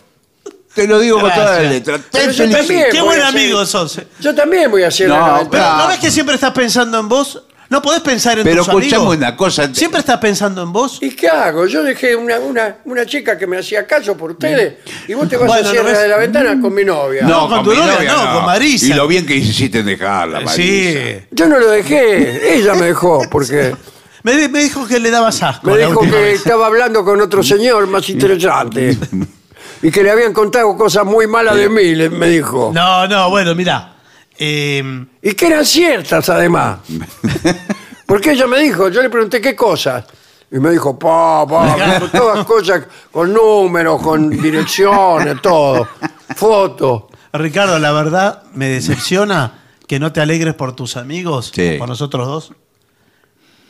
Te 0.75 0.89
lo 0.89 0.99
digo 0.99 1.21
con 1.21 1.31
toda 1.33 1.45
la 1.45 1.51
Gracias. 1.53 1.73
letra. 1.73 1.99
Te 1.99 2.05
Pero 2.11 2.33
yo 2.33 2.37
felicito. 2.39 2.59
también. 2.59 2.85
Qué 2.91 2.99
voy 2.99 3.07
buen 3.09 3.21
a 3.21 3.29
hacer- 3.29 3.41
amigo 3.41 3.67
sos. 3.67 3.99
eh. 3.99 4.09
Yo 4.21 4.35
también 4.35 4.71
voy 4.71 4.83
a 4.83 4.89
hacer 4.89 5.09
No, 5.09 5.17
la 5.43 5.49
Pero. 5.49 5.77
¿no 5.77 5.89
ves 5.89 5.99
que 6.01 6.11
siempre 6.11 6.35
estás 6.35 6.51
pensando 6.53 6.99
en 6.99 7.09
vos? 7.09 7.43
¿No 7.75 7.83
podés 7.83 8.03
pensar 8.03 8.39
en 8.39 8.45
Pero 8.45 8.59
tus 8.59 8.69
amigos? 8.69 8.87
escuchame 8.93 9.17
una 9.17 9.37
cosa. 9.37 9.75
¿Siempre 9.75 9.99
estás 9.99 10.19
pensando 10.19 10.63
en 10.63 10.73
vos? 10.73 10.99
¿Y 11.03 11.11
qué 11.11 11.27
hago? 11.29 11.67
Yo 11.67 11.83
dejé 11.83 12.15
una, 12.15 12.39
una, 12.39 12.77
una 12.85 13.05
chica 13.05 13.37
que 13.37 13.49
me 13.49 13.59
hacía 13.59 13.85
caso 13.85 14.17
por 14.17 14.31
ustedes 14.31 14.75
y 15.09 15.15
vos 15.15 15.29
te 15.29 15.37
vas 15.37 15.49
Bueno, 15.49 15.69
a 15.71 15.73
¿no 15.73 15.83
ves? 15.83 15.99
de 15.99 16.07
la 16.09 16.17
Ventana 16.19 16.61
con 16.61 16.73
mi 16.73 16.85
novia. 16.85 17.23
No, 17.23 17.49
con 17.49 17.65
tu 17.65 17.71
mi 17.71 17.77
novia 17.79 18.13
no, 18.13 18.33
con 18.37 18.45
Marisa. 18.47 18.87
Y 18.87 18.91
lo 18.91 19.09
bien 19.09 19.27
que 19.27 19.35
hiciste 19.35 19.81
en 19.81 19.87
dejarla, 19.87 20.39
Marisa. 20.43 20.55
Sí. 20.55 21.19
Yo 21.33 21.49
no 21.49 21.59
lo 21.59 21.69
dejé, 21.69 22.55
ella 22.59 22.75
me 22.75 22.87
dejó 22.87 23.23
porque 23.29 23.75
Me, 24.23 24.37
di- 24.37 24.49
me 24.49 24.61
dijo 24.61 24.87
que 24.87 25.01
le 25.01 25.11
dabas 25.11 25.43
asco. 25.43 25.67
me 25.67 25.77
la 25.77 25.87
dijo 25.89 25.99
última 25.99 26.17
que 26.17 26.23
vez. 26.23 26.35
estaba 26.37 26.67
hablando 26.69 27.05
con 27.05 27.21
otro 27.21 27.43
señor 27.43 27.89
más 27.89 28.09
interesante 28.09 28.97
y 29.83 29.91
que 29.91 30.03
le 30.05 30.13
habían 30.13 30.33
contado 30.33 30.77
cosas 30.77 31.05
muy 31.05 31.27
malas 31.27 31.57
de 31.57 31.69
mí, 31.69 31.93
le- 31.97 32.09
me 32.09 32.29
dijo. 32.29 32.71
No, 32.73 33.09
no, 33.09 33.29
bueno, 33.31 33.53
mira. 33.57 33.94
Eh, 34.39 35.07
Y 35.23 35.33
que 35.35 35.47
eran 35.47 35.65
ciertas 35.65 36.29
además. 36.29 36.81
Porque 38.07 38.33
ella 38.33 38.47
me 38.47 38.59
dijo, 38.61 38.89
yo 38.89 39.03
le 39.03 39.09
pregunté 39.11 39.41
qué 39.41 39.57
cosas. 39.57 40.05
Y 40.51 40.59
me 40.59 40.71
dijo, 40.71 40.99
pa, 40.99 41.47
pa, 41.47 42.01
todas 42.13 42.45
cosas 42.45 42.85
con 43.11 43.33
números, 43.33 44.01
con 44.03 44.31
direcciones, 44.31 45.41
todo. 45.43 45.89
Fotos. 46.37 47.05
Ricardo, 47.33 47.79
la 47.79 47.91
verdad 47.93 48.43
me 48.53 48.69
decepciona 48.69 49.53
que 49.89 49.99
no 49.99 50.13
te 50.13 50.21
alegres 50.21 50.55
por 50.55 50.77
tus 50.77 50.97
amigos, 50.97 51.51
Sí. 51.55 51.77
por 51.79 51.89
nosotros 51.89 52.27
dos. 52.27 52.53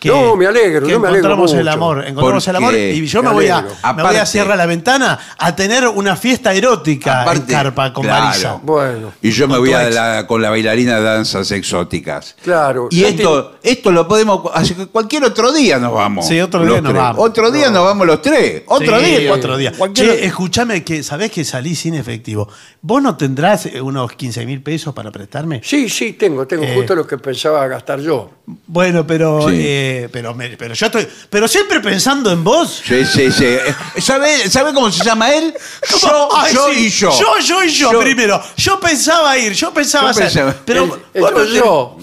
No, 0.09 0.37
me 0.37 0.47
alegro, 0.47 0.87
que 0.87 0.93
yo 0.93 1.01
me 1.01 1.09
alegro 1.09 1.29
encontramos 1.35 1.53
el 1.53 1.59
mucho. 1.65 1.71
amor, 1.73 2.05
encontramos 2.07 2.49
el 2.49 2.57
amor 2.57 2.75
y 2.75 3.07
yo 3.07 3.23
Me 3.23 3.29
me 3.29 3.35
voy, 3.35 3.49
a, 3.49 3.59
alegro. 3.59 3.75
me 3.75 3.81
voy 3.81 4.01
a 4.03 4.09
Aparte- 4.11 4.27
Sierra 4.27 4.57
la 4.57 4.67
Ventana 4.67 5.19
a 5.39 5.55
tener 5.57 5.87
una 5.89 6.17
fiesta 6.17 6.53
erótica 6.53 7.23
Aparte, 7.23 7.41
en 7.41 7.47
carpa 7.59 7.93
con 7.93 8.05
claro. 8.05 8.25
Marisa. 8.27 8.59
Bueno, 8.63 9.13
Y 9.23 9.31
yo 9.31 9.49
me 9.49 9.59
voy 9.59 9.73
a 9.73 9.91
la- 9.91 10.27
con 10.27 10.41
la 10.43 10.51
bailarina 10.51 10.97
de 10.97 11.03
danzas 11.03 11.51
exóticas. 11.51 12.37
claro. 12.43 12.89
Y 12.91 13.05
esto, 13.05 13.57
esto 13.63 13.91
lo 13.93 14.07
podemos. 14.09 14.51
Así 14.55 14.75
que 14.75 14.87
cualquier 14.87 15.25
otro 15.25 15.53
día 15.53 15.79
nos 15.79 15.93
vamos. 15.93 16.27
Sí, 16.27 16.41
otro 16.41 16.61
día 16.65 16.81
nos 16.81 16.93
tres. 16.93 16.95
vamos. 17.03 17.25
Otro 17.29 17.51
día 17.51 17.71
nos 17.71 17.85
vamos 17.85 18.07
los 18.07 18.23
tres. 18.23 18.63
Otro 18.67 18.99
Sí, 19.01 19.05
día. 19.07 19.33
otro 19.33 19.57
día. 19.57 19.73
Cualquier- 19.77 20.17
Che, 20.19 20.25
escúchame 20.27 20.85
que 20.85 21.03
sabés 21.03 21.31
que 21.31 21.45
salí 21.45 21.75
sin 21.75 21.95
efectivo. 21.95 22.49
¿Vos 22.83 23.03
no 23.03 23.17
tendrás 23.17 23.67
unos 23.81 24.13
15 24.13 24.45
mil 24.47 24.63
pesos 24.63 24.93
para 24.95 25.11
prestarme? 25.11 25.61
Sí, 25.65 25.89
sí, 25.89 26.13
tengo, 26.15 26.47
tengo 26.47 26.65
Eh. 26.65 26.73
justo 26.75 26.95
lo 26.95 27.07
que 27.07 27.19
pensaba 27.19 27.67
gastar 27.67 28.01
yo. 28.01 28.31
Bueno, 28.67 29.07
pero 29.07 29.49
Sí. 29.49 29.55
eh, 29.59 29.94
pero 30.13 30.35
me- 30.35 30.57
pero 30.57 30.75
yo 30.75 30.87
estoy 30.87 31.07
pero 31.31 31.49
siempre 31.49 31.81
pensando 31.81 32.31
en 32.33 32.43
vos. 32.45 32.83
Sí, 32.87 33.05
sí, 33.05 33.31
sí. 33.33 33.45
Eh, 33.45 33.75
¿Sabe, 34.01 34.49
¿Sabe 34.51 34.73
cómo 34.75 34.91
se 34.91 35.05
llama 35.05 35.33
él? 35.35 35.55
Yo, 36.01 36.29
Ay, 36.37 36.55
yo 36.55 36.67
sí. 36.73 36.87
y 36.87 36.91
yo. 36.91 37.11
Yo, 37.19 37.39
yo 37.41 37.65
y 37.65 37.69
yo, 37.71 37.93
Yo- 37.93 38.01
primero. 38.01 38.43
Yo 38.57 38.79
pensaba 38.81 39.37
ir, 39.39 39.53
yo 39.53 39.73
pensaba 39.73 40.05
Yo 40.05 40.11
hacer. 40.11 40.25
pensaba- 40.25 40.55
Pero 40.65 40.83
El- 41.15 41.21
vos 41.23 41.33
no 41.33 41.41
esto 41.43 41.53
te- 41.53 41.59
yo. 41.59 41.97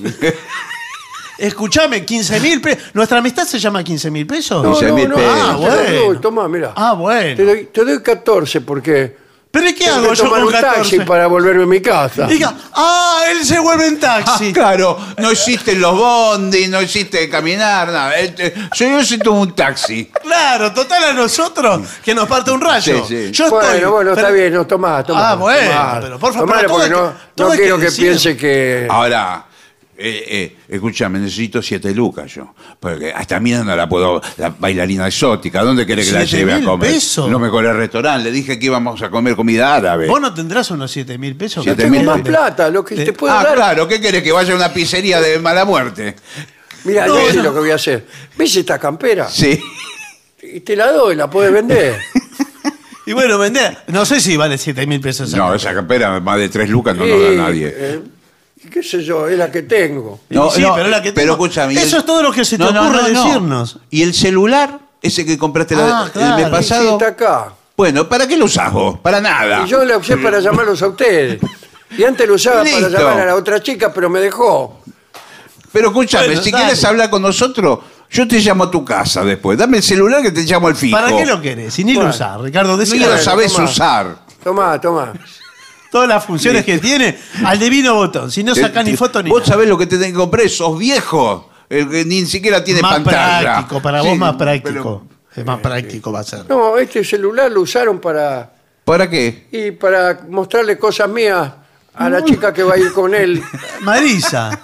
escuchame, 1.38 2.05
15 2.05 2.39
mil 2.39 2.61
pesos. 2.61 2.84
¿Nuestra 2.93 3.18
amistad 3.19 3.45
se 3.45 3.59
llama 3.59 3.84
15 3.84 4.11
mil 4.11 4.27
pesos? 4.27 4.63
No, 4.63 4.72
15 4.72 4.88
no, 4.88 4.95
mil 4.95 5.09
no, 5.09 5.15
pesos. 5.15 5.34
Ah, 5.35 5.57
te 5.59 5.65
lo 5.65 5.76
doy, 5.76 6.05
bueno. 6.05 6.22
Tomá, 6.22 6.47
mira. 6.47 6.73
Ah, 6.76 6.91
Te 6.95 6.97
bueno. 7.01 7.45
doy, 7.45 7.65
te 7.73 7.84
doy 7.85 8.01
14 8.03 8.61
porque 8.61 9.20
¿Pero 9.52 9.68
¿y 9.68 9.73
qué 9.73 9.84
tengo 9.84 9.98
hago 9.98 10.10
que 10.11 10.15
yo 10.15 10.23
tomar 10.23 10.40
con 10.40 10.48
un 10.48 10.53
14? 10.53 10.78
taxi 10.80 10.99
para 11.02 11.28
volverme 11.28 11.64
a 11.64 11.65
mi 11.65 11.82
casa. 11.82 12.26
Diga, 12.26 12.53
ah, 12.73 13.22
él 13.30 13.44
se 13.45 13.60
vuelve 13.60 13.88
en 13.88 13.98
Ah, 14.02 14.23
taxi. 14.23 14.53
claro, 14.53 14.98
no 15.18 15.30
existen 15.30 15.82
los 15.82 15.94
bondis, 15.98 16.69
no 16.69 16.80
existe 16.80 17.30
caminar, 17.30 17.90
nada. 17.90 18.15
Este, 18.18 18.53
Yo 18.73 18.90
necesito 18.90 19.34
un 19.34 19.53
taxi. 19.53 20.06
Claro, 20.23 20.72
total 20.72 21.03
a 21.03 21.14
nosotros 21.14 21.82
que 22.03 22.15
nos 22.15 22.30
parte 22.30 22.49
un 22.52 22.61
rayo. 22.61 23.06
Sí, 23.06 23.28
sí. 23.28 23.32
Yo 23.34 23.49
bueno, 23.49 23.69
estoy. 23.73 23.90
bueno, 23.91 24.10
está 24.11 24.22
pero- 24.23 24.34
bien, 24.36 24.53
no, 24.53 24.65
tomá, 24.65 25.03
tomá. 25.03 25.32
Ah, 25.32 25.36
bueno, 25.36 25.69
tomá. 25.69 25.99
pero 26.02 26.19
por 26.19 26.34
favor, 26.34 26.49
pero 26.56 26.61
todo 26.68 26.78
porque 26.78 26.84
hay 26.86 26.90
no, 26.91 27.10
que- 27.11 27.18
todo 27.36 27.48
no 27.48 27.52
hay 27.53 27.57
que 27.57 27.64
quiero 27.64 27.78
que, 27.78 27.84
decir. 27.86 28.03
piense 28.06 28.38
que... 28.38 28.88
Ahora, 28.90 29.45
eh, 30.02 30.26
eh, 30.30 30.57
escúchame, 30.69 31.19
necesito 31.19 31.61
siete 31.61 31.94
lucas 31.94 32.34
yo. 32.34 32.53
Porque 32.80 33.11
hasta 33.14 33.40
mí 33.40 33.52
no 33.52 33.76
la 33.76 33.88
puedo. 33.88 34.22
La 34.38 34.49
bailarina 34.49 35.07
exótica, 35.07 35.64
¿dónde 35.64 35.86
querés 35.86 36.07
que 36.07 36.14
la 36.14 36.19
¿Siete 36.26 36.38
lleve 36.38 36.53
a 36.53 36.57
mil 36.57 36.65
comer? 36.65 36.91
pesos? 36.91 37.30
No 37.30 37.40
me 37.40 37.49
colé 37.49 37.69
al 37.69 37.78
restaurante, 37.78 38.23
le 38.26 38.32
dije 38.32 38.57
que 38.60 38.65
íbamos 38.65 39.02
a 39.02 39.10
comer 39.10 39.36
comida 39.36 39.76
árabe. 39.76 40.07
Vos 40.07 40.19
no 40.22 40.34
tendrás 40.34 40.72
unos 40.72 40.91
7 40.91 41.18
mil 41.18 41.36
pesos. 41.36 41.64
Siete 41.64 41.84
Tengo 41.84 41.95
mil 41.98 42.06
más 42.06 42.18
pesos. 42.22 42.30
plata, 42.30 42.69
lo 42.69 42.84
que 42.84 43.02
Eh, 43.02 43.06
te 43.06 43.14
puedo 43.14 43.34
ah, 43.34 43.44
dar. 43.44 43.56
claro, 43.56 43.88
¿qué 43.88 44.02
querés? 44.02 44.23
¿Que 44.23 44.32
vaya 44.32 44.53
a 44.53 44.56
una 44.56 44.73
pizzería 44.73 45.22
de 45.22 45.40
mala 45.40 45.65
muerte? 45.65 46.15
Mira, 46.84 47.06
yo 47.07 47.30
sé 47.32 47.41
lo 47.44 47.53
que 47.53 47.60
voy 47.60 47.72
a 47.72 47.76
hacer. 47.76 48.06
¿Ves 48.38 48.56
esta 48.56 48.80
campera? 48.80 49.30
Sí. 49.30 49.60
Y 50.41 50.61
te 50.61 50.76
la 50.76 50.91
doy, 50.91 51.15
la 51.15 51.30
puedes 51.30 51.53
vender. 51.53 51.95
Y 53.03 53.14
bueno, 53.14 53.40
vender. 53.40 53.80
No 53.88 54.06
sé 54.06 54.22
si 54.22 54.38
vale 54.38 54.57
7 54.60 54.86
mil 54.86 55.02
pesos. 55.02 55.34
No, 55.34 55.53
esa 55.56 55.73
campera 55.73 56.19
más 56.19 56.38
de 56.38 56.49
tres 56.49 56.69
lucas 56.69 56.95
no 56.95 57.06
nos 57.06 57.19
da 57.19 57.32
nadie. 57.32 57.73
eh, 57.76 57.99
qué 58.70 58.84
sé 58.84 59.04
yo, 59.04 59.28
es 59.28 59.38
la 59.38 59.52
que 59.52 59.64
tengo. 59.64 60.20
No, 60.30 60.50
sí, 60.52 60.62
no, 60.62 60.76
pero 60.76 60.88
la 60.90 61.02
que 61.02 61.12
pero 61.14 61.34
tengo- 61.34 61.46
escúchame, 61.46 61.74
Eso 61.74 61.96
el- 61.96 62.00
es 62.02 62.06
todo 62.06 62.22
lo 62.24 62.32
que 62.32 62.46
se 62.46 62.58
te 62.58 62.64
No, 62.64 62.72
no, 62.72 62.84
ocurre 62.84 63.02
no, 63.02 63.08
no. 63.10 63.24
decirnos. 63.26 63.80
¿Y 63.90 64.04
el 64.04 64.14
celular? 64.14 64.80
Ese 65.02 65.26
que 65.26 65.38
compraste 65.38 65.76
la- 65.76 66.02
Ah, 66.04 66.10
claro. 66.12 66.28
el 66.30 66.36
mes 66.36 66.46
Sí, 66.46 66.52
pasado. 66.52 66.92
está 66.92 67.08
acá. 67.08 67.54
Bueno, 67.76 68.08
¿para 68.08 68.28
qué 68.28 68.38
lo 68.38 68.46
usás 68.46 68.72
vos? 68.72 69.00
Para 69.00 69.20
nada. 69.20 69.64
Y 69.66 69.70
yo 69.70 69.84
la 69.84 69.98
usé 69.98 70.18
para 70.18 70.40
llamarlos 70.40 70.82
a 70.84 70.88
ustedes. 70.90 71.42
Y 71.98 72.04
antes 72.04 72.28
lo 72.28 72.36
usaba 72.36 72.64
para 72.64 72.88
llamar 72.90 73.20
a 73.22 73.26
la 73.26 73.36
otra 73.36 73.62
chica, 73.64 73.92
pero 73.92 74.10
me 74.10 74.20
dejó. 74.20 74.80
Pero 75.72 75.88
escúchame, 75.88 76.28
Bueno, 76.28 76.42
si 76.44 76.52
dale. 76.52 76.64
quieres 76.66 76.84
hablar 76.86 77.10
con 77.10 77.22
nosotros, 77.22 77.80
yo 78.12 78.28
te 78.28 78.40
llamo 78.40 78.66
a 78.66 78.72
tu 78.72 78.86
casa 78.86 79.24
después. 79.24 79.58
Dame 79.58 79.78
el 79.78 79.84
celular 79.84 80.22
que 80.22 80.32
te 80.32 80.44
llamo 80.44 80.68
al 80.68 80.76
fijo. 80.76 80.96
¿Para 80.98 81.16
qué 81.18 81.26
lo 81.26 81.42
querés? 81.42 81.74
Si 81.74 81.84
ni 81.84 81.94
Bueno. 81.96 82.10
lo 82.10 82.14
usás, 82.16 82.40
Ricardo. 82.42 82.72
No 82.74 82.78
Decía 82.78 83.08
lo 83.08 83.18
sabés 83.18 83.54
toma. 83.54 83.64
usar. 83.66 84.16
Tomá, 84.44 84.80
tomá. 84.80 85.14
Todas 85.91 86.07
las 86.07 86.26
funciones 86.26 86.65
que 86.65 86.80
tiene 86.80 87.18
al 87.45 87.59
divino 87.59 87.93
botón. 87.95 88.31
Si 88.31 88.43
no 88.43 88.55
saca 88.55 88.81
ni 88.81 88.95
foto 88.97 89.22
ni 89.22 89.30
Vos 89.30 89.41
nada. 89.41 89.51
sabés 89.53 89.68
lo 89.69 89.77
que 89.77 89.85
te 89.85 89.97
tenés 89.97 90.13
que 90.13 90.18
comprar, 90.18 90.49
sos 90.49 90.80
viejo. 90.80 91.49
El 91.69 91.88
que 91.89 92.03
ni 92.05 92.26
siquiera 92.26 92.63
tiene 92.63 92.81
Más 92.81 92.95
pantalla. 92.95 93.41
práctico, 93.41 93.81
para 93.81 94.01
Sí, 94.01 94.07
vos 94.09 94.18
más 94.18 94.35
pero- 94.38 94.38
práctico. 94.51 95.03
Es 95.35 95.45
más 95.45 95.59
práctico 95.59 96.11
va 96.11 96.19
a 96.19 96.23
ser. 96.23 96.49
No, 96.49 96.77
este 96.77 97.03
celular 97.05 97.49
lo 97.51 97.61
usaron 97.61 97.99
para, 97.99 98.51
¿Para 98.84 99.09
qué? 99.09 99.47
y 99.51 99.72
para 99.72 100.19
mostrarle 100.30 100.77
cosas 100.77 101.07
mías 101.09 101.49
a 101.93 102.09
la 102.09 102.23
chica 102.26 102.53
que 102.53 102.63
va 102.63 102.73
a 102.73 102.77
ir 102.77 102.91
con 102.91 103.13
él. 103.15 103.41
Marisa. 103.81 104.59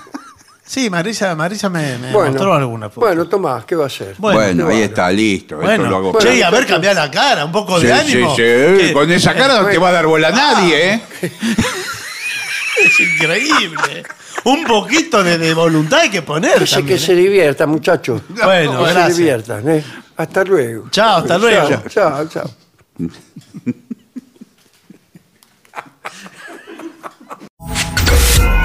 Sí, 0.67 0.89
Marisa, 0.89 1.33
Marisa 1.33 1.69
me, 1.69 1.97
me 1.97 2.11
Bueno, 2.11 2.31
mostró 2.31 2.53
alguna 2.53 2.89
foto. 2.89 3.05
bueno, 3.07 3.25
Tomás, 3.27 3.63
¿qué 3.65 3.75
va 3.75 3.85
a 3.85 3.87
hacer? 3.87 4.15
Bueno, 4.17 4.39
Bueno, 4.39 4.67
ahí 4.67 4.81
está, 4.81 5.09
listo. 5.11 5.55
esto 5.55 5.65
Bueno, 5.65 5.89
lo 5.89 5.95
hago 5.97 6.17
che, 6.19 6.35
y 6.37 6.41
a 6.41 6.49
ver, 6.49 6.65
cambiar 6.67 6.95
la 6.95 7.09
cara, 7.09 7.45
un 7.45 7.51
poco 7.53 7.79
Sí, 7.79 7.87
de 7.87 7.93
sí, 7.93 7.99
ánimo. 8.13 8.29
sí. 8.31 8.35
Que- 8.41 8.91
Con 8.93 9.09
esa 9.11 9.33
cara 9.33 9.61
no 9.61 9.67
te 9.69 9.77
va 9.77 9.89
a 9.89 9.91
dar 9.93 10.05
bola 10.07 10.27
a 10.27 10.31
nadie, 10.31 10.93
¿eh? 10.93 11.01
Es 12.83 12.99
increíble. 12.99 14.03
Un 14.43 14.63
poquito 14.65 15.23
de, 15.23 15.37
de 15.37 15.53
voluntad 15.53 15.99
hay 16.01 16.09
que 16.11 16.21
poner. 16.21 16.59
Dice 16.59 16.75
también, 16.75 16.97
que 16.97 17.03
¿eh? 17.03 17.05
se 17.07 17.15
divierta, 17.15 17.65
muchachos. 17.65 18.21
Bueno, 18.43 18.79
que 18.79 18.85
se 18.87 18.93
gracias. 18.93 19.17
diviertan. 19.17 19.69
¿eh? 19.69 19.83
Hasta 20.17 20.43
luego. 20.43 20.89
Chao, 20.91 21.17
hasta 21.19 21.37
luego. 21.37 21.69
Chao, 21.89 22.27
chao, 22.27 22.27
chao. 22.27 23.77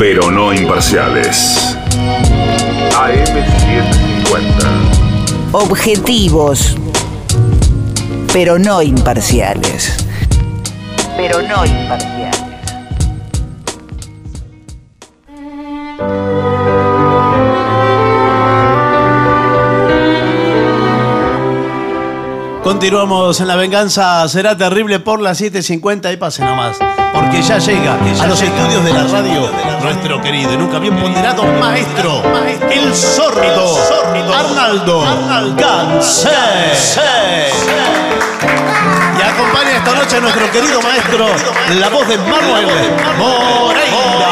Pero 0.00 0.30
no 0.30 0.52
imparciales. 0.54 1.76
AM750. 2.96 5.52
Objetivos, 5.52 6.74
pero 8.32 8.58
no 8.58 8.80
imparciales. 8.80 10.06
Pero 11.18 11.42
no 11.42 11.66
imparciales. 11.66 12.40
Continuamos 22.62 23.40
en 23.40 23.48
La 23.48 23.56
Venganza 23.56 24.26
Será 24.28 24.56
Terrible 24.56 25.00
por 25.00 25.20
las 25.20 25.42
7.50 25.42 26.14
y 26.14 26.16
pase 26.16 26.42
nomás. 26.42 26.78
Porque 27.30 27.46
ya 27.46 27.58
llega 27.58 27.94
a 27.94 28.26
los 28.26 28.42
estudios 28.42 28.84
de 28.84 28.92
la 28.92 29.04
radio 29.04 29.52
nuestro 29.80 30.20
querido 30.20 30.52
y 30.52 30.56
nunca 30.56 30.80
bien 30.80 30.96
ponderado 30.96 31.44
maestro, 31.60 32.24
el 32.68 32.92
sordo, 32.92 33.78
Arnaldo 34.34 35.04
Gansé. 35.56 36.28
Y 39.16 39.22
acompaña 39.22 39.76
esta 39.76 39.94
noche 39.94 40.16
a 40.16 40.20
nuestro 40.22 40.50
querido 40.50 40.82
maestro, 40.82 41.26
la 41.78 41.88
voz 41.88 42.08
de 42.08 42.18
Manuel 42.18 42.66
Moreira. 43.16 44.30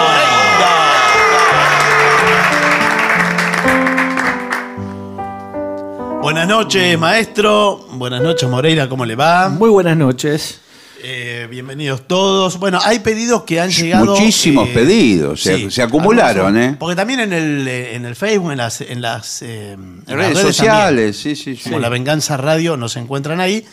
Buenas 6.20 6.48
noches, 6.48 6.98
maestro. 6.98 7.86
Buenas 7.92 8.20
noches, 8.20 8.48
Moreira. 8.48 8.88
¿Cómo 8.88 9.06
le 9.06 9.14
va? 9.14 9.48
Muy 9.50 9.70
buenas 9.70 9.96
noches. 9.96 10.62
Eh, 11.00 11.46
bienvenidos 11.48 12.08
todos. 12.08 12.58
Bueno, 12.58 12.80
hay 12.82 12.98
pedidos 12.98 13.44
que 13.44 13.60
han 13.60 13.70
llegado. 13.70 14.06
Muchísimos 14.16 14.68
eh, 14.68 14.72
pedidos, 14.74 15.40
se- 15.42 15.70
se 15.70 15.82
acumularon, 15.82 16.56
¿eh? 16.58 16.76
Porque 16.78 16.96
también 16.96 17.20
en 17.20 17.32
el, 17.32 17.68
en 17.68 18.04
el 18.04 18.16
Facebook, 18.16 18.50
en 18.50 18.58
las, 18.58 18.80
en 18.80 19.00
las, 19.00 19.42
eh, 19.42 19.72
en 19.74 20.02
las 20.06 20.16
Redes 20.16 20.32
también, 20.34 20.54
sociales, 20.54 21.16
sí, 21.16 21.36
sí, 21.36 21.54
sí. 21.54 21.62
como 21.64 21.78
La 21.78 21.88
Venganza 21.88 22.36
Radio, 22.36 22.76
nos 22.76 22.96
encuentran 22.96 23.40
ahí. 23.40 23.64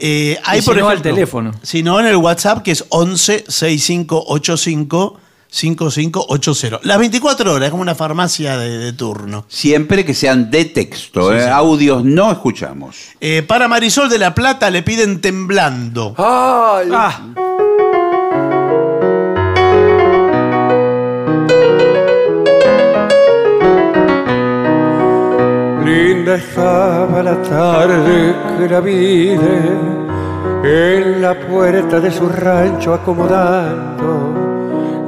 Eh, 0.00 0.38
hay, 0.44 0.58
Y 0.58 0.62
si 0.62 0.66
por 0.66 0.76
no, 0.78 0.86
al 0.88 0.94
ejemplo, 0.94 1.14
teléfono. 1.14 1.52
Si 1.62 1.82
no, 1.84 2.00
en 2.00 2.06
el 2.06 2.16
WhatsApp, 2.16 2.62
que 2.64 2.72
es 2.72 2.84
11 2.88 3.44
6585 3.46 5.20
5580. 5.50 6.80
Las 6.84 6.98
24 6.98 7.52
horas, 7.52 7.66
es 7.66 7.70
como 7.70 7.82
una 7.82 7.94
farmacia 7.94 8.56
de, 8.56 8.78
de 8.78 8.92
turno. 8.92 9.44
Siempre 9.48 10.04
que 10.04 10.14
sean 10.14 10.50
de 10.50 10.64
texto, 10.66 11.34
¿eh? 11.34 11.48
audios 11.48 12.04
no 12.04 12.30
escuchamos. 12.32 12.96
Eh, 13.20 13.42
para 13.46 13.68
Marisol 13.68 14.08
de 14.08 14.18
la 14.18 14.34
Plata 14.34 14.70
le 14.70 14.82
piden 14.82 15.20
temblando. 15.20 16.14
Ay, 16.16 16.88
Ah, 16.92 17.20
Linda 25.84 26.34
estaba 26.36 27.22
la 27.22 27.42
tarde 27.42 28.34
que 28.58 28.68
la 28.68 28.80
vide 28.80 29.60
en 30.62 31.22
la 31.22 31.34
puerta 31.48 31.98
de 32.00 32.10
su 32.10 32.28
rancho 32.28 32.94
acomodando. 32.94 34.39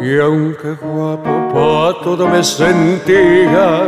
Y 0.03 0.19
aunque 0.19 0.75
guapo 0.83 1.31
pa' 1.55 2.03
todo 2.03 2.27
me 2.27 2.43
sentía, 2.43 3.85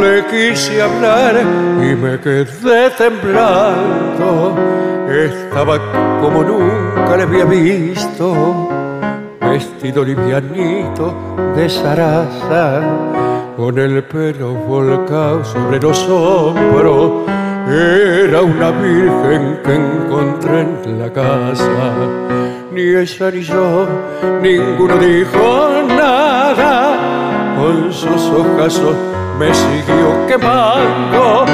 le 0.00 0.26
quise 0.26 0.82
hablar 0.82 1.36
y 1.80 1.94
me 1.94 2.18
quedé 2.18 2.90
temblando. 2.98 4.56
Estaba 5.08 5.78
como 6.20 6.42
nunca 6.42 7.16
le 7.16 7.22
había 7.22 7.44
visto, 7.44 8.68
vestido 9.40 10.04
livianito 10.04 11.14
de 11.54 11.68
zaraza, 11.68 12.82
con 13.56 13.78
el 13.78 14.02
pelo 14.04 14.52
volcado 14.52 15.44
sobre 15.44 15.80
los 15.80 16.08
hombros. 16.08 17.22
Era 17.68 18.42
una 18.42 18.72
virgen 18.72 19.60
que 19.62 19.74
encontré 19.74 20.60
en 20.62 20.98
la 20.98 21.12
casa. 21.12 22.53
Ni 22.74 22.82
ella 22.82 23.30
ni 23.30 23.42
yo, 23.42 23.86
ninguno 24.42 24.96
dijo 24.98 25.70
nada. 25.96 27.54
Con 27.56 27.92
sus 27.92 28.22
ojazos 28.30 28.96
me 29.38 29.54
siguió 29.54 30.26
quemando. 30.26 31.44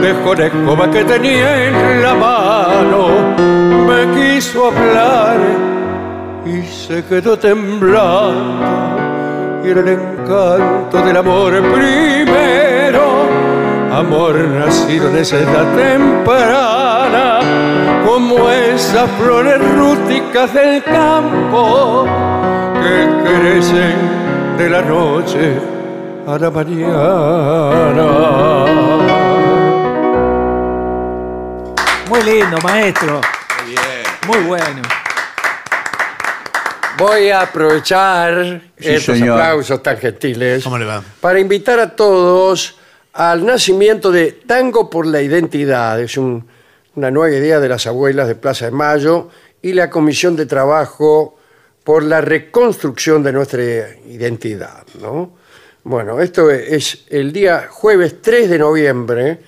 Dejó 0.00 0.34
la 0.34 0.46
escoba 0.46 0.90
que 0.90 1.04
tenía 1.04 1.66
en 1.66 2.02
la 2.02 2.14
mano. 2.14 3.08
Me 3.86 4.14
quiso 4.14 4.68
hablar 4.68 5.38
y 6.46 6.62
se 6.62 7.04
quedó 7.04 7.38
temblando. 7.38 8.64
Y 9.62 9.68
era 9.68 9.80
el 9.80 9.88
encanto 9.88 11.02
del 11.02 11.16
amor 11.18 11.52
primero, 11.70 13.26
amor 13.92 14.34
nacido 14.36 15.10
en 15.10 15.16
esa 15.18 15.36
temprana, 15.76 17.40
como 18.12 18.50
esas 18.50 19.10
flores 19.12 19.58
rústicas 19.74 20.52
del 20.52 20.82
campo 20.84 22.04
que 22.74 23.08
crecen 23.24 23.96
de 24.58 24.68
la 24.68 24.82
noche 24.82 25.54
a 26.26 26.36
la 26.38 26.50
mañana. 26.50 26.92
muy 32.10 32.22
lindo, 32.22 32.58
maestro. 32.62 33.18
Muy 34.26 34.38
bueno. 34.40 34.82
Voy 36.98 37.30
a 37.30 37.40
aprovechar 37.40 38.60
Sí, 38.78 38.88
estos 38.90 39.16
señor. 39.16 39.40
aplausos 39.40 39.82
tan 39.82 39.96
gentiles 39.96 40.62
¿Cómo 40.62 40.76
le 40.76 40.84
va? 40.84 41.02
para 41.22 41.40
invitar 41.40 41.80
a 41.80 41.88
todos 41.96 42.76
al 43.14 43.46
nacimiento 43.46 44.12
de 44.12 44.32
Tango 44.46 44.90
por 44.90 45.06
la 45.06 45.22
Identidad. 45.22 45.98
Es 45.98 46.18
un- 46.18 46.46
una 46.94 47.10
nueva 47.10 47.34
idea 47.34 47.60
de 47.60 47.68
las 47.68 47.86
abuelas 47.86 48.28
de 48.28 48.34
Plaza 48.34 48.66
de 48.66 48.70
Mayo 48.70 49.28
y 49.62 49.72
la 49.72 49.88
Comisión 49.90 50.36
de 50.36 50.46
Trabajo 50.46 51.38
por 51.84 52.02
la 52.02 52.20
reconstrucción 52.20 53.22
de 53.22 53.32
nuestra 53.32 53.62
identidad. 54.06 54.84
¿no? 55.00 55.32
Bueno, 55.84 56.20
esto 56.20 56.50
es 56.50 57.04
el 57.08 57.32
día 57.32 57.66
jueves 57.70 58.20
3 58.22 58.50
de 58.50 58.58
noviembre 58.58 59.38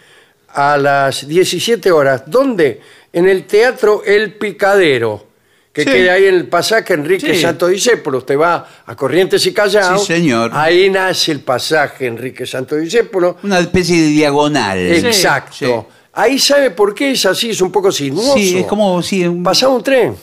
a 0.48 0.76
las 0.76 1.26
17 1.28 1.90
horas. 1.92 2.24
¿Dónde? 2.26 2.80
En 3.12 3.28
el 3.28 3.44
Teatro 3.46 4.02
El 4.04 4.34
Picadero, 4.34 5.26
que 5.72 5.82
Sí. 5.82 5.90
queda 5.90 6.14
ahí 6.14 6.26
en 6.26 6.34
el 6.36 6.48
pasaje 6.48 6.94
Enrique 6.94 7.34
Sí. 7.34 7.40
Santo 7.42 7.66
Discépolo. 7.68 8.18
Usted 8.18 8.38
va 8.38 8.66
a 8.86 8.96
Corrientes 8.96 9.44
y 9.46 9.52
Callao. 9.52 9.98
Sí, 9.98 10.06
señor. 10.14 10.50
Ahí 10.54 10.88
nace 10.90 11.30
el 11.32 11.40
pasaje 11.40 12.06
Enrique 12.06 12.46
Santo 12.46 12.76
Discépolo. 12.76 13.36
Una 13.42 13.58
especie 13.60 14.00
de 14.00 14.08
diagonal. 14.08 14.78
Exacto. 14.78 15.52
Sí. 15.54 15.66
Ahí 16.14 16.38
sabe 16.38 16.70
por 16.70 16.94
qué 16.94 17.10
es 17.12 17.26
así, 17.26 17.50
es 17.50 17.60
un 17.60 17.72
poco 17.72 17.90
sinuoso. 17.90 18.34
Sí, 18.34 18.58
es 18.58 18.66
como 18.66 19.02
si... 19.02 19.26
un- 19.26 19.42
Pasaba 19.42 19.74
un 19.74 19.82
tren, 19.82 20.16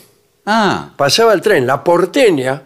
Ah, 0.46 0.92
pasaba 0.98 1.34
el 1.34 1.42
tren, 1.42 1.68
la 1.68 1.84
porteña, 1.84 2.64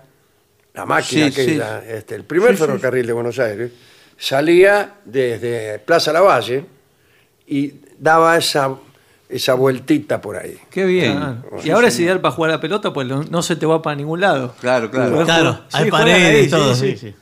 la 0.73 0.85
máquina 0.85 1.27
Sí, 1.29 1.33
que 1.35 1.45
sí. 1.45 1.55
era 1.55 1.83
este, 1.87 2.15
el 2.15 2.23
primer 2.23 2.55
ferrocarril 2.55 3.05
de 3.05 3.13
Buenos 3.13 3.37
Aires, 3.39 3.71
salía 4.17 4.95
desde 5.05 5.79
Plaza 5.79 6.13
Lavalle 6.13 6.65
y 7.47 7.73
daba 7.99 8.37
esa, 8.37 8.75
esa 9.27 9.53
vueltita 9.55 10.21
por 10.21 10.37
ahí. 10.37 10.57
qué 10.69 10.85
bien. 10.85 11.43
Y 11.63 11.69
ahora 11.71 11.87
es 11.89 11.99
ideal 11.99 12.21
para 12.21 12.33
jugar 12.33 12.51
a 12.51 12.53
la 12.55 12.61
pelota, 12.61 12.93
pues 12.93 13.07
no, 13.07 13.23
no 13.23 13.41
se 13.41 13.55
te 13.55 13.65
va 13.65 13.81
para 13.81 13.95
ningún 13.95 14.21
lado. 14.21 14.55
Claro, 14.61 14.89
claro. 14.89 15.23
Claro, 15.25 15.61
hay 15.73 15.91
paredes 15.91 16.47
y 16.47 16.49
todo. 16.49 16.75
sí, 16.75 16.91
sí, 16.91 16.97
sí. 16.97 17.07
sí. 17.09 17.15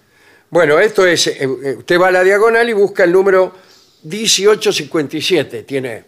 Bueno, 0.50 0.78
esto 0.80 1.04
es, 1.06 1.26
eh, 1.28 1.38
eh, 1.42 1.76
usted 1.80 2.00
va 2.00 2.10
a 2.10 2.12
la 2.12 2.24
diagonal 2.24 2.70
y 2.70 2.74
busca 2.74 3.06
el 3.06 3.12
número 3.12 3.54
1857. 4.04 5.64
Tiene 5.64 6.04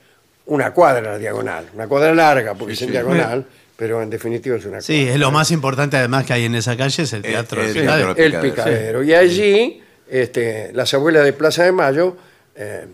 una 0.48 0.72
cuadra 0.74 1.02
la 1.14 1.18
diagonal, 1.18 1.70
una 1.74 1.88
cuadra 1.88 2.14
larga 2.14 2.54
porque 2.54 2.74
es 2.74 2.82
en 2.84 2.92
diagonal, 2.92 3.46
pero 3.76 4.02
en 4.02 4.10
definitiva 4.10 4.56
es 4.58 4.66
una 4.66 4.80
Sí, 4.82 4.94
cuadra. 4.98 5.14
es 5.14 5.20
lo 5.20 5.32
más 5.32 5.52
importante 5.52 5.98
además 5.98 6.26
que 6.26 6.34
hay 6.34 6.46
en 6.46 6.56
esa 6.56 6.78
calle, 6.78 7.04
es 7.04 7.14
el 7.14 7.26
El- 7.26 7.32
teatro. 7.32 7.62
el 7.62 7.74
del 7.74 7.84
teatro. 7.86 8.14
Picadero. 8.16 8.26
El 8.26 8.32
Picadero, 8.52 8.56
picadero. 8.56 9.04
Y 9.04 9.14
allí, 9.14 9.82
este, 10.10 10.72
las 10.74 10.94
abuelas 10.94 11.24
de 11.26 11.34
Plaza 11.34 11.64
de 11.64 11.72
Mayo 11.72 12.16
eh, 12.56 12.86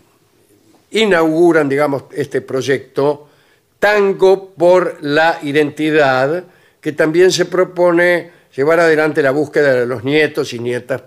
inauguran, 0.92 1.68
digamos, 1.68 2.04
este 2.14 2.40
proyecto 2.40 3.28
Tango 3.78 4.50
por 4.50 4.98
la 5.02 5.38
Identidad, 5.42 6.44
que 6.80 6.92
también 6.92 7.32
se 7.32 7.44
propone 7.46 8.30
llevar 8.56 8.80
adelante 8.80 9.22
la 9.22 9.30
búsqueda 9.32 9.74
de 9.74 9.86
los 9.86 10.04
nietos 10.04 10.52
y 10.52 10.58
nietas 10.58 11.02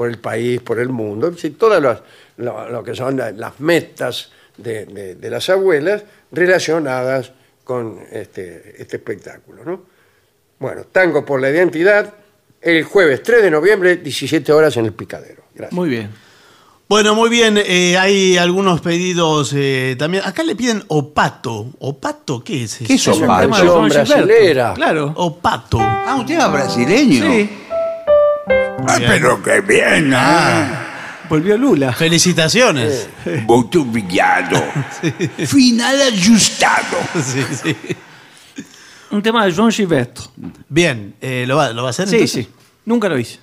por 0.00 0.08
el 0.08 0.16
país, 0.16 0.62
por 0.62 0.78
el 0.80 0.88
mundo, 0.88 1.28
es 1.28 1.34
decir, 1.34 1.58
todas 1.58 1.82
las- 1.82 2.00
lo, 2.38 2.70
lo 2.70 2.82
que 2.82 2.94
son 2.94 3.18
la- 3.18 3.32
las 3.32 3.60
metas 3.60 4.30
de, 4.56 4.86
de- 4.86 5.14
de 5.14 5.28
las 5.30 5.46
abuelas 5.50 6.04
relacionadas 6.32 7.32
con 7.64 7.98
este, 8.10 8.76
este 8.78 8.96
espectáculo. 8.96 9.62
¿no? 9.62 9.82
Bueno, 10.58 10.84
Tango 10.90 11.22
por 11.26 11.38
la 11.38 11.50
Identidad, 11.50 12.14
el 12.62 12.82
jueves 12.84 13.22
3 13.22 13.42
de 13.42 13.50
noviembre, 13.50 13.98
17 13.98 14.50
horas 14.54 14.74
en 14.78 14.86
el 14.86 14.94
Picadero. 14.94 15.42
Gracias. 15.54 15.74
Muy 15.74 15.90
bien. 15.90 16.08
Bueno, 16.88 17.14
muy 17.14 17.28
bien. 17.28 17.58
eh, 17.62 17.98
hay 17.98 18.38
algunos 18.38 18.80
pedidos 18.80 19.52
eh, 19.54 19.96
también. 19.98 20.24
Acá 20.24 20.42
le 20.42 20.56
piden 20.56 20.82
opato. 20.88 21.66
¿Opato 21.78 22.42
qué 22.42 22.64
es? 22.64 22.78
¿Qué 22.78 22.94
es 22.94 23.02
eso? 23.06 23.12
opato? 23.12 23.26
tema 23.26 23.40
de 23.42 23.48
canción 23.48 23.68
Juan 23.76 23.90
Gilberto. 23.90 24.14
brasilera. 24.14 24.72
Claro. 24.74 25.12
Opato. 25.16 25.78
Ah, 25.78 26.16
un 26.18 26.24
tema 26.26 26.48
brasileño. 26.48 27.22
Sí. 27.30 27.50
Ah, 28.88 28.98
pero 28.98 29.42
qué 29.42 29.60
bien, 29.60 30.12
ah. 30.14 30.86
Volvió 31.28 31.56
Lula. 31.56 31.92
Felicitaciones. 31.92 33.08
Muito 33.46 33.82
obrigado. 33.82 34.60
Final 35.46 36.02
ajustado. 36.02 36.98
Sí, 37.22 37.44
sí. 37.62 37.76
Un 39.10 39.22
tema 39.22 39.44
de 39.44 39.52
John 39.52 39.70
Gilberto. 39.70 40.22
Bien, 40.68 41.14
eh, 41.20 41.44
¿lo, 41.46 41.56
va, 41.56 41.72
¿lo 41.72 41.82
va 41.82 41.88
a 41.88 41.90
hacer? 41.90 42.08
Sí, 42.08 42.16
entonces? 42.16 42.46
sí. 42.46 42.52
Nunca 42.84 43.08
lo 43.08 43.18
hice. 43.18 43.38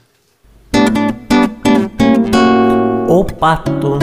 O 3.08 3.26
pato 3.26 4.00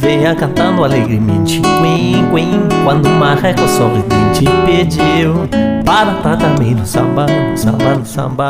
venha 0.00 0.36
cantando 0.36 0.84
alegremente, 0.84 1.60
quen, 1.60 2.30
quen, 2.30 2.68
quando 2.84 3.08
o 3.08 3.12
marreco 3.12 3.66
sorridente 3.68 4.44
pediu 4.66 5.48
para 5.84 6.20
tratar 6.22 6.58
bem 6.58 6.74
no 6.74 6.86
samba, 6.86 7.26
no 7.26 7.56
samba, 7.56 7.94
no 7.96 8.04
samba. 8.04 8.48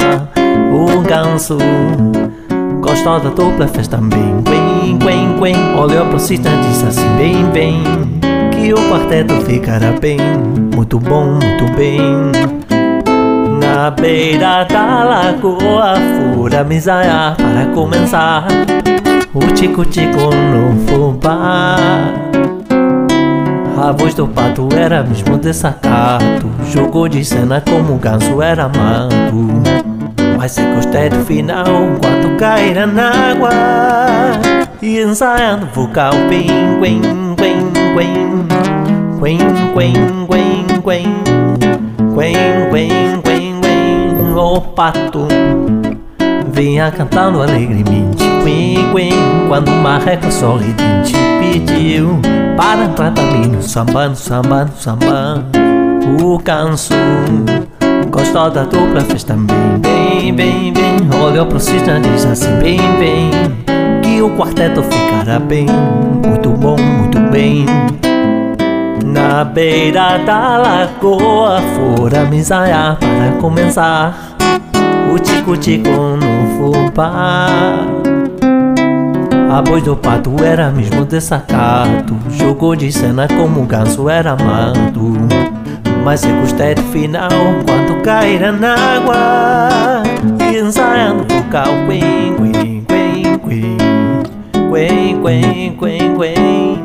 O 0.73 1.03
ganso 1.03 1.59
gostou 2.81 3.21
da 3.21 3.29
dupla, 3.29 3.69
fez 3.69 3.89
também, 3.89 4.43
quen, 4.43 4.99
quen, 4.99 5.39
quen. 5.39 5.79
Olhou 5.79 6.07
pro 6.07 6.19
cista 6.19 6.49
disse 6.63 6.87
assim, 6.87 7.17
bem, 7.17 7.45
bem, 7.53 7.83
que 8.51 8.73
o 8.73 8.89
quarteto 8.89 9.35
ficará 9.43 9.93
bem, 9.93 10.19
muito 10.75 10.99
bom, 10.99 11.27
muito 11.27 11.71
bem. 11.77 12.01
Na 13.61 13.91
beira 13.91 14.65
da 14.65 15.05
lagoa, 15.05 15.95
fura 16.35 16.65
misaia 16.65 17.35
para 17.37 17.67
começar. 17.75 18.47
O 19.35 19.41
tico-tico 19.55 20.19
no 20.19 20.77
fubá. 20.87 21.77
A 23.79 23.93
voz 23.93 24.15
do 24.15 24.29
pato 24.29 24.69
era 24.77 25.03
mesmo 25.03 25.37
desacato. 25.39 26.49
Jogou 26.71 27.09
de 27.09 27.25
cena 27.25 27.61
como 27.61 27.95
o 27.95 27.99
ganso 27.99 28.41
era 28.41 28.65
amado. 28.65 30.02
Mas 30.43 30.51
se 30.51 30.63
gostei 30.75 31.09
do 31.09 31.25
final, 31.25 31.65
quando 32.01 32.37
caíra 32.37 32.85
na 32.85 33.31
água. 33.31 33.51
E 34.83 35.01
ensaiando 35.01 35.67
vocal, 35.67 36.11
bem, 36.29 36.49
quen, 36.81 37.01
quen, 37.37 37.71
quen. 37.95 38.49
Quen, 39.21 39.39
quen, 39.73 40.27
quen, 40.27 40.83
quen. 40.83 41.23
Quen, 42.13 42.71
quen, 42.73 43.23
quen, 43.23 43.61
quen. 43.61 44.37
O 44.37 44.61
pato 44.61 45.29
vinha 46.53 46.91
cantando 46.91 47.41
alegremente. 47.41 48.25
Quen, 48.43 48.93
quen, 48.93 49.47
quando 49.47 49.69
o 49.69 49.77
marreco 49.77 50.29
sorridente 50.33 51.15
pediu 51.39 52.21
para 52.57 52.87
entrar 52.87 53.13
também 53.13 53.47
no 53.47 53.63
samba, 53.63 54.09
no 54.09 54.17
samba, 54.17 54.65
no 54.65 54.77
samba. 54.77 55.47
O 56.21 56.37
canso 56.41 56.95
gostou 58.11 58.51
da 58.51 58.65
dupla, 58.65 59.03
fez 59.03 59.23
também. 59.23 59.92
Bem, 60.23 60.33
bem, 60.33 60.73
bem, 60.73 61.21
olhou 61.21 61.45
pro 61.47 61.59
cisne 61.59 61.99
e 61.99 62.01
diz 62.01 62.25
assim: 62.25 62.55
bem, 62.61 62.79
bem, 63.01 63.29
que 64.05 64.23
o 64.23 64.31
quarteto 64.37 64.81
ficará 64.85 65.41
bem. 65.41 65.67
Muito 66.25 66.51
bom, 66.51 66.77
muito 66.77 67.19
bem. 67.33 67.67
Na 69.05 69.43
beira 69.43 70.19
da 70.19 70.59
lagoa, 70.59 71.61
fora 71.75 72.25
me 72.27 72.37
ensaiar 72.37 72.99
para 73.01 73.33
começar. 73.41 74.37
O 75.13 75.19
tico-tico 75.19 75.91
no 75.91 76.73
fubá. 76.73 77.49
A 79.51 79.61
voz 79.61 79.83
do 79.83 79.97
pato 79.97 80.37
era 80.45 80.71
mesmo 80.71 81.05
desacato. 81.05 82.17
Jogou 82.31 82.77
de 82.77 82.93
cena 82.93 83.27
como 83.27 83.63
o 83.63 83.67
ganso 83.67 84.09
era 84.09 84.31
amado. 84.31 85.17
Mas 86.05 86.23
eu 86.23 86.37
gostei 86.37 86.77
do 86.77 86.83
final 86.83 87.29
quando 87.67 88.01
caíra 88.03 88.53
na 88.53 88.75
água. 88.75 90.12
E 90.93 90.95
ensaiando 90.95 91.23
o 91.23 91.27
vocal, 91.27 91.87
quen, 91.87 92.37
quen, 92.37 92.85
quen, 92.85 93.39
quen. 93.41 93.79
Quen, 94.71 95.23
quen, 95.23 95.77
quen, 95.79 96.17
quen. 96.17 96.79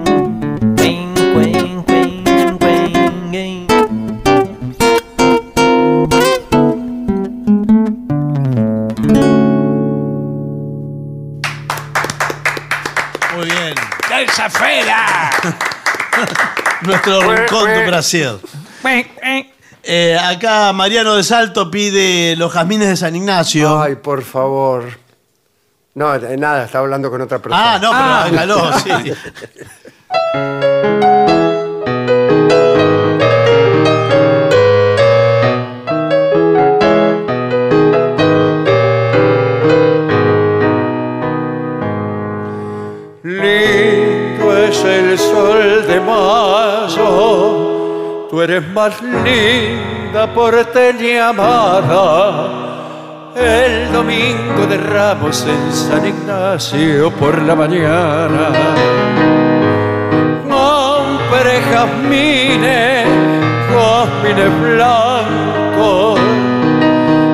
Quen, 0.77 1.13
quen, 1.33 1.83
quen, 1.83 2.23
quen, 2.57 2.87
quen. 3.31 3.67
Muy 13.35 13.45
bien. 13.45 13.75
¡Esa 14.25 14.49
fera! 14.49 15.29
Nuestro 16.81 17.21
rincón 17.29 17.65
de 17.65 17.87
Brasil. 17.87 18.39
Eh, 19.89 20.17
acá 20.21 20.73
Mariano 20.73 21.15
de 21.15 21.23
Salto 21.23 21.71
pide 21.71 22.35
los 22.35 22.51
jazmines 22.51 22.89
de 22.89 22.97
San 22.97 23.15
Ignacio. 23.15 23.81
Ay, 23.81 23.95
por 23.95 24.21
favor. 24.21 24.83
No, 25.95 26.13
eh, 26.13 26.35
nada, 26.35 26.65
estaba 26.65 26.83
hablando 26.83 27.09
con 27.09 27.21
otra 27.21 27.39
persona. 27.39 27.75
ah, 27.75 27.79
no, 27.79 27.89
pero 27.91 28.41
hágalo, 28.43 28.77
sí. 28.83 29.13
Lindo 43.23 44.57
es 44.57 44.83
el 44.83 45.17
sol 45.17 45.85
de 45.87 45.99
mayo, 45.99 47.66
tú 48.29 48.41
eres 48.41 48.67
más 48.69 49.01
linda 49.01 50.33
porteña 50.33 51.29
amada. 51.29 52.63
El 53.35 53.91
domingo 53.91 54.65
de 54.67 54.77
Ramos 54.77 55.45
en 55.45 55.71
San 55.71 56.05
Ignacio 56.05 57.11
por 57.11 57.39
la 57.41 57.55
mañana. 57.55 58.49
Compré 60.43 61.61
jazmines, 61.71 63.07
jazmines 63.69 64.61
blancos, 64.61 66.19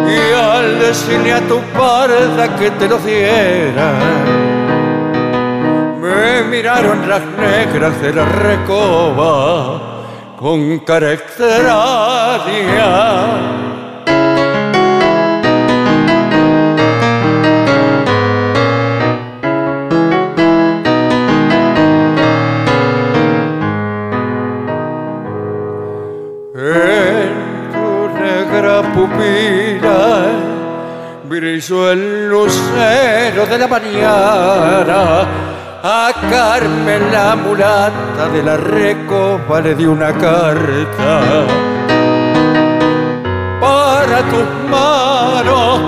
y 0.07 0.33
al 0.33 0.79
decirle 0.79 1.33
a 1.33 1.41
tu 1.41 1.59
parda 1.77 2.55
que 2.57 2.71
te 2.71 2.87
los 2.87 3.05
diera, 3.05 3.93
me 6.01 6.43
miraron 6.49 7.07
las 7.07 7.21
negras 7.25 8.01
de 8.01 8.13
la 8.13 8.25
recoba 8.25 9.92
con 10.43 10.79
tu 27.71 28.09
negra 28.19 28.81
pupila 28.93 30.25
brilló 31.23 31.91
el 31.93 32.27
lucero 32.27 33.45
de 33.45 33.57
la 33.57 33.67
mañana. 33.69 35.52
A 35.85 36.13
Carmen 36.31 37.11
la 37.11 37.35
mulata 37.35 38.29
de 38.29 38.41
la 38.41 38.55
recopa 38.55 39.59
le 39.59 39.75
di 39.75 39.83
una 39.85 40.13
carta 40.13 41.45
para 43.59 44.21
tus 44.31 44.47
manos 44.71 45.81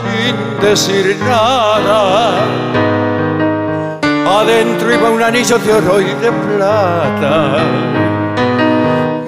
sin 0.00 0.34
decir 0.58 1.18
nada. 1.20 2.30
Adentro 4.40 4.90
iba 4.90 5.10
un 5.10 5.22
anillo 5.22 5.58
de 5.58 5.70
oro 5.70 6.00
y 6.00 6.14
de 6.14 6.32
plata. 6.32 7.58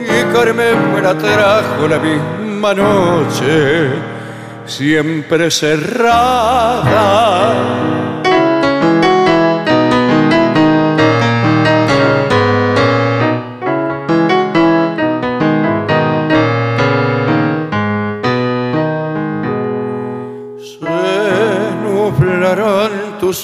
Y 0.01 0.24
Carmen 0.32 0.94
me 0.94 1.02
la 1.02 1.12
trajo 1.18 1.86
la 1.86 1.98
misma 1.98 2.72
noche, 2.72 3.90
siempre 4.64 5.51
cerrada. 5.51 6.94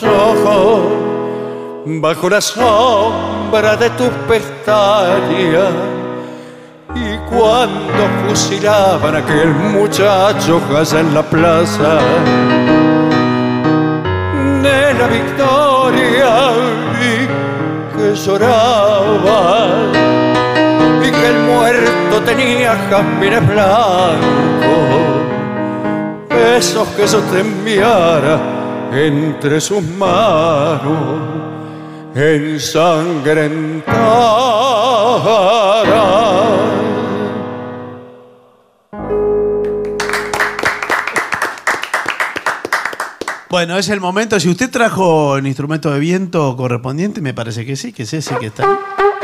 Ojos 0.03 0.83
bajo 1.85 2.31
la 2.31 2.41
sombra 2.41 3.77
de 3.77 3.91
tus 3.91 4.11
pestañas. 4.29 5.75
Y 6.95 7.17
cuando 7.31 8.03
fusilaban 8.27 9.17
a 9.17 9.19
aquel 9.19 9.51
muchacho 9.51 10.61
allá 10.77 11.01
en 11.01 11.15
la 11.15 11.23
plaza 11.23 11.99
de 14.63 14.95
la 14.95 15.07
victoria, 15.07 16.31
vi 16.99 17.17
que 17.97 18.15
lloraba 18.15 19.69
y 21.05 21.11
que 21.11 21.27
el 21.27 21.39
muerto 21.51 22.21
tenía 22.25 22.77
jazmines 22.89 23.47
blancos 23.47 25.11
besos 26.29 26.89
que 26.97 27.07
yo 27.07 27.21
te 27.31 27.41
enviara 27.41 28.60
entre 28.93 29.61
sus 29.61 29.83
manos 29.83 31.21
ensangrentadas. 32.15 34.11
Bueno, 43.51 43.77
es 43.77 43.89
el 43.89 44.01
momento. 44.01 44.39
Si 44.39 44.49
usted 44.49 44.71
trajo 44.71 45.37
el 45.37 45.47
instrumento 45.47 45.91
de 45.91 45.99
viento 45.99 46.57
correspondiente, 46.57 47.21
me 47.21 47.35
parece 47.35 47.67
que 47.67 47.75
sí, 47.75 47.93
que 47.93 48.05
es 48.05 48.15
ese 48.15 48.37
que 48.37 48.47
está. 48.47 48.63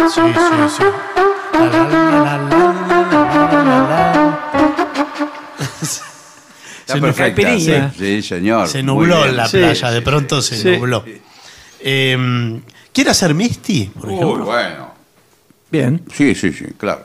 Sí, 0.09 0.21
sí, 0.21 0.77
sí. 0.77 0.83
La, 1.53 1.69
la, 2.27 2.39
la, 3.63 4.16
Está 6.87 6.95
Se 6.95 7.01
nos- 7.01 7.17
perfecta, 7.17 7.59
sí, 7.59 7.99
sí, 7.99 8.23
señor. 8.23 8.69
Se 8.69 8.81
nubló 8.81 9.25
bien. 9.25 9.37
la 9.37 9.49
Sí. 9.49 9.57
playa, 9.59 9.91
de 9.91 10.03
pronto 10.03 10.41
se 10.41 10.57
Sí. 10.57 10.69
nubló. 10.79 11.05
Eh, 11.81 12.61
¿Quiere 12.93 13.11
hacer 13.11 13.35
Misty, 13.35 13.87
por 13.87 14.07
Muy 14.07 14.15
ejemplo? 14.15 14.45
bueno. 14.45 14.95
Bien. 15.69 16.03
Sí, 16.15 16.33
sí, 16.37 16.53
sí, 16.53 16.67
claro. 16.79 17.05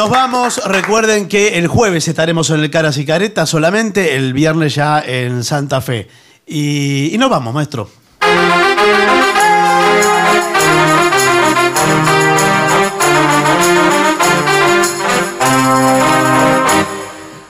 Nos 0.00 0.08
vamos. 0.08 0.64
Recuerden 0.64 1.28
que 1.28 1.58
el 1.58 1.68
jueves 1.68 2.08
estaremos 2.08 2.48
en 2.48 2.60
el 2.60 2.70
Caras 2.70 2.96
y 2.96 3.04
Caretas 3.04 3.50
solamente, 3.50 4.16
el 4.16 4.32
viernes 4.32 4.74
ya 4.74 4.98
en 4.98 5.44
Santa 5.44 5.82
Fe. 5.82 6.08
Y, 6.46 7.14
nos 7.18 7.28
vamos, 7.28 7.52
maestro. 7.52 7.90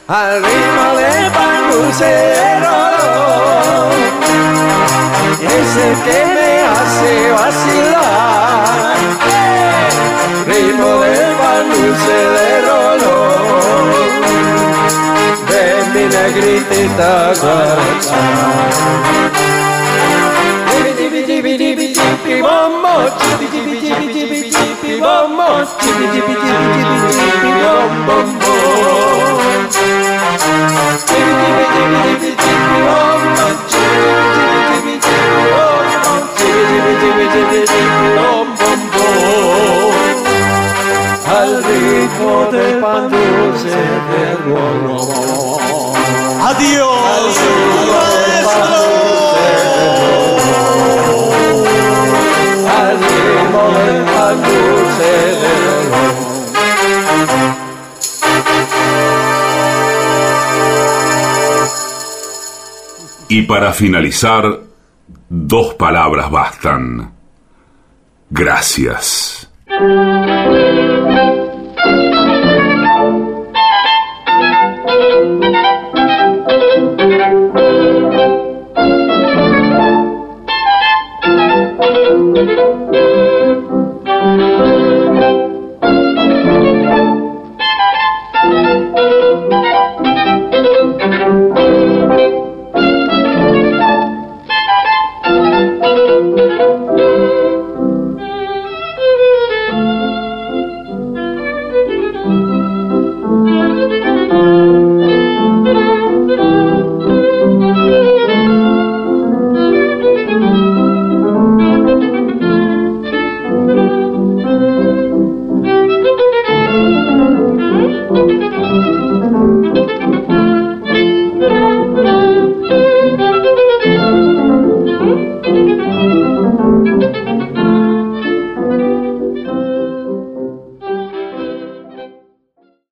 al 0.09 0.43
ritmo 0.43 0.97
de 0.97 1.31
panducero 1.31 2.75
ese 5.41 5.87
que 6.05 6.27
me 6.35 6.63
hace 6.63 7.31
vacilar 7.31 8.40
primo 10.61 10.99
le 10.99 11.17
vanuse 11.41 12.19
le 12.37 12.51
rolò 12.67 13.19
de 15.49 15.65
mi 15.93 16.05
negritita 16.15 17.13
guaracha 17.41 18.23
Tibi 20.71 21.25
tibi 21.25 21.57
tibi 21.57 21.87
tibi 21.93 22.41
bombo, 22.43 22.95
tibi 23.19 23.47
tibi 23.53 23.75
tibi 23.81 24.07
tibi 24.13 24.39
tibi 24.53 24.91
bombo, 25.01 25.49
tibi 25.81 26.05
tibi 26.13 26.35
tibi 26.43 26.67
tibi 26.75 26.97
tibi 27.09 27.51
bombo. 27.61 28.53
Tibi 31.09 31.33
tibi 31.41 31.65
tibi 31.73 31.97
tibi 32.05 32.31
tibi 32.43 32.79
bombo, 32.87 33.47
tibi 33.71 34.13
tibi 34.37 34.55
tibi 34.69 34.93
tibi 35.05 35.43
bombo, 35.55 36.13
tibi 36.37 36.63
tibi 36.71 36.93
tibi 37.01 37.25
tibi 37.33 37.61
tibi 37.73 38.07
bombo. 38.17 39.80
Ritmo 42.21 42.51
del 42.53 42.81
pan 42.81 43.11
dulce 43.11 43.69
del. 43.69 44.39
¡Adiós! 46.43 47.37
Al 52.79 52.99
ritmo 52.99 53.63
del 53.79 54.05
pan 54.05 54.37
dulce 54.43 55.13
del 55.43 55.91
rono. 55.91 56.21
Y 63.29 63.43
para 63.43 63.73
finalizar, 63.73 64.61
dos 65.29 65.75
palabras 65.75 66.31
bastan. 66.31 67.13
Gracias. 68.29 69.40